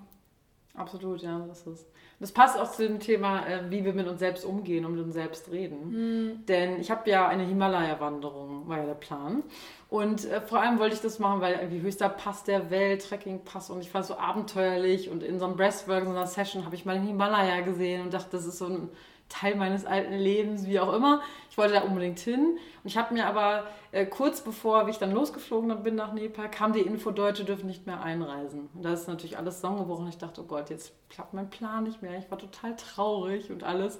Absolut, 0.74 1.22
ja, 1.22 1.38
das 1.47 1.66
ist. 1.66 1.86
Das 2.22 2.30
passt 2.30 2.56
auch 2.56 2.70
zu 2.70 2.86
dem 2.86 3.00
Thema, 3.00 3.44
äh, 3.48 3.68
wie 3.68 3.84
wir 3.84 3.92
mit 3.94 4.06
uns 4.06 4.20
selbst 4.20 4.44
umgehen 4.44 4.84
und 4.84 4.94
mit 4.94 5.04
uns 5.04 5.12
selbst 5.12 5.50
reden. 5.50 5.90
Mhm. 5.90 6.46
Denn 6.46 6.80
ich 6.80 6.88
habe 6.88 7.10
ja 7.10 7.26
eine 7.26 7.42
Himalaya-Wanderung, 7.42 8.68
war 8.68 8.78
ja 8.78 8.86
der 8.86 8.94
Plan. 8.94 9.42
Und 9.88 10.24
äh, 10.26 10.40
vor 10.40 10.62
allem 10.62 10.78
wollte 10.78 10.94
ich 10.94 11.00
das 11.00 11.18
machen, 11.18 11.40
weil 11.40 11.54
irgendwie 11.54 11.80
höchster 11.80 12.08
Pass 12.08 12.44
der 12.44 12.70
Welt, 12.70 13.02
Trekkingpass 13.08 13.70
und 13.70 13.80
ich 13.80 13.92
war 13.92 14.04
so 14.04 14.16
abenteuerlich 14.18 15.10
und 15.10 15.24
in 15.24 15.40
so 15.40 15.46
einem 15.46 15.56
Breastwork, 15.56 16.04
in 16.04 16.10
so 16.10 16.16
einer 16.16 16.28
Session 16.28 16.64
habe 16.64 16.76
ich 16.76 16.84
mal 16.84 16.94
den 16.94 17.08
Himalaya 17.08 17.60
gesehen 17.62 18.02
und 18.02 18.14
dachte, 18.14 18.28
das 18.30 18.46
ist 18.46 18.58
so 18.58 18.66
ein 18.66 18.88
Teil 19.33 19.57
meines 19.57 19.87
alten 19.87 20.14
Lebens, 20.14 20.66
wie 20.66 20.78
auch 20.78 20.93
immer. 20.93 21.22
Ich 21.51 21.59
wollte 21.59 21.74
da 21.74 21.80
unbedingt 21.80 22.18
hin. 22.18 22.59
Und 22.83 22.91
ich 22.91 22.97
habe 22.97 23.14
mir 23.14 23.26
aber 23.26 23.64
äh, 23.91 24.05
kurz 24.05 24.43
bevor 24.43 24.87
ich 24.89 24.99
dann 24.99 25.12
losgeflogen 25.12 25.83
bin 25.83 25.95
nach 25.95 26.12
Nepal, 26.12 26.51
kam 26.51 26.72
die 26.72 26.80
Info, 26.80 27.11
Deutsche 27.11 27.45
dürfen 27.45 27.66
nicht 27.66 27.87
mehr 27.87 28.03
einreisen. 28.03 28.68
Und 28.74 28.85
da 28.85 28.93
ist 28.93 29.09
natürlich 29.09 29.39
alles 29.39 29.57
zusammengebrochen. 29.57 30.09
Ich 30.09 30.18
dachte, 30.18 30.43
oh 30.43 30.45
Gott, 30.45 30.70
jetzt 30.70 30.93
klappt 31.09 31.35
mein 31.35 31.51
Plan 31.51 31.85
nicht 31.85 32.03
mehr. 32.03 32.18
Ich 32.18 32.30
war 32.30 32.39
total 32.39 32.76
traurig 32.76 33.51
und 33.51 33.64
alles. 33.64 33.99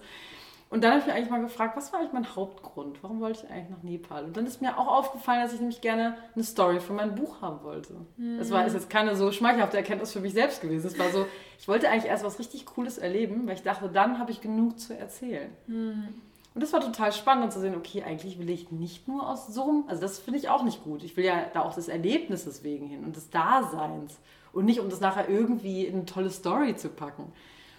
Und 0.73 0.83
dann 0.83 0.93
habe 0.93 1.01
ich 1.01 1.07
mich 1.07 1.15
eigentlich 1.15 1.29
mal 1.29 1.43
gefragt, 1.43 1.77
was 1.77 1.93
war 1.93 2.01
eigentlich 2.01 2.15
mein 2.15 2.35
Hauptgrund? 2.35 3.03
Warum 3.03 3.21
wollte 3.21 3.45
ich 3.45 3.51
eigentlich 3.53 3.69
nach 3.69 3.83
Nepal? 3.83 4.25
Und 4.25 4.39
dann 4.39 4.47
ist 4.47 4.63
mir 4.63 4.79
auch 4.79 4.87
aufgefallen, 4.87 5.43
dass 5.43 5.53
ich 5.53 5.61
nämlich 5.61 5.83
gerne 5.83 6.17
eine 6.35 6.45
Story 6.45 6.81
für 6.81 6.95
mein 6.95 7.15
Buch 7.15 7.43
haben 7.43 7.63
wollte. 7.63 7.93
Mhm. 8.17 8.39
Das 8.39 8.51
war 8.51 8.65
ist 8.65 8.73
jetzt 8.73 8.89
keine 8.89 9.15
so 9.15 9.31
schmeichelhafte 9.33 9.77
Erkenntnis 9.77 10.15
für 10.15 10.21
mich 10.21 10.33
selbst 10.33 10.63
gewesen. 10.63 10.87
Es 10.87 10.99
war 10.99 11.11
so, 11.11 11.27
ich 11.59 11.69
wollte 11.69 11.91
eigentlich 11.91 12.07
erst 12.07 12.25
was 12.25 12.39
richtig 12.39 12.65
Cooles 12.65 12.97
erleben, 12.97 13.47
weil 13.47 13.57
ich 13.57 13.63
dachte, 13.63 13.91
dann 13.91 14.19
habe 14.19 14.31
ich 14.31 14.41
genug 14.41 14.81
zu 14.81 14.97
erzählen. 14.97 15.51
Mhm. 15.67 16.09
Und 16.55 16.63
das 16.63 16.73
war 16.73 16.81
total 16.81 17.13
spannend 17.13 17.53
zu 17.53 17.61
sehen, 17.61 17.75
okay, 17.77 18.03
eigentlich 18.03 18.39
will 18.39 18.49
ich 18.49 18.71
nicht 18.71 19.07
nur 19.09 19.29
aus 19.29 19.49
so 19.49 19.65
einem, 19.65 19.85
also 19.89 20.01
das 20.01 20.19
finde 20.19 20.39
ich 20.39 20.49
auch 20.49 20.63
nicht 20.63 20.85
gut. 20.85 21.05
Ich 21.05 21.19
will 21.19 21.27
ja 21.27 21.45
da 21.53 21.61
auch 21.61 21.75
des 21.75 21.89
Erlebnisses 21.89 22.65
wegen 22.65 22.87
hin 22.87 23.05
und 23.05 23.15
des 23.15 23.29
Daseins 23.29 24.19
und 24.55 24.65
nicht, 24.65 24.81
um 24.81 24.89
das 24.89 25.01
nachher 25.01 25.29
irgendwie 25.29 25.85
in 25.85 25.97
eine 25.97 26.07
tolle 26.07 26.31
Story 26.31 26.77
zu 26.77 26.89
packen. 26.89 27.31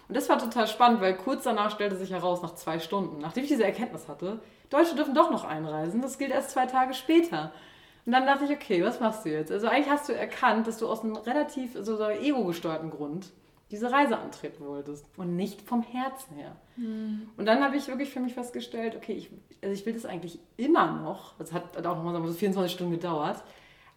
Und 0.07 0.17
das 0.17 0.29
war 0.29 0.37
total 0.37 0.67
spannend, 0.67 1.01
weil 1.01 1.15
kurz 1.15 1.43
danach 1.43 1.71
stellte 1.71 1.95
sich 1.95 2.11
heraus, 2.11 2.41
nach 2.41 2.55
zwei 2.55 2.79
Stunden, 2.79 3.19
nachdem 3.19 3.43
ich 3.43 3.49
diese 3.49 3.63
Erkenntnis 3.63 4.07
hatte, 4.07 4.39
Deutsche 4.69 4.95
dürfen 4.95 5.13
doch 5.13 5.31
noch 5.31 5.43
einreisen. 5.43 6.01
Das 6.01 6.17
gilt 6.17 6.31
erst 6.31 6.51
zwei 6.51 6.65
Tage 6.65 6.93
später. 6.93 7.51
Und 8.05 8.11
dann 8.11 8.25
dachte 8.25 8.45
ich, 8.45 8.51
okay, 8.51 8.83
was 8.83 8.99
machst 8.99 9.25
du 9.25 9.29
jetzt? 9.29 9.51
Also 9.51 9.67
eigentlich 9.67 9.89
hast 9.89 10.09
du 10.09 10.13
erkannt, 10.13 10.67
dass 10.67 10.77
du 10.77 10.87
aus 10.87 11.03
einem 11.03 11.15
relativ 11.15 11.73
so, 11.73 11.95
so 11.95 12.09
ego-gesteuerten 12.09 12.89
Grund 12.89 13.31
diese 13.71 13.91
Reise 13.91 14.19
antreten 14.19 14.65
wolltest 14.65 15.05
und 15.17 15.35
nicht 15.35 15.61
vom 15.61 15.81
Herzen 15.81 16.35
her. 16.35 16.55
Mhm. 16.75 17.29
Und 17.37 17.45
dann 17.45 17.63
habe 17.63 17.75
ich 17.77 17.87
wirklich 17.87 18.11
für 18.11 18.19
mich 18.19 18.33
festgestellt, 18.33 18.95
okay, 18.95 19.13
ich, 19.13 19.31
also 19.63 19.73
ich 19.73 19.85
will 19.85 19.93
das 19.93 20.05
eigentlich 20.05 20.37
immer 20.57 20.91
noch. 20.91 21.35
Das 21.37 21.53
hat 21.53 21.77
auch 21.77 21.95
noch 21.95 22.03
mal 22.03 22.27
so 22.27 22.33
24 22.33 22.71
Stunden 22.71 22.93
gedauert. 22.93 23.43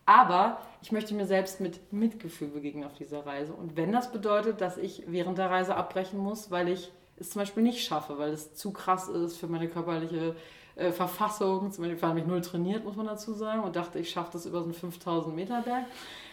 Aber 0.07 0.61
ich 0.83 0.93
möchte 0.93 1.15
mir 1.15 1.27
selbst 1.27 1.61
mit 1.61 1.93
Mitgefühl 1.93 2.49
begegnen 2.49 2.85
auf 2.85 2.95
dieser 2.95 3.27
Reise. 3.27 3.53
Und 3.53 3.77
wenn 3.77 3.91
das 3.91 4.13
bedeutet, 4.13 4.61
dass 4.61 4.79
ich 4.79 5.03
während 5.09 5.37
der 5.37 5.51
Reise 5.51 5.75
abbrechen 5.77 6.19
muss, 6.19 6.51
weil 6.51 6.69
ich 6.69 6.93
es 7.19 7.31
zum 7.31 7.41
Beispiel 7.41 7.63
nicht 7.63 7.85
schaffe, 7.85 8.19
weil 8.19 8.31
es 8.31 8.55
zu 8.55 8.71
krass 8.71 9.09
ist 9.09 9.37
für 9.37 9.49
meine 9.49 9.69
körperliche 9.69 10.37
äh, 10.77 10.93
Verfassung. 10.93 11.73
Zum 11.73 11.83
Beispiel 11.83 12.01
war 12.01 12.15
mich 12.15 12.27
null 12.27 12.41
trainiert, 12.41 12.85
muss 12.85 12.97
man 12.97 13.07
dazu 13.07 13.33
sagen, 13.33 13.65
und 13.65 13.75
dachte, 13.75 13.99
ich 13.99 14.11
schaffe 14.11 14.31
das 14.35 14.47
über 14.47 14.59
so 14.59 14.67
einen 14.67 14.75
5000 14.75 15.35
Meter 15.35 15.63
Berg. 15.63 15.87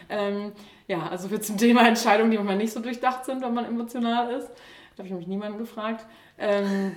Ähm, 0.08 0.52
ja, 0.86 1.08
also 1.08 1.28
für 1.28 1.40
zum 1.40 1.56
Thema 1.58 1.88
Entscheidungen, 1.88 2.30
die 2.30 2.36
manchmal 2.36 2.58
nicht 2.58 2.72
so 2.72 2.80
durchdacht 2.80 3.24
sind, 3.24 3.42
wenn 3.42 3.54
man 3.54 3.64
emotional 3.64 4.30
ist. 4.30 4.48
Da 4.94 5.02
habe 5.02 5.08
ich 5.08 5.14
mich 5.14 5.26
niemanden 5.26 5.58
gefragt. 5.58 6.06
Ähm, 6.36 6.96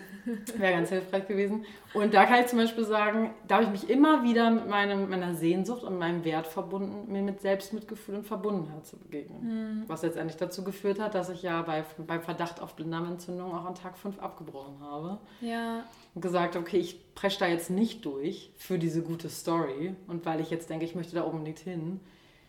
Wäre 0.57 0.73
ganz 0.73 0.89
hilfreich 0.89 1.27
gewesen. 1.27 1.65
Und 1.93 2.13
da 2.13 2.25
kann 2.25 2.41
ich 2.41 2.47
zum 2.47 2.59
Beispiel 2.59 2.83
sagen, 2.83 3.31
da 3.47 3.55
habe 3.55 3.65
ich 3.65 3.69
mich 3.69 3.89
immer 3.89 4.23
wieder 4.23 4.49
mit 4.51 4.67
meinem, 4.67 5.09
meiner 5.09 5.35
Sehnsucht 5.35 5.83
und 5.83 5.97
meinem 5.97 6.25
Wert 6.25 6.47
verbunden, 6.47 7.11
mir 7.11 7.21
mit 7.21 7.41
Selbstmitgefühl 7.41 8.15
und 8.15 8.27
Verbundenheit 8.27 8.85
zu 8.85 8.97
begegnen. 8.97 9.81
Mhm. 9.81 9.83
Was 9.87 10.01
letztendlich 10.01 10.37
dazu 10.37 10.63
geführt 10.63 10.99
hat, 10.99 11.15
dass 11.15 11.29
ich 11.29 11.43
ja 11.43 11.61
bei, 11.61 11.85
beim 12.05 12.21
Verdacht 12.21 12.61
auf 12.61 12.75
Blinddarmentzündung 12.75 13.53
auch 13.53 13.65
an 13.65 13.75
Tag 13.75 13.97
5 13.97 14.19
abgebrochen 14.19 14.79
habe. 14.81 15.19
Ja. 15.39 15.83
Und 16.13 16.21
gesagt, 16.21 16.55
okay, 16.55 16.77
ich 16.77 17.13
presche 17.13 17.39
da 17.39 17.47
jetzt 17.47 17.69
nicht 17.69 18.05
durch 18.05 18.51
für 18.57 18.77
diese 18.79 19.01
gute 19.01 19.29
Story 19.29 19.95
und 20.07 20.25
weil 20.25 20.41
ich 20.41 20.49
jetzt 20.49 20.69
denke, 20.69 20.83
ich 20.83 20.95
möchte 20.95 21.15
da 21.15 21.21
unbedingt 21.21 21.59
hin, 21.59 21.99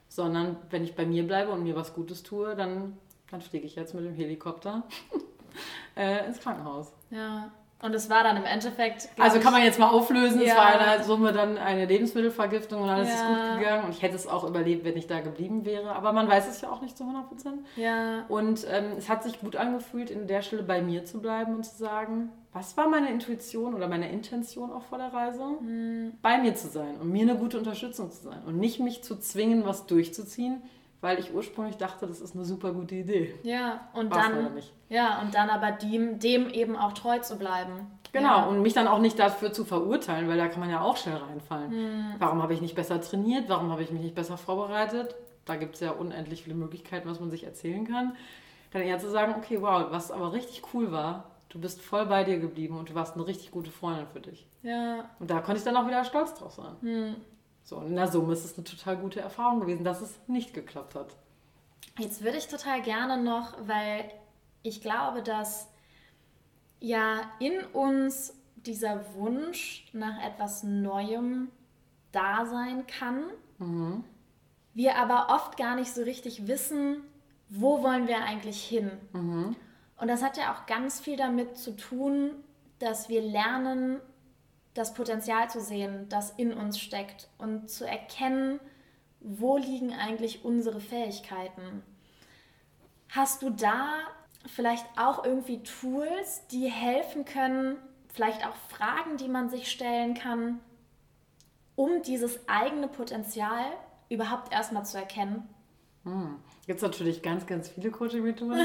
sondern 0.08 0.56
wenn 0.70 0.84
ich 0.84 0.94
bei 0.94 1.06
mir 1.06 1.26
bleibe 1.26 1.52
und 1.52 1.62
mir 1.62 1.76
was 1.76 1.94
Gutes 1.94 2.22
tue, 2.22 2.56
dann, 2.56 2.96
dann 3.30 3.40
fliege 3.40 3.66
ich 3.66 3.76
jetzt 3.76 3.94
mit 3.94 4.04
dem 4.04 4.14
Helikopter 4.14 4.84
äh, 5.98 6.26
ins 6.26 6.40
Krankenhaus. 6.40 6.92
Ja. 7.10 7.50
Und 7.80 7.94
es 7.94 8.10
war 8.10 8.24
dann 8.24 8.36
im 8.36 8.44
Endeffekt. 8.44 9.08
Also 9.18 9.38
kann 9.38 9.52
man 9.52 9.62
jetzt 9.62 9.78
mal 9.78 9.88
auflösen. 9.88 10.40
Ja. 10.40 10.46
Es 10.48 10.56
war 10.56 10.72
in 10.72 10.78
der 10.84 11.04
Summe 11.04 11.32
dann 11.32 11.58
eine 11.58 11.86
Lebensmittelvergiftung 11.86 12.82
und 12.82 12.88
alles 12.88 13.08
ja. 13.08 13.14
ist 13.14 13.26
gut 13.26 13.58
gegangen. 13.58 13.84
Und 13.84 13.90
ich 13.90 14.02
hätte 14.02 14.16
es 14.16 14.26
auch 14.26 14.42
überlebt, 14.42 14.84
wenn 14.84 14.96
ich 14.96 15.06
da 15.06 15.20
geblieben 15.20 15.64
wäre. 15.64 15.94
Aber 15.94 16.12
man 16.12 16.28
weiß 16.28 16.48
es 16.48 16.60
ja 16.60 16.70
auch 16.70 16.80
nicht 16.80 16.96
zu 16.96 17.04
100 17.04 17.28
Prozent. 17.28 17.60
Ja. 17.76 18.24
Und 18.28 18.66
ähm, 18.68 18.94
es 18.98 19.08
hat 19.08 19.22
sich 19.22 19.38
gut 19.40 19.54
angefühlt, 19.54 20.10
in 20.10 20.26
der 20.26 20.42
Stelle 20.42 20.64
bei 20.64 20.82
mir 20.82 21.04
zu 21.04 21.20
bleiben 21.20 21.54
und 21.54 21.64
zu 21.64 21.76
sagen, 21.76 22.30
was 22.52 22.76
war 22.76 22.88
meine 22.88 23.12
Intuition 23.12 23.74
oder 23.74 23.86
meine 23.86 24.10
Intention 24.10 24.72
auch 24.72 24.82
vor 24.82 24.98
der 24.98 25.12
Reise? 25.12 25.44
Mhm. 25.60 26.14
Bei 26.20 26.38
mir 26.38 26.56
zu 26.56 26.66
sein 26.66 26.96
und 27.00 27.12
mir 27.12 27.22
eine 27.22 27.36
gute 27.36 27.58
Unterstützung 27.58 28.10
zu 28.10 28.24
sein. 28.24 28.42
Und 28.44 28.58
nicht 28.58 28.80
mich 28.80 29.04
zu 29.04 29.20
zwingen, 29.20 29.64
was 29.64 29.86
durchzuziehen, 29.86 30.62
weil 31.00 31.18
ich 31.18 31.32
ursprünglich 31.32 31.76
dachte, 31.76 32.06
das 32.06 32.20
ist 32.20 32.34
eine 32.34 32.44
super 32.44 32.72
gute 32.72 32.96
Idee. 32.96 33.34
Ja, 33.42 33.88
und 33.92 34.10
War's 34.10 34.26
dann 34.26 34.62
ja, 34.88 35.20
und 35.20 35.34
dann 35.34 35.50
aber 35.50 35.72
dem, 35.72 36.18
dem 36.18 36.48
eben 36.48 36.76
auch 36.76 36.92
treu 36.92 37.18
zu 37.18 37.36
bleiben. 37.36 37.90
Genau, 38.12 38.38
ja. 38.38 38.44
und 38.46 38.62
mich 38.62 38.72
dann 38.72 38.88
auch 38.88 39.00
nicht 39.00 39.18
dafür 39.18 39.52
zu 39.52 39.64
verurteilen, 39.64 40.28
weil 40.28 40.38
da 40.38 40.48
kann 40.48 40.60
man 40.60 40.70
ja 40.70 40.80
auch 40.80 40.96
schnell 40.96 41.16
reinfallen. 41.16 41.70
Hm. 41.70 42.14
Warum 42.18 42.42
habe 42.42 42.54
ich 42.54 42.60
nicht 42.60 42.74
besser 42.74 43.00
trainiert? 43.00 43.48
Warum 43.48 43.70
habe 43.70 43.82
ich 43.82 43.90
mich 43.90 44.00
nicht 44.00 44.14
besser 44.14 44.38
vorbereitet? 44.38 45.14
Da 45.44 45.56
gibt 45.56 45.74
es 45.74 45.80
ja 45.80 45.90
unendlich 45.90 46.42
viele 46.42 46.56
Möglichkeiten, 46.56 47.08
was 47.08 47.20
man 47.20 47.30
sich 47.30 47.44
erzählen 47.44 47.86
kann. 47.86 48.16
Dann 48.72 48.82
eher 48.82 48.98
zu 48.98 49.10
sagen, 49.10 49.34
okay, 49.36 49.60
wow, 49.60 49.86
was 49.90 50.10
aber 50.10 50.32
richtig 50.32 50.62
cool 50.74 50.90
war, 50.90 51.30
du 51.48 51.60
bist 51.60 51.80
voll 51.80 52.06
bei 52.06 52.24
dir 52.24 52.38
geblieben 52.38 52.78
und 52.78 52.90
du 52.90 52.94
warst 52.94 53.14
eine 53.14 53.26
richtig 53.26 53.50
gute 53.50 53.70
Freundin 53.70 54.06
für 54.06 54.20
dich. 54.20 54.46
Ja. 54.62 55.10
Und 55.18 55.30
da 55.30 55.40
konnte 55.40 55.58
ich 55.58 55.64
dann 55.64 55.76
auch 55.76 55.86
wieder 55.86 56.04
stolz 56.04 56.34
drauf 56.34 56.52
sein. 56.52 56.76
Hm. 56.80 57.16
So, 57.68 57.76
und 57.76 57.88
in 57.88 57.96
der 57.96 58.08
Summe 58.08 58.32
ist 58.32 58.46
es 58.46 58.56
eine 58.56 58.64
total 58.64 58.96
gute 58.96 59.20
Erfahrung 59.20 59.60
gewesen, 59.60 59.84
dass 59.84 60.00
es 60.00 60.18
nicht 60.26 60.54
geklappt 60.54 60.94
hat. 60.94 61.14
Jetzt 61.98 62.24
würde 62.24 62.38
ich 62.38 62.48
total 62.48 62.80
gerne 62.80 63.22
noch, 63.22 63.58
weil 63.60 64.10
ich 64.62 64.80
glaube, 64.80 65.22
dass 65.22 65.68
ja 66.80 67.20
in 67.40 67.60
uns 67.74 68.32
dieser 68.56 69.12
Wunsch 69.12 69.86
nach 69.92 70.24
etwas 70.24 70.62
Neuem 70.62 71.50
da 72.10 72.46
sein 72.46 72.86
kann. 72.86 73.24
Mhm. 73.58 74.02
Wir 74.72 74.96
aber 74.96 75.26
oft 75.28 75.58
gar 75.58 75.76
nicht 75.76 75.92
so 75.92 76.02
richtig 76.04 76.46
wissen, 76.46 77.02
wo 77.50 77.82
wollen 77.82 78.08
wir 78.08 78.22
eigentlich 78.22 78.64
hin. 78.64 78.92
Mhm. 79.12 79.56
Und 79.98 80.08
das 80.08 80.22
hat 80.22 80.38
ja 80.38 80.54
auch 80.54 80.64
ganz 80.64 81.00
viel 81.00 81.18
damit 81.18 81.58
zu 81.58 81.76
tun, 81.76 82.30
dass 82.78 83.10
wir 83.10 83.20
lernen, 83.20 84.00
das 84.78 84.94
Potenzial 84.94 85.50
zu 85.50 85.60
sehen, 85.60 86.08
das 86.08 86.30
in 86.30 86.52
uns 86.52 86.78
steckt 86.78 87.28
und 87.36 87.68
zu 87.68 87.84
erkennen, 87.84 88.60
wo 89.20 89.56
liegen 89.56 89.92
eigentlich 89.92 90.44
unsere 90.44 90.80
Fähigkeiten. 90.80 91.82
Hast 93.08 93.42
du 93.42 93.50
da 93.50 93.98
vielleicht 94.46 94.86
auch 94.96 95.24
irgendwie 95.24 95.64
Tools, 95.64 96.46
die 96.52 96.68
helfen 96.68 97.24
können, 97.24 97.76
vielleicht 98.12 98.46
auch 98.46 98.54
Fragen, 98.68 99.16
die 99.16 99.28
man 99.28 99.48
sich 99.48 99.68
stellen 99.68 100.14
kann, 100.14 100.60
um 101.74 102.02
dieses 102.02 102.48
eigene 102.48 102.86
Potenzial 102.86 103.64
überhaupt 104.08 104.52
erstmal 104.52 104.84
zu 104.84 104.96
erkennen? 104.96 105.48
Hm. 106.04 106.36
Gibt 106.66 106.76
es 106.76 106.82
natürlich 106.82 107.22
ganz, 107.22 107.46
ganz 107.46 107.68
viele 107.68 107.90
Coaching-Methoden. 107.90 108.60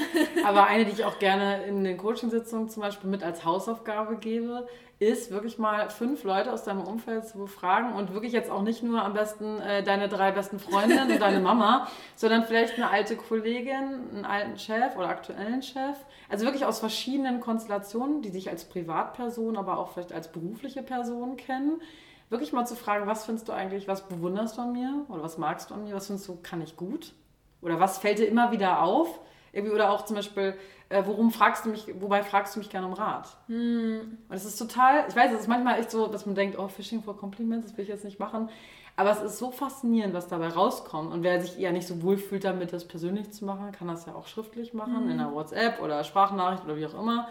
aber 0.46 0.66
eine, 0.66 0.86
die 0.86 0.92
ich 0.92 1.06
auch 1.06 1.20
gerne 1.20 1.64
in 1.64 1.84
den 1.84 1.98
Coaching-Sitzungen 1.98 2.70
zum 2.70 2.82
Beispiel 2.82 3.10
mit 3.10 3.24
als 3.24 3.44
Hausaufgabe 3.46 4.18
gebe, 4.18 4.68
ist 5.04 5.32
wirklich 5.32 5.58
mal 5.58 5.90
fünf 5.90 6.24
Leute 6.24 6.52
aus 6.52 6.64
deinem 6.64 6.82
Umfeld 6.82 7.28
zu 7.28 7.38
befragen 7.38 7.94
und 7.94 8.14
wirklich 8.14 8.34
jetzt 8.34 8.50
auch 8.50 8.62
nicht 8.62 8.84
nur 8.84 9.04
am 9.04 9.14
besten 9.14 9.60
äh, 9.60 9.84
deine 9.84 10.10
drei 10.10 10.32
besten 10.32 10.60
Freundinnen 10.60 11.12
und 11.12 11.22
deine 11.22 11.40
Mama, 11.40 11.88
sondern 12.16 12.44
vielleicht 12.44 12.76
eine 12.76 12.90
alte 12.90 13.16
Kollegin, 13.16 14.10
einen 14.14 14.26
alten 14.26 14.58
Chef 14.58 14.96
oder 14.96 15.10
aktuellen 15.10 15.62
Chef. 15.62 15.98
Also 16.30 16.46
wirklich 16.46 16.66
aus 16.66 16.80
verschiedenen 16.80 17.40
Konstellationen, 17.40 18.22
die 18.22 18.30
sich 18.30 18.50
als 18.50 18.66
Privatperson, 18.66 19.58
aber 19.58 19.78
auch 19.78 19.92
vielleicht 19.92 20.14
als 20.14 20.32
berufliche 20.32 20.84
Person 20.84 21.38
kennen. 21.38 21.82
Wirklich 22.30 22.54
mal 22.54 22.66
zu 22.66 22.76
fragen, 22.76 23.08
was 23.08 23.26
findest 23.26 23.48
du 23.48 23.54
eigentlich, 23.54 23.88
was 23.88 24.08
bewunderst 24.08 24.58
du 24.58 24.62
an 24.62 24.74
mir 24.74 25.06
oder 25.10 25.24
was 25.24 25.38
magst 25.38 25.70
du 25.70 25.76
an 25.76 25.84
mir, 25.84 25.96
was 25.96 26.08
findest 26.08 26.28
du, 26.28 26.38
kann 26.42 26.62
ich 26.62 26.78
gut? 26.78 27.14
Oder 27.62 27.80
was 27.80 27.98
fällt 27.98 28.20
dir 28.20 28.28
immer 28.28 28.52
wieder 28.52 28.82
auf? 28.82 29.20
Irgendwie, 29.52 29.74
oder 29.74 29.92
auch 29.92 30.06
zum 30.06 30.16
Beispiel, 30.16 30.56
äh, 30.94 31.06
worum 31.06 31.32
fragst 31.32 31.66
du 31.66 31.70
mich, 31.70 31.88
wobei 32.00 32.24
fragst 32.24 32.56
du 32.56 32.60
mich 32.60 32.70
gerne 32.70 32.88
um 32.88 32.94
Rat? 32.94 33.28
Hm. 33.48 34.18
Und 34.30 34.36
es 34.36 34.46
ist 34.46 34.58
total, 34.58 35.06
ich 35.10 35.16
weiß, 35.16 35.32
es 35.34 35.42
ist 35.42 35.48
manchmal 35.48 35.80
echt 35.80 35.90
so, 35.90 36.08
dass 36.08 36.26
man 36.26 36.36
denkt, 36.36 36.58
oh, 36.60 36.68
Fishing 36.68 37.02
for 37.02 37.18
Compliments, 37.18 37.68
das 37.68 37.78
will 37.78 37.84
ich 37.84 37.90
jetzt 37.90 38.06
nicht 38.06 38.20
machen. 38.20 38.50
Aber 38.96 39.10
es 39.10 39.22
ist 39.22 39.40
so 39.40 39.50
faszinierend, 39.50 40.14
was 40.14 40.28
dabei 40.28 40.50
rauskommt. 40.50 41.12
Und 41.12 41.24
wer 41.24 41.42
sich 41.42 41.60
eher 41.60 41.72
nicht 41.72 41.88
so 41.88 42.04
wohl 42.04 42.18
fühlt 42.18 42.44
damit, 42.44 42.74
das 42.74 42.88
persönlich 42.88 43.32
zu 43.32 43.44
machen, 43.44 43.72
kann 43.72 43.88
das 43.88 44.06
ja 44.06 44.14
auch 44.14 44.28
schriftlich 44.28 44.76
machen, 44.76 45.06
mhm. 45.06 45.12
in 45.12 45.20
einer 45.20 45.34
WhatsApp 45.34 45.82
oder 45.82 46.04
Sprachnachricht 46.04 46.64
oder 46.66 46.78
wie 46.78 46.86
auch 46.86 46.94
immer. 46.94 47.28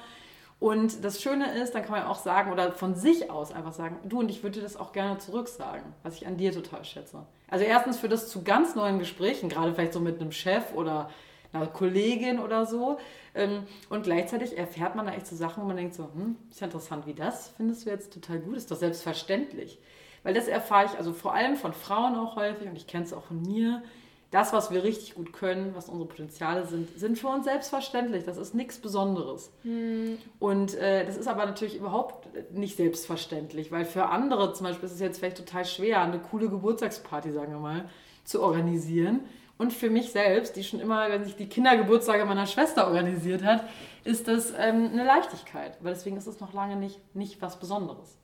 Und 0.58 1.04
das 1.04 1.20
Schöne 1.20 1.60
ist, 1.60 1.74
dann 1.74 1.82
kann 1.82 1.92
man 1.92 2.04
auch 2.04 2.18
sagen 2.18 2.52
oder 2.52 2.72
von 2.72 2.94
sich 2.94 3.30
aus 3.30 3.52
einfach 3.52 3.72
sagen, 3.72 3.96
du 4.08 4.20
und 4.20 4.28
ich 4.28 4.42
würde 4.42 4.58
dir 4.58 4.62
das 4.62 4.76
auch 4.76 4.92
gerne 4.92 5.18
zurücksagen, 5.18 5.82
was 6.02 6.14
ich 6.14 6.26
an 6.26 6.36
dir 6.36 6.52
total 6.52 6.84
schätze. 6.84 7.26
Also 7.48 7.64
erstens 7.64 7.98
für 7.98 8.08
das 8.08 8.28
zu 8.28 8.42
ganz 8.42 8.74
neuen 8.74 8.98
Gesprächen, 8.98 9.48
gerade 9.48 9.74
vielleicht 9.74 9.92
so 9.92 10.00
mit 10.00 10.20
einem 10.20 10.32
Chef 10.32 10.72
oder 10.74 11.10
einer 11.52 11.66
Kollegin 11.66 12.38
oder 12.38 12.66
so. 12.66 12.98
Ähm, 13.34 13.64
und 13.88 14.02
gleichzeitig 14.02 14.58
erfährt 14.58 14.94
man 14.94 15.06
da 15.06 15.12
echt 15.12 15.26
so 15.26 15.36
Sachen, 15.36 15.62
wo 15.62 15.66
man 15.66 15.76
denkt 15.76 15.94
so, 15.94 16.04
hm, 16.04 16.36
ist 16.50 16.60
ja 16.60 16.66
interessant, 16.66 17.06
wie 17.06 17.14
das 17.14 17.48
findest 17.56 17.86
du 17.86 17.90
jetzt 17.90 18.12
total 18.12 18.40
gut, 18.40 18.56
ist 18.56 18.70
doch 18.70 18.76
selbstverständlich. 18.76 19.78
Weil 20.22 20.34
das 20.34 20.48
erfahre 20.48 20.86
ich 20.86 20.98
also 20.98 21.12
vor 21.12 21.34
allem 21.34 21.56
von 21.56 21.72
Frauen 21.72 22.14
auch 22.14 22.36
häufig 22.36 22.68
und 22.68 22.76
ich 22.76 22.86
kenne 22.86 23.04
es 23.04 23.12
auch 23.12 23.24
von 23.24 23.42
mir. 23.42 23.82
Das, 24.30 24.54
was 24.54 24.70
wir 24.70 24.82
richtig 24.82 25.14
gut 25.14 25.34
können, 25.34 25.74
was 25.74 25.90
unsere 25.90 26.08
Potenziale 26.08 26.66
sind, 26.66 26.98
sind 26.98 27.18
für 27.18 27.28
uns 27.28 27.44
selbstverständlich. 27.44 28.24
Das 28.24 28.38
ist 28.38 28.54
nichts 28.54 28.78
Besonderes. 28.78 29.50
Hm. 29.62 30.16
Und 30.38 30.74
äh, 30.74 31.04
das 31.04 31.18
ist 31.18 31.28
aber 31.28 31.44
natürlich 31.44 31.76
überhaupt 31.76 32.28
nicht 32.50 32.76
selbstverständlich, 32.78 33.70
weil 33.70 33.84
für 33.84 34.06
andere 34.06 34.54
zum 34.54 34.66
Beispiel 34.66 34.86
ist 34.86 34.94
es 34.94 35.00
jetzt 35.00 35.18
vielleicht 35.18 35.36
total 35.36 35.66
schwer, 35.66 36.00
eine 36.00 36.18
coole 36.18 36.48
Geburtstagsparty, 36.48 37.30
sagen 37.32 37.52
wir 37.52 37.58
mal, 37.58 37.90
zu 38.24 38.42
organisieren. 38.42 39.20
Und 39.62 39.72
für 39.72 39.90
mich 39.90 40.10
selbst, 40.10 40.56
die 40.56 40.64
schon 40.64 40.80
immer, 40.80 41.08
wenn 41.08 41.22
sich 41.22 41.36
die 41.36 41.48
Kindergeburtstage 41.48 42.24
meiner 42.24 42.46
Schwester 42.46 42.88
organisiert 42.88 43.44
hat, 43.44 43.62
ist 44.02 44.26
das 44.26 44.50
ähm, 44.58 44.90
eine 44.92 45.04
Leichtigkeit. 45.04 45.78
Weil 45.80 45.94
deswegen 45.94 46.16
ist 46.16 46.26
es 46.26 46.40
noch 46.40 46.52
lange 46.52 46.74
nicht, 46.74 46.98
nicht 47.14 47.40
was 47.40 47.60
Besonderes. 47.60 48.18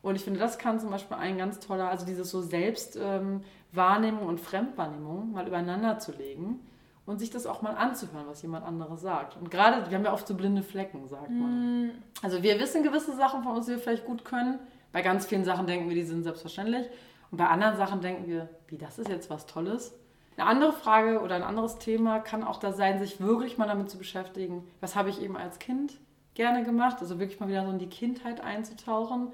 Und 0.00 0.16
ich 0.16 0.24
finde, 0.24 0.40
das 0.40 0.56
kann 0.56 0.80
zum 0.80 0.88
Beispiel 0.88 1.18
ein 1.18 1.36
ganz 1.36 1.60
toller, 1.60 1.90
also 1.90 2.06
dieses 2.06 2.30
so 2.30 2.40
Selbstwahrnehmung 2.40 4.22
ähm, 4.22 4.26
und 4.26 4.40
Fremdwahrnehmung 4.40 5.32
mal 5.32 5.46
übereinander 5.46 5.98
zu 5.98 6.12
legen 6.12 6.60
und 7.04 7.18
sich 7.18 7.28
das 7.28 7.44
auch 7.44 7.60
mal 7.60 7.74
anzuhören, 7.74 8.24
was 8.26 8.40
jemand 8.40 8.64
anderes 8.64 9.02
sagt. 9.02 9.36
Und 9.36 9.50
gerade, 9.50 9.90
wir 9.90 9.98
haben 9.98 10.06
ja 10.06 10.14
oft 10.14 10.26
so 10.26 10.34
blinde 10.34 10.62
Flecken, 10.62 11.06
sagt 11.08 11.28
man. 11.28 11.88
Mm. 11.88 11.90
Also 12.22 12.42
wir 12.42 12.58
wissen 12.58 12.82
gewisse 12.82 13.14
Sachen 13.14 13.42
von 13.42 13.54
uns, 13.54 13.66
die 13.66 13.72
wir 13.72 13.78
vielleicht 13.80 14.06
gut 14.06 14.24
können. 14.24 14.58
Bei 14.92 15.02
ganz 15.02 15.26
vielen 15.26 15.44
Sachen 15.44 15.66
denken 15.66 15.90
wir, 15.90 15.94
die 15.94 16.04
sind 16.04 16.22
selbstverständlich. 16.22 16.86
Und 17.30 17.36
bei 17.36 17.48
anderen 17.48 17.76
Sachen 17.76 18.00
denken 18.00 18.26
wir, 18.26 18.48
wie, 18.68 18.78
das 18.78 18.98
ist 18.98 19.10
jetzt 19.10 19.28
was 19.28 19.44
Tolles. 19.44 19.92
Eine 20.36 20.48
andere 20.48 20.72
Frage 20.72 21.20
oder 21.20 21.36
ein 21.36 21.42
anderes 21.42 21.78
Thema 21.78 22.18
kann 22.18 22.42
auch 22.42 22.58
da 22.58 22.72
sein, 22.72 22.98
sich 22.98 23.20
wirklich 23.20 23.56
mal 23.56 23.68
damit 23.68 23.90
zu 23.90 23.98
beschäftigen, 23.98 24.66
was 24.80 24.96
habe 24.96 25.10
ich 25.10 25.22
eben 25.22 25.36
als 25.36 25.58
Kind 25.58 25.94
gerne 26.34 26.64
gemacht, 26.64 26.96
also 27.00 27.20
wirklich 27.20 27.38
mal 27.38 27.48
wieder 27.48 27.64
so 27.64 27.70
in 27.70 27.78
die 27.78 27.88
Kindheit 27.88 28.40
einzutauchen, 28.40 29.28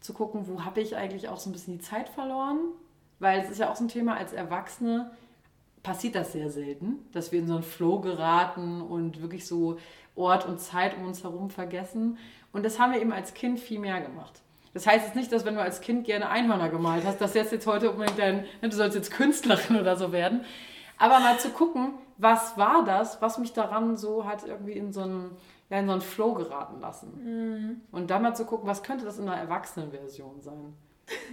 zu 0.00 0.14
gucken, 0.14 0.48
wo 0.48 0.64
habe 0.64 0.80
ich 0.80 0.96
eigentlich 0.96 1.28
auch 1.28 1.38
so 1.38 1.50
ein 1.50 1.52
bisschen 1.52 1.78
die 1.78 1.84
Zeit 1.84 2.08
verloren, 2.08 2.58
weil 3.18 3.40
es 3.40 3.50
ist 3.50 3.58
ja 3.58 3.70
auch 3.70 3.76
so 3.76 3.84
ein 3.84 3.88
Thema 3.88 4.16
als 4.16 4.32
Erwachsene, 4.32 5.10
passiert 5.82 6.14
das 6.14 6.32
sehr 6.32 6.50
selten, 6.50 7.06
dass 7.12 7.32
wir 7.32 7.40
in 7.40 7.46
so 7.46 7.54
einen 7.54 7.62
Flow 7.62 8.00
geraten 8.00 8.80
und 8.80 9.20
wirklich 9.22 9.46
so 9.46 9.78
Ort 10.16 10.46
und 10.46 10.60
Zeit 10.60 10.96
um 10.96 11.04
uns 11.04 11.22
herum 11.22 11.50
vergessen. 11.50 12.18
Und 12.52 12.64
das 12.64 12.78
haben 12.78 12.92
wir 12.92 13.00
eben 13.00 13.12
als 13.12 13.34
Kind 13.34 13.60
viel 13.60 13.78
mehr 13.78 14.00
gemacht. 14.00 14.42
Das 14.74 14.86
heißt 14.86 15.06
jetzt 15.06 15.16
nicht, 15.16 15.32
dass 15.32 15.44
wenn 15.44 15.54
du 15.54 15.62
als 15.62 15.80
Kind 15.80 16.04
gerne 16.04 16.28
Einhörner 16.28 16.68
gemalt 16.68 17.04
hast, 17.04 17.20
dass 17.20 17.34
jetzt 17.34 17.52
jetzt 17.52 17.66
heute 17.66 17.90
unbedingt 17.90 18.18
dein, 18.18 18.44
ne, 18.60 18.68
du 18.68 18.76
sollst 18.76 18.96
jetzt 18.96 19.10
Künstlerin 19.10 19.80
oder 19.80 19.96
so 19.96 20.12
werden. 20.12 20.44
Aber 20.98 21.20
mal 21.20 21.38
zu 21.38 21.50
gucken, 21.50 21.94
was 22.16 22.58
war 22.58 22.84
das, 22.84 23.22
was 23.22 23.38
mich 23.38 23.52
daran 23.52 23.96
so 23.96 24.26
hat 24.26 24.44
irgendwie 24.46 24.72
in 24.72 24.92
so 24.92 25.02
einen, 25.02 25.36
ja, 25.70 25.78
in 25.78 25.86
so 25.86 25.92
einen 25.92 26.00
Flow 26.00 26.34
geraten 26.34 26.80
lassen. 26.80 27.12
Mhm. 27.24 27.80
Und 27.92 28.10
dann 28.10 28.22
mal 28.22 28.34
zu 28.34 28.44
gucken, 28.44 28.68
was 28.68 28.82
könnte 28.82 29.04
das 29.04 29.18
in 29.18 29.28
einer 29.28 29.40
Erwachsenenversion 29.40 30.40
sein. 30.40 30.74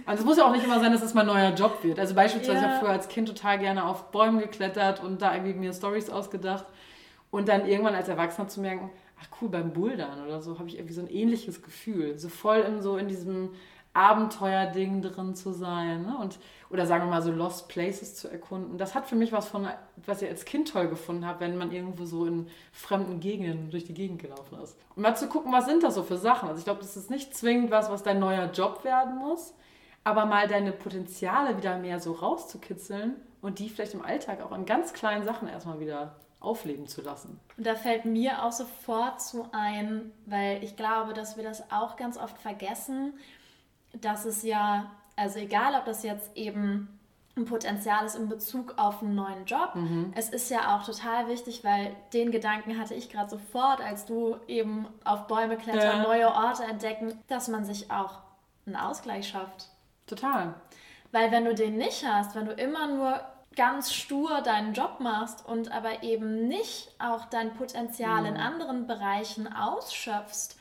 Also 0.06 0.22
es 0.22 0.26
muss 0.26 0.38
ja 0.38 0.46
auch 0.46 0.52
nicht 0.52 0.64
immer 0.64 0.80
sein, 0.80 0.92
dass 0.92 1.02
es 1.02 1.14
mein 1.14 1.26
neuer 1.26 1.50
Job 1.50 1.82
wird. 1.82 1.98
Also 1.98 2.14
beispielsweise, 2.14 2.58
ja. 2.58 2.60
ich 2.60 2.66
habe 2.68 2.80
früher 2.80 2.90
als 2.90 3.08
Kind 3.08 3.28
total 3.28 3.58
gerne 3.58 3.84
auf 3.84 4.10
Bäumen 4.10 4.38
geklettert 4.38 5.02
und 5.02 5.20
da 5.20 5.34
irgendwie 5.34 5.54
mir 5.54 5.72
Stories 5.72 6.08
ausgedacht. 6.08 6.64
Und 7.30 7.48
dann 7.48 7.66
irgendwann 7.66 7.94
als 7.94 8.08
Erwachsener 8.08 8.48
zu 8.48 8.60
merken, 8.60 8.90
ach 9.20 9.28
cool, 9.40 9.48
beim 9.48 9.72
Bouldern 9.72 10.24
oder 10.24 10.40
so 10.40 10.58
habe 10.58 10.68
ich 10.68 10.76
irgendwie 10.76 10.94
so 10.94 11.00
ein 11.00 11.10
ähnliches 11.10 11.62
Gefühl. 11.62 12.18
So 12.18 12.28
voll 12.28 12.58
in 12.58 12.82
so 12.82 12.96
in 12.96 13.08
diesem 13.08 13.50
Abenteuerding 13.96 15.00
drin 15.00 15.34
zu 15.34 15.52
sein. 15.52 16.02
Ne? 16.02 16.18
Und, 16.18 16.38
oder 16.68 16.84
sagen 16.84 17.04
wir 17.04 17.10
mal 17.10 17.22
so 17.22 17.32
Lost 17.32 17.68
Places 17.68 18.14
zu 18.14 18.28
erkunden. 18.28 18.76
Das 18.76 18.94
hat 18.94 19.06
für 19.06 19.16
mich 19.16 19.32
was 19.32 19.48
von, 19.48 19.66
was 20.04 20.20
ich 20.20 20.28
als 20.28 20.44
Kind 20.44 20.68
toll 20.68 20.88
gefunden 20.88 21.24
habe, 21.24 21.40
wenn 21.40 21.56
man 21.56 21.72
irgendwo 21.72 22.04
so 22.04 22.26
in 22.26 22.46
fremden 22.72 23.20
Gegenden 23.20 23.70
durch 23.70 23.84
die 23.84 23.94
Gegend 23.94 24.20
gelaufen 24.20 24.58
ist. 24.62 24.76
Und 24.94 25.02
mal 25.02 25.16
zu 25.16 25.28
gucken, 25.28 25.50
was 25.50 25.64
sind 25.64 25.82
das 25.82 25.94
so 25.94 26.02
für 26.02 26.18
Sachen. 26.18 26.48
Also 26.48 26.58
ich 26.58 26.64
glaube, 26.66 26.80
das 26.80 26.96
ist 26.96 27.10
nicht 27.10 27.34
zwingend 27.34 27.70
was, 27.70 27.90
was 27.90 28.02
dein 28.02 28.18
neuer 28.18 28.50
Job 28.52 28.84
werden 28.84 29.16
muss, 29.16 29.54
aber 30.04 30.26
mal 30.26 30.46
deine 30.46 30.72
Potenziale 30.72 31.56
wieder 31.56 31.78
mehr 31.78 31.98
so 31.98 32.12
rauszukitzeln 32.12 33.14
und 33.40 33.60
die 33.60 33.70
vielleicht 33.70 33.94
im 33.94 34.04
Alltag 34.04 34.42
auch 34.42 34.52
an 34.52 34.66
ganz 34.66 34.92
kleinen 34.92 35.24
Sachen 35.24 35.48
erstmal 35.48 35.80
wieder 35.80 36.16
aufleben 36.46 36.86
zu 36.86 37.02
lassen. 37.02 37.40
Und 37.56 37.66
da 37.66 37.74
fällt 37.74 38.04
mir 38.04 38.44
auch 38.44 38.52
sofort 38.52 39.20
zu 39.20 39.48
ein, 39.52 40.12
weil 40.26 40.62
ich 40.62 40.76
glaube, 40.76 41.12
dass 41.12 41.36
wir 41.36 41.44
das 41.44 41.70
auch 41.70 41.96
ganz 41.96 42.16
oft 42.16 42.38
vergessen, 42.38 43.14
dass 43.92 44.24
es 44.24 44.42
ja, 44.42 44.90
also 45.16 45.38
egal, 45.38 45.74
ob 45.74 45.84
das 45.84 46.02
jetzt 46.02 46.36
eben 46.36 46.88
ein 47.36 47.44
Potenzial 47.44 48.06
ist 48.06 48.14
in 48.14 48.28
Bezug 48.28 48.74
auf 48.78 49.02
einen 49.02 49.14
neuen 49.14 49.44
Job. 49.44 49.74
Mhm. 49.74 50.12
Es 50.16 50.30
ist 50.30 50.50
ja 50.50 50.74
auch 50.74 50.84
total 50.84 51.28
wichtig, 51.28 51.64
weil 51.64 51.94
den 52.14 52.30
Gedanken 52.30 52.78
hatte 52.78 52.94
ich 52.94 53.10
gerade 53.10 53.28
sofort, 53.28 53.82
als 53.82 54.06
du 54.06 54.36
eben 54.48 54.86
auf 55.04 55.26
Bäume 55.26 55.58
klettern, 55.58 55.98
ja. 55.98 56.02
neue 56.02 56.28
Orte 56.28 56.64
entdecken, 56.64 57.20
dass 57.28 57.48
man 57.48 57.64
sich 57.64 57.90
auch 57.90 58.20
einen 58.64 58.76
Ausgleich 58.76 59.28
schafft. 59.28 59.68
Total. 60.06 60.54
Weil 61.12 61.30
wenn 61.30 61.44
du 61.44 61.54
den 61.54 61.76
nicht 61.76 62.06
hast, 62.06 62.34
wenn 62.34 62.46
du 62.46 62.52
immer 62.52 62.86
nur 62.86 63.20
ganz 63.56 63.92
stur 63.92 64.42
deinen 64.42 64.74
Job 64.74 65.00
machst 65.00 65.44
und 65.46 65.72
aber 65.72 66.02
eben 66.02 66.46
nicht 66.46 66.94
auch 66.98 67.24
dein 67.24 67.54
Potenzial 67.54 68.20
mhm. 68.20 68.26
in 68.26 68.36
anderen 68.36 68.86
Bereichen 68.86 69.52
ausschöpfst, 69.52 70.56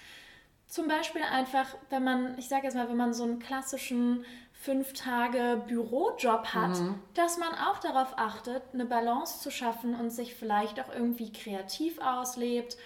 zum 0.67 0.87
Beispiel 0.87 1.21
einfach, 1.21 1.67
wenn 1.89 2.03
man, 2.03 2.37
ich 2.37 2.49
sage 2.49 2.63
jetzt 2.63 2.75
mal, 2.75 2.89
wenn 2.89 2.97
man 2.97 3.13
so 3.13 3.23
einen 3.23 3.39
klassischen 3.39 4.25
fünf 4.51 4.93
Tage 4.93 5.61
Bürojob 5.67 6.47
hat, 6.47 6.79
mhm. 6.79 6.99
dass 7.13 7.37
man 7.37 7.49
auch 7.53 7.77
darauf 7.79 8.17
achtet, 8.17 8.63
eine 8.73 8.85
Balance 8.85 9.41
zu 9.41 9.51
schaffen 9.51 9.95
und 9.95 10.09
sich 10.09 10.33
vielleicht 10.33 10.79
auch 10.79 10.91
irgendwie 10.91 11.31
kreativ 11.31 11.99
auslebt 11.99 12.77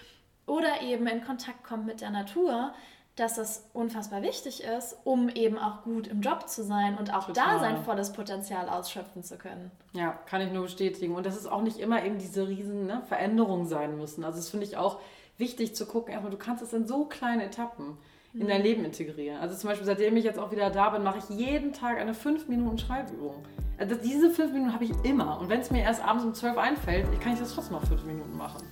oder 0.46 0.82
eben 0.82 1.06
in 1.06 1.24
Kontakt 1.24 1.64
kommt 1.64 1.86
mit 1.86 2.00
der 2.00 2.10
Natur, 2.10 2.74
dass 3.20 3.34
das 3.34 3.68
unfassbar 3.74 4.22
wichtig 4.22 4.64
ist, 4.64 4.96
um 5.04 5.28
eben 5.28 5.58
auch 5.58 5.82
gut 5.82 6.06
im 6.06 6.22
Job 6.22 6.48
zu 6.48 6.64
sein 6.64 6.96
und 6.96 7.12
auch 7.14 7.26
Total. 7.26 7.54
da 7.54 7.60
sein 7.60 7.84
volles 7.84 8.12
Potenzial 8.12 8.68
ausschöpfen 8.68 9.22
zu 9.22 9.36
können. 9.36 9.70
Ja, 9.92 10.12
kann 10.26 10.40
ich 10.40 10.50
nur 10.50 10.62
bestätigen. 10.62 11.14
Und 11.14 11.26
dass 11.26 11.36
es 11.36 11.46
auch 11.46 11.60
nicht 11.60 11.78
immer 11.78 12.02
eben 12.02 12.18
diese 12.18 12.48
riesen 12.48 12.86
ne, 12.86 13.02
Veränderungen 13.06 13.66
sein 13.66 13.98
müssen. 13.98 14.24
Also 14.24 14.38
das 14.38 14.48
finde 14.48 14.64
ich 14.64 14.78
auch 14.78 15.00
wichtig 15.36 15.74
zu 15.74 15.84
gucken, 15.84 16.16
aber 16.16 16.30
du 16.30 16.38
kannst 16.38 16.62
es 16.62 16.72
in 16.72 16.86
so 16.86 17.04
kleinen 17.04 17.42
Etappen 17.42 17.98
in 18.32 18.46
dein 18.46 18.58
mhm. 18.58 18.64
Leben 18.64 18.84
integrieren. 18.84 19.38
Also 19.38 19.56
zum 19.56 19.68
Beispiel, 19.68 19.86
seitdem 19.86 20.16
ich 20.16 20.24
jetzt 20.24 20.38
auch 20.38 20.52
wieder 20.52 20.70
da 20.70 20.90
bin, 20.90 21.02
mache 21.02 21.18
ich 21.18 21.36
jeden 21.36 21.72
Tag 21.72 21.98
eine 21.98 22.14
5 22.14 22.48
Minuten 22.48 22.78
Schreibübung. 22.78 23.34
Also 23.76 23.96
diese 23.96 24.30
5 24.30 24.52
Minuten 24.52 24.72
habe 24.72 24.84
ich 24.84 24.92
immer. 25.02 25.40
Und 25.40 25.48
wenn 25.48 25.60
es 25.60 25.70
mir 25.70 25.82
erst 25.82 26.02
abends 26.02 26.24
um 26.24 26.32
12 26.32 26.56
einfällt, 26.56 27.20
kann 27.20 27.34
ich 27.34 27.40
das 27.40 27.54
trotzdem 27.54 27.76
auf 27.76 27.84
5 27.84 28.04
Minuten 28.04 28.36
machen. 28.36 28.62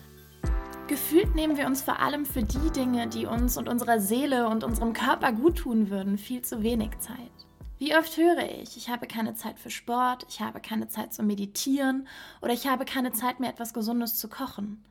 Gefühlt 0.89 1.34
nehmen 1.34 1.59
wir 1.59 1.66
uns 1.66 1.82
vor 1.82 2.01
allem 2.01 2.24
für 2.24 2.43
die 2.43 2.70
Dinge, 2.74 3.09
die 3.09 3.26
uns 3.26 3.59
und 3.59 3.68
unserer 3.68 4.01
Seele 4.01 4.49
und 4.49 4.64
unserem 4.64 4.95
Körper 4.95 5.32
gut 5.32 5.59
tun 5.59 5.91
würden, 5.91 6.16
viel 6.16 6.41
zu 6.41 6.62
wenig 6.62 6.99
Zeit. 6.99 7.16
Wie 7.76 7.95
oft 7.95 8.16
höre 8.16 8.61
ich, 8.62 8.78
ich 8.78 8.89
habe 8.89 9.07
keine 9.07 9.34
Zeit 9.34 9.59
für 9.59 9.68
Sport, 9.68 10.24
ich 10.30 10.41
habe 10.41 10.61
keine 10.61 10.89
Zeit 10.89 11.12
zu 11.12 11.22
meditieren 11.22 12.09
oder 12.41 12.55
ich 12.55 12.66
habe 12.66 12.86
keine 12.86 13.12
Zeit 13.12 13.39
mehr 13.39 13.51
etwas 13.51 13.74
Gesundes 13.74 14.14
zu 14.14 14.28
kochen. 14.28 14.82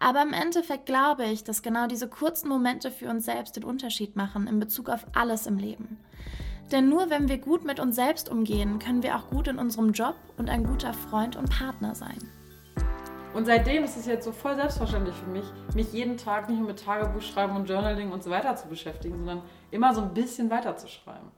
Aber 0.00 0.20
im 0.20 0.32
Endeffekt 0.32 0.84
glaube 0.84 1.24
ich, 1.24 1.44
dass 1.44 1.62
genau 1.62 1.86
diese 1.86 2.08
kurzen 2.08 2.48
Momente 2.48 2.90
für 2.90 3.08
uns 3.08 3.24
selbst 3.24 3.54
den 3.54 3.64
Unterschied 3.64 4.16
machen 4.16 4.48
in 4.48 4.58
Bezug 4.58 4.88
auf 4.88 5.06
alles 5.14 5.46
im 5.46 5.58
Leben. 5.58 5.96
Denn 6.72 6.88
nur 6.88 7.08
wenn 7.08 7.28
wir 7.28 7.38
gut 7.38 7.64
mit 7.64 7.78
uns 7.78 7.94
selbst 7.94 8.28
umgehen, 8.28 8.80
können 8.80 9.04
wir 9.04 9.14
auch 9.16 9.30
gut 9.30 9.46
in 9.46 9.60
unserem 9.60 9.92
Job 9.92 10.16
und 10.38 10.50
ein 10.50 10.64
guter 10.64 10.92
Freund 10.92 11.36
und 11.36 11.48
Partner 11.50 11.94
sein. 11.94 12.18
Und 13.36 13.44
seitdem 13.44 13.84
ist 13.84 13.98
es 13.98 14.06
jetzt 14.06 14.24
so 14.24 14.32
voll 14.32 14.56
selbstverständlich 14.56 15.14
für 15.14 15.28
mich, 15.28 15.44
mich 15.74 15.92
jeden 15.92 16.16
Tag 16.16 16.48
nicht 16.48 16.56
nur 16.56 16.68
mit 16.68 16.82
Tagebuchschreiben 16.82 17.54
und 17.54 17.68
Journaling 17.68 18.10
und 18.10 18.22
so 18.22 18.30
weiter 18.30 18.56
zu 18.56 18.66
beschäftigen, 18.66 19.18
sondern 19.18 19.42
immer 19.70 19.92
so 19.92 20.00
ein 20.00 20.14
bisschen 20.14 20.48
weiterzuschreiben. 20.50 21.28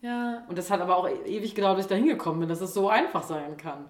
Ja. 0.00 0.44
Und 0.48 0.56
das 0.56 0.70
hat 0.70 0.80
aber 0.80 0.96
auch 0.96 1.08
ewig 1.08 1.56
gedauert, 1.56 1.74
bis 1.74 1.86
ich 1.86 1.90
da 1.90 1.96
hingekommen 1.96 2.38
bin, 2.38 2.48
dass 2.48 2.60
es 2.60 2.72
so 2.72 2.88
einfach 2.88 3.24
sein 3.24 3.56
kann. 3.56 3.86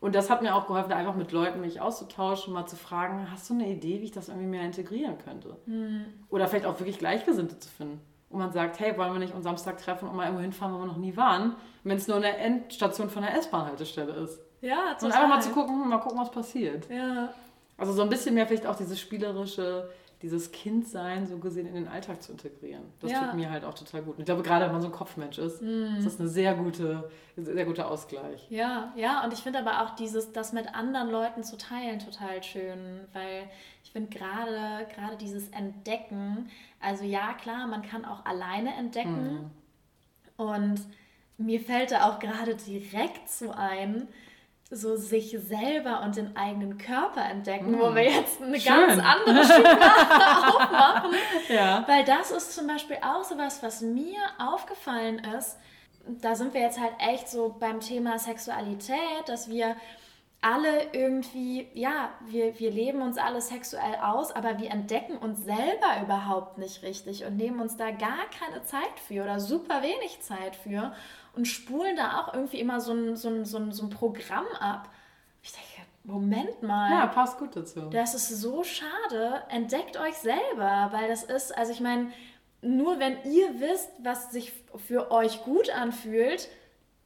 Und 0.00 0.14
das 0.14 0.30
hat 0.30 0.40
mir 0.40 0.54
auch 0.54 0.66
geholfen, 0.66 0.90
einfach 0.90 1.14
mit 1.14 1.32
Leuten 1.32 1.60
mich 1.60 1.82
auszutauschen, 1.82 2.54
mal 2.54 2.64
zu 2.64 2.76
fragen, 2.76 3.30
hast 3.30 3.50
du 3.50 3.54
eine 3.54 3.68
Idee, 3.68 4.00
wie 4.00 4.06
ich 4.06 4.12
das 4.12 4.28
irgendwie 4.28 4.48
mehr 4.48 4.64
integrieren 4.64 5.18
könnte? 5.18 5.58
Mhm. 5.66 6.06
Oder 6.30 6.48
vielleicht 6.48 6.64
auch 6.64 6.80
wirklich 6.80 6.98
Gleichgesinnte 6.98 7.58
zu 7.58 7.68
finden. 7.68 8.00
Und 8.30 8.38
man 8.38 8.52
sagt, 8.52 8.80
hey, 8.80 8.96
wollen 8.96 9.12
wir 9.12 9.20
nicht 9.20 9.34
uns 9.34 9.44
Samstag 9.44 9.76
treffen 9.76 10.08
und 10.08 10.16
mal 10.16 10.24
irgendwo 10.24 10.40
hinfahren, 10.40 10.74
wo 10.74 10.78
wir 10.78 10.86
noch 10.86 10.96
nie 10.96 11.14
waren, 11.14 11.56
wenn 11.84 11.98
es 11.98 12.08
nur 12.08 12.16
eine 12.16 12.38
Endstation 12.38 13.10
von 13.10 13.20
der 13.20 13.36
S-Bahn-Haltestelle 13.36 14.12
ist. 14.14 14.40
Ja, 14.62 14.94
total. 14.94 15.06
Und 15.06 15.12
einfach 15.12 15.28
mal 15.28 15.42
zu 15.42 15.50
gucken, 15.50 15.88
mal 15.88 15.98
gucken, 15.98 16.18
was 16.18 16.30
passiert. 16.30 16.88
Ja. 16.88 17.34
Also 17.76 17.92
so 17.92 18.02
ein 18.02 18.08
bisschen 18.08 18.34
mehr 18.34 18.46
vielleicht 18.46 18.66
auch 18.66 18.76
dieses 18.76 18.98
spielerische, 19.00 19.90
dieses 20.22 20.52
Kindsein 20.52 21.26
so 21.26 21.38
gesehen 21.38 21.66
in 21.66 21.74
den 21.74 21.88
Alltag 21.88 22.22
zu 22.22 22.30
integrieren. 22.30 22.84
Das 23.00 23.10
ja. 23.10 23.24
tut 23.24 23.34
mir 23.34 23.50
halt 23.50 23.64
auch 23.64 23.74
total 23.74 24.02
gut. 24.02 24.14
Und 24.14 24.20
ich 24.20 24.26
glaube, 24.26 24.42
gerade 24.42 24.66
wenn 24.66 24.72
man 24.72 24.80
so 24.80 24.86
ein 24.86 24.92
Kopfmensch 24.92 25.38
ist, 25.38 25.60
mm. 25.60 25.96
ist 25.98 26.06
das 26.06 26.20
eine 26.20 26.28
sehr 26.28 26.54
gute, 26.54 27.10
sehr 27.36 27.64
guter 27.64 27.90
Ausgleich. 27.90 28.46
Ja, 28.48 28.92
ja, 28.94 29.24
und 29.24 29.32
ich 29.32 29.40
finde 29.40 29.58
aber 29.58 29.82
auch 29.82 29.96
dieses, 29.96 30.32
das 30.32 30.52
mit 30.52 30.72
anderen 30.76 31.10
Leuten 31.10 31.42
zu 31.42 31.58
teilen, 31.58 31.98
total 31.98 32.40
schön, 32.44 33.00
weil 33.12 33.50
ich 33.82 33.90
finde 33.90 34.16
gerade, 34.16 34.86
gerade 34.94 35.16
dieses 35.16 35.48
Entdecken, 35.48 36.48
also 36.80 37.02
ja, 37.02 37.32
klar, 37.32 37.66
man 37.66 37.82
kann 37.82 38.04
auch 38.04 38.24
alleine 38.24 38.74
entdecken. 38.76 39.50
Mm. 40.38 40.40
Und 40.40 40.80
mir 41.36 41.60
fällt 41.60 41.90
da 41.90 42.08
auch 42.08 42.20
gerade 42.20 42.54
direkt 42.54 43.28
so 43.28 43.50
ein, 43.50 44.06
so 44.74 44.96
sich 44.96 45.36
selber 45.38 46.02
und 46.02 46.16
den 46.16 46.34
eigenen 46.34 46.78
Körper 46.78 47.22
entdecken, 47.24 47.72
mm. 47.72 47.78
wo 47.78 47.94
wir 47.94 48.04
jetzt 48.04 48.40
eine 48.40 48.58
Schön. 48.58 48.72
ganz 48.72 49.02
andere 49.04 49.44
Schublade 49.44 50.48
aufmachen. 50.48 51.10
Ja. 51.48 51.84
Weil 51.86 52.04
das 52.04 52.30
ist 52.30 52.54
zum 52.54 52.66
Beispiel 52.66 52.96
auch 53.02 53.22
so 53.22 53.36
was, 53.36 53.62
was 53.62 53.82
mir 53.82 54.18
aufgefallen 54.38 55.20
ist. 55.36 55.58
Da 56.06 56.34
sind 56.34 56.54
wir 56.54 56.62
jetzt 56.62 56.80
halt 56.80 56.94
echt 56.98 57.28
so 57.28 57.54
beim 57.60 57.80
Thema 57.80 58.18
Sexualität, 58.18 58.96
dass 59.26 59.50
wir 59.50 59.76
alle 60.40 60.88
irgendwie, 60.92 61.68
ja, 61.72 62.10
wir, 62.26 62.58
wir 62.58 62.72
leben 62.72 63.00
uns 63.00 63.16
alle 63.16 63.40
sexuell 63.40 63.94
aus, 64.02 64.32
aber 64.32 64.58
wir 64.58 64.70
entdecken 64.70 65.16
uns 65.16 65.44
selber 65.44 66.02
überhaupt 66.02 66.58
nicht 66.58 66.82
richtig 66.82 67.24
und 67.24 67.36
nehmen 67.36 67.60
uns 67.60 67.76
da 67.76 67.92
gar 67.92 68.24
keine 68.36 68.64
Zeit 68.64 68.98
für 69.06 69.22
oder 69.22 69.38
super 69.38 69.82
wenig 69.82 70.20
Zeit 70.20 70.56
für 70.56 70.92
und 71.34 71.46
spulen 71.46 71.96
da 71.96 72.20
auch 72.20 72.34
irgendwie 72.34 72.60
immer 72.60 72.80
so 72.80 72.92
ein, 72.92 73.16
so 73.16 73.28
ein, 73.28 73.44
so 73.44 73.58
ein, 73.58 73.72
so 73.72 73.84
ein 73.84 73.90
Programm 73.90 74.46
ab. 74.60 74.88
Ich 75.42 75.52
denke, 75.52 75.88
Moment 76.04 76.62
mal. 76.62 76.90
Ja, 76.90 77.06
passt 77.06 77.38
gut 77.38 77.54
dazu. 77.54 77.88
Das 77.90 78.14
ist 78.14 78.28
so 78.28 78.64
schade. 78.64 79.42
Entdeckt 79.48 79.96
euch 79.96 80.14
selber, 80.14 80.88
weil 80.90 81.08
das 81.08 81.22
ist, 81.22 81.56
also 81.56 81.72
ich 81.72 81.80
meine, 81.80 82.12
nur 82.60 82.98
wenn 82.98 83.22
ihr 83.24 83.60
wisst, 83.60 83.90
was 84.02 84.32
sich 84.32 84.52
für 84.86 85.10
euch 85.10 85.42
gut 85.44 85.70
anfühlt, 85.70 86.48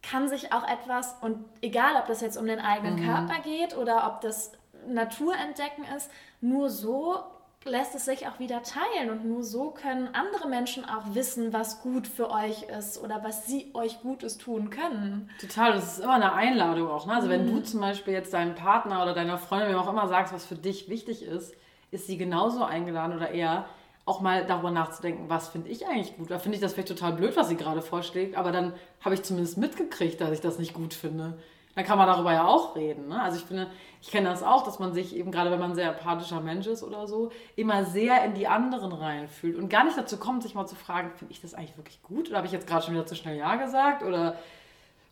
kann 0.02 0.28
sich 0.28 0.52
auch 0.52 0.66
etwas, 0.66 1.16
und 1.20 1.44
egal 1.62 1.96
ob 1.96 2.06
das 2.06 2.20
jetzt 2.20 2.36
um 2.36 2.46
den 2.46 2.60
eigenen 2.60 3.00
mhm. 3.00 3.06
Körper 3.06 3.42
geht 3.42 3.76
oder 3.76 4.06
ob 4.06 4.20
das 4.20 4.52
Naturentdecken 4.86 5.84
ist, 5.96 6.10
nur 6.40 6.70
so 6.70 7.24
lässt 7.66 7.94
es 7.94 8.04
sich 8.04 8.26
auch 8.26 8.38
wieder 8.38 8.62
teilen 8.62 9.10
und 9.10 9.24
nur 9.24 9.42
so 9.42 9.70
können 9.70 10.08
andere 10.14 10.48
Menschen 10.48 10.84
auch 10.84 11.14
wissen, 11.14 11.52
was 11.52 11.82
gut 11.82 12.06
für 12.06 12.30
euch 12.30 12.64
ist 12.64 13.02
oder 13.02 13.22
was 13.22 13.46
sie 13.46 13.70
euch 13.74 14.00
Gutes 14.00 14.38
tun 14.38 14.70
können. 14.70 15.30
Total, 15.40 15.72
das 15.72 15.98
ist 15.98 16.04
immer 16.04 16.14
eine 16.14 16.32
Einladung 16.32 16.88
auch. 16.88 17.06
Ne? 17.06 17.14
Also 17.14 17.28
mhm. 17.28 17.32
wenn 17.32 17.46
du 17.46 17.62
zum 17.62 17.80
Beispiel 17.80 18.14
jetzt 18.14 18.32
deinem 18.32 18.54
Partner 18.54 19.02
oder 19.02 19.14
deiner 19.14 19.38
Freundin, 19.38 19.70
wem 19.70 19.78
auch 19.78 19.90
immer 19.90 20.08
sagst, 20.08 20.32
was 20.32 20.44
für 20.44 20.56
dich 20.56 20.88
wichtig 20.88 21.22
ist, 21.22 21.54
ist 21.90 22.06
sie 22.06 22.16
genauso 22.16 22.64
eingeladen 22.64 23.16
oder 23.16 23.30
eher 23.30 23.66
auch 24.04 24.20
mal 24.20 24.46
darüber 24.46 24.70
nachzudenken, 24.70 25.28
was 25.28 25.48
finde 25.48 25.68
ich 25.68 25.86
eigentlich 25.86 26.16
gut. 26.16 26.30
Da 26.30 26.38
finde 26.38 26.56
ich 26.56 26.62
das 26.62 26.74
vielleicht 26.74 26.88
total 26.88 27.12
blöd, 27.12 27.36
was 27.36 27.48
sie 27.48 27.56
gerade 27.56 27.82
vorschlägt, 27.82 28.36
aber 28.36 28.52
dann 28.52 28.72
habe 29.00 29.14
ich 29.14 29.22
zumindest 29.24 29.58
mitgekriegt, 29.58 30.20
dass 30.20 30.30
ich 30.30 30.40
das 30.40 30.58
nicht 30.58 30.74
gut 30.74 30.94
finde 30.94 31.38
dann 31.76 31.84
kann 31.84 31.98
man 31.98 32.08
darüber 32.08 32.32
ja 32.32 32.44
auch 32.44 32.74
reden. 32.74 33.06
Ne? 33.06 33.22
Also 33.22 33.38
ich 33.38 33.44
finde, 33.44 33.68
ich 34.02 34.10
kenne 34.10 34.28
das 34.28 34.42
auch, 34.42 34.64
dass 34.64 34.80
man 34.80 34.92
sich 34.92 35.14
eben, 35.14 35.30
gerade 35.30 35.52
wenn 35.52 35.60
man 35.60 35.70
ein 35.70 35.76
sehr 35.76 35.90
empathischer 35.90 36.40
Mensch 36.40 36.66
ist 36.66 36.82
oder 36.82 37.06
so, 37.06 37.30
immer 37.54 37.84
sehr 37.84 38.24
in 38.24 38.34
die 38.34 38.48
anderen 38.48 38.90
reinfühlt 38.90 39.56
und 39.56 39.68
gar 39.68 39.84
nicht 39.84 39.96
dazu 39.96 40.16
kommt, 40.16 40.42
sich 40.42 40.54
mal 40.54 40.66
zu 40.66 40.74
fragen, 40.74 41.12
finde 41.14 41.32
ich 41.32 41.40
das 41.40 41.54
eigentlich 41.54 41.76
wirklich 41.76 42.02
gut? 42.02 42.28
Oder 42.28 42.38
habe 42.38 42.46
ich 42.48 42.52
jetzt 42.52 42.66
gerade 42.66 42.84
schon 42.84 42.94
wieder 42.94 43.06
zu 43.06 43.14
schnell 43.14 43.36
Ja 43.36 43.54
gesagt? 43.54 44.02
Oder 44.02 44.36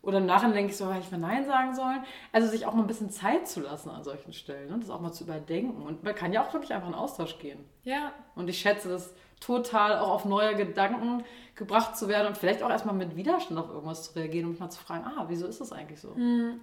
Oder 0.02 0.18
im 0.18 0.26
Nachhinein 0.26 0.54
denke 0.54 0.72
ich 0.72 0.76
so, 0.76 0.90
hätte 0.92 1.04
ich 1.04 1.10
mal 1.10 1.18
Nein 1.18 1.46
sagen 1.46 1.74
sollen. 1.74 2.04
Also 2.32 2.48
sich 2.48 2.66
auch 2.66 2.74
mal 2.74 2.82
ein 2.82 2.86
bisschen 2.86 3.10
Zeit 3.10 3.48
zu 3.48 3.60
lassen 3.60 3.90
an 3.90 4.04
solchen 4.04 4.32
Stellen 4.32 4.68
und 4.68 4.80
ne? 4.80 4.80
das 4.80 4.90
auch 4.90 5.00
mal 5.00 5.12
zu 5.12 5.24
überdenken. 5.24 5.82
Und 5.82 6.02
man 6.04 6.14
kann 6.14 6.32
ja 6.32 6.42
auch 6.42 6.52
wirklich 6.52 6.72
einfach 6.74 6.88
in 6.88 6.94
Austausch 6.94 7.38
gehen. 7.38 7.64
Ja. 7.84 8.12
Und 8.34 8.48
ich 8.48 8.58
schätze 8.58 8.88
das 8.88 9.14
total, 9.44 9.98
auch 9.98 10.10
auf 10.10 10.24
neue 10.24 10.54
Gedanken 10.56 11.24
gebracht 11.54 11.96
zu 11.96 12.08
werden 12.08 12.28
und 12.28 12.38
vielleicht 12.38 12.62
auch 12.62 12.70
erstmal 12.70 12.94
mit 12.94 13.16
Widerstand 13.16 13.58
auf 13.58 13.68
irgendwas 13.68 14.04
zu 14.04 14.18
reagieren 14.18 14.46
und 14.46 14.52
mich 14.52 14.60
mal 14.60 14.70
zu 14.70 14.80
fragen, 14.80 15.04
ah, 15.04 15.26
wieso 15.28 15.46
ist 15.46 15.60
das 15.60 15.72
eigentlich 15.72 16.00
so? 16.00 16.14
Hm. 16.14 16.60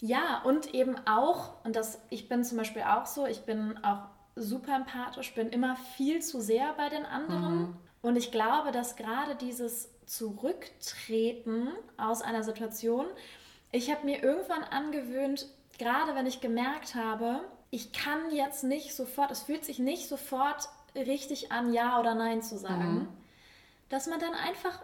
Ja, 0.00 0.42
und 0.44 0.74
eben 0.74 0.96
auch, 1.06 1.64
und 1.64 1.76
das, 1.76 2.00
ich 2.10 2.28
bin 2.28 2.42
zum 2.42 2.58
Beispiel 2.58 2.82
auch 2.82 3.06
so, 3.06 3.24
ich 3.26 3.42
bin 3.42 3.78
auch 3.84 4.02
super 4.34 4.74
empathisch, 4.74 5.34
bin 5.34 5.50
immer 5.50 5.76
viel 5.96 6.20
zu 6.22 6.40
sehr 6.40 6.72
bei 6.76 6.88
den 6.88 7.04
anderen. 7.04 7.56
Mhm. 7.56 7.76
Und 8.00 8.16
ich 8.16 8.32
glaube, 8.32 8.72
dass 8.72 8.96
gerade 8.96 9.36
dieses 9.36 9.90
Zurücktreten 10.06 11.68
aus 11.96 12.22
einer 12.22 12.42
Situation, 12.42 13.06
ich 13.70 13.92
habe 13.92 14.04
mir 14.04 14.22
irgendwann 14.22 14.64
angewöhnt, 14.64 15.46
gerade 15.78 16.16
wenn 16.16 16.26
ich 16.26 16.40
gemerkt 16.40 16.96
habe, 16.96 17.40
ich 17.70 17.92
kann 17.92 18.34
jetzt 18.34 18.64
nicht 18.64 18.94
sofort, 18.94 19.30
es 19.30 19.42
fühlt 19.42 19.64
sich 19.64 19.78
nicht 19.78 20.08
sofort 20.08 20.68
richtig 20.94 21.52
an, 21.52 21.72
Ja 21.72 21.98
oder 22.00 22.14
Nein 22.14 22.42
zu 22.42 22.56
sagen, 22.58 22.94
mhm. 22.94 23.08
dass 23.88 24.06
man 24.06 24.20
dann 24.20 24.34
einfach 24.34 24.80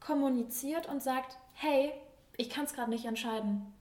kommuniziert 0.00 0.88
und 0.88 1.02
sagt, 1.02 1.38
hey, 1.54 1.92
ich 2.36 2.50
kann 2.50 2.64
es 2.64 2.74
gerade 2.74 2.90
nicht 2.90 3.04
entscheiden. 3.04 3.72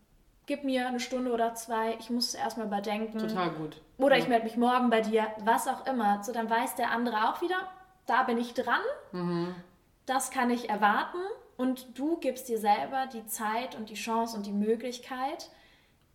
Gib 0.45 0.63
mir 0.63 0.87
eine 0.87 0.99
Stunde 0.99 1.31
oder 1.31 1.53
zwei, 1.55 1.95
ich 1.99 2.09
muss 2.09 2.29
es 2.29 2.33
erstmal 2.33 2.67
überdenken. 2.67 3.17
Total 3.17 3.51
gut. 3.51 3.81
Oder 3.97 4.17
ja. 4.17 4.23
ich 4.23 4.27
melde 4.27 4.45
mich 4.45 4.57
morgen 4.57 4.89
bei 4.89 5.01
dir, 5.01 5.27
was 5.43 5.67
auch 5.67 5.85
immer. 5.85 6.23
So, 6.23 6.33
dann 6.33 6.49
weiß 6.49 6.75
der 6.75 6.91
andere 6.91 7.29
auch 7.29 7.41
wieder, 7.41 7.57
da 8.05 8.23
bin 8.23 8.37
ich 8.37 8.53
dran, 8.53 8.81
mhm. 9.11 9.55
das 10.05 10.31
kann 10.31 10.49
ich 10.49 10.69
erwarten 10.69 11.19
und 11.57 11.97
du 11.97 12.17
gibst 12.17 12.49
dir 12.49 12.57
selber 12.57 13.07
die 13.13 13.25
Zeit 13.27 13.75
und 13.75 13.89
die 13.89 13.95
Chance 13.95 14.35
und 14.35 14.45
die 14.45 14.51
Möglichkeit, 14.51 15.49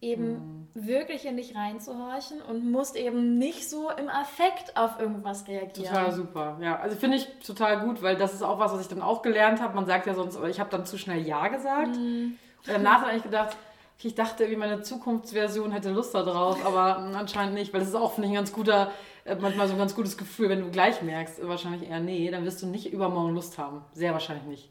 eben 0.01 0.33
mhm. 0.33 0.69
wirklich 0.75 1.25
in 1.25 1.37
dich 1.37 1.55
reinzuhorchen 1.55 2.43
und 2.43 2.71
musst 2.71 2.97
eben 2.97 3.39
nicht 3.39 3.69
so 3.69 3.91
im 3.91 4.09
Affekt 4.09 4.77
auf 4.77 5.01
irgendwas 5.01 5.49
reagieren. 5.49 5.89
Total 5.89 6.13
super, 6.13 6.59
ja. 6.61 6.79
Also 6.79 6.97
finde 6.97 7.17
ich 7.17 7.27
total 7.45 7.81
gut, 7.81 8.03
weil 8.03 8.17
das 8.17 8.35
ist 8.35 8.43
auch 8.43 8.59
was, 8.59 8.73
was 8.73 8.83
ich 8.83 8.89
dann 8.89 9.03
auch 9.03 9.23
gelernt 9.23 9.61
habe. 9.61 9.75
Man 9.75 9.87
sagt 9.87 10.07
ja 10.07 10.15
sonst, 10.15 10.39
ich 10.49 10.61
habe 10.61 10.71
dann 10.71 10.85
zu 10.85 10.99
schnell 10.99 11.27
Ja 11.27 11.49
gesagt. 11.49 11.97
Mhm. 11.97 12.37
Und 12.67 12.73
danach 12.73 13.03
habe 13.03 13.17
ich 13.17 13.23
gedacht, 13.23 13.57
ich 14.03 14.15
dachte, 14.15 14.51
wie 14.51 14.57
meine 14.57 14.83
Zukunftsversion 14.83 15.73
hätte 15.73 15.91
Lust 15.91 16.15
darauf, 16.15 16.65
aber 16.65 16.99
anscheinend 16.99 17.55
nicht, 17.55 17.73
weil 17.73 17.81
das 17.81 17.89
ist 17.89 17.95
auch, 17.95 18.13
finde 18.13 18.29
ich, 18.29 18.33
ein 18.33 18.37
ganz 18.37 18.53
guter, 18.53 18.93
äh, 19.25 19.35
manchmal 19.35 19.67
so 19.67 19.73
ein 19.73 19.79
ganz 19.79 19.95
gutes 19.95 20.17
Gefühl, 20.17 20.49
wenn 20.49 20.61
du 20.61 20.71
gleich 20.71 21.03
merkst, 21.03 21.47
wahrscheinlich 21.49 21.89
eher 21.89 22.01
nee, 22.01 22.31
dann 22.31 22.45
wirst 22.45 22.63
du 22.63 22.67
nicht 22.67 22.93
übermorgen 22.93 23.35
Lust 23.35 23.59
haben. 23.59 23.83
Sehr 23.93 24.13
wahrscheinlich 24.13 24.47
nicht. 24.47 24.71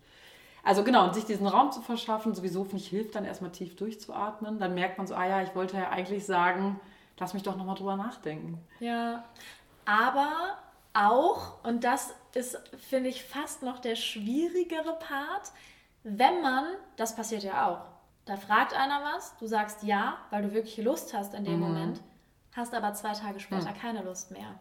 Also 0.65 0.83
genau, 0.83 1.05
und 1.05 1.13
sich 1.13 1.25
diesen 1.25 1.45
Raum 1.45 1.71
zu 1.71 1.79
verschaffen, 1.79 2.33
sowieso 2.33 2.63
finde 2.63 2.77
ich, 2.77 2.87
hilft 2.87 3.13
dann 3.13 3.23
erstmal 3.23 3.51
tief 3.51 3.75
durchzuatmen. 3.75 4.57
Dann 4.57 4.73
merkt 4.73 4.97
man 4.97 5.05
so, 5.05 5.13
ah 5.13 5.25
ja, 5.25 5.43
ich 5.43 5.53
wollte 5.53 5.77
ja 5.77 5.89
eigentlich 5.89 6.25
sagen, 6.25 6.79
lass 7.19 7.35
mich 7.35 7.43
doch 7.43 7.55
nochmal 7.55 7.75
drüber 7.75 7.95
nachdenken. 7.95 8.57
Ja, 8.79 9.23
aber 9.85 10.57
auch, 10.95 11.63
und 11.63 11.83
das 11.83 12.15
ist, 12.33 12.59
finde 12.77 13.09
ich, 13.09 13.23
fast 13.23 13.61
noch 13.61 13.77
der 13.77 13.95
schwierigere 13.95 14.97
Part, 14.99 15.51
wenn 16.03 16.41
man, 16.41 16.65
das 16.95 17.15
passiert 17.15 17.43
ja 17.43 17.67
auch, 17.67 17.81
da 18.25 18.35
fragt 18.35 18.73
einer 18.73 19.01
was, 19.13 19.37
du 19.37 19.45
sagst 19.45 19.83
ja, 19.83 20.17
weil 20.31 20.41
du 20.41 20.53
wirklich 20.53 20.77
Lust 20.77 21.13
hast 21.13 21.35
in 21.35 21.43
dem 21.43 21.55
mhm. 21.55 21.59
Moment, 21.59 22.01
hast 22.55 22.73
aber 22.73 22.91
zwei 22.95 23.13
Tage 23.13 23.39
später 23.39 23.69
mhm. 23.69 23.77
keine 23.79 24.01
Lust 24.01 24.31
mehr. 24.31 24.59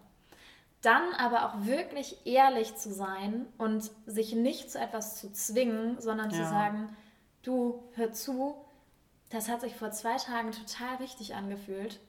Dann 0.84 1.14
aber 1.16 1.46
auch 1.46 1.66
wirklich 1.66 2.26
ehrlich 2.26 2.76
zu 2.76 2.92
sein 2.92 3.46
und 3.56 3.90
sich 4.04 4.34
nicht 4.34 4.70
zu 4.70 4.78
etwas 4.78 5.18
zu 5.18 5.32
zwingen, 5.32 5.98
sondern 5.98 6.30
ja. 6.30 6.36
zu 6.36 6.44
sagen, 6.44 6.94
du, 7.42 7.82
hör 7.94 8.12
zu, 8.12 8.54
das 9.30 9.48
hat 9.48 9.62
sich 9.62 9.74
vor 9.74 9.90
zwei 9.92 10.16
Tagen 10.16 10.52
total 10.52 10.96
richtig 10.96 11.34
angefühlt, 11.34 12.00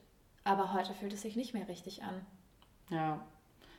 aber 0.44 0.74
heute 0.74 0.92
fühlt 0.92 1.14
es 1.14 1.22
sich 1.22 1.36
nicht 1.36 1.54
mehr 1.54 1.68
richtig 1.68 2.02
an. 2.02 2.26
Ja. 2.90 3.20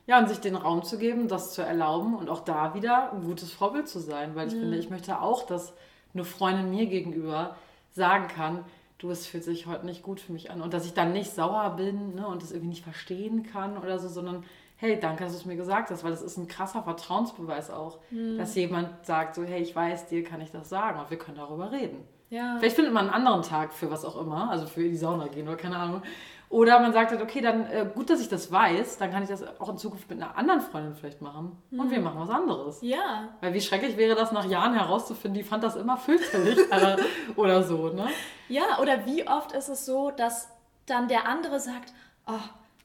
Ja, 0.08 0.18
und 0.18 0.28
sich 0.28 0.40
den 0.40 0.56
Raum 0.56 0.82
zu 0.82 0.98
geben, 0.98 1.28
das 1.28 1.52
zu 1.52 1.62
erlauben 1.62 2.16
und 2.16 2.28
auch 2.28 2.40
da 2.40 2.74
wieder 2.74 3.12
ein 3.12 3.22
gutes 3.22 3.52
Vorbild 3.52 3.88
zu 3.88 4.00
sein, 4.00 4.34
weil 4.34 4.48
ich 4.48 4.54
mhm. 4.54 4.60
finde, 4.60 4.78
ich 4.78 4.90
möchte 4.90 5.20
auch, 5.20 5.44
dass 5.46 5.74
eine 6.14 6.24
Freundin 6.24 6.70
mir 6.70 6.86
gegenüber 6.86 7.56
sagen 7.92 8.26
kann, 8.26 8.64
du, 8.98 9.10
es 9.10 9.26
fühlt 9.26 9.44
sich 9.44 9.66
heute 9.66 9.86
nicht 9.86 10.02
gut 10.02 10.18
für 10.18 10.32
mich 10.32 10.50
an. 10.50 10.60
Und 10.60 10.74
dass 10.74 10.86
ich 10.86 10.94
dann 10.94 11.12
nicht 11.12 11.30
sauer 11.30 11.76
bin 11.76 12.14
ne, 12.14 12.26
und 12.26 12.42
das 12.42 12.50
irgendwie 12.50 12.70
nicht 12.70 12.84
verstehen 12.84 13.44
kann 13.44 13.78
oder 13.78 13.98
so, 13.98 14.08
sondern 14.08 14.44
hey, 14.78 14.98
danke, 14.98 15.24
dass 15.24 15.32
du 15.32 15.38
es 15.38 15.44
mir 15.44 15.56
gesagt 15.56 15.90
hast, 15.90 16.04
weil 16.04 16.12
das 16.12 16.22
ist 16.22 16.36
ein 16.38 16.46
krasser 16.46 16.82
Vertrauensbeweis 16.82 17.70
auch, 17.70 17.98
mhm. 18.10 18.38
dass 18.38 18.54
jemand 18.54 19.04
sagt 19.04 19.34
so, 19.34 19.42
hey, 19.42 19.60
ich 19.60 19.74
weiß, 19.74 20.06
dir 20.06 20.22
kann 20.22 20.40
ich 20.40 20.50
das 20.50 20.68
sagen 20.68 21.00
und 21.00 21.10
wir 21.10 21.18
können 21.18 21.36
darüber 21.36 21.72
reden. 21.72 22.06
Ja. 22.30 22.56
Vielleicht 22.58 22.76
findet 22.76 22.94
man 22.94 23.06
einen 23.06 23.14
anderen 23.14 23.42
Tag 23.42 23.72
für 23.72 23.90
was 23.90 24.04
auch 24.04 24.20
immer, 24.20 24.50
also 24.50 24.66
für 24.66 24.82
die 24.82 24.96
Sauna 24.96 25.26
gehen 25.28 25.48
oder 25.48 25.56
keine 25.56 25.76
Ahnung. 25.76 26.02
Oder 26.50 26.80
man 26.80 26.92
sagt 26.92 27.10
halt, 27.10 27.20
okay, 27.20 27.40
dann 27.40 27.66
äh, 27.66 27.90
gut, 27.92 28.08
dass 28.08 28.20
ich 28.20 28.28
das 28.28 28.50
weiß, 28.50 28.98
dann 28.98 29.10
kann 29.10 29.22
ich 29.22 29.28
das 29.28 29.42
auch 29.60 29.68
in 29.68 29.76
Zukunft 29.76 30.08
mit 30.08 30.22
einer 30.22 30.36
anderen 30.36 30.60
Freundin 30.60 30.94
vielleicht 30.94 31.20
machen. 31.20 31.60
Mhm. 31.70 31.80
Und 31.80 31.90
wir 31.90 32.00
machen 32.00 32.20
was 32.20 32.30
anderes. 32.30 32.78
Ja. 32.80 33.28
Weil 33.40 33.52
wie 33.54 33.60
schrecklich 33.60 33.96
wäre 33.96 34.14
das 34.14 34.32
nach 34.32 34.46
Jahren 34.46 34.74
herauszufinden, 34.74 35.34
die 35.34 35.44
fand 35.44 35.64
das 35.64 35.76
immer 35.76 35.96
fürchterlich 35.96 36.58
oder 37.36 37.62
so, 37.64 37.88
ne? 37.88 38.06
Ja, 38.48 38.78
oder 38.80 39.04
wie 39.04 39.26
oft 39.28 39.52
ist 39.52 39.68
es 39.68 39.84
so, 39.84 40.10
dass 40.10 40.48
dann 40.86 41.08
der 41.08 41.26
andere 41.26 41.60
sagt, 41.60 41.92
oh, 42.26 42.32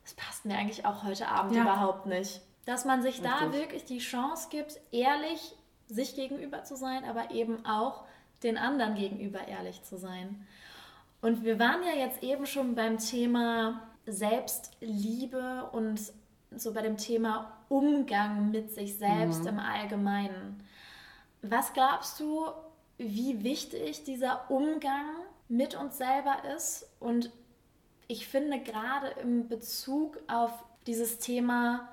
das 0.04 0.14
passt 0.14 0.46
mir 0.46 0.58
eigentlich 0.58 0.86
auch 0.86 1.04
heute 1.04 1.28
Abend 1.28 1.56
ja. 1.56 1.64
überhaupt 1.64 2.06
nicht. 2.06 2.42
Dass 2.66 2.86
man 2.86 3.02
sich 3.02 3.22
Richtig. 3.22 3.32
da 3.40 3.54
wirklich 3.54 3.86
die 3.86 4.00
Chance 4.00 4.48
gibt, 4.50 4.80
ehrlich 4.92 5.56
sich 5.88 6.16
gegenüber 6.16 6.64
zu 6.64 6.76
sein, 6.76 7.04
aber 7.06 7.32
eben 7.32 7.66
auch 7.66 8.04
den 8.42 8.58
anderen 8.58 8.96
gegenüber 8.96 9.48
ehrlich 9.48 9.84
zu 9.84 9.98
sein. 9.98 10.46
Und 11.22 11.44
wir 11.44 11.60
waren 11.60 11.84
ja 11.84 11.96
jetzt 11.96 12.24
eben 12.24 12.46
schon 12.46 12.76
beim 12.76 12.98
Thema 12.98 13.82
Selbstliebe 14.06 15.70
und 15.72 16.00
so 16.56 16.74
bei 16.74 16.82
dem 16.82 16.98
Thema 16.98 17.58
Umgang 17.70 18.52
mit 18.52 18.72
sich 18.72 18.98
selbst 18.98 19.42
mhm. 19.44 19.48
im 19.48 19.60
Allgemeinen. 19.60 20.64
Was 21.42 21.74
glaubst 21.74 22.20
du, 22.20 22.48
wie 22.98 23.44
wichtig 23.44 24.04
dieser 24.04 24.50
Umgang 24.52 25.06
mit 25.48 25.76
uns 25.76 25.98
selber 25.98 26.38
ist? 26.56 26.90
Und 27.00 27.32
ich 28.14 28.28
finde 28.28 28.60
gerade 28.60 29.08
im 29.24 29.48
Bezug 29.48 30.20
auf 30.28 30.52
dieses 30.86 31.18
Thema 31.18 31.90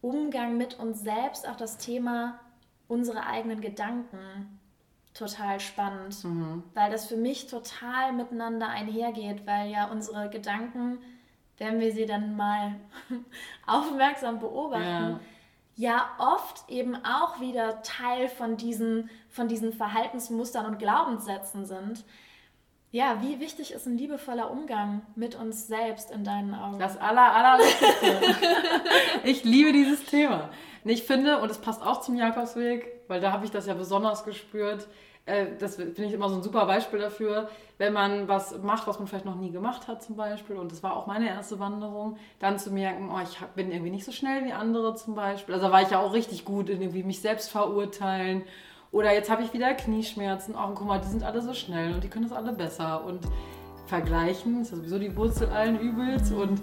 Umgang 0.00 0.56
mit 0.56 0.76
uns 0.80 1.02
selbst 1.02 1.48
auch 1.48 1.54
das 1.54 1.78
Thema 1.78 2.40
unsere 2.88 3.24
eigenen 3.24 3.60
Gedanken 3.60 4.58
total 5.14 5.60
spannend, 5.60 6.24
mhm. 6.24 6.64
weil 6.74 6.90
das 6.90 7.06
für 7.06 7.16
mich 7.16 7.46
total 7.46 8.12
miteinander 8.12 8.68
einhergeht, 8.68 9.46
weil 9.46 9.70
ja 9.70 9.88
unsere 9.88 10.28
Gedanken, 10.30 10.98
wenn 11.58 11.78
wir 11.78 11.92
sie 11.92 12.06
dann 12.06 12.36
mal 12.36 12.74
aufmerksam 13.68 14.40
beobachten, 14.40 15.20
ja. 15.76 15.90
ja. 15.92 16.08
oft 16.18 16.68
eben 16.68 16.96
auch 17.04 17.40
wieder 17.40 17.82
Teil 17.82 18.28
von 18.28 18.56
diesen, 18.56 19.10
von 19.28 19.46
diesen 19.46 19.72
Verhaltensmustern 19.72 20.66
und 20.66 20.80
Glaubenssätzen 20.80 21.66
sind. 21.66 22.04
Ja, 22.92 23.20
wie 23.20 23.40
wichtig 23.40 23.72
ist 23.72 23.86
ein 23.86 23.98
liebevoller 23.98 24.50
Umgang 24.50 25.02
mit 25.16 25.34
uns 25.34 25.66
selbst 25.66 26.10
in 26.10 26.24
deinen 26.24 26.54
Augen? 26.54 26.78
Das 26.78 26.96
aller, 26.96 27.34
allerwichtigste. 27.34 28.20
ich 29.24 29.44
liebe 29.44 29.72
dieses 29.72 30.04
Thema. 30.04 30.50
Ich 30.84 31.02
finde, 31.02 31.38
und 31.40 31.50
es 31.50 31.58
passt 31.58 31.82
auch 31.82 32.00
zum 32.00 32.16
Jakobsweg, 32.16 33.02
weil 33.08 33.20
da 33.20 33.32
habe 33.32 33.44
ich 33.44 33.50
das 33.50 33.66
ja 33.66 33.74
besonders 33.74 34.24
gespürt, 34.24 34.86
äh, 35.26 35.46
das 35.58 35.74
finde 35.74 36.04
ich 36.04 36.12
immer 36.12 36.28
so 36.28 36.36
ein 36.36 36.42
super 36.42 36.64
Beispiel 36.66 37.00
dafür, 37.00 37.50
wenn 37.78 37.92
man 37.92 38.28
was 38.28 38.56
macht, 38.62 38.86
was 38.86 39.00
man 39.00 39.08
vielleicht 39.08 39.24
noch 39.24 39.34
nie 39.34 39.50
gemacht 39.50 39.88
hat 39.88 40.02
zum 40.02 40.14
Beispiel, 40.14 40.56
und 40.56 40.70
das 40.70 40.84
war 40.84 40.96
auch 40.96 41.08
meine 41.08 41.28
erste 41.28 41.58
Wanderung, 41.58 42.16
dann 42.38 42.58
zu 42.58 42.70
merken, 42.70 43.10
oh, 43.12 43.20
ich 43.20 43.36
bin 43.56 43.72
irgendwie 43.72 43.90
nicht 43.90 44.04
so 44.04 44.12
schnell 44.12 44.44
wie 44.44 44.52
andere 44.52 44.94
zum 44.94 45.16
Beispiel. 45.16 45.56
Also 45.56 45.72
war 45.72 45.82
ich 45.82 45.90
ja 45.90 45.98
auch 45.98 46.12
richtig 46.12 46.44
gut 46.44 46.70
in 46.70 46.80
irgendwie 46.80 47.02
mich 47.02 47.20
selbst 47.20 47.50
verurteilen. 47.50 48.44
Oder 48.96 49.12
jetzt 49.12 49.28
habe 49.28 49.42
ich 49.42 49.52
wieder 49.52 49.74
Knieschmerzen. 49.74 50.54
Oh, 50.56 50.72
guck 50.74 50.86
mal, 50.86 50.98
die 50.98 51.08
sind 51.08 51.22
alle 51.22 51.42
so 51.42 51.52
schnell 51.52 51.92
und 51.92 52.02
die 52.02 52.08
können 52.08 52.26
das 52.26 52.32
alle 52.32 52.54
besser. 52.54 53.04
Und 53.04 53.20
vergleichen 53.84 54.62
ist 54.62 54.70
ja 54.70 54.78
sowieso 54.78 54.98
die 54.98 55.14
Wurzel 55.14 55.50
allen 55.50 55.78
Übels. 55.78 56.32
Und 56.32 56.62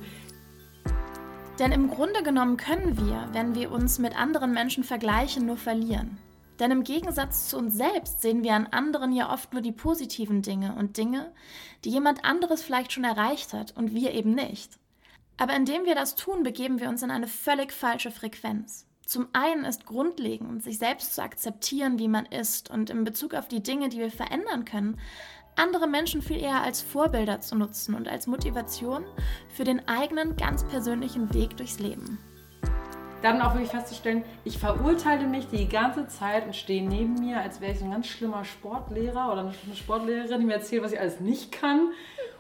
denn 1.60 1.72
im 1.72 1.92
Grunde 1.92 2.24
genommen 2.24 2.58
können 2.58 2.98
wir, 2.98 3.30
wenn 3.34 3.54
wir 3.54 3.72
uns 3.72 4.00
mit 4.00 4.20
anderen 4.20 4.52
Menschen 4.52 4.84
vergleichen, 4.84 5.46
nur 5.46 5.58
verlieren. 5.58 6.18
Denn 6.60 6.72
im 6.72 6.84
Gegensatz 6.84 7.50
zu 7.50 7.58
uns 7.60 7.76
selbst 7.76 8.24
sehen 8.24 8.44
wir 8.44 8.56
an 8.56 8.66
anderen 8.66 9.12
ja 9.12 9.32
oft 9.32 9.54
nur 9.54 9.62
die 9.62 9.72
positiven 9.72 10.42
Dinge 10.42 10.74
und 10.74 10.98
Dinge, 10.98 11.32
die 11.86 11.92
jemand 11.92 12.26
anderes 12.26 12.64
vielleicht 12.64 12.94
schon 12.94 13.04
erreicht 13.04 13.54
hat 13.54 13.78
und 13.78 13.94
wir 13.94 14.12
eben 14.12 14.34
nicht. 14.34 14.80
Aber 15.38 15.56
indem 15.56 15.86
wir 15.86 15.94
das 15.94 16.16
tun, 16.16 16.42
begeben 16.42 16.80
wir 16.80 16.90
uns 16.90 17.04
in 17.04 17.12
eine 17.12 17.28
völlig 17.28 17.72
falsche 17.72 18.10
Frequenz. 18.10 18.88
Zum 19.06 19.28
einen 19.34 19.66
ist 19.66 19.86
grundlegend, 19.86 20.64
sich 20.64 20.78
selbst 20.78 21.14
zu 21.14 21.22
akzeptieren, 21.22 22.00
wie 22.00 22.08
man 22.08 22.26
ist 22.26 22.70
und 22.70 22.90
in 22.90 23.04
Bezug 23.04 23.34
auf 23.34 23.48
die 23.48 23.62
Dinge, 23.62 23.90
die 23.90 24.00
wir 24.00 24.12
verändern 24.12 24.64
können, 24.64 24.98
andere 25.56 25.88
Menschen 25.88 26.22
viel 26.22 26.42
eher 26.42 26.62
als 26.64 26.82
Vorbilder 26.82 27.42
zu 27.42 27.56
nutzen 27.56 27.96
und 27.96 28.08
als 28.08 28.28
Motivation 28.28 29.04
für 29.50 29.66
den 29.66 29.88
eigenen 29.88 30.36
ganz 30.36 30.64
persönlichen 30.64 31.34
Weg 31.34 31.58
durchs 31.58 31.80
Leben. 31.80 32.18
dann 33.22 33.42
auch 33.42 33.54
wirklich 33.54 33.72
festzustellen, 33.72 34.24
ich 34.44 34.58
verurteile 34.58 35.26
mich 35.28 35.48
die 35.48 35.70
ganze 35.70 36.08
Zeit 36.08 36.46
und 36.46 36.56
stehe 36.56 36.86
neben 36.86 37.14
mir, 37.14 37.40
als 37.40 37.62
wäre 37.62 37.72
ich 37.72 37.80
so 37.80 37.86
ein 37.86 37.92
ganz 37.92 38.08
schlimmer 38.08 38.44
Sportlehrer 38.44 39.32
oder 39.32 39.42
eine 39.42 39.76
Sportlehrerin, 39.76 40.42
die 40.42 40.46
mir 40.46 40.56
erzählt, 40.56 40.84
was 40.84 40.92
ich 40.92 41.00
alles 41.00 41.22
nicht 41.22 41.54
kann 41.54 41.92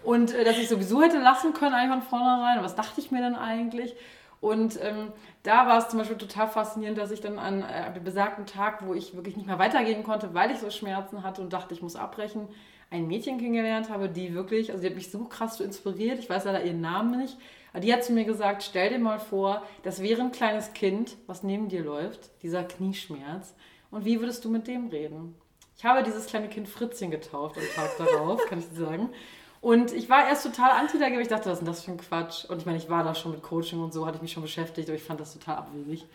und 0.03 0.33
äh, 0.33 0.43
dass 0.43 0.57
ich 0.57 0.67
sowieso 0.67 1.01
hätte 1.01 1.19
lassen 1.19 1.53
können 1.53 1.73
eigentlich 1.73 2.03
von 2.03 2.19
vornherein. 2.19 2.61
Was 2.63 2.75
dachte 2.75 2.99
ich 2.99 3.11
mir 3.11 3.21
dann 3.21 3.35
eigentlich? 3.35 3.95
Und 4.43 4.77
ähm, 4.83 5.13
da 5.43 5.67
war 5.67 5.77
es 5.77 5.87
zum 5.87 5.99
Beispiel 5.99 6.17
total 6.17 6.49
faszinierend, 6.49 6.97
dass 6.97 7.11
ich 7.11 7.21
dann 7.21 7.39
an 7.39 7.61
äh, 7.61 7.93
dem 7.93 8.03
besagten 8.03 8.45
Tag, 8.45 8.85
wo 8.85 8.93
ich 8.93 9.15
wirklich 9.15 9.37
nicht 9.37 9.45
mehr 9.45 9.57
weitergehen 9.57 10.03
konnte, 10.03 10.33
weil 10.33 10.51
ich 10.51 10.57
so 10.57 10.69
Schmerzen 10.69 11.23
hatte 11.23 11.41
und 11.41 11.53
dachte, 11.53 11.73
ich 11.73 11.81
muss 11.81 11.95
abbrechen, 11.95 12.49
ein 12.91 13.07
Mädchen 13.07 13.37
kennengelernt 13.37 13.89
habe, 13.89 14.09
die 14.09 14.33
wirklich, 14.33 14.71
also 14.71 14.81
die 14.81 14.89
hat 14.89 14.95
mich 14.95 15.09
so 15.09 15.23
krass 15.23 15.55
so 15.55 15.63
inspiriert, 15.63 16.19
ich 16.19 16.29
weiß 16.29 16.43
leider 16.43 16.61
ihren 16.61 16.81
Namen 16.81 17.21
nicht, 17.21 17.37
aber 17.71 17.79
die 17.79 17.93
hat 17.93 18.03
zu 18.03 18.11
mir 18.11 18.25
gesagt, 18.25 18.63
stell 18.63 18.89
dir 18.89 18.99
mal 18.99 19.17
vor, 19.17 19.63
das 19.83 20.03
wäre 20.03 20.19
ein 20.19 20.33
kleines 20.33 20.73
Kind, 20.73 21.15
was 21.25 21.43
neben 21.43 21.69
dir 21.69 21.81
läuft, 21.81 22.29
dieser 22.43 22.65
Knieschmerz, 22.65 23.55
und 23.91 24.03
wie 24.03 24.19
würdest 24.19 24.43
du 24.43 24.49
mit 24.49 24.67
dem 24.67 24.89
reden? 24.89 25.35
Ich 25.77 25.85
habe 25.85 26.03
dieses 26.03 26.25
kleine 26.25 26.49
Kind 26.49 26.67
Fritzchen 26.67 27.11
getauft 27.11 27.57
am 27.57 27.63
Tag 27.75 27.97
darauf, 27.97 28.45
kann 28.47 28.59
ich 28.59 28.67
dir 28.67 28.75
sagen. 28.75 29.09
Und 29.63 29.93
ich 29.93 30.09
war 30.09 30.27
erst 30.27 30.43
total 30.43 30.71
anti 30.71 30.99
dagegen, 30.99 31.21
ich 31.21 31.29
dachte, 31.29 31.45
was 31.45 31.53
ist 31.53 31.59
denn 31.59 31.67
das 31.67 31.83
für 31.85 31.91
ein 31.91 31.97
Quatsch? 31.97 32.43
Und 32.43 32.57
ich 32.57 32.65
meine, 32.65 32.77
ich 32.77 32.89
war 32.89 33.01
da 33.05 33.15
schon 33.15 33.31
mit 33.31 33.41
Coaching 33.41 33.81
und 33.81 33.93
so, 33.93 34.05
hatte 34.05 34.17
ich 34.17 34.21
mich 34.21 34.33
schon 34.33 34.43
beschäftigt, 34.43 34.89
aber 34.89 34.97
ich 34.97 35.03
fand 35.03 35.21
das 35.21 35.31
total 35.31 35.55
abwegig. 35.55 36.05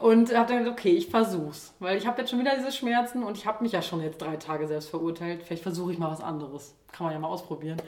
Und 0.00 0.36
habe 0.36 0.48
dann 0.48 0.64
gesagt, 0.64 0.80
okay, 0.80 0.90
ich 0.90 1.06
versuch's. 1.06 1.72
Weil 1.78 1.96
ich 1.96 2.04
habe 2.08 2.20
jetzt 2.20 2.30
schon 2.30 2.40
wieder 2.40 2.56
diese 2.56 2.72
Schmerzen 2.72 3.22
und 3.22 3.36
ich 3.36 3.46
habe 3.46 3.62
mich 3.62 3.70
ja 3.70 3.80
schon 3.80 4.00
jetzt 4.02 4.20
drei 4.20 4.34
Tage 4.38 4.66
selbst 4.66 4.90
verurteilt. 4.90 5.44
Vielleicht 5.44 5.62
versuche 5.62 5.92
ich 5.92 5.98
mal 5.98 6.10
was 6.10 6.20
anderes. 6.20 6.74
Kann 6.90 7.04
man 7.04 7.14
ja 7.14 7.20
mal 7.20 7.28
ausprobieren. 7.28 7.80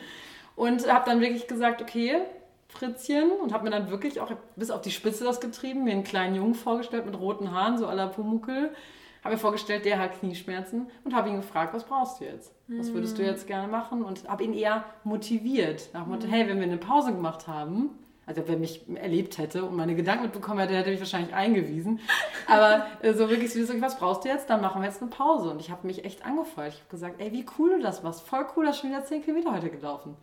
Und 0.54 0.88
habe 0.88 1.10
dann 1.10 1.20
wirklich 1.20 1.48
gesagt, 1.48 1.82
okay, 1.82 2.18
Fritzchen. 2.68 3.32
Und 3.32 3.52
habe 3.52 3.64
mir 3.64 3.70
dann 3.70 3.90
wirklich 3.90 4.20
auch 4.20 4.30
bis 4.54 4.70
auf 4.70 4.82
die 4.82 4.92
Spitze 4.92 5.24
das 5.24 5.40
getrieben, 5.40 5.82
mir 5.82 5.94
einen 5.94 6.04
kleinen 6.04 6.36
Jungen 6.36 6.54
vorgestellt 6.54 7.06
mit 7.06 7.18
roten 7.18 7.50
Haaren, 7.50 7.76
so 7.76 7.88
à 7.88 7.92
la 7.92 8.06
Pumuckel. 8.06 8.70
Habe 9.26 9.34
mir 9.34 9.40
vorgestellt, 9.40 9.84
der 9.84 9.98
hat 9.98 10.20
Knieschmerzen 10.20 10.88
und 11.02 11.12
habe 11.12 11.28
ihn 11.28 11.34
gefragt, 11.34 11.74
was 11.74 11.82
brauchst 11.82 12.20
du 12.20 12.26
jetzt? 12.26 12.54
Was 12.68 12.92
würdest 12.92 13.18
du 13.18 13.22
hm. 13.22 13.28
jetzt 13.30 13.48
gerne 13.48 13.66
machen? 13.66 14.04
Und 14.04 14.28
habe 14.28 14.44
ihn 14.44 14.52
eher 14.52 14.84
motiviert. 15.02 15.88
Nach 15.92 16.04
dem 16.04 16.12
Motto, 16.12 16.28
hey, 16.28 16.46
wenn 16.46 16.58
wir 16.58 16.62
eine 16.62 16.76
Pause 16.76 17.10
gemacht 17.10 17.48
haben, 17.48 17.90
also 18.24 18.42
wer 18.46 18.56
mich 18.56 18.88
erlebt 18.94 19.38
hätte 19.38 19.64
und 19.64 19.74
meine 19.74 19.96
Gedanken 19.96 20.22
mitbekommen 20.22 20.60
hätte, 20.60 20.76
hätte 20.76 20.90
mich 20.90 21.00
wahrscheinlich 21.00 21.34
eingewiesen. 21.34 21.98
Aber 22.46 22.86
äh, 23.02 23.14
so 23.14 23.28
wirklich, 23.28 23.52
so, 23.52 23.80
was 23.80 23.98
brauchst 23.98 24.24
du 24.24 24.28
jetzt? 24.28 24.48
Dann 24.48 24.60
machen 24.60 24.80
wir 24.80 24.86
jetzt 24.86 25.02
eine 25.02 25.10
Pause. 25.10 25.50
Und 25.50 25.60
ich 25.60 25.72
habe 25.72 25.84
mich 25.88 26.04
echt 26.04 26.24
angefeuert. 26.24 26.74
Ich 26.74 26.78
habe 26.78 26.90
gesagt, 26.90 27.20
ey, 27.20 27.32
wie 27.32 27.46
cool 27.58 27.70
du 27.70 27.82
das 27.82 28.04
warst. 28.04 28.24
Voll 28.28 28.46
cool, 28.54 28.66
dass 28.66 28.78
schon 28.78 28.90
wieder 28.90 29.04
10 29.04 29.24
Kilometer 29.24 29.52
heute 29.52 29.70
gelaufen. 29.70 30.16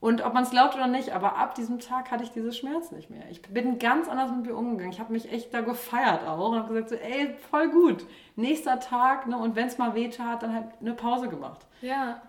Und 0.00 0.24
ob 0.24 0.32
man 0.32 0.44
es 0.44 0.50
glaubt 0.50 0.74
oder 0.74 0.86
nicht, 0.86 1.10
aber 1.10 1.36
ab 1.36 1.54
diesem 1.54 1.78
Tag 1.78 2.10
hatte 2.10 2.24
ich 2.24 2.30
diese 2.30 2.52
Schmerzen 2.52 2.96
nicht 2.96 3.10
mehr. 3.10 3.22
Ich 3.30 3.42
bin 3.42 3.78
ganz 3.78 4.08
anders 4.08 4.30
mit 4.30 4.46
mir 4.46 4.56
umgegangen. 4.56 4.92
Ich 4.92 4.98
habe 4.98 5.12
mich 5.12 5.30
echt 5.30 5.52
da 5.52 5.60
gefeiert 5.60 6.26
auch 6.26 6.52
und 6.52 6.58
habe 6.58 6.72
gesagt, 6.72 6.88
so, 6.88 6.94
ey, 6.94 7.34
voll 7.50 7.70
gut. 7.70 8.06
Nächster 8.34 8.80
Tag, 8.80 9.26
ne, 9.26 9.36
und 9.36 9.56
wenn 9.56 9.66
es 9.66 9.76
mal 9.76 9.94
weh 9.94 10.08
tat, 10.08 10.42
dann 10.42 10.54
halt 10.54 10.68
eine 10.80 10.94
Pause 10.94 11.28
gemacht. 11.28 11.66
Ja. 11.82 12.22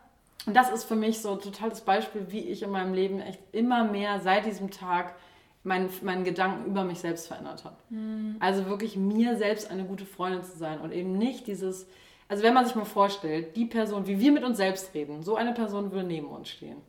Und 0.46 0.54
das 0.54 0.70
ist 0.70 0.84
für 0.84 0.96
mich 0.96 1.22
so 1.22 1.32
ein 1.32 1.40
totales 1.40 1.82
Beispiel, 1.82 2.26
wie 2.30 2.42
ich 2.42 2.62
in 2.62 2.72
meinem 2.72 2.94
Leben 2.94 3.22
echt 3.22 3.40
immer 3.54 3.86
mehr 3.86 4.20
seit 4.20 4.46
diesem 4.46 4.70
Tag 4.70 5.16
meinen, 5.64 5.90
meinen 6.02 6.26
Gedanken 6.26 6.66
über 6.66 6.84
mich 6.84 7.00
selbst 7.00 7.28
verändert 7.28 7.64
habe. 7.64 7.78
Mhm. 7.90 8.36
Also 8.42 8.66
wirklich 8.66 8.98
mir 8.98 9.38
selbst 9.38 9.72
eine 9.72 9.86
gute 9.86 10.06
Freundin 10.06 10.44
zu 10.44 10.58
sein 10.58 10.82
und 10.82 10.92
eben 10.92 11.18
nicht 11.18 11.48
dieses, 11.48 11.88
also 12.28 12.44
wenn 12.44 12.54
man 12.54 12.66
sich 12.66 12.76
mal 12.76 12.84
vorstellt, 12.84 13.56
die 13.56 13.66
Person, 13.66 14.08
wie 14.08 14.20
wir 14.20 14.34
mit 14.34 14.44
uns 14.44 14.58
selbst 14.58 14.94
reden, 14.94 15.24
so 15.24 15.38
eine 15.38 15.54
Person 15.54 15.94
würde 15.94 16.08
neben 16.08 16.28
uns 16.28 16.50
stehen 16.50 16.82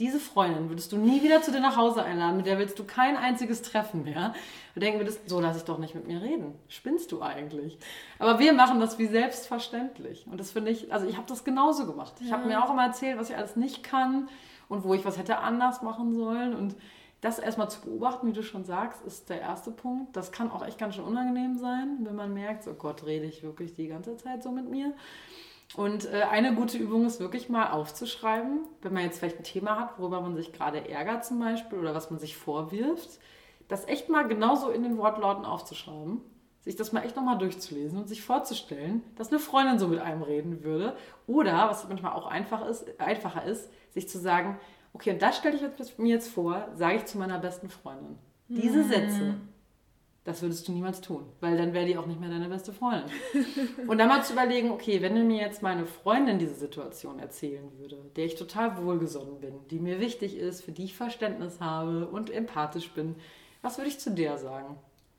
diese 0.00 0.18
Freundin 0.18 0.70
würdest 0.70 0.90
du 0.92 0.96
nie 0.96 1.22
wieder 1.22 1.42
zu 1.42 1.52
dir 1.52 1.60
nach 1.60 1.76
Hause 1.76 2.02
einladen, 2.02 2.38
mit 2.38 2.46
der 2.46 2.58
willst 2.58 2.78
du 2.78 2.84
kein 2.84 3.16
einziges 3.16 3.60
Treffen 3.60 4.02
mehr. 4.02 4.32
Du 4.74 4.80
denken 4.80 4.98
würdest, 4.98 5.28
so 5.28 5.40
lass 5.40 5.58
ich 5.58 5.64
doch 5.64 5.78
nicht 5.78 5.94
mit 5.94 6.08
mir 6.08 6.22
reden. 6.22 6.54
Spinnst 6.68 7.12
du 7.12 7.20
eigentlich? 7.20 7.78
Aber 8.18 8.38
wir 8.38 8.54
machen 8.54 8.80
das 8.80 8.98
wie 8.98 9.06
selbstverständlich. 9.06 10.26
Und 10.26 10.40
das 10.40 10.52
finde 10.52 10.70
ich, 10.70 10.92
also 10.92 11.06
ich 11.06 11.16
habe 11.16 11.26
das 11.28 11.44
genauso 11.44 11.86
gemacht. 11.86 12.14
Ich 12.24 12.32
habe 12.32 12.48
mir 12.48 12.64
auch 12.64 12.70
immer 12.70 12.86
erzählt, 12.86 13.18
was 13.18 13.28
ich 13.28 13.36
alles 13.36 13.56
nicht 13.56 13.82
kann 13.82 14.28
und 14.68 14.84
wo 14.84 14.94
ich 14.94 15.04
was 15.04 15.18
hätte 15.18 15.38
anders 15.38 15.82
machen 15.82 16.14
sollen. 16.14 16.56
Und 16.56 16.76
das 17.20 17.38
erstmal 17.38 17.68
zu 17.68 17.82
beobachten, 17.82 18.26
wie 18.26 18.32
du 18.32 18.42
schon 18.42 18.64
sagst, 18.64 19.02
ist 19.02 19.28
der 19.28 19.42
erste 19.42 19.70
Punkt. 19.70 20.16
Das 20.16 20.32
kann 20.32 20.50
auch 20.50 20.66
echt 20.66 20.78
ganz 20.78 20.94
schön 20.94 21.04
unangenehm 21.04 21.58
sein, 21.58 21.98
wenn 22.04 22.16
man 22.16 22.32
merkt, 22.32 22.66
oh 22.66 22.72
Gott, 22.72 23.04
rede 23.04 23.26
ich 23.26 23.42
wirklich 23.42 23.74
die 23.74 23.88
ganze 23.88 24.16
Zeit 24.16 24.42
so 24.42 24.50
mit 24.50 24.70
mir. 24.70 24.94
Und 25.76 26.12
äh, 26.12 26.22
eine 26.22 26.54
gute 26.54 26.78
Übung 26.78 27.06
ist 27.06 27.20
wirklich 27.20 27.48
mal 27.48 27.70
aufzuschreiben, 27.70 28.60
wenn 28.82 28.92
man 28.92 29.04
jetzt 29.04 29.18
vielleicht 29.18 29.38
ein 29.38 29.44
Thema 29.44 29.78
hat, 29.78 29.98
worüber 29.98 30.20
man 30.20 30.36
sich 30.36 30.52
gerade 30.52 30.88
ärgert 30.88 31.24
zum 31.24 31.38
Beispiel 31.38 31.78
oder 31.78 31.94
was 31.94 32.10
man 32.10 32.18
sich 32.18 32.36
vorwirft, 32.36 33.20
das 33.68 33.86
echt 33.86 34.08
mal 34.08 34.26
genauso 34.26 34.70
in 34.70 34.82
den 34.82 34.98
Wortlauten 34.98 35.44
aufzuschreiben, 35.44 36.20
sich 36.60 36.74
das 36.76 36.92
mal 36.92 37.04
echt 37.04 37.16
nochmal 37.16 37.38
durchzulesen 37.38 37.98
und 37.98 38.08
sich 38.08 38.22
vorzustellen, 38.22 39.02
dass 39.16 39.30
eine 39.30 39.38
Freundin 39.38 39.78
so 39.78 39.86
mit 39.86 40.00
einem 40.00 40.22
reden 40.22 40.64
würde. 40.64 40.96
Oder, 41.26 41.68
was 41.70 41.88
manchmal 41.88 42.12
auch 42.12 42.26
einfach 42.26 42.66
ist, 42.66 43.00
einfacher 43.00 43.44
ist, 43.44 43.70
sich 43.90 44.08
zu 44.08 44.18
sagen, 44.18 44.58
okay, 44.92 45.12
und 45.12 45.22
das 45.22 45.36
stelle 45.36 45.56
ich 45.56 45.98
mir 45.98 46.08
jetzt 46.08 46.28
vor, 46.28 46.68
sage 46.74 46.96
ich 46.96 47.06
zu 47.06 47.16
meiner 47.16 47.38
besten 47.38 47.70
Freundin. 47.70 48.18
Diese 48.48 48.82
Sätze, 48.82 49.36
das 50.30 50.42
würdest 50.42 50.66
du 50.68 50.72
niemals 50.72 51.00
tun, 51.00 51.24
weil 51.40 51.56
dann 51.56 51.72
wäre 51.72 51.86
die 51.86 51.96
auch 51.96 52.06
nicht 52.06 52.20
mehr 52.20 52.30
deine 52.30 52.48
beste 52.48 52.72
Freundin. 52.72 53.10
Und 53.88 53.98
dann 53.98 54.08
mal 54.08 54.24
zu 54.24 54.32
überlegen, 54.32 54.70
okay, 54.70 55.02
wenn 55.02 55.26
mir 55.26 55.40
jetzt 55.40 55.62
meine 55.62 55.86
Freundin 55.86 56.38
diese 56.38 56.54
Situation 56.54 57.18
erzählen 57.18 57.68
würde, 57.78 57.96
der 58.16 58.26
ich 58.26 58.36
total 58.36 58.82
wohlgesonnen 58.82 59.40
bin, 59.40 59.54
die 59.70 59.80
mir 59.80 60.00
wichtig 60.00 60.36
ist, 60.36 60.62
für 60.62 60.72
die 60.72 60.84
ich 60.84 60.94
Verständnis 60.94 61.60
habe 61.60 62.06
und 62.06 62.30
empathisch 62.30 62.90
bin, 62.92 63.16
was 63.62 63.76
würde 63.76 63.90
ich 63.90 63.98
zu 63.98 64.10
der 64.10 64.38
sagen? 64.38 64.78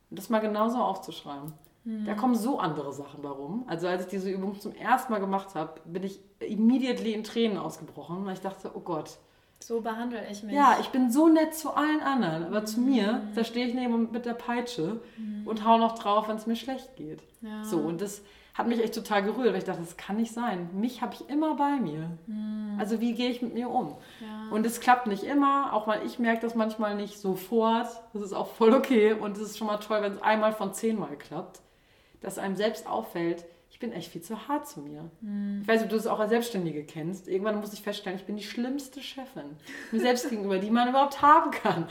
Und 0.09 0.17
das 0.17 0.29
mal 0.29 0.39
genauso 0.39 0.77
aufzuschreiben. 0.77 1.53
Mhm. 1.83 2.05
Da 2.05 2.13
kommen 2.13 2.35
so 2.35 2.59
andere 2.59 2.93
Sachen 2.93 3.23
warum. 3.23 3.65
Also 3.67 3.87
als 3.87 4.03
ich 4.03 4.09
diese 4.09 4.29
Übung 4.29 4.59
zum 4.59 4.73
ersten 4.73 5.11
Mal 5.11 5.19
gemacht 5.19 5.55
habe, 5.55 5.81
bin 5.85 6.03
ich 6.03 6.19
immediately 6.39 7.13
in 7.13 7.23
Tränen 7.23 7.57
ausgebrochen, 7.57 8.25
weil 8.25 8.33
ich 8.33 8.41
dachte, 8.41 8.71
oh 8.73 8.81
Gott, 8.81 9.17
so 9.63 9.81
behandle 9.81 10.23
ich 10.29 10.43
mich. 10.43 10.55
Ja, 10.55 10.77
ich 10.79 10.89
bin 10.89 11.11
so 11.11 11.27
nett 11.27 11.53
zu 11.53 11.71
allen 11.71 12.01
anderen, 12.01 12.45
aber 12.45 12.61
mhm. 12.61 12.65
zu 12.65 12.79
mir, 12.81 13.21
da 13.35 13.43
stehe 13.43 13.67
ich 13.67 13.73
neben 13.73 14.11
mit 14.11 14.25
der 14.25 14.33
Peitsche 14.33 14.99
mhm. 15.17 15.47
und 15.47 15.65
hau 15.65 15.77
noch 15.77 15.97
drauf, 15.97 16.27
wenn 16.27 16.37
es 16.37 16.47
mir 16.47 16.55
schlecht 16.55 16.95
geht. 16.95 17.21
Ja. 17.41 17.63
So, 17.63 17.77
und 17.77 18.01
das 18.01 18.21
hat 18.53 18.67
mich 18.67 18.83
echt 18.83 18.93
total 18.93 19.23
gerührt, 19.23 19.49
weil 19.49 19.59
ich 19.59 19.63
dachte, 19.63 19.81
das 19.81 19.97
kann 19.97 20.17
nicht 20.17 20.33
sein. 20.33 20.69
Mich 20.73 21.01
habe 21.01 21.13
ich 21.13 21.29
immer 21.29 21.55
bei 21.55 21.77
mir. 21.77 22.11
Mhm. 22.27 22.75
Also 22.77 22.99
wie 22.99 23.13
gehe 23.13 23.29
ich 23.29 23.41
mit 23.41 23.53
mir 23.53 23.69
um? 23.69 23.95
Ja. 24.19 24.49
Und 24.51 24.65
es 24.65 24.81
klappt 24.81 25.07
nicht 25.07 25.23
immer, 25.23 25.73
auch 25.73 25.87
weil 25.87 26.05
ich 26.05 26.19
merke 26.19 26.41
das 26.41 26.55
manchmal 26.55 26.95
nicht 26.95 27.19
sofort. 27.19 27.87
Das 28.13 28.21
ist 28.21 28.33
auch 28.33 28.47
voll 28.47 28.73
okay 28.73 29.13
und 29.13 29.37
es 29.37 29.43
ist 29.43 29.57
schon 29.57 29.67
mal 29.67 29.77
toll, 29.77 30.01
wenn 30.01 30.13
es 30.13 30.21
einmal 30.21 30.53
von 30.53 30.73
zehnmal 30.73 31.15
klappt, 31.15 31.61
dass 32.21 32.37
einem 32.37 32.55
selbst 32.55 32.87
auffällt, 32.87 33.45
bin 33.81 33.91
echt 33.91 34.11
viel 34.11 34.21
zu 34.21 34.47
hart 34.47 34.67
zu 34.67 34.79
mir. 34.79 35.09
Mhm. 35.19 35.59
Ich 35.63 35.67
weiß 35.67 35.81
nicht, 35.81 35.85
ob 35.85 35.89
du 35.89 35.95
das 35.97 36.07
auch 36.07 36.19
als 36.19 36.29
Selbstständige 36.29 36.85
kennst. 36.85 37.27
Irgendwann 37.27 37.59
muss 37.59 37.73
ich 37.73 37.81
feststellen, 37.81 38.17
ich 38.17 38.25
bin 38.25 38.37
die 38.37 38.43
schlimmste 38.43 39.01
Chefin 39.01 39.57
mir 39.91 39.99
selbst 39.99 40.29
gegenüber, 40.29 40.59
die 40.59 40.69
man 40.71 40.87
überhaupt 40.87 41.21
haben 41.21 41.51
kann. 41.51 41.87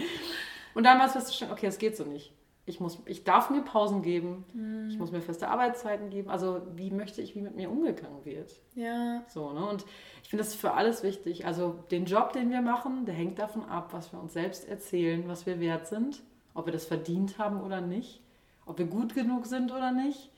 Und 0.75 0.85
damals 0.85 1.13
festzustellen, 1.13 1.53
okay, 1.53 1.67
das 1.67 1.79
geht 1.79 1.97
so 1.97 2.05
nicht. 2.05 2.33
Ich, 2.65 2.79
muss, 2.79 3.03
ich 3.07 3.25
darf 3.25 3.51
mir 3.51 3.63
Pausen 3.63 4.03
geben, 4.03 4.45
mhm. 4.55 4.89
ich 4.89 4.99
muss 4.99 5.11
mir 5.11 5.21
feste 5.21 5.49
Arbeitszeiten 5.49 6.09
geben. 6.09 6.31
Also 6.31 6.63
wie 6.77 6.91
möchte 6.91 7.21
ich, 7.21 7.35
wie 7.35 7.41
mit 7.41 7.57
mir 7.57 7.69
umgegangen 7.69 8.25
wird. 8.25 8.53
Ja. 8.75 9.25
So, 9.29 9.53
ne? 9.53 9.67
Und 9.67 9.85
ich 10.23 10.31
finde 10.31 10.45
das 10.45 10.55
für 10.55 10.73
alles 10.73 11.03
wichtig. 11.03 11.47
Also 11.47 11.85
den 11.91 12.05
Job, 12.07 12.33
den 12.33 12.51
wir 12.51 12.63
machen, 12.63 13.05
der 13.05 13.15
hängt 13.15 13.39
davon 13.39 13.65
ab, 13.65 13.93
was 13.93 14.13
wir 14.13 14.21
uns 14.21 14.33
selbst 14.33 14.69
erzählen, 14.69 15.25
was 15.27 15.47
wir 15.47 15.59
wert 15.59 15.89
sind, 15.89 16.23
ob 16.55 16.67
wir 16.67 16.73
das 16.73 16.85
verdient 16.85 17.39
haben 17.39 17.61
oder 17.61 17.81
nicht, 17.81 18.21
ob 18.65 18.79
wir 18.79 18.87
gut 18.87 19.15
genug 19.15 19.47
sind 19.47 19.73
oder 19.73 19.91
nicht 19.91 20.31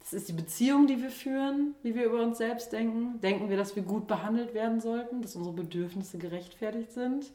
das 0.00 0.12
ist 0.14 0.28
die 0.28 0.32
Beziehung, 0.32 0.86
die 0.86 1.00
wir 1.00 1.10
führen, 1.10 1.74
wie 1.82 1.94
wir 1.94 2.04
über 2.04 2.22
uns 2.22 2.38
selbst 2.38 2.72
denken. 2.72 3.20
Denken 3.20 3.48
wir, 3.48 3.56
dass 3.56 3.76
wir 3.76 3.82
gut 3.82 4.06
behandelt 4.06 4.54
werden 4.54 4.80
sollten, 4.80 5.22
dass 5.22 5.36
unsere 5.36 5.54
Bedürfnisse 5.54 6.18
gerechtfertigt 6.18 6.92
sind. 6.92 7.26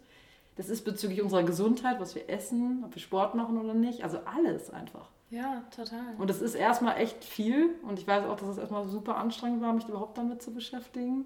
Das 0.57 0.69
ist 0.69 0.83
bezüglich 0.83 1.21
unserer 1.21 1.43
Gesundheit, 1.43 1.99
was 1.99 2.15
wir 2.15 2.29
essen, 2.29 2.83
ob 2.83 2.95
wir 2.95 3.01
Sport 3.01 3.35
machen 3.35 3.57
oder 3.57 3.73
nicht. 3.73 4.03
Also 4.03 4.19
alles 4.25 4.69
einfach. 4.71 5.09
Ja, 5.29 5.63
total. 5.75 6.15
Und 6.17 6.29
das 6.29 6.41
ist 6.41 6.55
erstmal 6.55 6.97
echt 6.97 7.23
viel. 7.23 7.69
Und 7.83 7.99
ich 7.99 8.07
weiß 8.07 8.25
auch, 8.25 8.37
dass 8.37 8.49
es 8.49 8.57
erstmal 8.57 8.87
super 8.87 9.17
anstrengend 9.17 9.61
war, 9.61 9.73
mich 9.73 9.87
überhaupt 9.87 10.17
damit 10.17 10.41
zu 10.41 10.53
beschäftigen. 10.53 11.25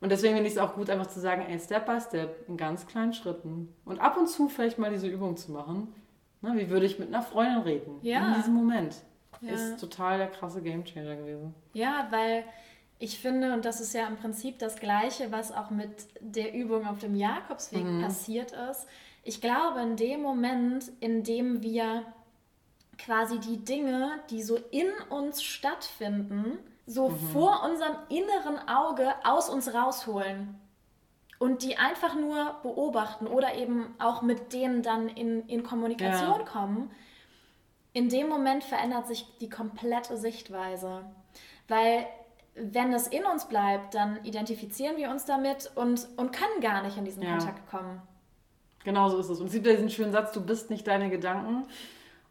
Und 0.00 0.10
deswegen 0.10 0.34
finde 0.34 0.48
ich 0.48 0.54
es 0.54 0.60
auch 0.60 0.74
gut, 0.74 0.90
einfach 0.90 1.06
zu 1.06 1.20
sagen, 1.20 1.42
ey, 1.48 1.58
Step 1.58 1.86
by 1.86 2.00
Step, 2.00 2.48
in 2.48 2.56
ganz 2.56 2.86
kleinen 2.86 3.12
Schritten. 3.12 3.72
Und 3.84 4.00
ab 4.00 4.16
und 4.16 4.28
zu 4.28 4.48
vielleicht 4.48 4.78
mal 4.78 4.90
diese 4.90 5.06
Übung 5.06 5.36
zu 5.36 5.52
machen. 5.52 5.94
Na, 6.40 6.56
wie 6.56 6.70
würde 6.70 6.86
ich 6.86 6.98
mit 6.98 7.08
einer 7.08 7.22
Freundin 7.22 7.60
reden? 7.60 7.98
Ja. 8.02 8.28
In 8.28 8.34
diesem 8.34 8.54
Moment 8.54 8.96
ja. 9.42 9.52
ist 9.52 9.80
total 9.80 10.18
der 10.18 10.28
krasse 10.28 10.62
Gamechanger 10.62 11.16
gewesen. 11.16 11.54
Ja, 11.72 12.06
weil 12.10 12.44
ich 12.98 13.18
finde, 13.18 13.52
und 13.52 13.64
das 13.64 13.80
ist 13.80 13.94
ja 13.94 14.06
im 14.06 14.16
Prinzip 14.16 14.58
das 14.58 14.76
Gleiche, 14.76 15.32
was 15.32 15.50
auch 15.52 15.70
mit 15.70 15.90
der 16.20 16.54
Übung 16.54 16.86
auf 16.86 16.98
dem 16.98 17.16
Jakobsweg 17.16 17.84
mhm. 17.84 18.02
passiert 18.02 18.52
ist. 18.52 18.86
Ich 19.24 19.40
glaube, 19.40 19.80
in 19.80 19.96
dem 19.96 20.22
Moment, 20.22 20.90
in 21.00 21.24
dem 21.24 21.62
wir 21.62 22.04
quasi 22.98 23.40
die 23.40 23.64
Dinge, 23.64 24.20
die 24.30 24.42
so 24.42 24.56
in 24.70 24.88
uns 25.10 25.42
stattfinden, 25.42 26.58
so 26.86 27.08
mhm. 27.08 27.16
vor 27.32 27.62
unserem 27.64 27.96
inneren 28.08 28.68
Auge 28.68 29.12
aus 29.24 29.48
uns 29.48 29.72
rausholen 29.74 30.60
und 31.38 31.62
die 31.62 31.76
einfach 31.76 32.14
nur 32.14 32.54
beobachten 32.62 33.26
oder 33.26 33.54
eben 33.56 33.94
auch 33.98 34.22
mit 34.22 34.52
denen 34.52 34.82
dann 34.82 35.08
in, 35.08 35.48
in 35.48 35.64
Kommunikation 35.64 36.40
ja. 36.40 36.44
kommen, 36.44 36.90
in 37.92 38.08
dem 38.08 38.28
Moment 38.28 38.64
verändert 38.64 39.06
sich 39.06 39.26
die 39.40 39.48
komplette 39.48 40.16
Sichtweise. 40.16 41.04
Weil 41.68 42.06
wenn 42.54 42.92
es 42.92 43.06
in 43.06 43.24
uns 43.24 43.46
bleibt, 43.48 43.94
dann 43.94 44.22
identifizieren 44.24 44.96
wir 44.96 45.10
uns 45.10 45.24
damit 45.24 45.70
und, 45.74 46.06
und 46.16 46.32
können 46.32 46.60
gar 46.60 46.82
nicht 46.82 46.96
in 46.96 47.04
diesen 47.04 47.22
ja. 47.22 47.36
Kontakt 47.36 47.68
kommen. 47.70 48.02
Genau 48.84 49.08
so 49.08 49.18
ist 49.18 49.28
es. 49.28 49.40
Und 49.40 49.46
es 49.46 49.52
gibt 49.52 49.66
ja 49.66 49.72
diesen 49.72 49.90
schönen 49.90 50.12
Satz, 50.12 50.32
du 50.32 50.44
bist 50.44 50.70
nicht 50.70 50.86
deine 50.86 51.08
Gedanken. 51.08 51.66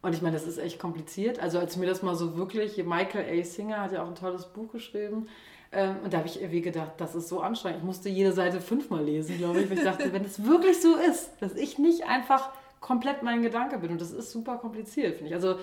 Und 0.02 0.14
ich 0.14 0.22
meine, 0.22 0.34
das 0.34 0.46
ist 0.46 0.58
echt 0.58 0.78
kompliziert. 0.78 1.38
Also 1.38 1.58
als 1.58 1.76
mir 1.76 1.86
das 1.86 2.02
mal 2.02 2.14
so 2.14 2.36
wirklich, 2.36 2.76
Michael 2.84 3.40
A. 3.40 3.44
Singer 3.44 3.80
hat 3.80 3.92
ja 3.92 4.02
auch 4.02 4.08
ein 4.08 4.14
tolles 4.14 4.46
Buch 4.46 4.70
geschrieben. 4.72 5.28
Ähm, 5.70 5.96
und 6.04 6.12
da 6.12 6.18
habe 6.18 6.28
ich 6.28 6.40
irgendwie 6.40 6.60
gedacht, 6.60 6.92
das 6.98 7.14
ist 7.14 7.28
so 7.28 7.40
anstrengend. 7.40 7.78
Ich 7.78 7.84
musste 7.84 8.08
jede 8.08 8.32
Seite 8.32 8.60
fünfmal 8.60 9.04
lesen, 9.04 9.38
glaube 9.38 9.62
ich. 9.62 9.70
Weil 9.70 9.78
ich 9.78 9.84
dachte, 9.84 10.12
wenn 10.12 10.24
es 10.24 10.44
wirklich 10.44 10.80
so 10.82 10.96
ist, 10.96 11.30
dass 11.40 11.54
ich 11.54 11.78
nicht 11.78 12.04
einfach 12.06 12.50
komplett 12.82 13.22
mein 13.22 13.40
Gedanke 13.40 13.78
bin. 13.78 13.92
Und 13.92 14.00
das 14.02 14.12
ist 14.12 14.30
super 14.30 14.58
kompliziert, 14.58 15.16
finde 15.16 15.30
ich. 15.30 15.34
Also 15.34 15.56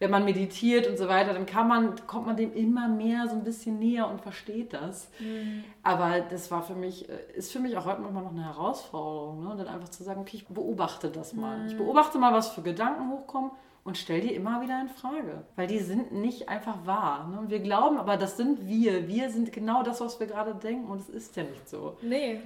wenn 0.00 0.10
man 0.10 0.24
meditiert 0.24 0.88
und 0.88 0.98
so 0.98 1.06
weiter, 1.06 1.32
dann 1.32 1.46
kann 1.46 1.68
man, 1.68 1.94
kommt 2.08 2.26
man 2.26 2.36
dem 2.36 2.52
immer 2.54 2.88
mehr 2.88 3.28
so 3.28 3.36
ein 3.36 3.44
bisschen 3.44 3.78
näher 3.78 4.08
und 4.08 4.20
versteht 4.20 4.72
das. 4.72 5.08
Mhm. 5.20 5.62
Aber 5.84 6.20
das 6.22 6.50
war 6.50 6.64
für 6.64 6.74
mich, 6.74 7.08
äh, 7.08 7.12
ist 7.34 7.52
für 7.52 7.60
mich 7.60 7.76
auch 7.76 7.86
heute 7.86 8.02
nochmal 8.02 8.24
noch 8.24 8.32
eine 8.32 8.44
Herausforderung, 8.44 9.44
ne? 9.44 9.54
dann 9.56 9.68
einfach 9.68 9.90
zu 9.90 10.02
sagen, 10.02 10.20
okay, 10.20 10.38
ich 10.38 10.48
beobachte 10.48 11.08
das 11.08 11.34
mal. 11.34 11.60
Mhm. 11.60 11.66
Ich 11.68 11.76
beobachte 11.76 12.18
mal, 12.18 12.32
was 12.32 12.48
für 12.48 12.62
Gedanken 12.62 13.12
hochkommen 13.12 13.52
und 13.84 13.96
stell 13.96 14.20
die 14.20 14.34
immer 14.34 14.60
wieder 14.60 14.80
in 14.80 14.88
Frage. 14.88 15.44
Weil 15.54 15.68
die 15.68 15.78
sind 15.78 16.10
nicht 16.10 16.48
einfach 16.48 16.84
wahr. 16.84 17.28
Ne? 17.28 17.44
Wir 17.48 17.60
glauben 17.60 17.98
aber, 17.98 18.16
das 18.16 18.36
sind 18.36 18.66
wir. 18.66 19.06
Wir 19.06 19.30
sind 19.30 19.52
genau 19.52 19.84
das, 19.84 20.00
was 20.00 20.18
wir 20.18 20.26
gerade 20.26 20.56
denken 20.56 20.90
und 20.90 20.98
es 20.98 21.08
ist 21.08 21.36
ja 21.36 21.44
nicht 21.44 21.68
so. 21.68 21.96
Nee. 22.02 22.40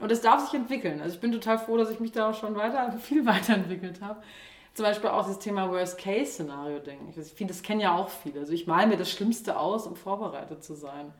Und 0.00 0.12
es 0.12 0.20
darf 0.20 0.44
sich 0.44 0.54
entwickeln. 0.54 1.00
Also 1.00 1.14
ich 1.14 1.20
bin 1.20 1.32
total 1.32 1.58
froh, 1.58 1.76
dass 1.76 1.90
ich 1.90 2.00
mich 2.00 2.12
da 2.12 2.30
auch 2.30 2.34
schon 2.34 2.54
weiter, 2.54 2.92
viel 2.98 3.26
weiterentwickelt 3.26 4.00
habe 4.00 4.22
zum 4.78 4.84
Beispiel 4.84 5.10
auch 5.10 5.26
das 5.26 5.40
Thema 5.40 5.70
Worst-Case-Szenario 5.72 6.78
denken. 6.78 7.08
Ich 7.08 7.32
finde, 7.34 7.52
das 7.52 7.62
kennen 7.62 7.80
ja 7.80 7.96
auch 7.96 8.08
viele. 8.08 8.38
Also 8.38 8.52
ich 8.52 8.68
male 8.68 8.86
mir 8.86 8.96
das 8.96 9.10
Schlimmste 9.10 9.58
aus, 9.58 9.88
um 9.88 9.96
vorbereitet 9.96 10.62
zu 10.62 10.74
sein. 10.74 11.12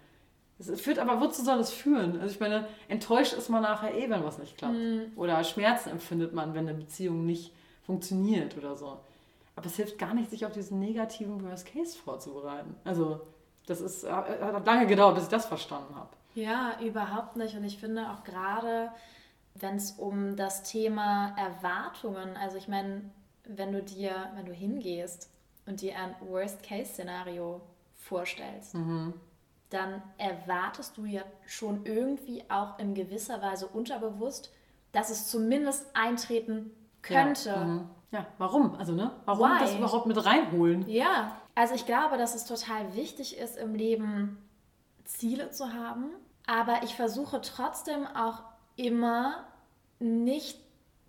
Es 0.61 0.81
führt 0.81 1.01
aber, 1.01 1.21
wozu 1.21 1.43
soll 1.43 1.59
das 1.59 1.73
führen? 1.73 2.21
Also 2.21 2.33
ich 2.33 2.39
meine, 2.41 2.69
enttäuscht 2.87 3.33
ist 3.33 3.49
man 3.49 3.63
nachher 3.63 3.97
eh, 3.97 4.09
wenn 4.09 4.23
was 4.23 4.39
nicht 4.39 4.57
klappt. 4.57 4.75
Mhm. 4.75 5.13
Oder 5.17 5.43
Schmerzen 5.43 5.91
empfindet 5.91 6.33
man, 6.33 6.55
wenn 6.55 6.69
eine 6.69 6.79
Beziehung 6.79 7.27
nicht 7.27 7.53
funktioniert 7.83 8.57
oder 8.57 8.77
so. 8.77 8.99
Aber 9.57 9.67
es 9.67 9.75
hilft 9.75 9.99
gar 9.99 10.15
nicht, 10.15 10.31
sich 10.31 10.47
auf 10.47 10.53
diesen 10.53 10.79
negativen 10.79 11.43
Worst 11.43 11.67
Case 11.67 11.99
vorzubereiten. 11.99 12.77
Also 12.85 13.23
das 13.67 13.81
ist, 13.81 14.05
äh, 14.05 14.11
hat 14.11 14.67
lange 14.67 14.87
gedauert, 14.87 15.17
bis 15.17 15.25
ich 15.25 15.31
das 15.31 15.47
verstanden 15.47 15.97
habe. 15.97 16.11
Ja, 16.39 16.77
überhaupt 16.81 17.37
nicht. 17.37 17.57
Und 17.57 17.65
ich 17.65 17.79
finde 17.79 18.11
auch 18.11 18.23
gerade, 18.23 18.93
wenn 19.57 19.75
es 19.77 19.93
um 19.93 20.37
das 20.37 20.63
Thema 20.63 21.35
Erwartungen, 21.37 22.37
also 22.37 22.57
ich 22.57 22.69
meine, 22.69 23.11
wenn 23.45 23.73
du 23.73 23.83
dir, 23.83 24.31
wenn 24.35 24.47
du 24.47 24.53
hingehst 24.53 25.31
und 25.67 25.81
dir 25.81 25.97
ein 25.97 26.15
Worst-Case-Szenario 26.21 27.61
vorstellst, 27.97 28.75
mhm. 28.75 29.15
dann 29.71 30.01
erwartest 30.17 30.97
du 30.97 31.07
ja 31.07 31.23
schon 31.45 31.85
irgendwie 31.85 32.45
auch 32.49 32.79
in 32.79 32.95
gewisser 32.95 33.43
Weise 33.43 33.67
unterbewusst, 33.67 34.53
dass 34.93 35.11
es 35.11 35.27
zumindest 35.29 35.87
eintreten 35.95 36.71
könnte. 37.03 37.51
Ja, 37.51 37.65
mhm. 37.65 37.91
ja 38.13 38.27
warum? 38.39 38.77
Also, 38.77 38.93
ne? 38.93 39.11
Warum 39.25 39.51
Why? 39.51 39.59
das 39.59 39.75
überhaupt 39.75 40.07
mit 40.07 40.25
reinholen? 40.25 40.89
Ja, 40.89 41.37
also 41.57 41.75
ich 41.75 41.85
glaube, 41.85 42.17
dass 42.17 42.37
es 42.37 42.45
total 42.45 42.95
wichtig 42.95 43.37
ist, 43.37 43.57
im 43.57 43.75
Leben 43.75 44.39
Ziele 45.05 45.51
zu 45.51 45.73
haben, 45.73 46.11
aber 46.49 46.83
ich 46.83 46.97
versuche 46.97 47.43
trotzdem 47.43 48.07
auch 48.07 48.43
immer 48.75 49.45
nicht 50.01 50.59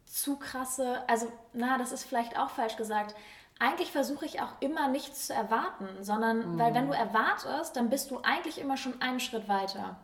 zu 0.05 0.37
krasse, 0.37 1.01
also 1.07 1.31
na, 1.53 1.77
das 1.77 1.93
ist 1.93 2.03
vielleicht 2.03 2.37
auch 2.37 2.49
falsch 2.49 2.75
gesagt. 2.75 3.15
Eigentlich 3.57 3.91
versuche 3.91 4.25
ich 4.25 4.41
auch 4.41 4.53
immer 4.59 4.89
nichts 4.89 5.27
zu 5.27 5.33
erwarten, 5.33 5.87
sondern 6.01 6.53
mhm. 6.53 6.59
weil 6.59 6.73
wenn 6.73 6.87
du 6.87 6.93
erwartest, 6.93 7.75
dann 7.75 7.89
bist 7.89 8.11
du 8.11 8.19
eigentlich 8.21 8.59
immer 8.59 8.75
schon 8.75 9.01
einen 9.01 9.19
Schritt 9.21 9.47
weiter. 9.47 9.97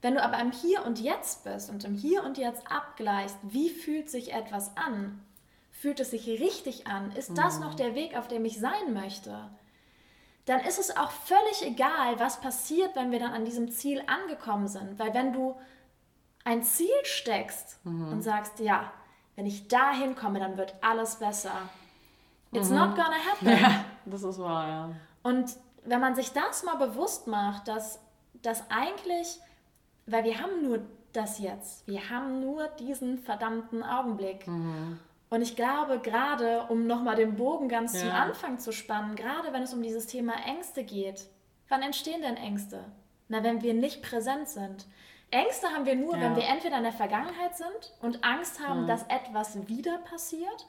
Wenn 0.00 0.14
du 0.14 0.22
aber 0.22 0.38
im 0.40 0.52
Hier 0.52 0.84
und 0.86 1.00
Jetzt 1.00 1.44
bist 1.44 1.68
und 1.68 1.84
im 1.84 1.94
Hier 1.94 2.24
und 2.24 2.38
Jetzt 2.38 2.70
abgleichst, 2.70 3.36
wie 3.42 3.68
fühlt 3.68 4.08
sich 4.08 4.32
etwas 4.32 4.74
an? 4.76 5.22
Fühlt 5.70 6.00
es 6.00 6.12
sich 6.12 6.26
richtig 6.26 6.86
an? 6.86 7.12
Ist 7.12 7.36
das 7.36 7.56
mhm. 7.56 7.64
noch 7.64 7.74
der 7.74 7.94
Weg, 7.94 8.16
auf 8.16 8.28
dem 8.28 8.44
ich 8.46 8.58
sein 8.58 8.94
möchte? 8.94 9.50
Dann 10.46 10.60
ist 10.60 10.78
es 10.78 10.96
auch 10.96 11.10
völlig 11.10 11.62
egal, 11.64 12.18
was 12.18 12.40
passiert, 12.40 12.96
wenn 12.96 13.10
wir 13.10 13.18
dann 13.18 13.32
an 13.32 13.44
diesem 13.44 13.70
Ziel 13.70 14.02
angekommen 14.06 14.68
sind. 14.68 14.98
Weil 14.98 15.12
wenn 15.12 15.32
du 15.32 15.56
ein 16.44 16.62
Ziel 16.62 16.94
steckst 17.02 17.84
mhm. 17.84 18.12
und 18.12 18.22
sagst, 18.22 18.60
ja, 18.60 18.92
wenn 19.34 19.46
ich 19.46 19.68
dahin 19.68 20.14
komme, 20.14 20.38
dann 20.38 20.56
wird 20.56 20.74
alles 20.80 21.16
besser. 21.16 21.68
It's 22.52 22.70
mhm. 22.70 22.76
not 22.76 22.94
gonna 22.94 23.16
happen. 23.16 23.48
Ja, 23.48 23.84
das 24.06 24.22
ist 24.22 24.38
wahr, 24.38 24.68
ja. 24.68 24.90
Und 25.22 25.56
wenn 25.84 26.00
man 26.00 26.14
sich 26.14 26.32
das 26.32 26.62
mal 26.62 26.76
bewusst 26.76 27.26
macht, 27.26 27.66
dass 27.68 28.00
das 28.42 28.64
eigentlich, 28.70 29.40
weil 30.06 30.24
wir 30.24 30.40
haben 30.40 30.62
nur 30.62 30.80
das 31.12 31.38
jetzt, 31.38 31.86
wir 31.88 32.10
haben 32.10 32.40
nur 32.40 32.68
diesen 32.68 33.18
verdammten 33.18 33.82
Augenblick. 33.82 34.46
Mhm. 34.46 35.00
Und 35.28 35.42
ich 35.42 35.56
glaube, 35.56 35.98
gerade 35.98 36.66
um 36.68 36.86
nochmal 36.86 37.16
den 37.16 37.34
Bogen 37.34 37.68
ganz 37.68 37.94
ja. 37.94 38.00
zum 38.00 38.10
Anfang 38.10 38.58
zu 38.58 38.72
spannen, 38.72 39.16
gerade 39.16 39.52
wenn 39.52 39.62
es 39.62 39.74
um 39.74 39.82
dieses 39.82 40.06
Thema 40.06 40.34
Ängste 40.46 40.84
geht, 40.84 41.26
wann 41.68 41.82
entstehen 41.82 42.22
denn 42.22 42.36
Ängste? 42.36 42.84
Na, 43.28 43.42
wenn 43.42 43.62
wir 43.62 43.74
nicht 43.74 44.02
präsent 44.02 44.48
sind. 44.48 44.86
Ängste 45.32 45.68
haben 45.68 45.84
wir 45.84 45.96
nur, 45.96 46.14
ja. 46.14 46.22
wenn 46.22 46.36
wir 46.36 46.44
entweder 46.44 46.76
in 46.76 46.84
der 46.84 46.92
Vergangenheit 46.92 47.56
sind 47.56 47.94
und 48.00 48.22
Angst 48.22 48.60
haben, 48.64 48.82
mhm. 48.82 48.86
dass 48.86 49.02
etwas 49.08 49.68
wieder 49.68 49.98
passiert, 49.98 50.66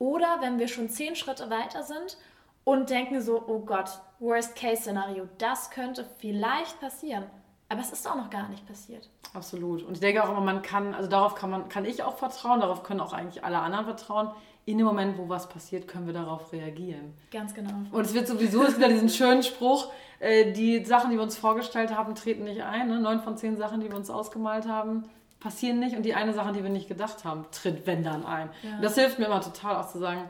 oder 0.00 0.38
wenn 0.40 0.58
wir 0.58 0.66
schon 0.66 0.88
zehn 0.88 1.14
Schritte 1.14 1.50
weiter 1.50 1.84
sind 1.84 2.16
und 2.64 2.90
denken 2.90 3.20
so, 3.20 3.44
oh 3.46 3.60
Gott, 3.60 3.90
Worst-Case-Szenario, 4.18 5.28
das 5.38 5.70
könnte 5.70 6.08
vielleicht 6.18 6.80
passieren. 6.80 7.26
Aber 7.70 7.80
es 7.80 7.92
ist 7.92 8.06
auch 8.06 8.16
noch 8.16 8.30
gar 8.30 8.48
nicht 8.48 8.66
passiert. 8.66 9.08
Absolut. 9.32 9.84
Und 9.84 9.94
ich 9.94 10.00
denke 10.00 10.24
auch 10.24 10.30
immer, 10.30 10.40
man 10.40 10.60
kann, 10.60 10.92
also 10.92 11.08
darauf 11.08 11.36
kann 11.36 11.50
man, 11.50 11.68
kann 11.68 11.84
ich 11.84 12.02
auch 12.02 12.16
vertrauen, 12.16 12.60
darauf 12.60 12.82
können 12.82 12.98
auch 12.98 13.12
eigentlich 13.12 13.44
alle 13.44 13.60
anderen 13.60 13.84
vertrauen. 13.84 14.30
In 14.66 14.76
dem 14.76 14.86
Moment, 14.86 15.16
wo 15.16 15.28
was 15.28 15.48
passiert, 15.48 15.86
können 15.86 16.06
wir 16.06 16.12
darauf 16.12 16.52
reagieren. 16.52 17.14
Ganz 17.30 17.54
genau. 17.54 17.70
Und 17.92 18.04
es 18.04 18.12
wird 18.12 18.26
sowieso, 18.26 18.64
es 18.64 18.76
wieder 18.76 18.88
diesen 18.88 19.08
schönen 19.08 19.44
Spruch, 19.44 19.90
äh, 20.18 20.52
die 20.52 20.84
Sachen, 20.84 21.10
die 21.10 21.16
wir 21.16 21.22
uns 21.22 21.38
vorgestellt 21.38 21.96
haben, 21.96 22.16
treten 22.16 22.42
nicht 22.42 22.62
ein. 22.62 22.88
Ne? 22.88 23.00
Neun 23.00 23.20
von 23.20 23.36
zehn 23.36 23.56
Sachen, 23.56 23.80
die 23.80 23.88
wir 23.88 23.96
uns 23.96 24.10
ausgemalt 24.10 24.66
haben, 24.66 25.04
passieren 25.38 25.78
nicht. 25.78 25.96
Und 25.96 26.02
die 26.02 26.14
eine 26.14 26.34
Sache, 26.34 26.52
die 26.52 26.64
wir 26.64 26.70
nicht 26.70 26.88
gedacht 26.88 27.24
haben, 27.24 27.46
tritt, 27.52 27.86
wenn 27.86 28.02
dann 28.02 28.26
ein. 28.26 28.50
Ja. 28.64 28.80
das 28.82 28.96
hilft 28.96 29.20
mir 29.20 29.26
immer 29.26 29.40
total 29.40 29.76
auch 29.76 29.88
zu 29.88 29.98
sagen, 29.98 30.22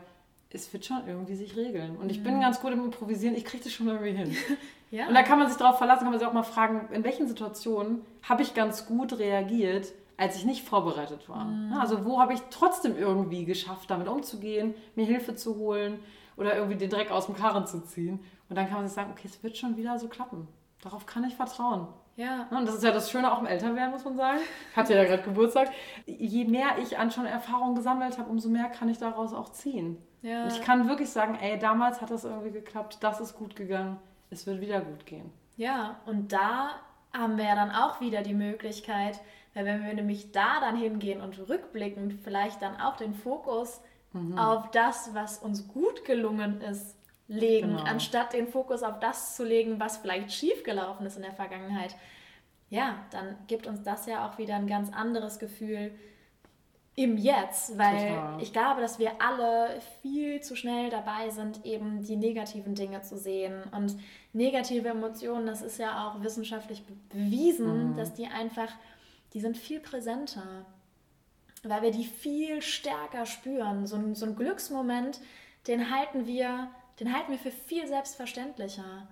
es 0.50 0.70
wird 0.74 0.84
schon 0.84 1.06
irgendwie 1.06 1.36
sich 1.36 1.56
regeln. 1.56 1.96
Und 1.96 2.10
ich 2.10 2.18
mhm. 2.18 2.24
bin 2.24 2.40
ganz 2.40 2.60
gut 2.60 2.72
im 2.72 2.84
Improvisieren, 2.84 3.34
ich 3.34 3.46
kriege 3.46 3.64
das 3.64 3.72
schon 3.72 3.88
irgendwie 3.88 4.12
hin. 4.12 4.36
ja. 4.90 5.06
Und 5.06 5.14
da 5.14 5.22
kann 5.22 5.38
man 5.38 5.48
sich 5.48 5.56
darauf 5.56 5.78
verlassen, 5.78 6.02
kann 6.02 6.10
man 6.10 6.18
sich 6.18 6.28
auch 6.28 6.32
mal 6.32 6.42
fragen, 6.42 6.88
in 6.92 7.04
welchen 7.04 7.28
Situationen 7.28 8.04
habe 8.28 8.42
ich 8.42 8.54
ganz 8.54 8.86
gut 8.86 9.18
reagiert, 9.18 9.92
als 10.16 10.36
ich 10.36 10.44
nicht 10.44 10.68
vorbereitet 10.68 11.28
war. 11.28 11.44
Mhm. 11.44 11.72
Also 11.74 12.04
wo 12.04 12.20
habe 12.20 12.34
ich 12.34 12.40
trotzdem 12.50 12.96
irgendwie 12.96 13.44
geschafft, 13.44 13.90
damit 13.90 14.08
umzugehen, 14.08 14.74
mir 14.96 15.06
Hilfe 15.06 15.34
zu 15.34 15.56
holen 15.56 16.00
oder 16.36 16.56
irgendwie 16.56 16.76
den 16.76 16.90
Dreck 16.90 17.10
aus 17.10 17.26
dem 17.26 17.36
Karren 17.36 17.66
zu 17.66 17.82
ziehen. 17.84 18.20
Und 18.48 18.56
dann 18.56 18.66
kann 18.66 18.78
man 18.78 18.86
sich 18.86 18.94
sagen, 18.94 19.12
okay, 19.12 19.28
es 19.28 19.42
wird 19.42 19.56
schon 19.56 19.76
wieder 19.76 19.98
so 19.98 20.08
klappen. 20.08 20.48
Darauf 20.82 21.06
kann 21.06 21.24
ich 21.24 21.36
vertrauen. 21.36 21.86
Ja. 22.16 22.48
Und 22.50 22.66
das 22.66 22.74
ist 22.74 22.84
ja 22.84 22.90
das 22.90 23.10
Schöne 23.10 23.32
auch 23.32 23.40
im 23.40 23.46
Älterwerden, 23.46 23.92
muss 23.92 24.04
man 24.04 24.16
sagen. 24.16 24.40
Ich 24.70 24.76
hatte 24.76 24.94
ja 24.94 25.04
gerade 25.04 25.22
Geburtstag. 25.22 25.70
Je 26.06 26.44
mehr 26.44 26.78
ich 26.82 26.98
an 26.98 27.10
schon 27.10 27.26
Erfahrungen 27.26 27.74
gesammelt 27.74 28.18
habe, 28.18 28.28
umso 28.28 28.48
mehr 28.48 28.64
kann 28.64 28.88
ich 28.88 28.98
daraus 28.98 29.32
auch 29.32 29.50
ziehen. 29.50 29.96
Ja. 30.22 30.44
Und 30.44 30.52
ich 30.52 30.60
kann 30.60 30.88
wirklich 30.88 31.08
sagen, 31.08 31.38
ey, 31.40 31.58
damals 31.58 32.02
hat 32.02 32.10
das 32.10 32.24
irgendwie 32.24 32.50
geklappt, 32.50 32.98
das 33.00 33.20
ist 33.20 33.36
gut 33.36 33.56
gegangen, 33.56 33.98
es 34.30 34.46
wird 34.46 34.60
wieder 34.60 34.80
gut 34.80 35.06
gehen. 35.06 35.30
Ja, 35.56 36.00
und 36.06 36.32
da 36.32 36.80
haben 37.12 37.36
wir 37.36 37.44
ja 37.44 37.54
dann 37.54 37.70
auch 37.70 38.00
wieder 38.00 38.22
die 38.22 38.34
Möglichkeit, 38.34 39.20
weil 39.54 39.64
wenn 39.64 39.84
wir 39.84 39.94
nämlich 39.94 40.32
da 40.32 40.60
dann 40.60 40.76
hingehen 40.76 41.20
und 41.20 41.48
rückblickend 41.48 42.14
vielleicht 42.22 42.62
dann 42.62 42.80
auch 42.80 42.96
den 42.96 43.14
Fokus 43.14 43.80
mhm. 44.12 44.38
auf 44.38 44.70
das, 44.70 45.10
was 45.12 45.38
uns 45.38 45.68
gut 45.68 46.04
gelungen 46.04 46.60
ist, 46.60 46.96
legen, 47.26 47.76
genau. 47.76 47.82
anstatt 47.84 48.32
den 48.32 48.48
Fokus 48.48 48.82
auf 48.82 48.98
das 48.98 49.36
zu 49.36 49.44
legen, 49.44 49.78
was 49.78 49.98
vielleicht 49.98 50.32
schiefgelaufen 50.32 51.06
ist 51.06 51.16
in 51.16 51.22
der 51.22 51.32
Vergangenheit. 51.32 51.94
Ja, 52.70 53.04
dann 53.10 53.36
gibt 53.46 53.66
uns 53.66 53.82
das 53.82 54.06
ja 54.06 54.28
auch 54.28 54.38
wieder 54.38 54.56
ein 54.56 54.66
ganz 54.66 54.92
anderes 54.92 55.38
Gefühl 55.38 55.92
im 57.00 57.16
Jetzt, 57.16 57.78
weil 57.78 58.08
Total. 58.08 58.42
ich 58.42 58.52
glaube, 58.52 58.80
dass 58.80 58.98
wir 58.98 59.12
alle 59.20 59.80
viel 60.02 60.40
zu 60.40 60.54
schnell 60.54 60.90
dabei 60.90 61.30
sind, 61.30 61.64
eben 61.64 62.02
die 62.02 62.16
negativen 62.16 62.74
Dinge 62.74 63.00
zu 63.02 63.16
sehen. 63.16 63.62
Und 63.72 63.96
negative 64.32 64.88
Emotionen, 64.88 65.46
das 65.46 65.62
ist 65.62 65.78
ja 65.78 66.06
auch 66.08 66.22
wissenschaftlich 66.22 66.84
bewiesen, 67.08 67.92
mhm. 67.92 67.96
dass 67.96 68.12
die 68.14 68.26
einfach, 68.26 68.68
die 69.32 69.40
sind 69.40 69.56
viel 69.56 69.80
präsenter, 69.80 70.66
weil 71.62 71.82
wir 71.82 71.90
die 71.90 72.04
viel 72.04 72.60
stärker 72.60 73.24
spüren. 73.24 73.86
So 73.86 73.96
ein, 73.96 74.14
so 74.14 74.26
ein 74.26 74.36
Glücksmoment, 74.36 75.20
den 75.66 75.90
halten 75.90 76.26
wir 76.26 76.68
den 77.00 77.14
halten 77.14 77.32
wir 77.32 77.38
für 77.38 77.50
viel 77.50 77.86
selbstverständlicher. 77.86 79.08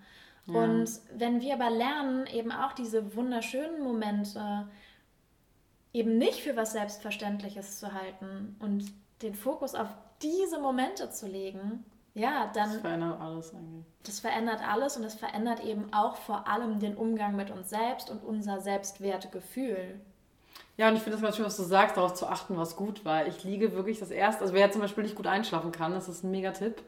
Ja. 0.46 0.54
Und 0.54 0.88
wenn 1.16 1.40
wir 1.40 1.54
aber 1.54 1.70
lernen, 1.70 2.26
eben 2.26 2.52
auch 2.52 2.74
diese 2.74 3.16
wunderschönen 3.16 3.82
Momente 3.82 4.68
eben 5.92 6.18
nicht 6.18 6.40
für 6.40 6.56
was 6.56 6.72
Selbstverständliches 6.72 7.78
zu 7.78 7.92
halten 7.92 8.56
und 8.60 8.84
den 9.22 9.34
Fokus 9.34 9.74
auf 9.74 9.88
diese 10.22 10.60
Momente 10.60 11.10
zu 11.10 11.26
legen, 11.26 11.84
ja, 12.14 12.50
dann. 12.52 12.72
Das 12.72 12.80
verändert 12.80 13.20
alles 13.20 13.54
eigentlich. 13.54 13.86
Das 14.02 14.20
verändert 14.20 14.60
alles 14.68 14.96
und 14.96 15.02
das 15.04 15.14
verändert 15.14 15.60
eben 15.60 15.92
auch 15.92 16.16
vor 16.16 16.48
allem 16.48 16.80
den 16.80 16.96
Umgang 16.96 17.36
mit 17.36 17.50
uns 17.50 17.70
selbst 17.70 18.10
und 18.10 18.24
unser 18.24 18.60
Selbstwertgefühl. 18.60 20.00
Ja, 20.76 20.88
und 20.88 20.96
ich 20.96 21.02
finde 21.02 21.16
es 21.16 21.22
ganz 21.22 21.36
schön, 21.36 21.44
was 21.44 21.56
du 21.56 21.64
sagst, 21.64 21.96
darauf 21.96 22.14
zu 22.14 22.26
achten, 22.26 22.56
was 22.56 22.76
gut 22.76 23.04
war. 23.04 23.26
Ich 23.26 23.42
liege 23.44 23.72
wirklich 23.72 23.98
das 23.98 24.10
erste, 24.10 24.42
also 24.42 24.54
wer 24.54 24.62
jetzt 24.62 24.74
zum 24.74 24.82
Beispiel 24.82 25.04
nicht 25.04 25.16
gut 25.16 25.26
einschlafen 25.26 25.72
kann, 25.72 25.92
das 25.92 26.08
ist 26.08 26.22
ein 26.22 26.30
mega 26.30 26.52
Tipp. 26.52 26.82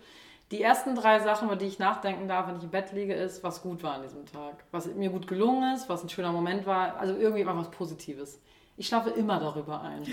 Die 0.53 0.63
ersten 0.63 0.97
drei 0.97 1.21
Sachen, 1.21 1.47
über 1.47 1.57
die 1.57 1.67
ich 1.67 1.79
nachdenken 1.79 2.27
darf, 2.27 2.49
wenn 2.49 2.57
ich 2.57 2.65
im 2.65 2.71
Bett 2.71 2.93
liege, 2.93 3.15
ist, 3.15 3.45
was 3.45 3.63
gut 3.63 3.85
war 3.85 3.95
an 3.95 4.03
diesem 4.03 4.27
Tag. 4.27 4.65
Was 4.73 4.87
mir 4.87 5.11
gut 5.11 5.29
gelungen 5.29 5.75
ist, 5.75 5.89
was 5.89 6.03
ein 6.03 6.09
schöner 6.09 6.33
Moment 6.33 6.67
war. 6.67 6.97
Also 6.97 7.15
irgendwie 7.15 7.43
einfach 7.43 7.57
was 7.57 7.71
Positives 7.71 8.41
ich 8.81 8.87
schlafe 8.87 9.11
immer 9.11 9.39
darüber 9.39 9.83
ein. 9.83 10.05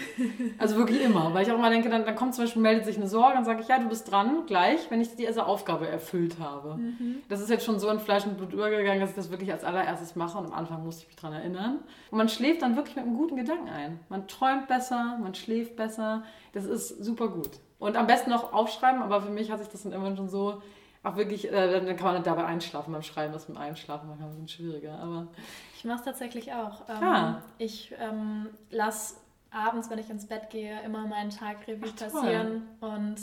Also 0.58 0.76
wirklich 0.76 1.02
immer. 1.02 1.34
Weil 1.34 1.46
ich 1.46 1.52
auch 1.54 1.58
immer 1.58 1.70
denke, 1.70 1.90
dann, 1.90 2.04
dann 2.04 2.18
kommt 2.18 2.36
zum 2.36 2.44
Beispiel, 2.44 2.62
meldet 2.62 2.84
sich 2.84 2.98
eine 2.98 3.08
Sorge, 3.08 3.36
dann 3.36 3.46
sage 3.46 3.62
ich, 3.62 3.70
ja, 3.70 3.80
du 3.80 3.88
bist 3.88 4.12
dran, 4.12 4.46
gleich, 4.46 4.92
wenn 4.92 5.00
ich 5.00 5.16
diese 5.16 5.46
Aufgabe 5.46 5.88
erfüllt 5.88 6.38
habe. 6.38 6.76
Mhm. 6.76 7.22
Das 7.30 7.40
ist 7.40 7.50
jetzt 7.50 7.64
schon 7.64 7.80
so 7.80 7.90
in 7.90 8.02
Fleisch 8.02 8.26
und 8.26 8.36
Blut 8.36 8.52
übergegangen, 8.52 9.00
dass 9.00 9.12
ich 9.12 9.16
das 9.16 9.32
wirklich 9.32 9.54
als 9.54 9.64
allererstes 9.64 10.18
mache 10.18 10.38
und 10.38 10.48
am 10.48 10.52
Anfang 10.52 10.84
musste 10.84 11.04
ich 11.04 11.08
mich 11.08 11.16
daran 11.16 11.38
erinnern. 11.38 11.80
Und 12.12 12.18
man 12.18 12.28
schläft 12.28 12.62
dann 12.62 12.76
wirklich 12.76 12.98
mit 12.98 13.06
einem 13.06 13.16
guten 13.16 13.38
Gedanken 13.38 13.70
ein. 13.70 14.02
Man 14.10 14.28
träumt 14.28 14.68
besser, 14.68 15.18
man 15.24 15.34
schläft 15.34 15.78
besser. 15.78 16.24
Das 16.52 16.66
ist 16.66 16.90
super 16.90 17.30
gut. 17.30 17.52
Und 17.80 17.96
am 17.96 18.06
besten 18.06 18.32
noch 18.32 18.52
aufschreiben, 18.52 19.02
aber 19.02 19.22
für 19.22 19.32
mich 19.32 19.50
hat 19.50 19.60
sich 19.60 19.70
das 19.70 19.84
dann 19.84 19.94
irgendwann 19.94 20.18
schon 20.18 20.28
so 20.28 20.62
auch 21.08 21.16
wirklich, 21.16 21.52
äh, 21.52 21.72
dann 21.72 21.96
kann 21.96 22.14
man 22.14 22.24
dabei 22.24 22.46
einschlafen 22.46 22.92
beim 22.92 23.02
Schreiben, 23.02 23.34
das 23.34 23.48
mit 23.48 23.58
Einschlafen 23.58 24.08
manchmal 24.10 24.30
ein 24.30 24.32
bisschen 24.32 24.48
schwieriger. 24.48 25.00
Aber 25.00 25.28
ich 25.76 25.86
mache 25.86 26.00
es 26.00 26.06
tatsächlich 26.06 26.54
auch. 26.54 26.82
Ähm, 26.90 27.04
ah. 27.04 27.42
Ich 27.58 27.94
ähm, 28.00 28.50
lasse 28.70 29.16
abends, 29.52 29.90
wenn 29.90 30.00
ich 30.00 30.10
ins 30.10 30.26
Bett 30.26 30.50
gehe, 30.50 30.82
immer 30.84 31.08
meinen 31.08 31.30
Tag 31.30 31.68
Revue 31.68 31.92
passieren 31.92 32.64
und 32.82 33.16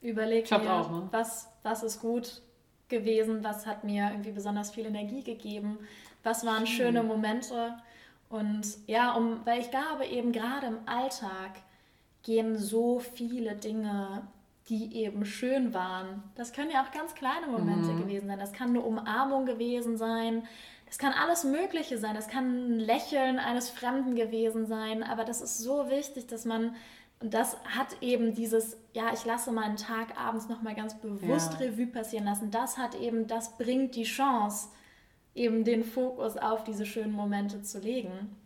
überlege 0.00 0.58
mir, 0.58 0.72
auch, 0.72 0.90
ne? 0.90 1.08
was, 1.10 1.48
was 1.62 1.82
ist 1.82 2.00
gut 2.00 2.42
gewesen, 2.88 3.44
was 3.44 3.66
hat 3.66 3.84
mir 3.84 4.08
irgendwie 4.10 4.32
besonders 4.32 4.70
viel 4.72 4.86
Energie 4.86 5.22
gegeben, 5.22 5.78
was 6.22 6.44
waren 6.44 6.66
Schön. 6.66 6.86
schöne 6.86 7.02
Momente. 7.02 7.74
Und 8.28 8.66
ja, 8.86 9.14
um, 9.14 9.40
weil 9.44 9.60
ich 9.60 9.70
glaube, 9.70 10.06
eben 10.06 10.32
gerade 10.32 10.66
im 10.66 10.78
Alltag 10.86 11.52
gehen 12.22 12.58
so 12.58 12.98
viele 12.98 13.54
Dinge 13.54 14.22
die 14.70 14.94
eben 14.94 15.24
schön 15.26 15.74
waren. 15.74 16.22
Das 16.36 16.52
können 16.52 16.70
ja 16.70 16.84
auch 16.84 16.92
ganz 16.92 17.14
kleine 17.14 17.48
Momente 17.48 17.90
mhm. 17.90 18.02
gewesen 18.02 18.28
sein. 18.28 18.38
Das 18.38 18.52
kann 18.52 18.68
eine 18.68 18.80
Umarmung 18.80 19.44
gewesen 19.44 19.98
sein. 19.98 20.44
Das 20.86 20.96
kann 20.96 21.12
alles 21.12 21.44
Mögliche 21.44 21.98
sein. 21.98 22.14
Das 22.14 22.28
kann 22.28 22.76
ein 22.76 22.78
Lächeln 22.78 23.38
eines 23.38 23.68
Fremden 23.68 24.14
gewesen 24.14 24.66
sein. 24.66 25.02
Aber 25.02 25.24
das 25.24 25.40
ist 25.40 25.58
so 25.58 25.90
wichtig, 25.90 26.28
dass 26.28 26.44
man, 26.44 26.76
und 27.18 27.34
das 27.34 27.56
hat 27.64 28.00
eben 28.00 28.34
dieses, 28.34 28.76
ja, 28.94 29.12
ich 29.12 29.24
lasse 29.24 29.50
meinen 29.50 29.76
Tag 29.76 30.16
abends 30.16 30.48
nochmal 30.48 30.76
ganz 30.76 30.94
bewusst 30.94 31.54
ja. 31.54 31.66
Revue 31.66 31.88
passieren 31.88 32.24
lassen. 32.24 32.52
Das 32.52 32.78
hat 32.78 32.94
eben, 32.94 33.26
das 33.26 33.58
bringt 33.58 33.96
die 33.96 34.04
Chance, 34.04 34.68
eben 35.34 35.64
den 35.64 35.82
Fokus 35.82 36.36
auf 36.36 36.62
diese 36.62 36.86
schönen 36.86 37.12
Momente 37.12 37.62
zu 37.62 37.80
legen. 37.80 38.36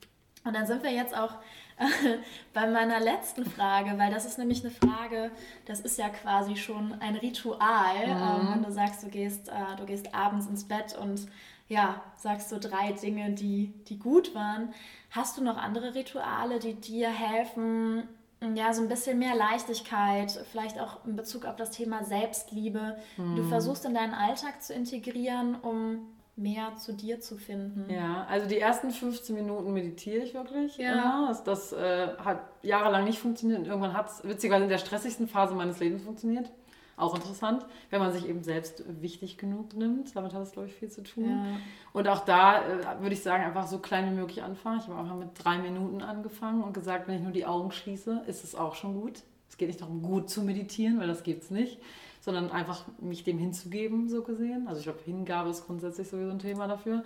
Und 0.43 0.57
dann 0.57 0.67
sind 0.67 0.83
wir 0.83 0.93
jetzt 0.93 1.17
auch 1.17 1.37
bei 2.55 2.67
meiner 2.69 3.01
letzten 3.01 3.45
Frage, 3.45 3.99
weil 3.99 4.11
das 4.11 4.25
ist 4.25 4.39
nämlich 4.39 4.65
eine 4.65 4.73
Frage, 4.73 5.31
das 5.67 5.81
ist 5.81 5.99
ja 5.99 6.09
quasi 6.09 6.57
schon 6.57 6.95
ein 7.01 7.17
Ritual, 7.17 8.07
mhm. 8.07 8.13
ähm, 8.13 8.49
wenn 8.53 8.63
du 8.63 8.73
sagst, 8.73 9.03
du 9.03 9.09
gehst, 9.09 9.49
äh, 9.49 9.77
du 9.77 9.85
gehst 9.85 10.15
abends 10.15 10.47
ins 10.47 10.65
Bett 10.65 10.97
und 10.97 11.27
ja, 11.69 12.03
sagst 12.17 12.51
so 12.51 12.59
drei 12.61 12.93
Dinge, 12.93 13.31
die, 13.31 13.73
die 13.89 13.99
gut 13.99 14.35
waren. 14.35 14.73
Hast 15.11 15.39
du 15.39 15.43
noch 15.43 15.57
andere 15.57 15.95
Rituale, 15.95 16.59
die 16.59 16.75
dir 16.75 17.09
helfen, 17.09 18.07
ja, 18.55 18.73
so 18.75 18.83
ein 18.83 18.89
bisschen 18.89 19.19
mehr 19.19 19.35
Leichtigkeit, 19.35 20.31
vielleicht 20.53 20.79
auch 20.79 21.05
in 21.07 21.17
Bezug 21.17 21.47
auf 21.47 21.57
das 21.57 21.71
Thema 21.71 22.05
Selbstliebe, 22.05 22.99
mhm. 23.17 23.37
du 23.37 23.45
versuchst 23.45 23.87
in 23.87 23.95
deinen 23.95 24.15
Alltag 24.15 24.63
zu 24.63 24.75
integrieren, 24.75 25.55
um 25.55 26.07
mehr 26.37 26.75
zu 26.77 26.93
dir 26.93 27.21
zu 27.21 27.37
finden. 27.37 27.89
Ja, 27.93 28.27
also 28.29 28.49
die 28.49 28.59
ersten 28.59 28.91
15 28.91 29.35
Minuten 29.35 29.73
meditiere 29.73 30.25
ich 30.25 30.35
wirklich. 30.35 30.77
Ja. 30.77 30.93
Immer. 30.93 31.29
Das, 31.29 31.45
das 31.45 31.73
äh, 31.73 32.09
hat 32.19 32.41
jahrelang 32.63 33.05
nicht 33.05 33.19
funktioniert 33.19 33.61
und 33.61 33.67
irgendwann 33.67 33.93
hat 33.93 34.11
es 34.11 34.25
witzigerweise 34.25 34.65
in 34.65 34.71
der 34.71 34.79
stressigsten 34.79 35.29
Phase 35.29 35.55
meines 35.55 35.79
Lebens 35.79 36.03
funktioniert. 36.03 36.51
Auch 36.97 37.15
interessant, 37.17 37.67
wenn 37.91 38.01
man 38.01 38.13
sich 38.13 38.29
eben 38.29 38.45
selbst 38.45 38.85
wichtig 39.01 39.37
genug 39.37 39.75
nimmt. 39.75 40.15
Damit 40.15 40.33
hat 40.33 40.43
es, 40.43 40.53
glaube 40.53 40.69
ich, 40.69 40.75
viel 40.75 40.89
zu 40.89 41.03
tun. 41.03 41.29
Ja. 41.29 41.57
Und 41.93 42.07
auch 42.07 42.21
da 42.21 42.63
äh, 42.63 43.01
würde 43.01 43.15
ich 43.15 43.23
sagen, 43.23 43.43
einfach 43.43 43.67
so 43.67 43.79
klein 43.79 44.13
wie 44.13 44.15
möglich 44.15 44.43
anfangen. 44.43 44.79
Ich 44.81 44.89
habe 44.89 45.01
einfach 45.01 45.17
mit 45.17 45.31
drei 45.35 45.59
Minuten 45.59 46.03
angefangen 46.03 46.63
und 46.63 46.73
gesagt, 46.73 47.09
wenn 47.09 47.17
ich 47.17 47.23
nur 47.23 47.33
die 47.33 47.47
Augen 47.47 47.73
schließe, 47.73 48.23
ist 48.27 48.45
es 48.45 48.55
auch 48.55 48.75
schon 48.75 49.01
gut. 49.01 49.23
Es 49.49 49.57
geht 49.57 49.69
nicht 49.69 49.81
darum, 49.81 50.03
gut 50.03 50.31
zu 50.31 50.43
meditieren, 50.43 50.99
weil 50.99 51.09
das 51.09 51.23
geht 51.23 51.43
es 51.43 51.51
nicht 51.51 51.79
sondern 52.25 52.51
einfach 52.51 52.87
mich 53.03 53.23
dem 53.23 53.37
hinzugeben, 53.37 54.09
so 54.09 54.23
gesehen. 54.23 54.67
Also 54.67 54.79
ich 54.79 54.85
glaube, 54.85 55.01
Hingabe 55.05 55.51
ist 55.51 55.67
grundsätzlich 55.67 56.09
sowieso 56.09 56.31
ein 56.31 56.39
Thema 56.39 56.67
dafür. 56.67 57.05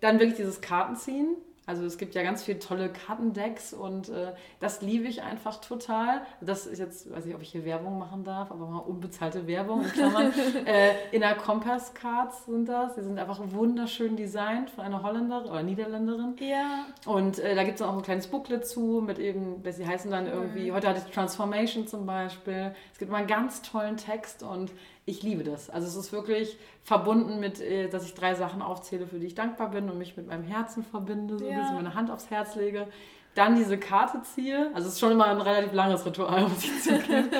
Dann 0.00 0.18
wirklich 0.18 0.36
dieses 0.38 0.62
Kartenziehen. 0.62 1.36
Also 1.66 1.84
es 1.84 1.96
gibt 1.96 2.14
ja 2.14 2.22
ganz 2.22 2.42
viele 2.42 2.58
tolle 2.58 2.90
Kartendecks 2.90 3.72
und 3.72 4.10
äh, 4.10 4.32
das 4.60 4.82
liebe 4.82 5.06
ich 5.06 5.22
einfach 5.22 5.60
total. 5.60 6.20
Das 6.42 6.66
ist 6.66 6.78
jetzt, 6.78 7.10
weiß 7.10 7.24
ich, 7.24 7.34
ob 7.34 7.40
ich 7.40 7.52
hier 7.52 7.64
Werbung 7.64 7.98
machen 7.98 8.22
darf, 8.22 8.50
aber 8.50 8.66
mal 8.66 8.80
unbezahlte 8.80 9.46
Werbung 9.46 9.82
in 9.82 9.90
Klammern. 9.90 10.32
äh, 10.66 10.92
Inner 11.10 11.34
Compass 11.34 11.94
Cards 11.94 12.44
sind 12.44 12.68
das. 12.68 12.96
Die 12.96 13.02
sind 13.02 13.18
einfach 13.18 13.40
wunderschön 13.42 14.14
designt 14.14 14.68
von 14.70 14.84
einer 14.84 15.02
Holländerin 15.02 15.50
oder 15.50 15.62
Niederländerin. 15.62 16.36
Ja. 16.38 16.86
Und 17.06 17.38
äh, 17.38 17.54
da 17.54 17.64
gibt 17.64 17.76
es 17.76 17.82
auch 17.82 17.96
ein 17.96 18.02
kleines 18.02 18.26
Booklet 18.26 18.66
zu 18.66 19.02
mit 19.04 19.18
eben, 19.18 19.62
sie 19.70 19.86
heißen 19.86 20.10
dann 20.10 20.26
irgendwie, 20.26 20.70
mhm. 20.70 20.74
heute 20.74 20.88
hatte 20.88 21.02
ich 21.06 21.14
Transformation 21.14 21.86
zum 21.86 22.04
Beispiel. 22.04 22.74
Es 22.92 22.98
gibt 22.98 23.10
mal 23.10 23.18
einen 23.18 23.26
ganz 23.26 23.62
tollen 23.62 23.96
Text 23.96 24.42
und 24.42 24.70
ich 25.06 25.22
liebe 25.22 25.44
das. 25.44 25.70
Also 25.70 25.86
es 25.86 25.96
ist 25.96 26.12
wirklich 26.12 26.56
verbunden 26.82 27.40
mit, 27.40 27.60
äh, 27.60 27.88
dass 27.88 28.04
ich 28.04 28.14
drei 28.14 28.34
Sachen 28.34 28.62
aufzähle, 28.62 29.06
für 29.06 29.18
die 29.18 29.26
ich 29.26 29.34
dankbar 29.34 29.70
bin 29.70 29.90
und 29.90 29.98
mich 29.98 30.16
mit 30.16 30.26
meinem 30.26 30.44
Herzen 30.44 30.84
verbinde, 30.84 31.38
so 31.38 31.44
ja. 31.44 31.50
ein 31.50 31.60
bisschen 31.60 31.76
meine 31.76 31.94
Hand 31.94 32.10
aufs 32.10 32.30
Herz 32.30 32.54
lege. 32.54 32.86
Dann 33.34 33.56
diese 33.56 33.78
Karte 33.78 34.22
ziehe. 34.22 34.70
Also 34.74 34.88
es 34.88 34.94
ist 34.94 35.00
schon 35.00 35.12
immer 35.12 35.26
ein 35.26 35.40
relativ 35.40 35.72
langes 35.72 36.06
Ritual, 36.06 36.42
muss 36.48 36.64
ich 36.64 36.82
zugeben. 36.82 37.30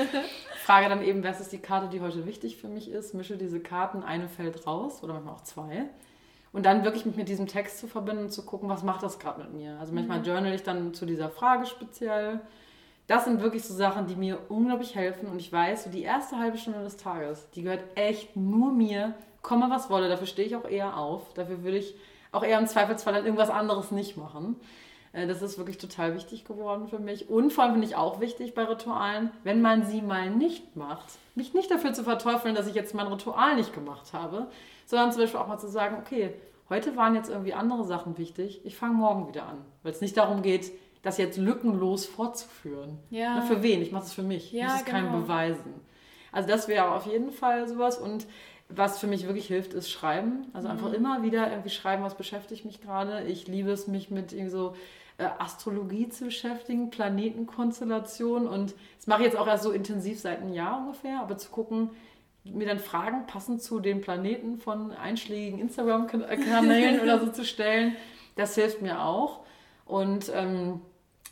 Frage 0.65 0.89
dann 0.89 1.03
eben, 1.03 1.23
was 1.23 1.41
ist 1.41 1.53
die 1.53 1.59
Karte, 1.59 1.89
die 1.89 2.01
heute 2.01 2.27
wichtig 2.27 2.57
für 2.57 2.69
mich 2.69 2.91
ist. 2.91 3.15
Mische 3.15 3.36
diese 3.36 3.61
Karten, 3.61 4.03
eine 4.03 4.28
fällt 4.28 4.66
raus 4.66 5.03
oder 5.03 5.15
manchmal 5.15 5.35
auch 5.35 5.43
zwei. 5.43 5.85
Und 6.53 6.66
dann 6.66 6.85
wirklich 6.85 7.05
mit, 7.05 7.16
mit 7.16 7.28
diesem 7.28 7.47
Text 7.47 7.78
zu 7.78 7.86
verbinden 7.86 8.24
und 8.24 8.32
zu 8.32 8.45
gucken, 8.45 8.69
was 8.69 8.82
macht 8.82 9.03
das 9.03 9.19
gerade 9.19 9.43
mit 9.43 9.53
mir. 9.53 9.78
Also 9.78 9.93
manchmal 9.93 10.20
mhm. 10.20 10.24
journal 10.24 10.55
ich 10.55 10.62
dann 10.62 10.95
zu 10.95 11.05
dieser 11.07 11.28
Frage 11.28 11.66
speziell 11.66 12.41
das 13.06 13.24
sind 13.24 13.43
wirklich 13.43 13.64
so 13.64 13.74
Sachen, 13.74 14.06
die 14.06 14.16
mir 14.16 14.39
unglaublich 14.48 14.94
helfen. 14.94 15.28
Und 15.28 15.39
ich 15.39 15.52
weiß, 15.52 15.85
so 15.85 15.90
die 15.90 16.02
erste 16.02 16.39
halbe 16.39 16.59
Stunde 16.59 16.82
des 16.82 16.97
Tages, 16.97 17.48
die 17.51 17.62
gehört 17.62 17.85
echt 17.94 18.36
nur 18.36 18.72
mir. 18.72 19.14
Komme 19.43 19.68
was 19.68 19.90
wolle, 19.90 20.09
dafür 20.09 20.26
stehe 20.26 20.48
ich 20.48 20.56
auch 20.56 20.68
eher 20.68 20.97
auf. 20.97 21.35
Dafür 21.35 21.62
würde 21.62 21.78
ich 21.78 21.94
auch 22.32 22.43
eher 22.43 22.59
im 22.59 22.66
Zweifelsfall 22.66 23.12
dann 23.12 23.24
irgendwas 23.24 23.51
anderes 23.51 23.90
nicht 23.90 24.16
machen. 24.16 24.56
Äh, 25.14 25.26
das 25.26 25.40
ist 25.40 25.56
wirklich 25.56 25.78
total 25.78 26.14
wichtig 26.14 26.44
geworden 26.44 26.89
für 26.89 26.98
mich. 26.98 27.31
Und 27.31 27.52
vor 27.52 27.64
allem 27.64 27.74
finde 27.74 27.86
ich 27.86 27.97
auch 27.97 28.20
wichtig 28.20 28.55
bei 28.55 28.64
Ritualen, 28.64 29.31
wenn 29.43 29.62
man 29.62 29.85
sie 29.85 30.02
mal 30.02 30.31
nicht 30.31 30.76
macht, 30.76 31.06
mich 31.35 31.55
nicht 31.55 31.70
dafür 31.70 31.93
zu 31.93 32.05
verteufeln, 32.05 32.55
dass 32.55 32.66
ich 32.66 32.74
jetzt 32.74 32.94
mein 32.94 33.06
Ritual 33.06 33.56
nicht 33.56 33.72
gemacht 33.72 34.12
habe, 34.12 34.48
sondern 34.86 35.12
zum 35.12 35.22
Beispiel 35.22 35.40
auch 35.40 35.48
mal 35.48 35.59
zu 35.59 35.68
sagen, 35.68 35.97
okay, 35.98 36.35
heute 36.68 36.97
waren 36.97 37.14
jetzt 37.14 37.31
irgendwie 37.31 37.55
andere 37.55 37.85
Sachen 37.85 38.18
wichtig, 38.18 38.60
ich 38.64 38.76
fange 38.76 38.94
morgen 38.94 39.28
wieder 39.28 39.47
an. 39.47 39.64
Weil 39.82 39.93
es 39.93 40.01
nicht 40.01 40.16
darum 40.16 40.43
geht, 40.43 40.72
das 41.05 41.18
jetzt 41.18 41.36
lückenlos 41.36 42.06
fortzuführen. 42.06 42.98
Ja. 43.10 43.36
Na, 43.36 43.43
für 43.43 43.62
wen? 43.62 43.82
Ich 43.82 43.93
mache 43.93 44.05
es 44.05 44.12
für 44.12 44.22
mich. 44.22 44.51
Ja, 44.52 44.59
ich 44.59 44.64
muss 44.64 44.81
es 44.81 44.85
genau. 44.86 44.98
keinem 44.98 45.22
beweisen. 45.22 45.74
Also 46.32 46.48
das 46.48 46.66
wäre 46.66 46.90
auf 46.93 47.06
jeden 47.06 47.31
Fall 47.31 47.68
sowas. 47.68 47.98
Und 47.98 48.26
was 48.70 48.98
für 48.98 49.06
mich 49.06 49.26
wirklich 49.26 49.47
hilft, 49.47 49.74
ist 49.74 49.90
Schreiben. 49.90 50.47
Also 50.55 50.68
einfach 50.68 50.89
mhm. 50.89 50.94
immer 50.94 51.22
wieder 51.22 51.51
irgendwie 51.51 51.68
schreiben, 51.68 52.02
was 52.02 52.16
beschäftigt 52.16 52.64
mich 52.64 52.81
gerade. 52.81 53.22
Ich 53.24 53.47
liebe 53.47 53.70
es, 53.70 53.86
mich 53.86 54.10
mit 54.10 54.32
irgendwie 54.32 54.51
so 54.51 54.74
äh, 55.18 55.26
Astrologie 55.39 56.09
zu 56.09 56.24
beschäftigen, 56.24 56.89
Planetenkonstellationen. 56.89 58.48
Und 58.48 58.74
das 58.97 59.06
mache 59.06 59.20
ich 59.20 59.26
jetzt 59.26 59.36
auch 59.36 59.47
erst 59.47 59.64
so 59.64 59.72
intensiv 59.72 60.18
seit 60.18 60.40
einem 60.40 60.55
Jahr 60.55 60.78
ungefähr. 60.78 61.20
Aber 61.20 61.36
zu 61.36 61.51
gucken, 61.51 61.90
mir 62.44 62.66
dann 62.66 62.78
Fragen 62.78 63.26
passend 63.26 63.62
zu 63.62 63.78
den 63.78 64.01
Planeten 64.01 64.56
von 64.56 64.90
einschlägigen 64.90 65.60
Instagram-Kanälen 65.60 67.01
oder 67.02 67.20
so 67.20 67.31
zu 67.31 67.44
stellen, 67.44 67.94
das 68.36 68.55
hilft 68.55 68.81
mir 68.81 69.02
auch. 69.02 69.40
Und 69.85 70.32
ähm, 70.35 70.81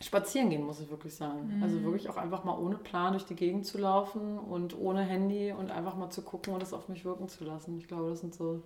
spazieren 0.03 0.51
gehen, 0.51 0.65
muss 0.65 0.81
ich 0.81 0.91
wirklich 0.91 1.15
sagen. 1.15 1.57
Mhm. 1.57 1.62
Also 1.62 1.83
wirklich 1.83 2.09
auch 2.09 2.16
einfach 2.16 2.45
mal 2.45 2.59
ohne 2.59 2.77
Plan 2.77 3.12
durch 3.12 3.24
die 3.24 3.37
Gegend 3.37 3.66
zu 3.66 3.79
laufen 3.79 4.39
und 4.39 4.79
ohne 4.79 5.03
Handy 5.03 5.53
und 5.53 5.70
einfach 5.70 5.97
mal 5.97 6.11
zu 6.11 6.23
gucken 6.23 6.53
und 6.53 6.61
das 6.61 6.73
auf 6.73 6.89
mich 6.89 7.05
wirken 7.05 7.29
zu 7.29 7.45
lassen. 7.45 7.79
Ich 7.79 7.89
glaube, 7.89 8.11
das 8.11 8.20
sind 8.20 8.35
so 8.35 8.62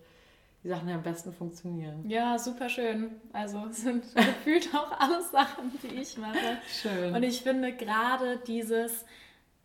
die 0.65 0.69
Sachen, 0.69 0.89
die 0.89 0.95
am 0.95 1.03
besten 1.03 1.33
funktionieren. 1.33 2.09
Ja, 2.09 2.39
super 2.39 2.69
schön. 2.69 3.11
Also 3.33 3.63
sind 3.71 4.05
gefühlt 4.15 4.75
auch 4.75 4.99
alles 4.99 5.31
Sachen, 5.31 5.73
die 5.83 5.95
ich 5.95 6.17
mache. 6.19 6.59
Schön. 6.69 7.15
Und 7.15 7.23
ich 7.23 7.43
finde 7.43 7.73
gerade 7.73 8.39
dieses, 8.47 9.05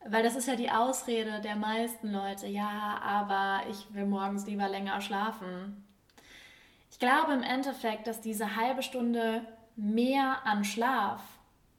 weil 0.05 0.23
das 0.23 0.35
ist 0.35 0.47
ja 0.47 0.55
die 0.55 0.69
Ausrede 0.69 1.41
der 1.41 1.55
meisten 1.55 2.11
Leute, 2.11 2.47
ja, 2.47 2.99
aber 3.01 3.61
ich 3.69 3.93
will 3.93 4.05
morgens 4.05 4.45
lieber 4.45 4.67
länger 4.67 4.99
schlafen. 5.01 5.85
Ich 6.91 6.99
glaube 6.99 7.33
im 7.33 7.43
Endeffekt, 7.43 8.05
dass 8.07 8.21
diese 8.21 8.55
halbe 8.55 8.83
Stunde 8.83 9.41
mehr 9.75 10.45
an 10.45 10.63
Schlaf 10.63 11.21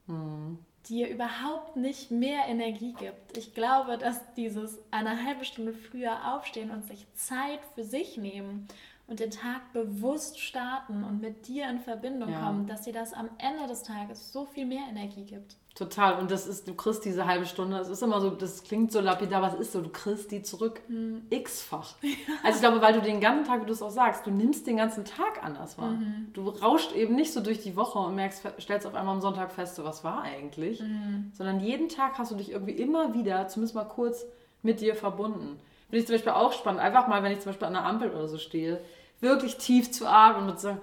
Mhm. 0.07 0.59
dir 0.89 1.09
überhaupt 1.09 1.77
nicht 1.77 2.11
mehr 2.11 2.47
Energie 2.49 2.93
gibt. 2.93 3.37
Ich 3.37 3.55
glaube, 3.55 3.99
dass 3.99 4.21
dieses 4.35 4.79
eine 4.91 5.25
halbe 5.25 5.45
Stunde 5.45 5.73
früher 5.73 6.35
aufstehen 6.35 6.71
und 6.71 6.85
sich 6.85 7.07
Zeit 7.15 7.61
für 7.75 7.85
sich 7.85 8.17
nehmen 8.17 8.67
und 9.07 9.21
den 9.21 9.31
Tag 9.31 9.73
bewusst 9.73 10.41
starten 10.41 11.05
und 11.05 11.21
mit 11.21 11.47
dir 11.47 11.69
in 11.69 11.81
Verbindung 11.81 12.31
ja. 12.31 12.41
kommen, 12.41 12.67
dass 12.67 12.83
dir 12.83 12.93
das 12.93 13.13
am 13.13 13.31
Ende 13.39 13.67
des 13.67 13.83
Tages 13.83 14.33
so 14.33 14.47
viel 14.47 14.67
mehr 14.67 14.85
Energie 14.89 15.25
gibt. 15.25 15.57
Total. 15.75 16.19
Und 16.19 16.31
das 16.31 16.47
ist, 16.47 16.69
du 16.69 16.75
kriegst 16.75 17.05
diese 17.05 17.27
halbe 17.27 17.47
Stunde, 17.47 17.79
es 17.79 17.89
ist 17.89 18.03
immer 18.03 18.21
so, 18.21 18.29
das 18.29 18.63
klingt 18.63 18.93
so 18.93 19.01
lapidar, 19.01 19.41
was 19.41 19.55
ist 19.55 19.73
so, 19.73 19.81
du 19.81 19.89
kriegst 19.89 20.31
die 20.31 20.43
zurück 20.43 20.81
mhm. 20.89 21.23
x-fach. 21.31 21.95
Ja. 22.03 22.35
Also 22.45 22.57
ich 22.57 22.61
glaube, 22.61 22.83
weil 22.83 22.93
du 22.93 23.01
den 23.01 23.21
ganzen 23.21 23.47
Tag, 23.47 23.63
wie 23.63 23.67
du 23.67 23.73
es 23.73 23.81
auch 23.81 23.91
sagst, 23.91 24.27
du 24.27 24.31
nimmst 24.31 24.67
den 24.67 24.77
ganzen 24.77 25.05
Tag 25.05 25.43
anders 25.43 25.79
wahr. 25.79 25.93
Mhm. 25.93 26.29
Du 26.35 26.49
rauscht 26.49 26.93
eben 26.93 27.15
nicht 27.15 27.33
so 27.33 27.41
durch 27.41 27.63
die 27.63 27.75
Woche 27.75 27.99
und 27.99 28.15
merkst, 28.15 28.47
stellst 28.61 28.87
auf 28.87 28.95
einmal 28.95 29.15
am 29.15 29.21
Sonntag 29.23 29.51
fest, 29.51 29.77
so, 29.77 29.85
was 29.85 30.05
war 30.05 30.23
eigentlich, 30.23 30.81
mhm. 30.83 31.33
sondern 31.33 31.61
jeden 31.61 31.89
Tag 31.89 32.19
hast 32.19 32.31
du 32.31 32.37
dich 32.37 32.51
irgendwie 32.51 32.73
immer 32.73 33.15
wieder, 33.15 33.49
zumindest 33.49 33.75
mal 33.75 33.85
kurz, 33.85 34.27
mit 34.63 34.81
dir 34.81 34.95
verbunden. 34.95 35.59
Finde 35.89 36.01
ich 36.01 36.07
zum 36.07 36.15
Beispiel 36.15 36.33
auch 36.33 36.53
spannend, 36.53 36.81
einfach 36.81 37.09
mal, 37.09 37.23
wenn 37.23 37.33
ich 37.33 37.41
zum 37.41 37.51
Beispiel 37.51 37.67
an 37.67 37.73
der 37.73 37.85
Ampel 37.85 38.11
oder 38.11 38.29
so 38.29 38.39
stehe, 38.39 38.81
wirklich 39.21 39.57
tief 39.57 39.91
zu 39.91 40.07
atmen 40.07 40.51
und 40.51 40.57
zu 40.57 40.69
sagen, 40.69 40.81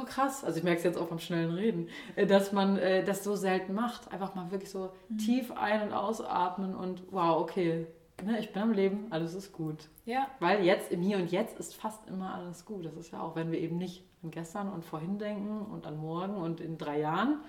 oh 0.00 0.04
krass, 0.04 0.44
also 0.44 0.58
ich 0.58 0.64
merke 0.64 0.78
es 0.78 0.84
jetzt 0.84 0.98
auch 0.98 1.08
vom 1.08 1.18
schnellen 1.18 1.52
Reden, 1.52 1.88
äh, 2.16 2.26
dass 2.26 2.52
man 2.52 2.78
äh, 2.78 3.04
das 3.04 3.24
so 3.24 3.36
selten 3.36 3.74
macht. 3.74 4.12
Einfach 4.12 4.34
mal 4.34 4.50
wirklich 4.50 4.70
so 4.70 4.92
mhm. 5.08 5.18
tief 5.18 5.52
ein- 5.52 5.82
und 5.82 5.92
ausatmen 5.92 6.74
und 6.74 7.02
wow, 7.10 7.40
okay, 7.40 7.86
ne, 8.24 8.38
ich 8.38 8.52
bin 8.52 8.62
am 8.62 8.72
Leben, 8.72 9.06
alles 9.10 9.34
ist 9.34 9.52
gut. 9.52 9.88
Ja. 10.04 10.28
Weil 10.40 10.64
jetzt, 10.64 10.90
im 10.90 11.02
Hier 11.02 11.18
und 11.18 11.30
Jetzt 11.30 11.58
ist 11.58 11.74
fast 11.74 12.06
immer 12.08 12.34
alles 12.34 12.64
gut. 12.64 12.84
Das 12.84 12.96
ist 12.96 13.12
ja 13.12 13.20
auch, 13.20 13.36
wenn 13.36 13.50
wir 13.52 13.58
eben 13.58 13.78
nicht 13.78 14.04
an 14.22 14.30
gestern 14.30 14.72
und 14.72 14.84
vorhin 14.84 15.18
denken 15.18 15.66
und 15.72 15.86
an 15.86 15.96
morgen 15.96 16.36
und 16.36 16.60
in 16.60 16.78
drei 16.78 17.00
Jahren, 17.00 17.40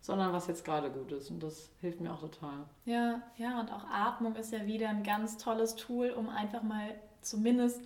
sondern 0.00 0.32
was 0.32 0.46
jetzt 0.46 0.64
gerade 0.64 0.90
gut 0.90 1.12
ist. 1.12 1.30
Und 1.30 1.42
das 1.42 1.70
hilft 1.80 2.00
mir 2.00 2.12
auch 2.12 2.20
total. 2.20 2.64
Ja, 2.84 3.22
ja, 3.36 3.60
und 3.60 3.72
auch 3.72 3.84
Atmung 3.90 4.36
ist 4.36 4.52
ja 4.52 4.66
wieder 4.66 4.88
ein 4.88 5.02
ganz 5.02 5.36
tolles 5.36 5.76
Tool, 5.76 6.10
um 6.10 6.28
einfach 6.28 6.62
mal 6.62 6.94
zumindest, 7.22 7.82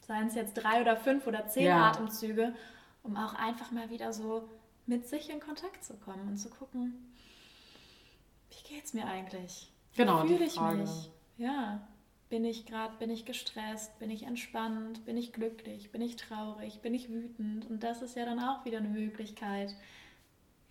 seien 0.00 0.26
es 0.26 0.34
jetzt 0.34 0.54
drei 0.54 0.82
oder 0.82 0.96
fünf 0.96 1.26
oder 1.26 1.46
zehn 1.46 1.66
ja. 1.66 1.88
Atemzüge, 1.88 2.54
um 3.02 3.16
auch 3.16 3.34
einfach 3.34 3.70
mal 3.70 3.90
wieder 3.90 4.12
so 4.12 4.48
mit 4.86 5.06
sich 5.06 5.30
in 5.30 5.40
Kontakt 5.40 5.84
zu 5.84 5.94
kommen 5.94 6.28
und 6.28 6.36
zu 6.36 6.50
gucken, 6.50 7.12
wie 8.50 8.74
geht 8.74 8.84
es 8.84 8.94
mir 8.94 9.06
eigentlich? 9.06 9.70
Genau, 9.96 10.24
wie 10.24 10.28
fühle 10.28 10.46
ich 10.46 10.54
Frage. 10.54 10.78
mich? 10.78 11.10
Ja, 11.36 11.86
bin 12.28 12.44
ich 12.44 12.66
gerade, 12.66 12.96
bin 12.96 13.10
ich 13.10 13.24
gestresst, 13.24 13.98
bin 13.98 14.10
ich 14.10 14.22
entspannt, 14.24 15.04
bin 15.04 15.16
ich 15.16 15.32
glücklich, 15.32 15.92
bin 15.92 16.00
ich 16.00 16.16
traurig, 16.16 16.80
bin 16.80 16.94
ich 16.94 17.10
wütend? 17.10 17.68
Und 17.68 17.82
das 17.82 18.02
ist 18.02 18.16
ja 18.16 18.24
dann 18.24 18.40
auch 18.40 18.64
wieder 18.64 18.78
eine 18.78 18.88
Möglichkeit, 18.88 19.74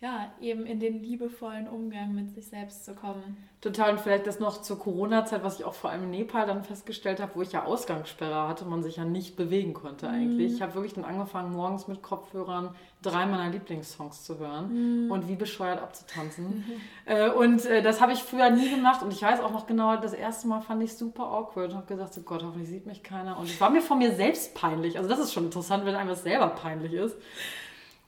ja, 0.02 0.32
eben 0.40 0.66
in 0.66 0.80
den 0.80 1.00
liebevollen 1.00 1.68
Umgang 1.68 2.12
mit 2.12 2.34
sich 2.34 2.48
selbst 2.48 2.84
zu 2.84 2.92
kommen. 2.92 3.36
Total. 3.60 3.92
Und 3.92 4.00
vielleicht 4.00 4.26
das 4.26 4.40
noch 4.40 4.60
zur 4.60 4.76
Corona-Zeit, 4.76 5.44
was 5.44 5.60
ich 5.60 5.64
auch 5.64 5.74
vor 5.74 5.90
allem 5.90 6.02
in 6.02 6.10
Nepal 6.10 6.44
dann 6.44 6.64
festgestellt 6.64 7.20
habe, 7.20 7.36
wo 7.36 7.42
ich 7.42 7.52
ja 7.52 7.64
Ausgangssperre 7.64 8.48
hatte, 8.48 8.64
man 8.64 8.82
sich 8.82 8.96
ja 8.96 9.04
nicht 9.04 9.36
bewegen 9.36 9.74
konnte 9.74 10.08
eigentlich. 10.08 10.50
Mhm. 10.50 10.56
Ich 10.56 10.60
habe 10.60 10.74
wirklich 10.74 10.94
dann 10.94 11.04
angefangen, 11.04 11.52
morgens 11.52 11.86
mit 11.86 12.02
Kopfhörern 12.02 12.74
drei 13.00 13.26
meiner 13.26 13.48
Lieblingssongs 13.50 14.24
zu 14.24 14.40
hören 14.40 15.04
mhm. 15.04 15.12
und 15.12 15.28
wie 15.28 15.36
bescheuert 15.36 15.80
abzutanzen. 15.80 16.64
Äh, 17.04 17.30
und 17.30 17.66
äh, 17.66 17.82
das 17.82 18.00
habe 18.00 18.12
ich 18.12 18.22
früher 18.22 18.50
nie 18.50 18.70
gemacht 18.70 19.02
und 19.02 19.12
ich 19.12 19.20
weiß 19.20 19.40
auch 19.40 19.50
noch 19.50 19.66
genau, 19.66 19.96
das 19.96 20.12
erste 20.12 20.46
Mal 20.46 20.60
fand 20.60 20.80
ich 20.84 20.94
super 20.94 21.24
awkward 21.24 21.70
und 21.70 21.76
habe 21.76 21.86
gesagt, 21.86 22.14
so 22.14 22.20
Gott, 22.20 22.44
hoffentlich 22.44 22.68
sieht 22.68 22.86
mich 22.86 23.02
keiner. 23.02 23.36
Und 23.40 23.46
es 23.46 23.60
war 23.60 23.70
mir 23.70 23.82
von 23.82 23.98
mir 23.98 24.14
selbst 24.14 24.54
peinlich. 24.54 24.96
Also 24.96 25.08
das 25.08 25.18
ist 25.18 25.32
schon 25.32 25.46
interessant, 25.46 25.84
wenn 25.84 25.96
einem 25.96 26.10
das 26.10 26.22
selber 26.22 26.46
peinlich 26.46 26.92
ist. 26.92 27.16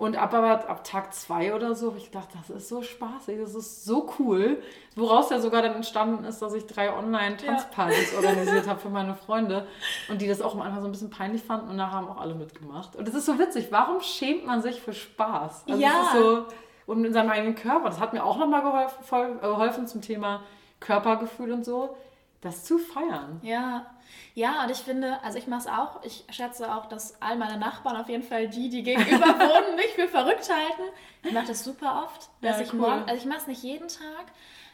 Und 0.04 0.16
ab, 0.16 0.34
aber 0.34 0.68
ab 0.68 0.84
Tag 0.84 1.14
zwei 1.14 1.54
oder 1.54 1.74
so 1.74 1.86
habe 1.86 1.96
ich 1.96 2.10
gedacht, 2.10 2.28
das 2.38 2.54
ist 2.54 2.68
so 2.68 2.82
spaßig, 2.82 3.38
das 3.40 3.54
ist 3.54 3.86
so 3.86 4.10
cool. 4.18 4.62
Woraus 4.96 5.30
ja 5.30 5.40
sogar 5.40 5.62
dann 5.62 5.76
entstanden 5.76 6.24
ist, 6.24 6.42
dass 6.42 6.52
ich 6.52 6.66
drei 6.66 6.94
Online-Tanzpartys 6.94 8.12
ja. 8.12 8.18
organisiert 8.18 8.68
habe 8.68 8.78
für 8.78 8.88
meine 8.90 9.14
Freunde 9.14 9.66
und 10.10 10.20
die 10.20 10.28
das 10.28 10.42
auch 10.42 10.54
am 10.54 10.60
Anfang 10.60 10.82
so 10.82 10.88
ein 10.88 10.92
bisschen 10.92 11.08
peinlich 11.08 11.42
fanden 11.42 11.70
und 11.70 11.76
nachher 11.76 11.96
haben 11.96 12.08
auch 12.08 12.20
alle 12.20 12.34
mitgemacht. 12.34 12.96
Und 12.96 13.08
das 13.08 13.14
ist 13.14 13.24
so 13.24 13.38
witzig. 13.38 13.68
Warum 13.70 14.02
schämt 14.02 14.44
man 14.44 14.60
sich 14.60 14.82
für 14.82 14.92
Spaß? 14.92 15.64
Also 15.70 15.82
ja. 15.82 16.10
so, 16.12 16.44
und 16.84 17.02
in 17.02 17.14
seinem 17.14 17.30
eigenen 17.30 17.54
Körper. 17.54 17.86
Das 17.86 17.98
hat 17.98 18.12
mir 18.12 18.26
auch 18.26 18.36
nochmal 18.36 18.60
geholfen, 18.60 19.40
geholfen 19.40 19.86
zum 19.86 20.02
Thema 20.02 20.42
Körpergefühl 20.80 21.50
und 21.50 21.64
so 21.64 21.96
das 22.44 22.64
zu 22.64 22.78
feiern. 22.78 23.40
Ja, 23.42 23.86
ja, 24.34 24.64
und 24.64 24.70
ich 24.70 24.78
finde, 24.78 25.22
also 25.22 25.38
ich 25.38 25.46
mache 25.46 25.60
es 25.60 25.66
auch, 25.66 26.02
ich 26.04 26.24
schätze 26.30 26.74
auch, 26.74 26.86
dass 26.86 27.20
all 27.22 27.36
meine 27.36 27.58
Nachbarn 27.58 27.96
auf 27.96 28.08
jeden 28.08 28.22
Fall 28.22 28.48
die, 28.48 28.68
die 28.68 28.82
gegenüber 28.82 29.26
wohnen, 29.38 29.76
mich 29.76 29.92
für 29.94 30.08
verrückt 30.08 30.48
halten. 30.50 30.82
Ich 31.22 31.32
mache 31.32 31.46
das 31.46 31.64
super 31.64 32.04
oft, 32.04 32.28
dass 32.40 32.58
ja, 32.58 32.64
ich 32.64 32.72
cool. 32.72 32.80
morgen, 32.80 33.02
also 33.02 33.14
ich 33.14 33.24
mache 33.24 33.38
es 33.38 33.46
nicht 33.46 33.62
jeden 33.62 33.88
Tag, 33.88 34.26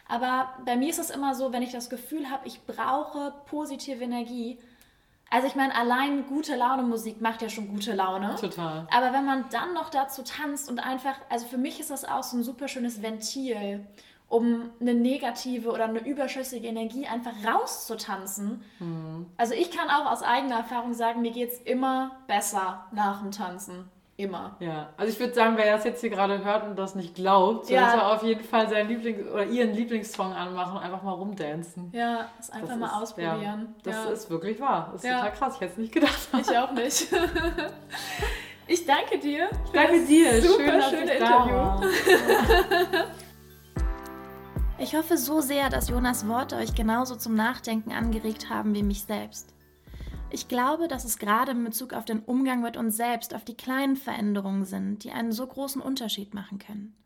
aber 0.09 0.53
bei 0.65 0.77
mir 0.77 0.91
ist 0.91 0.99
es 0.99 1.11
immer 1.11 1.35
so, 1.35 1.53
wenn 1.53 1.63
ich 1.63 1.73
das 1.73 1.89
Gefühl 1.89 2.31
habe, 2.31 2.47
ich 2.49 2.65
brauche 2.67 3.33
positive 3.47 4.03
Energie. 4.03 4.59
Also 5.31 5.47
ich 5.47 5.55
meine, 5.55 5.73
allein 5.77 6.27
gute 6.27 6.57
Laune 6.57 6.83
Musik 6.83 7.21
macht 7.21 7.41
ja 7.43 7.49
schon 7.49 7.69
gute 7.69 7.95
Laune. 7.95 8.35
Total. 8.35 8.89
Aber 8.91 9.13
wenn 9.13 9.25
man 9.25 9.45
dann 9.51 9.75
noch 9.75 9.89
dazu 9.89 10.23
tanzt 10.23 10.69
und 10.69 10.81
einfach, 10.81 11.15
also 11.29 11.47
für 11.47 11.59
mich 11.59 11.79
ist 11.79 11.91
das 11.91 12.05
auch 12.05 12.25
so 12.25 12.37
ein 12.37 12.43
super 12.43 12.67
schönes 12.67 13.01
Ventil 13.03 13.87
um 14.31 14.71
eine 14.81 14.95
negative 14.95 15.71
oder 15.71 15.85
eine 15.85 16.07
überschüssige 16.07 16.69
Energie 16.69 17.07
einfach 17.07 17.33
rauszutanzen. 17.45 18.63
Mhm. 18.79 19.27
Also 19.37 19.55
ich 19.55 19.71
kann 19.73 19.91
auch 19.91 20.11
aus 20.11 20.23
eigener 20.23 20.59
Erfahrung 20.59 20.95
sagen, 20.95 21.21
mir 21.21 21.33
geht 21.33 21.51
es 21.51 21.61
immer 21.61 22.13
besser 22.29 22.87
nach 22.93 23.21
dem 23.21 23.33
Tanzen. 23.33 23.91
Immer. 24.17 24.57
Ja, 24.61 24.91
also 24.99 25.11
ich 25.11 25.19
würde 25.19 25.33
sagen, 25.33 25.57
wer 25.57 25.75
das 25.75 25.85
jetzt 25.85 26.03
hier 26.03 26.11
gerade 26.11 26.45
hört 26.45 26.65
und 26.65 26.79
das 26.79 26.95
nicht 26.95 27.15
glaubt, 27.15 27.67
sollte 27.67 27.83
ja. 27.83 28.13
auf 28.13 28.23
jeden 28.23 28.45
Fall 28.45 28.69
seinen 28.69 28.89
Lieblings- 28.89 29.27
oder 29.33 29.47
ihren 29.47 29.73
Lieblingssong 29.73 30.33
anmachen 30.33 30.77
und 30.77 30.83
einfach 30.83 31.03
mal 31.03 31.13
rumdancen. 31.13 31.91
Ja, 31.93 32.29
das 32.37 32.51
einfach 32.51 32.69
das 32.69 32.79
mal 32.79 32.87
ist, 32.87 32.93
ausprobieren. 32.93 33.43
Ja, 33.43 33.59
das 33.83 33.95
ja. 33.95 34.11
ist 34.11 34.31
wirklich 34.31 34.61
wahr. 34.61 34.91
Das 34.93 35.03
ist 35.03 35.11
total 35.11 35.33
krass. 35.33 35.55
Ich 35.55 35.61
hätte 35.63 35.73
es 35.73 35.79
nicht 35.79 35.93
gedacht. 35.93 36.29
Ich 36.39 36.57
auch 36.57 36.73
nicht. 36.73 37.09
ich 38.67 38.87
danke 38.87 39.19
dir. 39.19 39.49
Ich 39.65 39.71
danke 39.73 40.05
dir. 40.05 40.43
Super 40.43 40.83
Schön, 40.83 40.99
schöne 40.99 41.15
Interview. 41.15 41.89
Ich 44.83 44.95
hoffe 44.95 45.19
so 45.19 45.43
sehr, 45.43 45.69
dass 45.69 45.91
Jonas 45.91 46.27
Worte 46.27 46.57
euch 46.57 46.75
genauso 46.75 47.15
zum 47.15 47.35
Nachdenken 47.35 47.93
angeregt 47.93 48.49
haben 48.49 48.75
wie 48.75 48.83
mich 48.83 49.03
selbst. 49.03 49.53
Ich 50.31 50.49
glaube, 50.49 50.89
dass 50.89 51.05
es 51.05 51.19
gerade 51.19 51.53
in 51.53 51.63
Bezug 51.63 51.93
auf 51.93 52.07
den 52.07 52.21
Umgang 52.21 52.63
mit 52.63 52.79
uns 52.79 52.97
selbst, 52.97 53.35
auf 53.35 53.45
die 53.45 53.59
kleinen 53.59 53.97
Veränderungen 53.97 54.65
sind, 54.65 55.05
die 55.05 55.11
einen 55.11 55.33
so 55.33 55.47
großen 55.47 55.83
Unterschied 55.83 56.33
machen 56.33 56.59
können. 56.59 56.97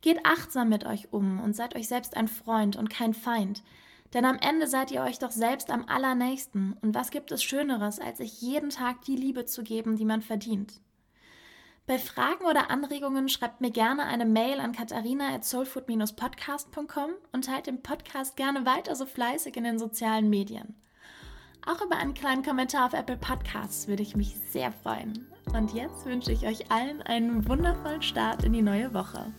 Geht 0.00 0.24
achtsam 0.24 0.70
mit 0.70 0.86
euch 0.86 1.12
um 1.12 1.38
und 1.40 1.54
seid 1.54 1.76
euch 1.76 1.86
selbst 1.86 2.16
ein 2.16 2.28
Freund 2.28 2.76
und 2.76 2.88
kein 2.88 3.12
Feind, 3.12 3.62
denn 4.14 4.24
am 4.24 4.38
Ende 4.38 4.66
seid 4.66 4.90
ihr 4.90 5.02
euch 5.02 5.18
doch 5.18 5.32
selbst 5.32 5.70
am 5.70 5.84
allernächsten 5.86 6.78
und 6.80 6.94
was 6.94 7.10
gibt 7.10 7.30
es 7.30 7.42
Schöneres, 7.42 8.00
als 8.00 8.18
sich 8.18 8.40
jeden 8.40 8.70
Tag 8.70 9.02
die 9.02 9.16
Liebe 9.16 9.44
zu 9.44 9.62
geben, 9.62 9.96
die 9.96 10.06
man 10.06 10.22
verdient? 10.22 10.80
Bei 11.86 11.98
Fragen 11.98 12.44
oder 12.44 12.70
Anregungen 12.70 13.28
schreibt 13.28 13.60
mir 13.60 13.72
gerne 13.72 14.04
eine 14.04 14.24
Mail 14.24 14.60
an 14.60 14.70
katharina.soulfood-podcast.com 14.70 17.10
und 17.32 17.44
teilt 17.44 17.66
den 17.66 17.82
Podcast 17.82 18.36
gerne 18.36 18.64
weiter 18.64 18.94
so 18.94 19.04
fleißig 19.04 19.56
in 19.56 19.64
den 19.64 19.80
sozialen 19.80 20.30
Medien. 20.30 20.76
Auch 21.66 21.84
über 21.84 21.96
einen 21.96 22.14
kleinen 22.14 22.44
Kommentar 22.44 22.86
auf 22.86 22.92
Apple 22.92 23.16
Podcasts 23.16 23.88
würde 23.88 24.04
ich 24.04 24.14
mich 24.14 24.36
sehr 24.50 24.70
freuen. 24.70 25.26
Und 25.54 25.74
jetzt 25.74 26.06
wünsche 26.06 26.30
ich 26.30 26.46
euch 26.46 26.70
allen 26.70 27.02
einen 27.02 27.48
wundervollen 27.48 28.02
Start 28.02 28.44
in 28.44 28.52
die 28.52 28.62
neue 28.62 28.94
Woche. 28.94 29.32